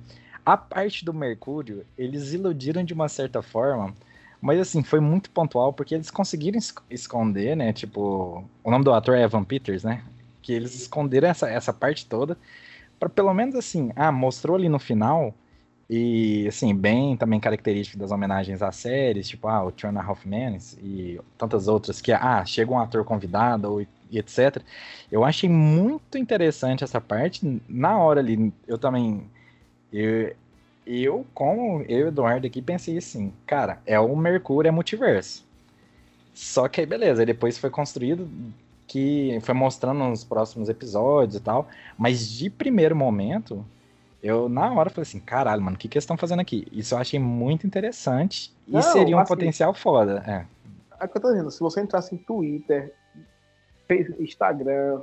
a 0.45 0.57
parte 0.57 1.05
do 1.05 1.13
Mercúrio, 1.13 1.85
eles 1.99 2.33
iludiram 2.33 2.83
de 2.83 2.95
uma 2.95 3.11
certa 3.11 3.43
forma 3.43 3.93
mas 4.41 4.61
assim, 4.61 4.83
foi 4.83 5.01
muito 5.01 5.31
pontual 5.31 5.73
porque 5.73 5.95
eles 5.95 6.11
conseguiram 6.11 6.59
esconder, 6.91 7.57
né? 7.57 7.73
Tipo, 7.73 8.45
o 8.63 8.71
nome 8.71 8.85
do 8.85 8.93
ator 8.93 9.17
é 9.17 9.23
Evan 9.23 9.45
Peters, 9.45 9.85
né? 9.85 10.05
Que 10.43 10.53
eles 10.53 10.75
esconderam 10.75 11.29
essa, 11.29 11.49
essa 11.49 11.73
parte 11.73 12.07
toda 12.07 12.37
para 12.99 13.09
pelo 13.09 13.33
menos 13.33 13.55
assim, 13.55 13.91
ah, 13.97 14.11
mostrou 14.13 14.57
ali 14.57 14.69
no 14.69 14.79
final 14.79 15.35
e 15.89 16.47
assim, 16.47 16.75
bem 16.75 17.17
também 17.17 17.41
característico 17.41 17.99
das 17.99 18.11
homenagens 18.11 18.61
às 18.63 18.77
séries, 18.77 19.29
tipo, 19.29 19.49
ah, 19.49 19.65
o 19.65 19.73
Two 19.73 19.89
and 19.89 19.97
e 20.83 21.19
tantas 21.39 21.69
outras 21.69 22.01
que 22.01 22.13
ah, 22.13 22.45
chega 22.45 22.71
um 22.71 22.79
ator 22.79 23.05
convidado 23.05 23.73
ou, 23.73 23.81
e 23.83 24.19
etc. 24.19 24.63
Eu 25.11 25.25
achei 25.25 25.49
muito 25.49 26.19
interessante 26.19 26.85
essa 26.85 27.01
parte. 27.01 27.63
Na 27.69 27.99
hora 27.99 28.21
ali, 28.21 28.53
eu 28.67 28.79
também 28.79 29.31
eu, 29.93 30.35
eu, 30.89 31.27
como 31.35 31.83
eu 31.83 32.07
e 32.07 32.09
Eduardo 32.09 32.47
aqui, 32.47 32.63
pensei 32.63 32.97
assim, 32.97 33.33
cara, 33.47 33.79
é 33.85 34.01
o 34.01 34.17
Mercúrio, 34.17 34.69
é 34.69 34.73
multiverso. 34.73 35.47
Só 36.33 36.67
que 36.67 36.81
aí, 36.81 36.87
beleza, 36.87 37.27
depois 37.27 37.59
foi 37.59 37.69
construído 37.69 38.29
que 38.87 39.39
foi 39.43 39.55
mostrando 39.55 39.99
nos 39.99 40.25
próximos 40.25 40.71
episódios 40.71 41.37
e 41.37 41.41
tal, 41.41 41.69
mas 41.99 42.27
de 42.31 42.49
primeiro 42.49 42.97
momento, 42.97 43.63
eu 44.23 44.49
na 44.49 44.73
hora 44.73 44.89
falei 44.89 45.03
assim, 45.03 45.21
caralho, 45.21 45.61
mano, 45.61 45.77
o 45.77 45.79
que, 45.79 45.89
que 45.89 45.99
eles 45.99 46.05
estão 46.05 46.17
fazendo 46.17 46.41
aqui? 46.41 46.67
Isso 46.73 46.95
eu 46.95 46.99
achei 46.99 47.21
muito 47.21 47.67
interessante 47.67 48.51
e 48.67 48.73
Não, 48.73 48.81
seria 48.81 49.15
um 49.15 49.21
assim, 49.21 49.29
potencial 49.29 49.75
foda. 49.75 50.25
É. 50.27 50.47
é 51.03 51.05
o 51.05 51.09
que 51.09 51.19
eu 51.19 51.21
tô 51.21 51.31
dizendo, 51.31 51.51
se 51.51 51.61
você 51.61 51.83
entrasse 51.83 52.15
em 52.15 52.19
Twitter, 52.19 52.95
Instagram, 54.19 55.03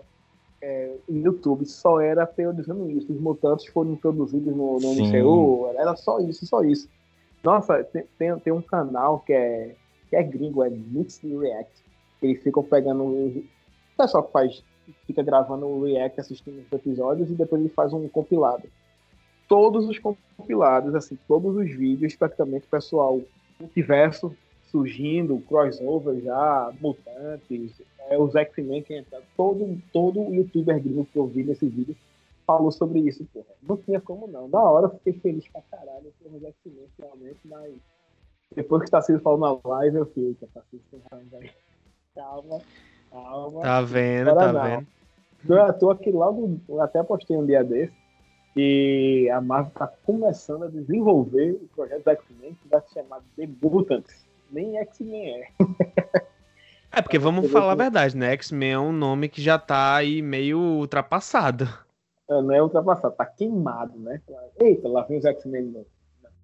é, 0.61 0.95
YouTube 1.09 1.65
só 1.65 1.99
era 1.99 2.25
teorizando 2.25 2.89
isso. 2.89 3.11
Os 3.11 3.19
mutantes 3.19 3.67
foram 3.67 3.93
introduzidos 3.93 4.55
no, 4.55 4.79
no 4.79 4.93
MCU, 4.95 5.71
era 5.77 5.95
só 5.95 6.19
isso, 6.19 6.45
só 6.45 6.63
isso. 6.63 6.89
Nossa, 7.43 7.83
tem, 7.83 8.03
tem, 8.17 8.39
tem, 8.39 8.53
um 8.53 8.61
canal 8.61 9.19
que 9.19 9.33
é, 9.33 9.75
que 10.09 10.15
é 10.15 10.23
gringo, 10.23 10.63
é 10.63 10.69
Mixed 10.69 11.37
React. 11.37 11.83
Eles 12.21 12.41
ficam 12.41 12.63
pegando. 12.63 13.03
O 13.03 13.43
pessoal 13.97 14.23
que 14.23 14.31
faz, 14.31 14.63
fica 15.05 15.21
gravando 15.21 15.67
o 15.67 15.83
React, 15.83 16.21
assistindo 16.21 16.59
os 16.59 16.71
episódios 16.71 17.29
e 17.29 17.33
depois 17.35 17.61
ele 17.61 17.69
faz 17.69 17.93
um 17.93 18.07
compilado. 18.07 18.63
Todos 19.47 19.87
os 19.87 19.99
compilados, 19.99 20.95
assim, 20.95 21.17
todos 21.27 21.55
os 21.55 21.69
vídeos, 21.69 22.15
praticamente, 22.15 22.65
pessoal, 22.65 23.21
multiverso 23.59 24.35
surgindo, 24.67 25.41
crossover 25.47 26.21
já, 26.21 26.73
mutantes, 26.79 27.81
é, 28.09 28.17
os 28.17 28.35
X-Men 28.35 28.83
que 28.83 28.97
entraram, 28.97 29.25
todo, 29.35 29.81
todo 29.91 30.33
youtuber 30.33 30.81
gringo 30.81 31.05
que 31.05 31.17
eu 31.17 31.27
vi 31.27 31.43
nesse 31.43 31.67
vídeo 31.67 31.95
falou 32.45 32.71
sobre 32.71 32.99
isso, 32.99 33.25
porra. 33.33 33.45
Não 33.63 33.77
tinha 33.77 33.99
como 33.99 34.27
não. 34.27 34.47
Na 34.47 34.61
hora 34.61 34.87
eu 34.87 34.91
fiquei 34.91 35.13
feliz 35.13 35.47
pra 35.47 35.61
caralho 35.71 36.13
com 36.21 36.35
os 36.35 36.43
X-Men 36.43 36.87
realmente, 36.99 37.39
mas 37.45 37.73
depois 38.55 38.83
que 38.83 38.87
o 38.87 38.91
Tarcísio 38.91 39.21
falou 39.21 39.39
na 39.39 39.69
live, 39.69 39.97
eu 39.97 40.05
fiquei, 40.05 40.35
Tarcísio, 40.53 41.01
calma, 42.13 42.61
calma. 43.11 43.61
Tá 43.61 43.81
vendo, 43.81 44.35
tá 44.35 44.53
não. 44.53 44.63
vendo. 44.63 44.87
Não 45.43 45.57
é 45.57 45.61
à 45.61 45.73
toa 45.73 45.95
que 45.95 46.11
logo, 46.11 46.59
eu 46.67 46.81
até 46.81 47.03
postei 47.03 47.37
um 47.37 47.45
dia 47.45 47.63
desse, 47.63 47.93
e 48.55 49.29
a 49.29 49.41
Marvel 49.41 49.71
tá 49.73 49.87
começando 50.05 50.63
a 50.63 50.67
desenvolver 50.67 51.51
o 51.51 51.67
projeto 51.75 52.07
X-Men 52.07 52.57
que 52.61 52.67
vai 52.69 52.81
se 52.81 52.93
chamar 52.93 53.21
The 53.35 53.47
Mutants. 53.61 54.24
Nem 54.51 54.77
X-Men 54.77 55.41
é. 55.41 55.47
É, 56.95 57.01
porque 57.01 57.19
vamos 57.19 57.51
falar 57.51 57.73
a 57.73 57.75
verdade, 57.75 58.15
né? 58.15 58.31
X-Men 58.31 58.71
é 58.71 58.79
um 58.79 58.93
nome 58.93 59.27
que 59.27 59.41
já 59.41 59.59
tá 59.59 59.95
aí 59.95 60.21
meio 60.21 60.57
ultrapassado. 60.57 61.67
É, 62.29 62.41
não 62.41 62.53
é 62.53 62.63
ultrapassado, 62.63 63.13
tá 63.15 63.25
queimado, 63.25 63.99
né? 63.99 64.21
Eita, 64.57 64.87
lá 64.87 65.03
vem 65.03 65.17
os 65.17 65.25
X-Men 65.25 65.85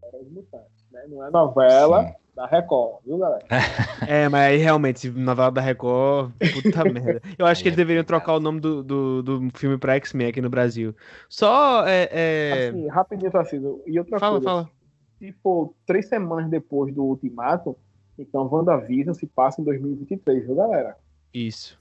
Era 0.03 0.17
Mutantes, 0.29 0.85
né? 0.91 1.05
Não 1.07 1.25
é 1.25 1.31
novela 1.31 2.03
Sim. 2.03 2.13
da 2.35 2.45
Record, 2.47 2.97
viu, 3.05 3.17
galera? 3.17 3.45
É, 4.05 4.27
mas 4.27 4.41
aí 4.41 4.57
realmente, 4.57 5.09
novela 5.09 5.51
da 5.51 5.61
Record, 5.61 6.33
puta 6.53 6.83
merda. 6.91 7.21
Eu 7.37 7.45
acho 7.45 7.63
que 7.63 7.69
eles 7.69 7.77
deveriam 7.77 8.03
trocar 8.03 8.35
o 8.35 8.39
nome 8.41 8.59
do, 8.59 8.83
do, 8.83 9.23
do 9.23 9.49
filme 9.53 9.77
pra 9.77 9.95
X-Men 9.95 10.27
aqui 10.27 10.41
no 10.41 10.49
Brasil. 10.49 10.93
Só, 11.29 11.87
é... 11.87 12.09
é... 12.11 12.67
Assim, 12.67 12.87
rapidinho, 12.87 13.31
Tarcísio. 13.31 13.81
E 13.87 13.97
outra 13.97 14.19
fala, 14.19 14.33
coisa. 14.33 14.49
Fala, 14.49 14.63
fala. 14.65 14.75
Se 15.17 15.31
for 15.41 15.73
três 15.85 16.09
semanas 16.09 16.49
depois 16.49 16.93
do 16.93 17.03
Ultimato, 17.03 17.77
então, 18.17 18.47
WandaVision 18.51 19.13
se 19.13 19.25
passa 19.25 19.61
em 19.61 19.63
2023, 19.63 20.45
viu, 20.45 20.55
galera? 20.55 20.97
Isso. 21.33 21.79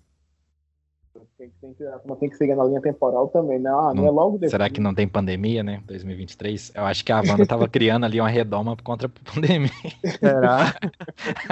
Tem, 1.37 1.51
tem, 1.61 1.75
que, 1.75 1.85
tem 2.21 2.31
que 2.31 2.37
seguir 2.37 2.55
na 2.55 2.65
linha 2.65 2.81
temporal 2.81 3.29
também, 3.29 3.59
né? 3.59 3.69
Ah, 3.69 3.93
não, 3.95 3.95
não, 3.95 4.07
é 4.07 4.11
logo 4.11 4.33
depois. 4.33 4.53
Será 4.53 4.71
que 4.71 4.81
não 4.81 4.95
tem 4.95 5.09
pandemia, 5.09 5.63
né? 5.63 5.83
2023? 5.87 6.73
Eu 6.75 6.85
acho 6.85 7.05
que 7.05 7.11
a 7.11 7.17
Wanda 7.17 7.45
tava 7.47 7.67
criando 7.69 8.07
ali 8.07 8.21
uma 8.21 8.29
redoma 8.29 8.77
contra 8.77 9.09
a 9.09 9.35
pandemia. 9.35 9.71
Será? 10.19 10.75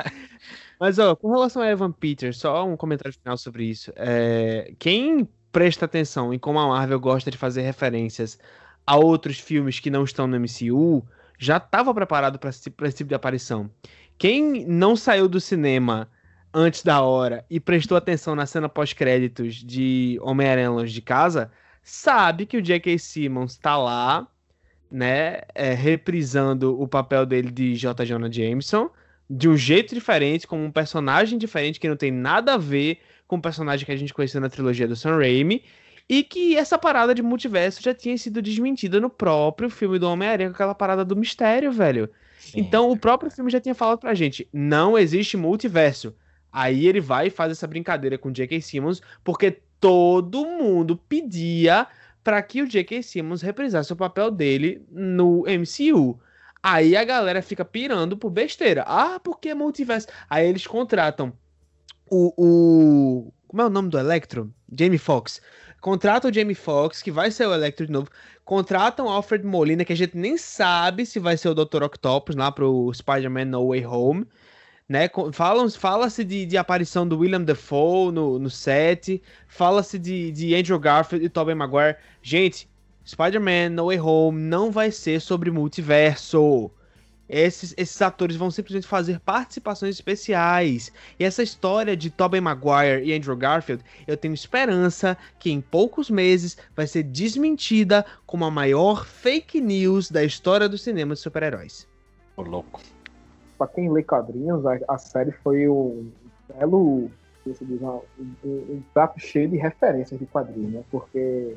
Mas, 0.79 0.99
ó, 0.99 1.17
com 1.17 1.29
relação 1.29 1.61
a 1.61 1.69
Evan 1.69 1.91
Peters, 1.91 2.39
só 2.39 2.65
um 2.65 2.77
comentário 2.77 3.13
final 3.19 3.37
sobre 3.37 3.65
isso. 3.65 3.93
É, 3.97 4.73
quem 4.79 5.29
presta 5.51 5.87
atenção 5.87 6.33
em 6.33 6.39
como 6.39 6.59
a 6.61 6.69
Marvel 6.69 7.01
gosta 7.01 7.31
de 7.31 7.37
fazer 7.37 7.63
referências 7.63 8.39
a 8.87 8.97
outros 8.97 9.41
filmes 9.41 9.81
que 9.81 9.91
não 9.91 10.05
estão 10.05 10.27
no 10.27 10.39
MCU, 10.39 11.05
já 11.39 11.57
estava 11.57 11.93
preparado 11.93 12.39
para 12.39 12.51
esse, 12.51 12.73
esse 12.83 12.97
tipo 12.97 13.09
de 13.09 13.15
aparição. 13.15 13.69
Quem 14.19 14.67
não 14.67 14.97
saiu 14.97 15.29
do 15.29 15.41
cinema 15.41 16.11
antes 16.53 16.83
da 16.83 17.01
hora 17.03 17.45
e 17.49 17.61
prestou 17.61 17.97
atenção 17.97 18.35
na 18.35 18.47
cena 18.47 18.69
pós-créditos 18.69 19.55
de 19.57 20.19
Homem-Aranha 20.21 20.71
Longe 20.71 20.93
de 20.93 21.01
Casa, 21.01 21.53
sabe 21.85 22.45
que 22.45 22.57
o 22.57 22.63
J.K. 22.63 22.99
Simmons 22.99 23.53
está 23.53 23.77
lá, 23.77 24.27
né, 24.91 25.43
é, 25.55 25.73
reprisando 25.73 26.81
o 26.81 26.89
papel 26.89 27.25
dele 27.25 27.53
de 27.53 27.77
J. 27.77 28.05
Jonah 28.05 28.31
Jameson, 28.31 28.91
de 29.31 29.49
um 29.49 29.57
jeito 29.57 29.95
diferente, 29.95 30.49
com 30.49 30.65
um 30.65 30.71
personagem 30.71 31.39
diferente 31.39 31.79
que 31.79 31.89
não 31.89 31.97
tem 31.97 32.11
nada 32.11 32.55
a 32.55 32.59
ver 32.59 32.99
com 33.27 33.37
o 33.37 33.43
personagem 33.43 33.87
que 33.87 33.93
a 33.93 33.97
gente 33.97 34.15
conheceu 34.15 34.41
na 34.41 34.49
trilogia 34.49 34.89
do 34.89 34.97
Sam 34.97 35.19
Raimi, 35.19 35.63
e 36.09 36.25
que 36.25 36.57
essa 36.57 36.79
parada 36.79 37.15
de 37.15 37.23
multiverso 37.23 37.83
já 37.83 37.95
tinha 37.95 38.17
sido 38.17 38.43
desmentida 38.43 38.99
no 38.99 39.11
próprio 39.11 39.71
filme 39.71 39.99
do 39.99 40.09
Homem-Aranha, 40.09 40.49
com 40.49 40.55
aquela 40.55 40.75
parada 40.75 41.05
do 41.05 41.15
mistério, 41.15 41.71
velho. 41.71 42.11
Então 42.55 42.91
o 42.91 42.99
próprio 42.99 43.31
filme 43.31 43.51
já 43.51 43.61
tinha 43.61 43.75
falado 43.75 43.99
pra 43.99 44.15
gente: 44.15 44.49
não 44.53 44.99
existe 44.99 45.37
multiverso. 45.37 46.15
Aí 46.53 46.87
ele 46.87 47.01
vai 47.01 47.27
e 47.27 47.31
faz 47.31 47.53
essa 47.53 47.67
brincadeira 47.67 48.17
com 48.17 48.31
o 48.31 48.33
J.K. 48.33 48.61
Simmons, 48.61 49.03
porque 49.23 49.61
todo 49.79 50.47
mundo 50.47 50.97
pedia 50.97 51.87
para 52.25 52.43
que 52.43 52.63
o 52.63 52.67
J.K. 52.67 53.03
Simmons 53.03 53.43
reprisasse 53.43 53.93
o 53.93 53.97
papel 53.97 54.31
dele 54.31 54.85
no 54.91 55.45
MCU. 55.47 56.19
Aí 56.63 56.97
a 56.97 57.05
galera 57.05 57.41
fica 57.43 57.65
pirando 57.65 58.17
por 58.17 58.31
besteira. 58.31 58.85
Ah, 58.87 59.21
porque 59.23 59.55
multiverso? 59.55 60.09
Aí 60.29 60.49
eles 60.49 60.67
contratam 60.67 61.33
o, 62.11 62.33
o. 62.37 63.33
Como 63.47 63.63
é 63.63 63.67
o 63.67 63.71
nome 63.71 63.89
do 63.89 63.99
Electro? 63.99 64.53
Jamie 64.71 64.99
Foxx 64.99 65.41
contrata 65.81 66.29
o 66.29 66.33
Jamie 66.33 66.55
Foxx, 66.55 67.03
que 67.03 67.11
vai 67.11 67.31
ser 67.31 67.47
o 67.47 67.55
Electro 67.55 67.87
de 67.87 67.93
novo, 67.93 68.09
contratam 68.45 69.09
Alfred 69.09 69.45
Molina, 69.45 69.85
que 69.85 69.93
a 69.93 69.97
gente 69.97 70.17
nem 70.17 70.37
sabe 70.37 71.05
se 71.05 71.19
vai 71.19 71.37
ser 71.37 71.49
o 71.49 71.55
Dr. 71.55 71.83
Octopus 71.83 72.35
lá 72.35 72.51
pro 72.51 72.93
Spider-Man 72.93 73.47
No 73.47 73.69
Way 73.69 73.87
Home, 73.87 74.27
né? 74.89 75.09
Fala-se 75.79 76.25
de, 76.25 76.47
de 76.47 76.57
aparição 76.57 77.07
do 77.07 77.19
William 77.19 77.43
Defoe 77.43 78.11
no, 78.11 78.39
no 78.39 78.49
set, 78.49 79.23
fala-se 79.47 79.99
de, 79.99 80.33
de 80.33 80.55
Andrew 80.55 80.79
Garfield 80.79 81.27
e 81.27 81.29
Tobey 81.29 81.55
Maguire. 81.55 81.97
Gente, 82.23 82.69
Spider-Man 83.07 83.71
No 83.71 83.87
Way 83.87 84.01
Home 84.01 84.41
não 84.41 84.71
vai 84.71 84.91
ser 84.91 85.21
sobre 85.21 85.51
multiverso 85.51 86.71
esses, 87.29 87.75
esses 87.77 88.01
atores 88.01 88.37
vão 88.37 88.51
simplesmente 88.51 88.87
fazer 88.87 89.21
participações 89.21 89.95
especiais. 89.95 90.91
E 91.19 91.25
essa 91.25 91.43
história 91.43 91.97
de 91.97 92.11
Tobey 92.11 92.41
Maguire 92.41 93.05
e 93.05 93.13
Andrew 93.13 93.37
Garfield, 93.37 93.85
eu 94.07 94.17
tenho 94.17 94.35
esperança 94.35 95.17
que 95.39 95.51
em 95.51 95.61
poucos 95.61 96.09
meses 96.09 96.57
vai 96.75 96.87
ser 96.87 97.03
desmentida 97.03 98.05
como 98.27 98.45
a 98.45 98.51
maior 98.51 99.05
fake 99.05 99.61
news 99.61 100.11
da 100.11 100.25
história 100.25 100.69
do 100.69 100.79
cinema 100.79 101.15
de 101.15 101.21
super-heróis. 101.21 101.87
Ô, 102.37 102.43
louco. 102.43 102.81
Pra 103.59 103.67
quem 103.67 103.91
lê 103.91 104.03
quadrinhos, 104.03 104.65
a, 104.65 104.79
a 104.89 104.99
série 104.99 105.33
foi 105.33 105.69
um 105.69 106.11
belo. 106.49 107.11
Um, 108.45 108.83
prato 108.93 109.19
cheio 109.19 109.49
de 109.49 109.57
referências 109.57 110.21
de 110.21 110.27
quadrinhos, 110.27 110.71
né? 110.71 110.85
Porque 110.91 111.57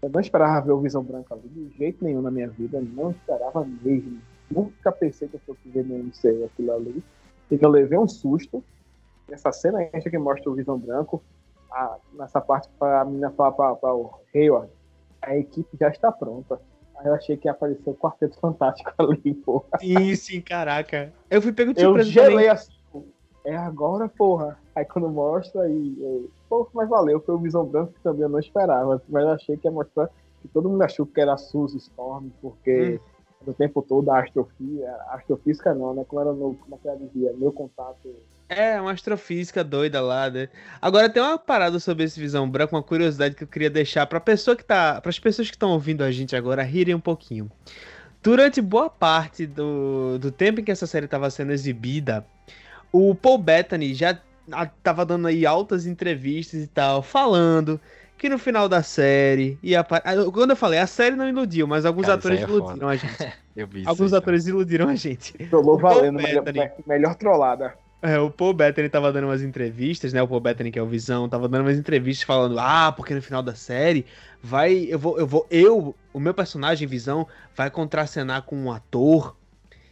eu 0.00 0.08
não 0.08 0.20
esperava 0.20 0.66
ver 0.66 0.72
o 0.72 0.80
Visão 0.80 1.02
Branca 1.02 1.34
ali 1.34 1.48
de 1.48 1.76
jeito 1.76 2.04
nenhum 2.04 2.22
na 2.22 2.30
minha 2.30 2.48
vida, 2.48 2.80
não 2.80 3.10
esperava 3.10 3.66
mesmo 3.82 4.20
Nunca 4.54 4.92
pensei 4.92 5.28
que 5.28 5.34
eu 5.34 5.40
fosse 5.46 5.68
ver 5.68 5.84
no 5.84 5.98
MCU 5.98 6.44
aquilo 6.44 6.72
ali. 6.72 7.02
E 7.50 7.58
eu 7.60 7.68
levei 7.68 7.98
um 7.98 8.08
susto. 8.08 8.62
Essa 9.30 9.52
cena 9.52 9.84
que 9.84 10.18
mostra 10.18 10.50
o 10.50 10.54
Visão 10.54 10.78
Branco 10.78 11.22
a, 11.70 11.96
nessa 12.14 12.40
parte 12.40 12.68
pra 12.78 13.04
menina 13.04 13.30
falar 13.30 13.52
pra, 13.52 13.74
pra 13.74 13.94
o 13.94 14.12
Hayward, 14.34 14.70
a 15.20 15.36
equipe 15.36 15.76
já 15.78 15.88
está 15.88 16.12
pronta. 16.12 16.60
Aí 16.96 17.06
eu 17.06 17.14
achei 17.14 17.36
que 17.36 17.48
ia 17.48 17.52
aparecer 17.52 17.88
o 17.88 17.94
Quarteto 17.94 18.38
Fantástico 18.38 18.92
ali, 18.98 19.34
porra. 19.34 19.78
Sim, 19.80 20.14
sim, 20.14 20.40
caraca. 20.40 21.12
Eu 21.30 21.40
fui 21.40 21.52
pego 21.52 21.72
de 21.72 21.80
Eu 21.80 21.88
surpresa 21.88 22.10
gelei 22.10 22.30
também. 22.34 22.48
assim, 22.48 22.72
é 23.44 23.56
agora, 23.56 24.08
porra. 24.08 24.58
Aí 24.74 24.84
quando 24.84 25.08
mostra, 25.08 25.62
aí, 25.62 25.96
eu, 25.98 26.30
pô, 26.48 26.68
mas 26.72 26.88
valeu, 26.88 27.20
foi 27.20 27.34
o 27.34 27.38
Visão 27.38 27.64
Branco 27.64 27.92
que 27.92 28.00
também 28.00 28.22
eu 28.22 28.28
não 28.28 28.38
esperava. 28.38 29.02
Mas 29.08 29.22
eu 29.22 29.30
achei 29.30 29.56
que 29.56 29.66
ia 29.66 29.72
mostrar 29.72 30.08
que 30.40 30.48
todo 30.48 30.68
mundo 30.68 30.82
achou 30.82 31.06
que 31.06 31.20
era 31.20 31.34
a 31.34 31.38
Suzy 31.38 31.78
Storm, 31.78 32.30
porque 32.40 33.00
no 33.46 33.54
tempo 33.54 33.82
todo 33.82 34.10
a 34.10 34.20
astrofísica, 34.20 34.96
astrofísica 35.10 35.74
não, 35.74 35.94
né? 35.94 36.04
Como 36.06 36.20
era 36.20 36.32
no, 36.32 36.54
como 36.54 36.80
é 36.84 36.96
dizia, 36.96 37.32
meu 37.34 37.52
contato. 37.52 38.14
É, 38.48 38.78
uma 38.80 38.92
astrofísica 38.92 39.64
doida 39.64 40.00
lá, 40.00 40.28
né? 40.28 40.48
Agora 40.80 41.08
tem 41.08 41.22
uma 41.22 41.38
parada 41.38 41.80
sobre 41.80 42.04
esse 42.04 42.20
Visão 42.20 42.48
Branco, 42.48 42.76
uma 42.76 42.82
curiosidade 42.82 43.34
que 43.34 43.44
eu 43.44 43.48
queria 43.48 43.70
deixar 43.70 44.06
pra 44.06 44.20
pessoa 44.20 44.54
que 44.54 44.64
tá, 44.64 45.00
para 45.00 45.08
as 45.08 45.18
pessoas 45.18 45.48
que 45.48 45.56
estão 45.56 45.70
ouvindo 45.70 46.04
a 46.04 46.10
gente 46.10 46.36
agora 46.36 46.62
rirem 46.62 46.94
um 46.94 47.00
pouquinho. 47.00 47.50
Durante 48.22 48.60
boa 48.60 48.88
parte 48.90 49.46
do, 49.46 50.18
do 50.18 50.30
tempo 50.30 50.60
em 50.60 50.64
que 50.64 50.70
essa 50.70 50.86
série 50.86 51.06
estava 51.06 51.28
sendo 51.30 51.52
exibida, 51.52 52.24
o 52.92 53.14
Paul 53.14 53.38
Bettany 53.38 53.94
já 53.94 54.18
a- 54.52 54.66
tava 54.66 55.04
dando 55.04 55.28
aí 55.28 55.46
altas 55.46 55.86
entrevistas 55.86 56.62
e 56.62 56.66
tal, 56.66 57.02
falando 57.02 57.80
que 58.22 58.28
no 58.28 58.38
final 58.38 58.68
da 58.68 58.84
série 58.84 59.58
ia 59.60 59.80
ah, 59.80 60.30
Quando 60.32 60.50
eu 60.50 60.56
falei, 60.56 60.78
a 60.78 60.86
série 60.86 61.16
não 61.16 61.28
iludiu, 61.28 61.66
mas 61.66 61.84
alguns 61.84 62.06
Cara, 62.06 62.18
isso 62.20 62.28
atores 62.28 62.40
é 62.40 62.44
iludiram 62.44 62.88
a 62.88 62.94
gente. 62.94 63.32
Eu 63.56 63.66
vi 63.66 63.80
isso. 63.80 63.88
Alguns 63.88 64.12
aí, 64.12 64.18
atores 64.20 64.46
iludiram 64.46 64.88
a 64.88 64.94
gente. 64.94 65.32
Trollou 65.50 65.76
valendo, 65.76 66.18
melhor, 66.18 66.44
melhor 66.86 67.14
trollada. 67.16 67.74
É, 68.00 68.16
o 68.20 68.30
Paul 68.30 68.54
Bettany 68.54 68.88
tava 68.88 69.12
dando 69.12 69.24
umas 69.24 69.42
entrevistas, 69.42 70.12
né? 70.12 70.22
O 70.22 70.28
Paul 70.28 70.40
Bettany, 70.40 70.70
que 70.70 70.78
é 70.78 70.82
o 70.82 70.86
Visão, 70.86 71.28
tava 71.28 71.48
dando 71.48 71.62
umas 71.62 71.76
entrevistas 71.76 72.24
falando: 72.24 72.58
"Ah, 72.60 72.92
porque 72.96 73.12
no 73.12 73.20
final 73.20 73.42
da 73.42 73.56
série 73.56 74.06
vai 74.40 74.86
eu 74.88 75.00
vou 75.00 75.18
eu 75.18 75.26
vou 75.26 75.44
eu, 75.50 75.94
o 76.12 76.20
meu 76.20 76.32
personagem 76.32 76.86
Visão 76.86 77.26
vai 77.56 77.70
contracenar 77.70 78.42
com 78.42 78.56
um 78.56 78.70
ator 78.70 79.36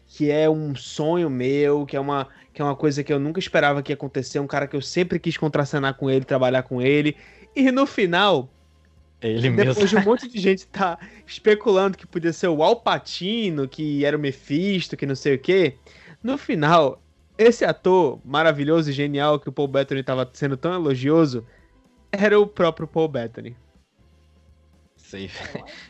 que 0.07 0.31
é 0.31 0.49
um 0.49 0.75
sonho 0.75 1.29
meu, 1.29 1.85
que 1.85 1.97
é 1.97 2.01
uma 2.01 2.29
que 2.53 2.63
é 2.63 2.65
uma 2.65 2.77
coisa 2.77 3.03
que 3.03 3.13
eu 3.13 3.19
nunca 3.19 3.39
esperava 3.39 3.83
que 3.83 3.93
ia 3.93 3.95
acontecer, 3.95 4.39
um 4.39 4.47
cara 4.47 4.67
que 4.67 4.77
eu 4.77 4.83
sempre 4.83 5.19
quis 5.19 5.37
contracenar 5.37 5.95
com 5.95 6.09
ele, 6.09 6.25
trabalhar 6.25 6.63
com 6.63 6.81
ele. 6.81 7.17
E 7.55 7.71
no 7.73 7.87
final, 7.87 8.49
Ele 9.21 9.51
mesmo. 9.51 9.73
depois 9.75 9.91
de 9.91 9.97
um 9.97 10.05
monte 10.05 10.29
de 10.29 10.39
gente 10.39 10.67
tá 10.67 10.99
especulando 11.27 11.97
que 11.99 12.07
podia 12.07 12.33
ser 12.33 12.49
o 12.49 12.63
Al 12.63 12.77
Pacino, 12.81 13.69
que 13.69 14.05
era 14.05 14.17
o 14.17 14.21
Mephisto, 14.21 14.97
que 14.97 15.07
não 15.07 15.15
sei 15.17 15.35
o 15.35 15.39
quê. 15.39 15.77
No 16.23 16.37
final, 16.39 17.03
esse 17.37 17.65
ator 17.65 18.21
maravilhoso 18.25 18.91
e 18.91 18.93
genial 18.93 19.39
que 19.41 19.49
o 19.49 19.53
Paul 19.53 19.69
Bettany 19.69 20.03
tava 20.03 20.29
sendo 20.33 20.57
tão 20.57 20.73
elogioso 20.75 21.47
era 22.13 22.39
o 22.39 22.47
próprio 22.47 22.87
Paul 22.87 23.09
Bettany. 23.09 23.57
Sei. 24.97 25.31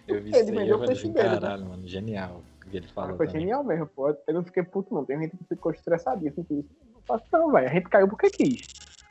Eu 0.08 0.22
vi 0.22 0.30
Ele 0.34 0.50
isso 0.64 0.74
aí, 0.82 0.92
assim, 0.92 1.12
né? 1.12 1.22
caralho, 1.22 1.66
mano, 1.66 1.86
genial. 1.86 2.42
O 2.66 2.70
que 2.70 2.76
ele 2.76 2.86
Ah, 2.90 2.94
falou 2.94 3.16
foi 3.16 3.26
também. 3.26 3.42
genial 3.42 3.64
mesmo, 3.64 3.86
pô. 3.86 4.08
Eu 4.26 4.34
não 4.34 4.44
fiquei 4.44 4.62
puto, 4.62 4.94
não. 4.94 5.04
Tem 5.04 5.18
gente 5.18 5.36
que 5.36 5.44
ficou 5.48 5.72
estressadíssimo 5.72 6.44
com 6.44 6.60
isso. 6.60 6.68
Não 6.94 7.02
faço 7.02 7.24
não, 7.32 7.52
velho. 7.52 7.68
A 7.68 7.72
gente 7.72 7.88
caiu 7.88 8.08
porque 8.08 8.30
quis. 8.30 8.62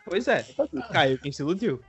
Pois 0.05 0.27
é, 0.27 0.43
caiu 0.91 1.19
quem 1.19 1.31
se 1.31 1.41
iludiu. 1.43 1.79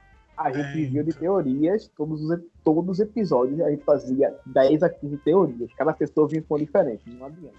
A 0.43 0.51
gente 0.51 0.69
É, 0.69 0.73
vivia 0.73 1.05
de 1.05 1.13
teorias, 1.13 1.91
todos 1.95 2.23
os, 2.23 2.41
todos 2.65 2.93
os 2.93 3.01
episódios 3.01 3.61
a 3.61 3.71
gente 3.71 3.85
fazia 3.85 4.35
10 4.47 4.83
a 4.83 4.89
15 4.89 5.17
teorias. 5.19 5.71
Cada 5.77 5.93
pessoa 5.93 6.27
vinha 6.27 6.43
com 6.43 6.55
uma 6.55 6.61
diferente, 6.61 7.03
não 7.07 7.27
adianta. 7.27 7.55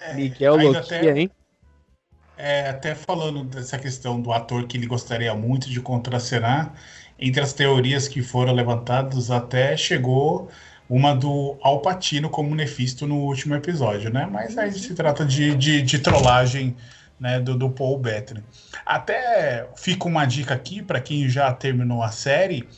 É, 0.00 0.14
Miguel 0.14 0.56
Loquia, 0.56 0.80
até- 0.80 1.18
hein? 1.18 1.30
É, 2.36 2.68
até 2.70 2.94
falando 2.94 3.44
dessa 3.44 3.78
questão 3.78 4.20
do 4.20 4.32
ator 4.32 4.66
que 4.66 4.76
ele 4.76 4.86
gostaria 4.86 5.34
muito 5.34 5.68
de 5.68 5.80
contracenar, 5.80 6.72
entre 7.18 7.42
as 7.42 7.52
teorias 7.52 8.08
que 8.08 8.22
foram 8.22 8.52
levantadas, 8.54 9.30
até 9.30 9.76
chegou 9.76 10.48
uma 10.88 11.14
do 11.14 11.56
Al 11.62 11.80
Pacino 11.82 12.28
como 12.30 12.54
Nefisto 12.54 13.06
no 13.06 13.16
último 13.16 13.54
episódio, 13.54 14.10
né? 14.10 14.28
Mas 14.30 14.56
aí 14.58 14.72
se 14.72 14.94
trata 14.94 15.24
de, 15.24 15.54
de, 15.56 15.82
de 15.82 15.98
trollagem 15.98 16.76
né, 17.22 17.38
do, 17.38 17.56
do 17.56 17.70
Paul 17.70 17.98
Bettany. 18.00 18.42
Até 18.84 19.68
fica 19.76 20.08
uma 20.08 20.24
dica 20.24 20.52
aqui 20.52 20.82
para 20.82 21.00
quem 21.00 21.28
já 21.28 21.52
terminou 21.52 22.02
a 22.02 22.10
série. 22.10 22.68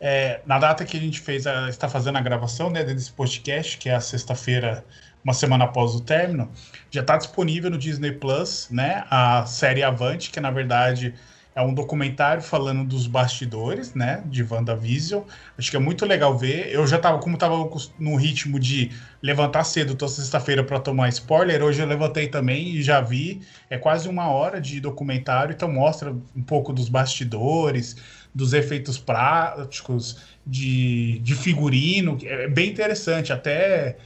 é, 0.00 0.40
na 0.46 0.58
data 0.58 0.86
que 0.86 0.96
a 0.96 1.00
gente 1.00 1.20
fez, 1.20 1.46
a, 1.46 1.68
está 1.68 1.86
fazendo 1.86 2.16
a 2.16 2.22
gravação 2.22 2.70
né, 2.70 2.82
desse 2.82 3.12
podcast, 3.12 3.76
que 3.76 3.90
é 3.90 3.94
a 3.94 4.00
sexta-feira, 4.00 4.82
uma 5.22 5.34
semana 5.34 5.64
após 5.66 5.94
o 5.94 6.00
término, 6.00 6.50
já 6.90 7.02
está 7.02 7.18
disponível 7.18 7.70
no 7.70 7.76
Disney 7.76 8.12
Plus, 8.12 8.68
né? 8.70 9.04
A 9.10 9.44
série 9.44 9.82
Avante, 9.82 10.30
que 10.30 10.40
na 10.40 10.50
verdade 10.50 11.14
é 11.60 11.64
um 11.64 11.74
documentário 11.74 12.42
falando 12.42 12.84
dos 12.84 13.06
bastidores, 13.06 13.94
né? 13.94 14.22
De 14.26 14.42
WandaVision. 14.42 15.22
Acho 15.58 15.70
que 15.70 15.76
é 15.76 15.80
muito 15.80 16.04
legal 16.06 16.36
ver. 16.36 16.72
Eu 16.72 16.86
já 16.86 16.98
tava, 16.98 17.18
como 17.18 17.36
tava 17.36 17.56
no 17.98 18.16
ritmo 18.16 18.58
de 18.58 18.90
levantar 19.22 19.64
cedo 19.64 19.94
toda 19.94 20.10
sexta-feira 20.10 20.64
para 20.64 20.80
tomar 20.80 21.08
spoiler, 21.10 21.62
hoje 21.62 21.80
eu 21.80 21.86
levantei 21.86 22.28
também 22.28 22.70
e 22.70 22.82
já 22.82 23.00
vi. 23.00 23.40
É 23.68 23.76
quase 23.76 24.08
uma 24.08 24.28
hora 24.30 24.60
de 24.60 24.80
documentário, 24.80 25.52
então 25.52 25.70
mostra 25.70 26.12
um 26.34 26.42
pouco 26.42 26.72
dos 26.72 26.88
bastidores, 26.88 27.96
dos 28.34 28.52
efeitos 28.52 28.98
práticos, 28.98 30.18
de, 30.46 31.18
de 31.18 31.34
figurino. 31.34 32.18
É 32.22 32.48
bem 32.48 32.70
interessante, 32.70 33.32
até 33.32 33.96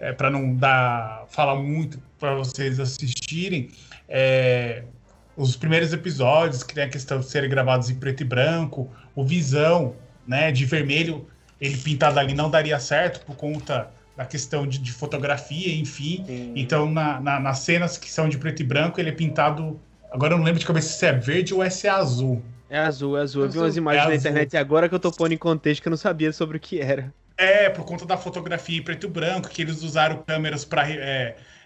é, 0.00 0.12
para 0.12 0.30
não 0.30 0.54
dar 0.54 1.24
falar 1.28 1.54
muito 1.56 1.98
para 2.18 2.34
vocês 2.34 2.80
assistirem, 2.80 3.70
é, 4.08 4.84
os 5.36 5.56
primeiros 5.56 5.92
episódios 5.92 6.62
que 6.62 6.74
tem 6.74 6.84
a 6.84 6.88
questão 6.88 7.20
de 7.20 7.26
serem 7.26 7.48
gravados 7.50 7.90
em 7.90 7.94
preto 7.96 8.22
e 8.22 8.24
branco, 8.24 8.90
o 9.14 9.24
Visão, 9.24 9.94
né, 10.26 10.50
de 10.52 10.64
vermelho, 10.64 11.26
ele 11.60 11.76
pintado 11.76 12.18
ali 12.18 12.34
não 12.34 12.50
daria 12.50 12.78
certo 12.80 13.24
por 13.24 13.36
conta 13.36 13.90
da 14.16 14.24
questão 14.24 14.66
de, 14.66 14.78
de 14.78 14.92
fotografia, 14.92 15.74
enfim. 15.74 16.24
Então, 16.54 16.90
na, 16.90 17.20
na- 17.20 17.40
nas 17.40 17.58
cenas 17.60 17.98
que 17.98 18.10
são 18.10 18.28
de 18.28 18.38
preto 18.38 18.62
e 18.62 18.64
branco, 18.64 18.98
ele 19.00 19.10
é 19.10 19.12
pintado. 19.12 19.78
Agora 20.10 20.34
eu 20.34 20.38
não 20.38 20.44
lembro 20.44 20.58
de 20.60 20.66
cabeça 20.66 20.88
se 20.88 21.06
é 21.06 21.12
verde 21.12 21.52
ou 21.52 21.62
é 21.62 21.68
se 21.70 21.86
é 21.86 21.90
azul. 21.90 22.42
É 22.68 22.78
azul, 22.78 23.16
é 23.18 23.22
azul. 23.22 23.42
Eu 23.44 23.48
vi 23.50 23.58
Azul. 23.58 23.62
umas 23.62 23.76
imagens 23.76 24.04
É 24.04 24.08
na 24.08 24.14
azul. 24.14 24.30
internet 24.30 24.56
agora 24.56 24.88
que 24.88 24.94
eu 24.94 24.98
tô 25.00 25.12
pondo 25.12 25.32
em 25.34 25.38
contexto 25.38 25.82
que 25.82 25.88
eu 25.88 25.90
não 25.90 25.96
sabia 25.98 26.32
sobre 26.32 26.56
o 26.56 26.60
que 26.60 26.80
era. 26.80 27.14
É, 27.38 27.68
por 27.68 27.84
conta 27.84 28.06
da 28.06 28.16
fotografia 28.16 28.78
em 28.78 28.82
preto 28.82 29.06
e 29.06 29.10
branco, 29.10 29.48
que 29.48 29.60
eles 29.60 29.82
usaram 29.82 30.22
câmeras 30.22 30.64
para 30.64 30.88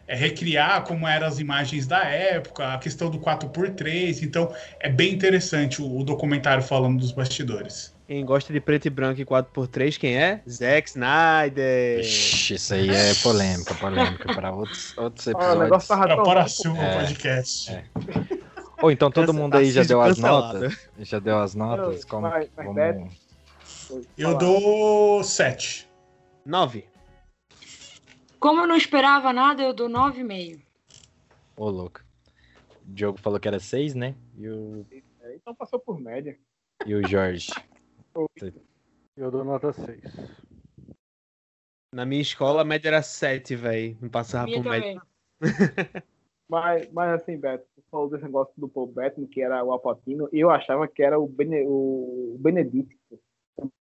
recriar 0.06 0.82
como 0.84 1.06
eram 1.06 1.26
as 1.26 1.38
imagens 1.38 1.86
da 1.86 2.02
época, 2.04 2.74
a 2.74 2.78
questão 2.78 3.08
do 3.10 3.18
4x3. 3.18 4.22
Então, 4.22 4.52
é 4.80 4.88
bem 4.88 5.12
interessante 5.12 5.80
o, 5.80 5.98
o 5.98 6.04
documentário 6.04 6.62
falando 6.62 6.98
dos 6.98 7.12
bastidores. 7.12 7.94
Quem 8.06 8.24
gosta 8.24 8.52
de 8.52 8.60
preto 8.60 8.86
e 8.86 8.90
branco 8.90 9.20
e 9.20 9.24
4x3, 9.24 9.96
quem 9.96 10.16
é? 10.16 10.40
Zack 10.48 10.88
Snyder. 10.88 12.00
Ixi, 12.00 12.54
isso 12.54 12.74
aí 12.74 12.90
é 12.90 13.14
polêmica, 13.22 13.72
polêmica 13.74 14.34
para 14.34 14.50
outros, 14.52 14.98
outros 14.98 15.28
Ah, 15.28 15.30
o 15.30 15.34
episódios. 15.34 15.62
negócio 15.62 15.88
tava 15.88 16.02
Para 16.02 16.16
tão. 16.16 16.24
para 16.24 16.72
o 16.72 16.76
É. 16.84 16.98
podcast. 17.06 17.70
É. 17.70 17.84
Ou 18.82 18.90
então 18.90 19.10
todo 19.12 19.32
mundo 19.32 19.56
aí 19.56 19.70
já 19.70 19.84
deu 19.84 20.00
as 20.00 20.18
notas? 20.18 20.76
Já 20.98 21.18
deu 21.20 21.38
as 21.38 21.54
notas? 21.54 22.04
Como, 22.04 22.28
como- 22.56 22.74
Beto- 22.74 23.06
Eu 24.18 24.36
dou 24.36 25.22
7. 25.22 25.86
9. 26.44 26.84
Como 28.40 28.60
eu 28.62 28.66
não 28.66 28.76
esperava 28.76 29.32
nada, 29.32 29.62
eu 29.62 29.74
dou 29.74 29.88
9,5. 29.88 30.62
Ô, 31.56 31.68
louco. 31.68 32.00
O 32.88 32.92
Diogo 32.92 33.20
falou 33.20 33.38
que 33.38 33.46
era 33.46 33.60
6, 33.60 33.94
né? 33.94 34.14
E 34.36 34.48
o, 34.48 34.86
É, 35.20 35.34
Então 35.36 35.54
passou 35.54 35.78
por 35.78 36.00
média. 36.00 36.38
e 36.86 36.94
o 36.94 37.06
Jorge. 37.06 37.50
Eu 39.16 39.30
dou 39.30 39.44
nota 39.44 39.72
6. 39.72 40.00
Na 41.94 42.06
minha 42.06 42.22
escola 42.22 42.62
a 42.62 42.64
média 42.64 42.88
era 42.88 43.02
7, 43.02 43.54
velho. 43.56 43.98
Não 44.00 44.08
passava 44.08 44.46
Minha 44.46 44.62
por 44.62 44.70
média. 44.70 45.02
também. 45.38 45.40
Mas, 46.48 46.90
mas 46.90 47.22
assim, 47.22 47.38
Beto, 47.38 47.64
você 47.76 47.82
falou 47.88 48.10
desse 48.10 48.24
negócio 48.24 48.52
do 48.56 48.68
Paul 48.68 48.88
Bettany, 48.88 49.28
que 49.28 49.40
era 49.40 49.62
o 49.62 49.70
Alpatino, 49.70 50.28
eu 50.32 50.50
achava 50.50 50.88
que 50.88 51.00
era 51.00 51.16
o, 51.16 51.24
Bene, 51.28 51.62
o 51.64 52.36
Benedicto 52.40 52.96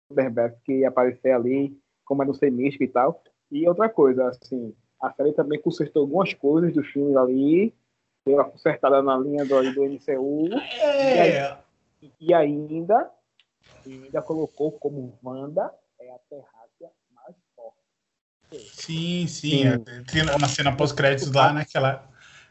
Cumberbatch 0.10 0.57
que 0.64 0.80
ia 0.80 0.88
aparecer 0.88 1.32
ali, 1.32 1.80
como 2.03 2.23
é 2.23 2.26
no 2.26 2.34
ser 2.34 2.52
místico 2.52 2.84
e 2.84 2.88
tal. 2.88 3.23
E 3.56 3.65
outra 3.69 3.88
coisa, 3.88 4.27
assim, 4.27 4.76
a 5.02 5.14
série 5.14 5.32
também 5.32 5.61
consertou 5.61 6.02
algumas 6.02 6.34
coisas 6.34 6.73
do 6.73 6.84
filme 6.84 7.15
ali, 7.15 7.73
deu 8.26 8.36
uma 8.36 8.44
consertada 8.44 9.02
na 9.02 9.18
linha 9.18 9.45
do, 9.45 9.73
do 9.73 9.84
MCU, 9.86 10.49
É, 10.82 11.57
e 12.19 12.34
ainda, 12.34 13.10
e 13.86 13.94
ainda 13.94 14.22
colocou 14.22 14.73
como 14.73 15.18
Wanda 15.23 15.73
é 16.02 16.11
a 16.11 16.19
terráquea 16.30 16.91
mais 17.14 17.38
forte. 17.56 18.69
sim, 18.73 19.26
sim. 19.26 19.68
é, 19.68 19.77
tem 20.11 20.26
na 20.26 20.49
cena 20.49 20.76
pós-créditos 20.76 21.32
lá, 21.32 21.53
né? 21.53 21.64
Que 21.64 21.77
ela 21.77 21.91
é 21.94 22.02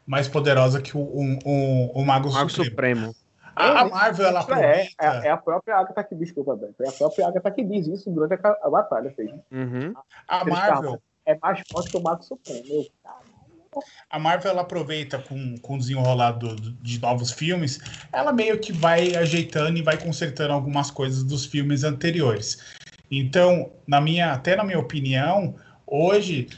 mais 0.07 0.27
poderosa 0.27 0.81
que 0.81 0.97
o, 0.97 1.01
o, 1.01 1.39
o, 1.45 2.01
o 2.01 2.03
Mago, 2.03 2.33
Mago 2.33 2.49
Supremo. 2.49 3.13
Supremo. 3.13 3.24
A, 3.57 3.81
a 3.81 3.85
Marvel, 3.89 4.27
ela 4.27 4.41
é, 4.41 4.43
aproveita. 4.43 4.95
é, 5.01 5.27
é 5.27 5.31
a 5.31 5.37
própria 5.37 5.77
Agatha 5.77 6.05
que 6.05 6.15
desculpa, 6.15 6.57
Beto, 6.57 6.83
é 6.83 6.89
a 6.89 6.93
própria 6.93 7.29
Agatha 7.29 7.51
que 7.51 7.65
diz 7.65 7.87
isso 7.87 8.11
durante 8.11 8.35
a, 8.35 8.57
a 8.63 8.71
batalha, 8.71 9.13
fez. 9.15 9.31
Uhum. 9.51 9.95
A 10.29 10.45
Marvel, 10.45 11.01
é 11.27 11.39
mais 11.41 11.63
forte 11.71 11.91
que 11.91 11.97
o 11.97 12.03
Mago 12.03 12.23
Supremo. 12.23 12.65
Eu, 12.69 12.87
caralho. 13.03 13.85
a 14.11 14.19
Marvel 14.19 14.51
ela 14.51 14.63
aproveita 14.63 15.19
com, 15.19 15.57
com 15.59 15.75
o 15.75 15.79
desenrolado 15.79 16.57
de 16.57 17.01
novos 17.01 17.31
filmes, 17.31 17.79
ela 18.13 18.33
meio 18.33 18.59
que 18.59 18.73
vai 18.73 19.15
ajeitando 19.17 19.79
e 19.79 19.83
vai 19.83 19.97
consertando 19.97 20.53
algumas 20.53 20.91
coisas 20.91 21.23
dos 21.23 21.47
filmes 21.47 21.85
anteriores. 21.85 22.75
Então, 23.11 23.73
na 23.87 24.01
minha, 24.01 24.33
até 24.33 24.57
na 24.57 24.65
minha 24.65 24.79
opinião, 24.79 25.55
hoje 25.87 26.49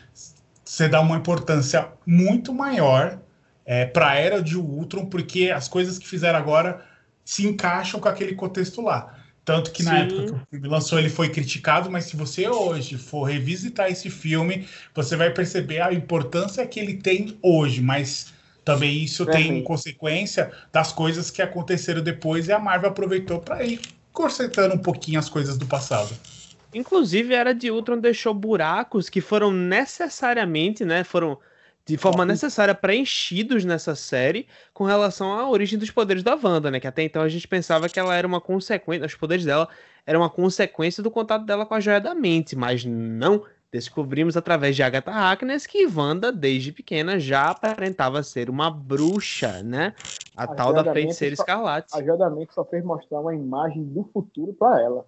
você 0.65 0.89
dá 0.89 1.01
uma 1.01 1.17
importância 1.17 1.89
muito 2.07 2.53
maior 2.53 3.21
é, 3.67 3.85
para 3.85 4.11
a 4.11 4.15
era 4.15 4.41
de 4.41 4.57
Ultron, 4.57 5.07
porque 5.07 5.51
as 5.51 5.67
coisas 5.67 5.99
que 5.99 6.07
fizeram 6.07 6.39
agora 6.39 6.85
se 7.25 7.45
encaixam 7.45 7.99
com 7.99 8.09
aquele 8.09 8.35
contexto 8.37 8.81
lá. 8.81 9.19
Tanto 9.45 9.71
que 9.73 9.83
Sim. 9.83 9.89
na 9.89 9.99
época 9.99 10.25
que 10.25 10.33
o 10.33 10.41
filme 10.51 10.69
lançou 10.69 10.99
ele 10.99 11.09
foi 11.09 11.29
criticado, 11.29 11.91
mas 11.91 12.05
se 12.05 12.17
você 12.17 12.49
hoje 12.49 12.97
for 12.97 13.25
revisitar 13.25 13.91
esse 13.91 14.09
filme, 14.09 14.69
você 14.95 15.17
vai 15.17 15.31
perceber 15.31 15.81
a 15.81 15.93
importância 15.93 16.67
que 16.67 16.81
ele 16.81 16.95
tem 16.95 17.39
hoje, 17.43 17.81
mas 17.81 18.33
também 18.65 19.05
isso 19.05 19.23
é 19.25 19.33
tem 19.33 19.63
consequência 19.63 20.51
das 20.73 20.93
coisas 20.93 21.31
que 21.31 21.43
aconteceram 21.43 22.03
depois 22.03 22.49
e 22.49 22.53
a 22.53 22.59
Marvel 22.59 22.91
aproveitou 22.91 23.41
para 23.41 23.63
ir 23.65 23.81
consertando 24.13 24.75
um 24.75 24.79
pouquinho 24.79 25.21
as 25.21 25.29
coisas 25.29 25.57
do 25.57 25.67
passado. 25.67 26.13
Inclusive, 26.75 27.35
a 27.35 27.39
Era 27.39 27.55
de 27.55 27.71
Ultron 27.71 27.99
deixou 27.99 28.35
buracos 28.35 29.09
que 29.09 29.21
foram 29.21 29.53
necessariamente, 29.53 30.85
né, 30.85 31.05
foram 31.05 31.39
de 31.87 31.97
forma 31.97 32.27
necessária 32.27 32.75
preenchidos 32.75 33.65
nessa 33.65 33.95
série 33.95 34.49
com 34.75 34.83
relação 34.83 35.33
à 35.33 35.49
origem 35.49 35.79
dos 35.79 35.91
poderes 35.91 36.25
da 36.25 36.35
Wanda, 36.35 36.69
né? 36.69 36.81
Que 36.81 36.89
até 36.89 37.05
então 37.05 37.23
a 37.23 37.29
gente 37.29 37.47
pensava 37.47 37.89
que 37.89 37.99
ela 37.99 38.15
era 38.15 38.27
uma 38.27 38.41
consequência, 38.41 39.07
os 39.07 39.15
poderes 39.15 39.45
dela 39.45 39.69
eram 40.05 40.21
uma 40.21 40.31
consequência 40.31 41.01
do 41.03 41.11
contato 41.11 41.45
dela 41.45 41.65
com 41.65 41.75
a 41.75 41.81
Joia 41.81 42.01
da 42.01 42.15
Mente, 42.15 42.57
mas 42.57 42.85
não 42.85 43.45
descobrimos 43.71 44.37
através 44.37 44.75
de 44.75 44.83
Agatha 44.83 45.13
Harkness 45.13 45.67
que 45.67 45.87
Wanda, 45.87 46.33
desde 46.33 46.73
pequena, 46.73 47.21
já 47.21 47.51
aparentava 47.51 48.23
ser 48.23 48.51
uma 48.51 48.69
bruxa, 48.69 49.63
né? 49.63 49.95
A, 50.37 50.45
a 50.45 50.47
tal 50.49 50.73
da 50.73 50.93
feiticeira 50.93 51.35
escarlate. 51.35 51.97
A 51.97 52.03
Joia 52.03 52.19
da 52.19 52.31
Mente 52.31 52.53
só 52.53 52.65
fez 52.65 52.85
mostrar 52.85 53.21
uma 53.21 53.35
imagem 53.35 53.85
do 53.85 54.03
futuro 54.13 54.53
para 54.55 54.83
ela. 54.83 55.07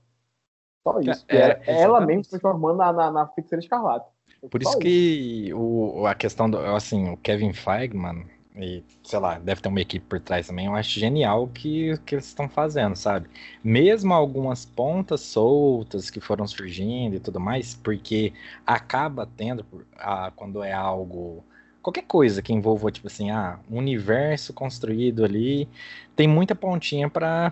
Só 0.84 1.00
isso. 1.00 1.24
É, 1.28 1.60
é, 1.66 1.82
ela 1.82 2.00
mesmo 2.00 2.22
se 2.24 2.30
transformando 2.30 2.78
na, 2.78 2.92
na, 2.92 3.10
na 3.10 3.26
feiticeira 3.28 3.62
escarlate. 3.62 4.06
Por 4.50 4.62
isso 4.62 4.78
que 4.78 5.52
o, 5.55 6.06
a 6.06 6.14
questão 6.14 6.48
do, 6.48 6.59
assim, 6.59 7.09
o 7.10 7.16
Kevin 7.16 7.52
Feige, 7.52 7.94
mano, 7.94 8.24
e 8.56 8.82
sei 9.05 9.18
lá, 9.18 9.38
deve 9.38 9.60
ter 9.60 9.68
uma 9.68 9.80
equipe 9.80 10.05
por 10.06 10.20
trás 10.20 10.46
também, 10.46 10.66
eu 10.66 10.74
acho 10.74 10.98
genial 10.98 11.44
o 11.44 11.48
que, 11.48 11.96
que 12.06 12.14
eles 12.14 12.26
estão 12.26 12.48
fazendo, 12.48 12.96
sabe? 12.96 13.28
Mesmo 13.62 14.12
algumas 14.14 14.64
pontas 14.64 15.20
soltas 15.20 16.10
que 16.10 16.20
foram 16.20 16.46
surgindo 16.46 17.16
e 17.16 17.20
tudo 17.20 17.38
mais, 17.40 17.74
porque 17.74 18.32
acaba 18.66 19.26
tendo, 19.26 19.64
a, 19.96 20.30
quando 20.32 20.62
é 20.62 20.72
algo 20.72 21.44
qualquer 21.82 22.02
coisa 22.05 22.42
que 22.42 22.52
envolva, 22.52 22.90
tipo 22.90 23.06
assim, 23.06 23.30
ah, 23.30 23.60
um 23.70 23.78
universo 23.78 24.52
construído 24.52 25.24
ali, 25.24 25.68
tem 26.16 26.26
muita 26.28 26.55
pontinha 26.55 27.09
para 27.09 27.50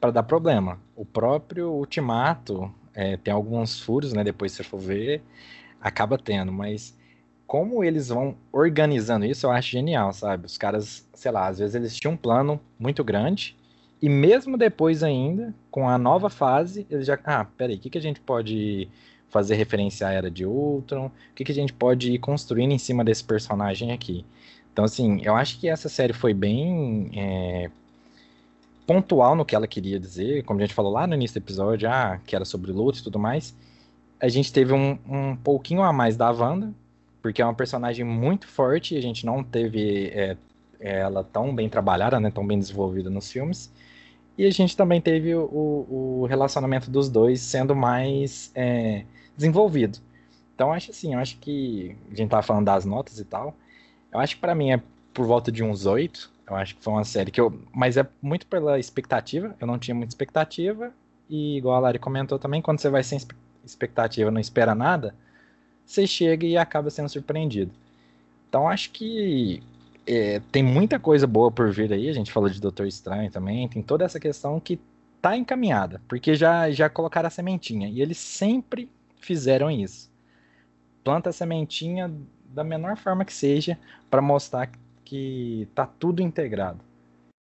para 0.00 0.10
dar 0.10 0.22
problema. 0.24 0.80
O 0.96 1.04
próprio 1.04 1.70
Ultimato, 1.70 2.72
é, 2.94 3.16
tem 3.16 3.32
alguns 3.32 3.80
furos, 3.80 4.12
né? 4.12 4.24
Depois, 4.24 4.52
se 4.52 4.62
for 4.62 4.78
ver, 4.78 5.22
acaba 5.80 6.18
tendo, 6.18 6.52
mas 6.52 6.96
como 7.46 7.84
eles 7.84 8.08
vão 8.08 8.36
organizando 8.50 9.26
isso, 9.26 9.46
eu 9.46 9.50
acho 9.50 9.70
genial, 9.70 10.12
sabe? 10.12 10.46
Os 10.46 10.56
caras, 10.56 11.06
sei 11.12 11.30
lá, 11.30 11.48
às 11.48 11.58
vezes 11.58 11.74
eles 11.74 11.96
tinham 11.96 12.14
um 12.14 12.16
plano 12.16 12.60
muito 12.78 13.04
grande, 13.04 13.56
e 14.00 14.08
mesmo 14.08 14.56
depois 14.56 15.02
ainda, 15.02 15.54
com 15.70 15.88
a 15.88 15.96
nova 15.96 16.28
fase, 16.28 16.86
eles 16.90 17.06
já. 17.06 17.18
Ah, 17.24 17.44
peraí, 17.44 17.76
o 17.76 17.78
que, 17.78 17.90
que 17.90 17.98
a 17.98 18.02
gente 18.02 18.20
pode 18.20 18.88
fazer 19.28 19.54
referência 19.54 20.08
à 20.08 20.12
Era 20.12 20.30
de 20.30 20.44
Ultron? 20.44 21.06
O 21.06 21.34
que, 21.34 21.44
que 21.44 21.52
a 21.52 21.54
gente 21.54 21.72
pode 21.72 22.12
ir 22.12 22.18
construindo 22.18 22.72
em 22.72 22.78
cima 22.78 23.04
desse 23.04 23.22
personagem 23.22 23.92
aqui? 23.92 24.24
Então, 24.72 24.84
assim, 24.84 25.20
eu 25.22 25.36
acho 25.36 25.60
que 25.60 25.68
essa 25.68 25.88
série 25.88 26.12
foi 26.12 26.34
bem 26.34 27.10
é, 27.14 27.70
pontual 28.92 29.34
no 29.34 29.44
que 29.44 29.54
ela 29.54 29.66
queria 29.66 29.98
dizer, 29.98 30.44
como 30.44 30.60
a 30.60 30.62
gente 30.62 30.74
falou 30.74 30.92
lá 30.92 31.06
no 31.06 31.14
início 31.14 31.40
do 31.40 31.44
episódio, 31.44 31.88
ah, 31.88 32.20
que 32.26 32.36
era 32.36 32.44
sobre 32.44 32.72
luta 32.72 32.98
e 32.98 33.02
tudo 33.02 33.18
mais. 33.18 33.56
A 34.20 34.28
gente 34.28 34.52
teve 34.52 34.72
um, 34.72 34.98
um 35.08 35.34
pouquinho 35.36 35.82
a 35.82 35.92
mais 35.92 36.16
da 36.16 36.30
Wanda, 36.30 36.72
porque 37.22 37.40
é 37.40 37.44
uma 37.44 37.54
personagem 37.54 38.04
muito 38.04 38.46
forte 38.46 38.96
a 38.96 39.00
gente 39.00 39.24
não 39.24 39.42
teve 39.42 40.08
é, 40.08 40.36
ela 40.80 41.24
tão 41.24 41.54
bem 41.54 41.68
trabalhada, 41.68 42.20
né, 42.20 42.30
tão 42.30 42.46
bem 42.46 42.58
desenvolvida 42.58 43.08
nos 43.08 43.30
filmes. 43.30 43.72
E 44.36 44.46
a 44.46 44.50
gente 44.50 44.76
também 44.76 45.00
teve 45.00 45.34
o, 45.34 45.86
o 46.22 46.26
relacionamento 46.28 46.90
dos 46.90 47.08
dois 47.08 47.40
sendo 47.40 47.76
mais 47.76 48.50
é, 48.54 49.04
desenvolvido. 49.36 49.98
Então, 50.54 50.72
acho 50.72 50.90
assim, 50.90 51.14
eu 51.14 51.20
acho 51.20 51.38
que 51.38 51.96
a 52.10 52.14
gente 52.14 52.30
tava 52.30 52.42
falando 52.42 52.66
das 52.66 52.84
notas 52.84 53.18
e 53.18 53.24
tal. 53.24 53.54
Eu 54.12 54.20
acho 54.20 54.34
que 54.36 54.40
para 54.40 54.54
mim 54.54 54.72
é 54.72 54.82
por 55.12 55.26
volta 55.26 55.52
de 55.52 55.62
uns 55.62 55.86
oito. 55.86 56.31
Eu 56.52 56.56
acho 56.56 56.76
que 56.76 56.82
foi 56.82 56.92
uma 56.92 57.04
série 57.04 57.30
que 57.30 57.40
eu. 57.40 57.58
Mas 57.72 57.96
é 57.96 58.06
muito 58.20 58.46
pela 58.46 58.78
expectativa. 58.78 59.56
Eu 59.60 59.66
não 59.66 59.78
tinha 59.78 59.94
muita 59.94 60.10
expectativa. 60.10 60.92
E 61.28 61.56
igual 61.56 61.76
a 61.76 61.80
Lari 61.80 61.98
comentou 61.98 62.38
também, 62.38 62.60
quando 62.60 62.78
você 62.78 62.90
vai 62.90 63.02
sem 63.02 63.18
expectativa, 63.64 64.30
não 64.30 64.40
espera 64.40 64.74
nada, 64.74 65.14
você 65.86 66.06
chega 66.06 66.46
e 66.46 66.58
acaba 66.58 66.90
sendo 66.90 67.08
surpreendido. 67.08 67.72
Então 68.48 68.68
acho 68.68 68.90
que 68.90 69.62
é, 70.06 70.40
tem 70.50 70.62
muita 70.62 70.98
coisa 70.98 71.26
boa 71.26 71.50
por 71.50 71.70
vir 71.72 71.92
aí. 71.92 72.08
A 72.08 72.12
gente 72.12 72.30
falou 72.30 72.50
de 72.50 72.60
Doutor 72.60 72.86
Estranho 72.86 73.30
também. 73.30 73.68
Tem 73.68 73.82
toda 73.82 74.04
essa 74.04 74.20
questão 74.20 74.60
que 74.60 74.78
tá 75.22 75.36
encaminhada, 75.36 76.02
porque 76.08 76.34
já, 76.34 76.70
já 76.70 76.90
colocaram 76.90 77.28
a 77.28 77.30
sementinha. 77.30 77.88
E 77.88 78.02
eles 78.02 78.18
sempre 78.18 78.90
fizeram 79.16 79.70
isso. 79.70 80.10
Planta 81.02 81.30
a 81.30 81.32
sementinha 81.32 82.12
da 82.44 82.62
menor 82.62 82.96
forma 82.96 83.24
que 83.24 83.32
seja 83.32 83.78
para 84.10 84.20
mostrar 84.20 84.66
que 84.66 84.78
tá 85.74 85.86
tudo 85.86 86.22
integrado. 86.22 86.80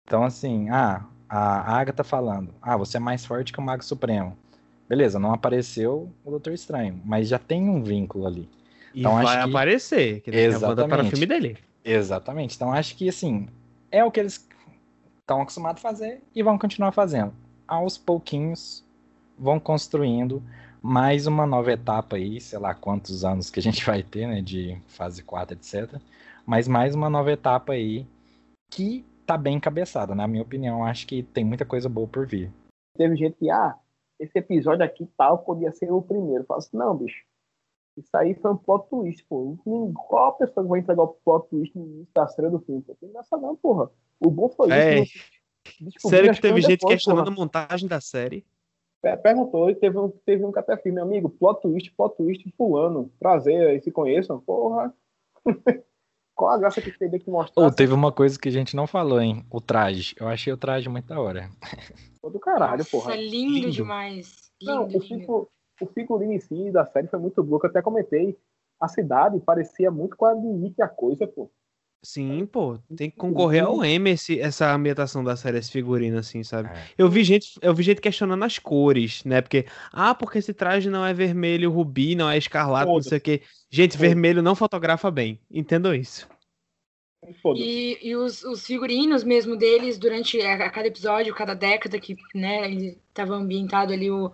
Então, 0.08 0.24
assim, 0.24 0.70
ah, 0.70 1.06
a 1.30 1.78
Agatha 1.78 2.04
falando, 2.04 2.54
ah, 2.62 2.78
você 2.78 2.98
é 2.98 3.00
mais 3.00 3.26
forte 3.26 3.52
que 3.52 3.60
o 3.60 3.62
Mago 3.62 3.84
Supremo. 3.84 4.38
Beleza, 4.88 5.20
não 5.20 5.34
apareceu 5.34 6.10
o 6.24 6.32
Doutor 6.32 6.54
Estranho, 6.54 7.02
mas 7.04 7.28
já 7.28 7.38
tem 7.38 7.70
um 7.70 7.84
vínculo 7.84 8.26
ali. 8.26 8.50
E 8.94 9.02
então, 9.02 9.22
vai 9.22 9.44
que... 9.44 9.50
aparecer, 9.50 10.22
que 10.22 10.32
Exatamente. 10.32 10.90
para 10.90 11.04
o 11.04 11.10
filme 11.10 11.26
dele. 11.26 11.58
Exatamente. 11.84 12.56
Então 12.56 12.72
acho 12.72 12.96
que 12.96 13.10
assim, 13.10 13.48
é 13.92 14.04
o 14.04 14.10
que 14.10 14.22
eles 14.22 14.48
estão 15.20 15.42
acostumados 15.42 15.84
a 15.84 15.90
fazer 15.90 16.22
e 16.34 16.42
vão 16.42 16.58
continuar 16.58 16.94
fazendo. 16.94 17.34
Aos 17.68 17.98
pouquinhos 17.98 18.84
vão 19.38 19.60
construindo 19.60 20.42
mais 20.82 21.28
uma 21.28 21.46
nova 21.46 21.74
etapa 21.74 22.16
aí, 22.16 22.40
sei 22.40 22.60
lá 22.60 22.74
quantos 22.74 23.26
anos 23.26 23.50
que 23.50 23.60
a 23.60 23.64
gente 23.64 23.84
vai 23.86 24.02
ter, 24.02 24.26
né, 24.26 24.42
de 24.42 24.78
fase 24.88 25.22
4, 25.22 25.58
etc 25.58 26.00
mas 26.48 26.66
mais 26.66 26.96
uma 26.96 27.10
nova 27.10 27.30
etapa 27.30 27.74
aí 27.74 28.08
que 28.72 29.06
tá 29.26 29.38
bem 29.38 29.58
encabeçada, 29.58 30.16
na 30.16 30.26
minha 30.26 30.42
opinião. 30.42 30.86
Acho 30.86 31.06
que 31.06 31.22
tem 31.22 31.44
muita 31.44 31.66
coisa 31.66 31.90
boa 31.90 32.08
por 32.08 32.26
vir. 32.26 32.50
Teve 32.98 33.18
gente 33.18 33.36
que, 33.38 33.50
ah, 33.50 33.78
esse 34.18 34.40
episódio 34.40 34.86
aqui 34.86 35.06
tal 35.18 35.40
podia 35.40 35.74
ser 35.74 35.92
o 35.92 36.02
primeiro. 36.02 36.46
Fala 36.46 36.60
assim, 36.60 36.78
não, 36.78 36.96
bicho. 36.96 37.22
Isso 37.98 38.16
aí 38.16 38.34
foi 38.36 38.52
um 38.52 38.58
plot 38.58 38.90
twist, 38.90 39.26
pô. 39.28 39.58
Qual 40.08 40.30
a 40.30 40.32
pessoa 40.34 40.64
que 40.64 40.70
vai 40.70 40.80
entregar 40.80 41.04
o 41.04 41.18
plot 41.26 41.50
twist 41.50 41.78
no 41.78 41.86
início 41.86 42.14
da 42.16 42.28
série 42.28 42.50
do 42.50 42.60
filme? 42.60 42.82
Pô? 42.82 42.96
Tem 42.96 43.12
graça 43.12 43.36
não, 43.36 43.56
porra. 43.56 43.92
O 44.20 44.32
bom 44.32 44.48
foi 44.48 44.72
é. 44.72 45.00
isso. 45.02 45.20
Sério 46.00 46.34
que 46.34 46.42
teve 46.42 46.62
gente 46.62 46.78
depois, 46.78 46.94
questionando 46.94 47.28
a 47.28 47.32
montagem 47.32 47.90
da 47.90 48.00
série. 48.00 48.46
Perguntou, 49.22 49.74
teve 49.76 49.98
um, 49.98 50.10
teve 50.10 50.46
um 50.46 50.52
que 50.52 50.60
até 50.60 50.78
filme, 50.78 51.02
amigo, 51.02 51.30
plot 51.30 51.62
twist, 51.62 51.92
plot 51.92 52.16
twist, 52.16 52.50
fulano. 52.56 53.12
Prazer, 53.20 53.68
aí 53.68 53.82
se 53.82 53.92
conheçam, 53.92 54.40
porra. 54.40 54.94
Qual 56.38 56.52
a 56.52 56.58
graça 56.60 56.80
que 56.80 56.92
teve 56.92 57.18
que 57.18 57.32
mostrar? 57.32 57.66
Oh, 57.66 57.72
teve 57.72 57.94
uma 57.94 58.12
coisa 58.12 58.38
que 58.38 58.48
a 58.48 58.52
gente 58.52 58.76
não 58.76 58.86
falou, 58.86 59.20
hein? 59.20 59.44
O 59.50 59.60
traje. 59.60 60.14
Eu 60.20 60.28
achei 60.28 60.54
o 60.54 60.58
traje 60.58 60.88
muito 60.88 61.08
da 61.08 61.20
hora. 61.20 61.50
Todo 62.22 62.34
do 62.34 62.40
caralho, 62.40 62.78
Nossa, 62.78 62.92
porra. 62.92 63.16
É 63.16 63.18
lindo, 63.18 63.56
lindo. 63.56 63.72
demais. 63.72 64.52
Lindo, 64.62 64.76
não, 64.76 64.86
o, 64.86 65.02
figu, 65.02 65.50
o 65.82 65.86
figurino 65.88 66.34
em 66.34 66.40
si 66.40 66.70
da 66.72 66.86
série 66.86 67.08
foi 67.08 67.18
muito 67.18 67.44
bom. 67.44 67.58
Eu 67.58 67.68
até 67.68 67.82
comentei. 67.82 68.38
A 68.80 68.88
cidade 68.88 69.40
parecia 69.40 69.90
muito 69.90 70.16
com 70.16 70.26
a 70.26 70.36
de 70.36 70.66
It, 70.66 70.80
a 70.80 70.88
coisa, 70.88 71.26
pô. 71.26 71.50
Sim, 72.04 72.46
pô, 72.46 72.80
tem 72.96 73.10
que 73.10 73.18
concorrer 73.18 73.64
ao 73.64 73.84
M 73.84 74.10
esse, 74.12 74.40
essa 74.40 74.74
ambientação 74.74 75.24
da 75.24 75.36
série, 75.36 75.58
esse 75.58 75.72
figurino, 75.72 76.18
assim, 76.18 76.44
sabe? 76.44 76.70
É. 76.70 76.88
Eu 76.98 77.10
vi 77.10 77.24
gente, 77.24 77.58
eu 77.62 77.74
vi 77.74 77.84
gente 77.84 78.00
questionando 78.00 78.44
as 78.44 78.60
cores, 78.60 79.24
né? 79.24 79.42
Porque, 79.42 79.66
ah, 79.92 80.14
porque 80.14 80.38
esse 80.38 80.54
traje 80.54 80.90
não 80.90 81.06
é 81.06 81.14
vermelho 81.14 81.72
rubi, 81.72 82.16
não 82.16 82.30
é 82.30 82.38
escarlate, 82.38 82.92
não 82.92 83.02
sei 83.02 83.18
o 83.18 83.22
quê. 83.22 83.42
Gente, 83.70 83.98
vermelho 83.98 84.42
não 84.42 84.56
fotografa 84.56 85.10
bem. 85.10 85.40
Entendam 85.52 85.94
isso. 85.94 86.28
E, 87.56 87.98
e 88.02 88.16
os, 88.16 88.44
os, 88.44 88.66
figurinos 88.66 89.24
mesmo 89.24 89.58
deles, 89.58 89.98
durante 89.98 90.40
a, 90.40 90.54
a, 90.54 90.70
cada 90.70 90.88
episódio, 90.88 91.34
cada 91.36 91.54
década 91.54 92.00
que 92.00 92.16
né, 92.34 92.72
ele 92.72 92.98
estava 93.10 93.36
ambientado 93.36 93.92
ali 93.92 94.10
o, 94.10 94.32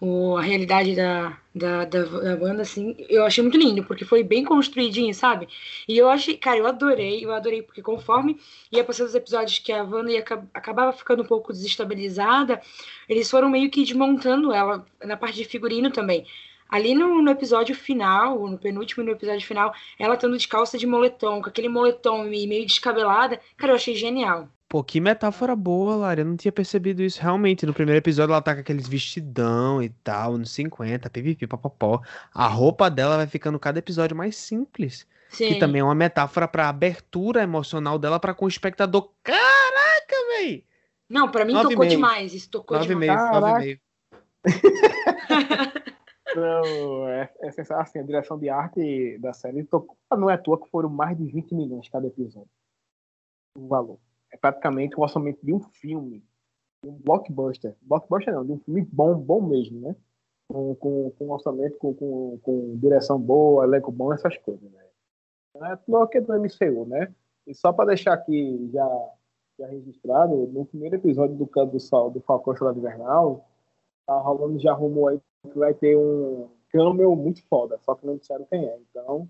o, 0.00 0.36
a 0.36 0.42
realidade 0.42 0.94
da, 0.94 1.36
da, 1.54 1.84
da, 1.84 2.02
da, 2.04 2.36
banda, 2.36 2.62
assim, 2.62 2.94
eu 3.08 3.24
achei 3.24 3.42
muito 3.42 3.58
lindo, 3.58 3.84
porque 3.84 4.04
foi 4.04 4.22
bem 4.22 4.44
construidinho, 4.44 5.12
sabe? 5.12 5.48
E 5.88 5.98
eu 5.98 6.08
achei, 6.08 6.36
cara, 6.36 6.58
eu 6.58 6.66
adorei, 6.66 7.24
eu 7.24 7.32
adorei, 7.32 7.62
porque 7.62 7.82
conforme 7.82 8.38
ia 8.70 8.84
passando 8.84 9.08
os 9.08 9.14
episódios 9.14 9.58
que 9.58 9.72
a 9.72 9.82
Wanda 9.82 10.12
ia, 10.12 10.24
acabava 10.54 10.92
ficando 10.92 11.22
um 11.22 11.26
pouco 11.26 11.52
desestabilizada, 11.52 12.60
eles 13.08 13.28
foram 13.30 13.50
meio 13.50 13.70
que 13.70 13.82
desmontando 13.84 14.52
ela 14.52 14.86
na 15.04 15.16
parte 15.16 15.36
de 15.36 15.44
figurino 15.44 15.90
também. 15.90 16.26
Ali 16.68 16.94
no, 16.94 17.22
no, 17.22 17.30
episódio 17.30 17.74
final, 17.74 18.46
no 18.46 18.58
penúltimo 18.58 19.02
no 19.02 19.12
episódio 19.12 19.46
final, 19.46 19.74
ela 19.98 20.14
estando 20.14 20.36
de 20.36 20.46
calça 20.46 20.76
de 20.78 20.86
moletom, 20.86 21.40
com 21.42 21.48
aquele 21.48 21.68
moletom 21.68 22.24
meio 22.24 22.66
descabelada, 22.66 23.40
cara, 23.56 23.72
eu 23.72 23.76
achei 23.76 23.94
genial. 23.94 24.48
Pô, 24.68 24.84
que 24.84 25.00
metáfora 25.00 25.56
boa, 25.56 25.96
Lara. 25.96 26.20
Eu 26.20 26.26
não 26.26 26.36
tinha 26.36 26.52
percebido 26.52 27.02
isso 27.02 27.22
realmente. 27.22 27.64
No 27.64 27.72
primeiro 27.72 27.98
episódio 27.98 28.32
ela 28.32 28.42
tá 28.42 28.54
com 28.54 28.60
aqueles 28.60 28.86
vestidão 28.86 29.82
e 29.82 29.88
tal, 29.88 30.36
nos 30.36 30.50
50, 30.50 31.08
pipipi, 31.08 31.46
papapó. 31.46 32.02
A 32.34 32.46
roupa 32.46 32.90
dela 32.90 33.16
vai 33.16 33.26
ficando 33.26 33.58
cada 33.58 33.78
episódio 33.78 34.14
mais 34.14 34.36
simples. 34.36 35.06
Sim. 35.30 35.48
Que 35.48 35.58
também 35.58 35.80
é 35.80 35.84
uma 35.84 35.94
metáfora 35.94 36.46
pra 36.46 36.68
abertura 36.68 37.42
emocional 37.42 37.98
dela 37.98 38.20
para 38.20 38.34
com 38.34 38.44
o 38.44 38.48
espectador. 38.48 39.10
Caraca, 39.22 40.16
véi! 40.36 40.66
Não, 41.08 41.30
para 41.30 41.46
mim 41.46 41.54
nove 41.54 41.70
tocou 41.70 41.86
demais. 41.86 42.34
Isso 42.34 42.50
tocou 42.50 42.76
nove 42.76 42.88
demais. 42.88 43.08
Meio, 43.08 43.40
nove 43.40 43.48
e 43.48 43.64
meio. 43.64 43.80
Não, 46.36 47.08
é, 47.08 47.32
é 47.40 47.50
sensacional. 47.50 47.84
Assim, 47.84 48.00
a 48.00 48.02
direção 48.02 48.38
de 48.38 48.50
arte 48.50 49.16
da 49.18 49.32
série 49.32 49.64
tocou. 49.64 49.96
Não 50.14 50.28
é 50.28 50.34
à 50.34 50.38
toa 50.38 50.60
que 50.60 50.68
foram 50.68 50.90
mais 50.90 51.16
de 51.16 51.24
20 51.24 51.54
milhões 51.54 51.88
cada 51.88 52.06
episódio. 52.06 52.50
O 53.56 53.66
valor 53.66 53.98
é 54.32 54.36
praticamente 54.36 54.96
o 54.96 55.02
orçamento 55.02 55.44
de 55.44 55.52
um 55.52 55.60
filme, 55.60 56.24
um 56.84 56.92
blockbuster. 56.92 57.74
Blockbuster 57.82 58.34
não, 58.34 58.44
de 58.44 58.52
um 58.52 58.58
filme 58.58 58.82
bom, 58.92 59.14
bom 59.14 59.40
mesmo, 59.40 59.80
né? 59.80 59.96
Com, 60.48 60.74
com, 60.76 61.10
com 61.10 61.30
orçamento, 61.30 61.76
com, 61.78 61.94
com, 61.94 62.38
com 62.42 62.76
direção 62.76 63.20
boa, 63.20 63.64
elenco 63.64 63.92
bom, 63.92 64.12
essas 64.12 64.36
coisas, 64.38 64.70
né? 64.70 64.84
É 65.56 66.06
que 66.06 66.18
é 66.18 66.20
do 66.20 66.34
MCU, 66.34 66.86
né? 66.86 67.12
E 67.46 67.54
só 67.54 67.72
para 67.72 67.86
deixar 67.86 68.12
aqui 68.12 68.70
já, 68.72 69.10
já 69.58 69.66
registrado, 69.66 70.34
no 70.48 70.64
primeiro 70.66 70.96
episódio 70.96 71.34
do 71.36 71.46
Canto 71.46 71.72
do 71.72 71.80
Sol, 71.80 72.10
do 72.10 72.20
Falcão 72.20 72.56
Soldado 72.56 72.78
Invernal, 72.78 73.44
tá 74.06 74.16
rolando, 74.18 74.58
já 74.58 74.72
arrumou 74.72 75.08
aí 75.08 75.20
que 75.42 75.58
vai 75.58 75.74
ter 75.74 75.96
um 75.96 76.48
camel 76.70 77.16
muito 77.16 77.42
foda, 77.48 77.78
só 77.78 77.94
que 77.94 78.06
não 78.06 78.16
disseram 78.16 78.44
quem 78.44 78.66
é. 78.66 78.78
Então, 78.90 79.28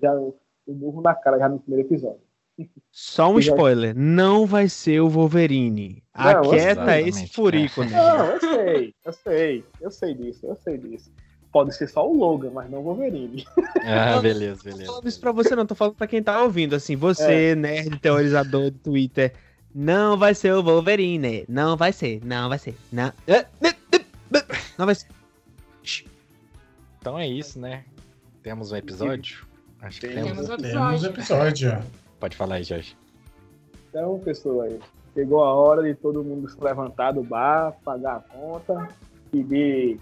já 0.00 0.14
o 0.14 0.34
burro 0.66 1.02
na 1.02 1.14
cara 1.14 1.38
já 1.38 1.48
no 1.48 1.60
primeiro 1.60 1.86
episódio. 1.86 2.25
Só 2.90 3.30
um 3.30 3.38
spoiler, 3.38 3.94
não 3.94 4.46
vai 4.46 4.68
ser 4.68 5.00
o 5.00 5.08
Wolverine. 5.08 6.02
Não, 6.16 6.24
Aquieta 6.24 7.00
esse 7.00 7.26
furico, 7.28 7.84
né? 7.84 7.90
Não, 7.90 8.26
eu 8.26 8.40
sei, 8.40 8.94
eu 9.04 9.12
sei, 9.12 9.64
eu 9.80 9.90
sei 9.90 10.14
disso, 10.14 10.46
eu 10.46 10.56
sei 10.64 10.78
disso. 10.78 11.12
Pode 11.52 11.74
ser 11.74 11.88
só 11.88 12.08
o 12.08 12.16
Logan, 12.16 12.50
mas 12.50 12.70
não 12.70 12.80
o 12.80 12.82
Wolverine. 12.82 13.46
Ah, 13.84 14.18
beleza, 14.20 14.62
beleza. 14.62 14.78
Não 14.80 14.86
tô 14.86 14.92
falando 14.92 15.08
isso 15.08 15.20
pra 15.20 15.32
você, 15.32 15.56
não, 15.56 15.66
tô 15.66 15.74
falando 15.74 15.94
pra 15.94 16.06
quem 16.06 16.22
tá 16.22 16.42
ouvindo. 16.42 16.74
Assim, 16.74 16.96
você, 16.96 17.50
é. 17.50 17.54
nerd 17.54 17.98
teorizador 17.98 18.70
do 18.70 18.78
Twitter, 18.78 19.32
não 19.74 20.16
vai 20.16 20.34
ser 20.34 20.54
o 20.54 20.62
Wolverine. 20.62 21.44
Não 21.48 21.76
vai 21.76 21.92
ser, 21.92 22.20
não 22.24 22.48
vai 22.48 22.58
ser. 22.58 22.74
Não, 22.90 23.12
não 24.78 24.86
vai 24.86 24.94
ser. 24.94 25.06
Então 26.98 27.18
é 27.18 27.28
isso, 27.28 27.60
né? 27.60 27.84
Temos 28.42 28.72
um 28.72 28.76
episódio? 28.76 29.46
Acho 29.80 30.00
que 30.00 30.08
temos, 30.08 30.30
temos 30.30 30.48
um 30.48 30.54
episódio. 30.54 31.00
Temos 31.00 31.04
episódio. 31.04 31.82
Pode 32.18 32.36
falar 32.36 32.56
aí, 32.56 32.64
Jorge. 32.64 32.96
Então, 33.88 34.18
pessoal, 34.20 34.68
chegou 35.14 35.44
a 35.44 35.54
hora 35.54 35.82
de 35.82 35.94
todo 35.94 36.22
mundo 36.22 36.48
se 36.48 36.62
levantar 36.62 37.12
do 37.12 37.22
bar, 37.22 37.74
pagar 37.84 38.16
a 38.16 38.20
conta, 38.20 38.88
pedir 39.30 39.98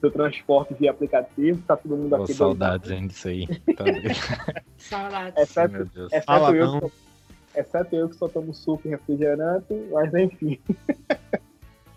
seu 0.00 0.10
transporte 0.10 0.74
via 0.74 0.90
aplicativo, 0.90 1.62
tá 1.66 1.76
todo 1.76 1.96
mundo 1.96 2.16
aqui. 2.16 2.34
saudades 2.34 2.90
ainda 2.90 3.08
disso 3.08 3.28
aí. 3.28 3.46
Tá 3.76 3.84
saudades. 4.76 5.42
Exceto, 5.42 5.72
Meu 5.72 5.86
Deus. 5.86 6.12
Exceto, 6.12 6.26
Fala, 6.26 6.56
eu, 6.56 6.80
que 6.80 7.60
exceto 7.60 7.96
eu 7.96 8.08
que 8.08 8.16
só 8.16 8.28
tomo 8.28 8.52
suco 8.52 8.88
e 8.88 8.90
refrigerante, 8.90 9.72
mas 9.92 10.12
enfim. 10.14 10.58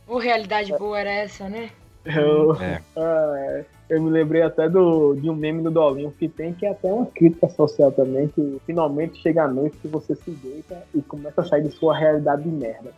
Ô, 0.07 0.17
realidade 0.19 0.71
boa 0.77 0.99
era 0.99 1.09
essa, 1.09 1.49
né? 1.49 1.71
Eu, 2.05 2.55
é. 2.61 2.81
ah, 2.95 3.63
eu 3.89 4.01
me 4.01 4.09
lembrei 4.09 4.41
até 4.41 4.69
do, 4.69 5.15
de 5.15 5.29
um 5.29 5.35
meme 5.35 5.63
do 5.63 5.71
Dolinho 5.71 6.11
que 6.11 6.27
tem, 6.27 6.53
que 6.53 6.65
é 6.65 6.71
até 6.71 6.91
uma 6.91 7.05
crítica 7.05 7.49
social 7.49 7.91
também, 7.91 8.27
que 8.27 8.61
finalmente 8.65 9.21
chega 9.21 9.43
a 9.43 9.47
noite 9.47 9.77
que 9.77 9.87
você 9.87 10.15
se 10.15 10.31
deita 10.31 10.83
e 10.93 11.01
começa 11.01 11.41
a 11.41 11.45
sair 11.45 11.63
de 11.63 11.71
sua 11.71 11.97
realidade 11.97 12.43
de 12.43 12.49
merda. 12.49 12.91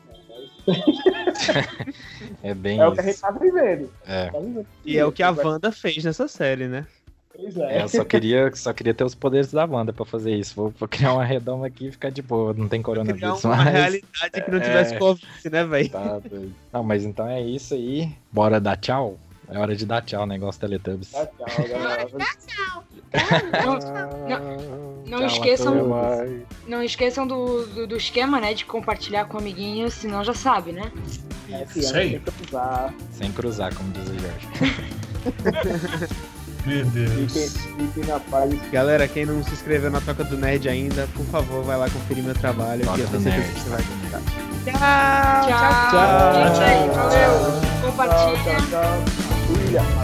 é 2.43 2.53
bem 2.53 2.79
É 2.79 2.84
isso. 2.84 2.91
o 2.91 2.95
que 2.95 2.99
a 2.99 3.03
gente 3.03 3.21
tá 3.21 3.31
vivendo. 3.31 3.89
É. 4.05 4.29
Tá 4.29 4.39
vivendo. 4.39 4.67
E 4.85 4.97
é 4.97 5.05
o 5.05 5.11
que 5.11 5.23
a 5.23 5.31
Wanda 5.31 5.71
fez 5.71 6.03
nessa 6.03 6.27
série, 6.27 6.67
né? 6.67 6.85
Pois 7.38 7.55
é. 7.55 7.77
é. 7.77 7.84
eu 7.84 7.88
só 7.88 8.03
queria, 8.03 8.51
só 8.55 8.73
queria 8.73 8.93
ter 8.93 9.03
os 9.03 9.14
poderes 9.14 9.51
da 9.51 9.65
Wanda 9.65 9.93
pra 9.93 10.05
fazer 10.05 10.35
isso. 10.35 10.55
Vou, 10.55 10.73
vou 10.77 10.88
criar 10.88 11.14
uma 11.14 11.23
redoma 11.23 11.68
aqui 11.68 11.88
e 11.88 11.91
ficar 11.91 12.09
de 12.09 12.22
boa. 12.22 12.53
Não 12.53 12.68
tem 12.68 12.81
coronavírus 12.81 13.39
criar 13.39 13.53
uma 13.53 13.64
mais. 13.64 13.76
realidade 13.76 14.41
que 14.43 14.51
não 14.51 14.59
tivesse 14.59 14.95
é... 14.95 14.97
Covid, 14.97 15.49
né, 15.51 15.64
velho? 15.64 15.89
Tá, 15.89 16.22
não, 16.73 16.84
mas 16.84 17.05
então 17.05 17.27
é 17.27 17.41
isso 17.41 17.76
aí. 17.76 18.11
Bora 18.31 18.59
dar 18.59 18.76
tchau? 18.77 19.19
É 19.49 19.57
hora 19.57 19.76
de 19.76 19.85
dar 19.85 20.01
tchau, 20.01 20.26
negócio 20.26 20.59
Teletubbies. 20.59 21.11
Dá 21.11 21.26
tchau, 21.26 21.68
galera. 21.69 22.09
Dá 22.11 22.26
tchau. 22.45 22.84
Não, 23.64 23.80
não, 24.27 25.19
não 25.19 25.26
esqueçam, 25.26 25.73
não 26.68 26.84
esqueçam 26.84 27.26
do, 27.26 27.65
do, 27.68 27.88
do, 27.88 27.95
esquema, 27.95 28.41
né? 28.41 28.53
De 28.53 28.65
compartilhar 28.65 29.26
com 29.26 29.38
amiguinhos, 29.38 29.93
senão 29.93 30.23
já 30.23 30.34
sabe, 30.34 30.73
né? 30.73 30.91
É, 31.49 31.65
Isso 31.73 31.95
aí. 31.95 32.22
Sem 33.14 33.31
cruzar, 33.31 33.73
como 33.73 33.89
diz 33.93 34.09
o 34.09 34.19
Jorge. 34.19 34.47
Meu 36.65 36.85
Deus. 36.85 37.34
Fiquem, 37.34 38.05
na 38.05 38.19
paz. 38.19 38.53
Galera, 38.71 39.07
quem 39.07 39.25
não 39.25 39.43
se 39.43 39.51
inscreveu 39.51 39.89
na 39.89 40.01
Toca 40.01 40.23
do 40.23 40.38
Nerd 40.38 40.67
ainda, 40.67 41.07
por 41.13 41.25
favor, 41.25 41.63
vai 41.63 41.77
lá 41.77 41.89
conferir 41.89 42.23
meu 42.23 42.35
trabalho. 42.35 42.85
Toca 42.85 42.99
eu 42.99 43.07
tenho 43.07 43.23
certeza 43.23 43.53
que 43.53 43.59
você 43.59 43.69
vai 43.69 43.84
gostar. 43.84 44.21
Tchau! 44.65 45.47
Tchau! 45.47 45.91
Tchau! 45.91 46.15
tchau. 46.31 46.55
tchau. 46.55 46.95
Valeu! 46.95 47.61
Compartilha! 47.81 48.38
Tchau, 48.43 48.67
tchau, 48.67 49.01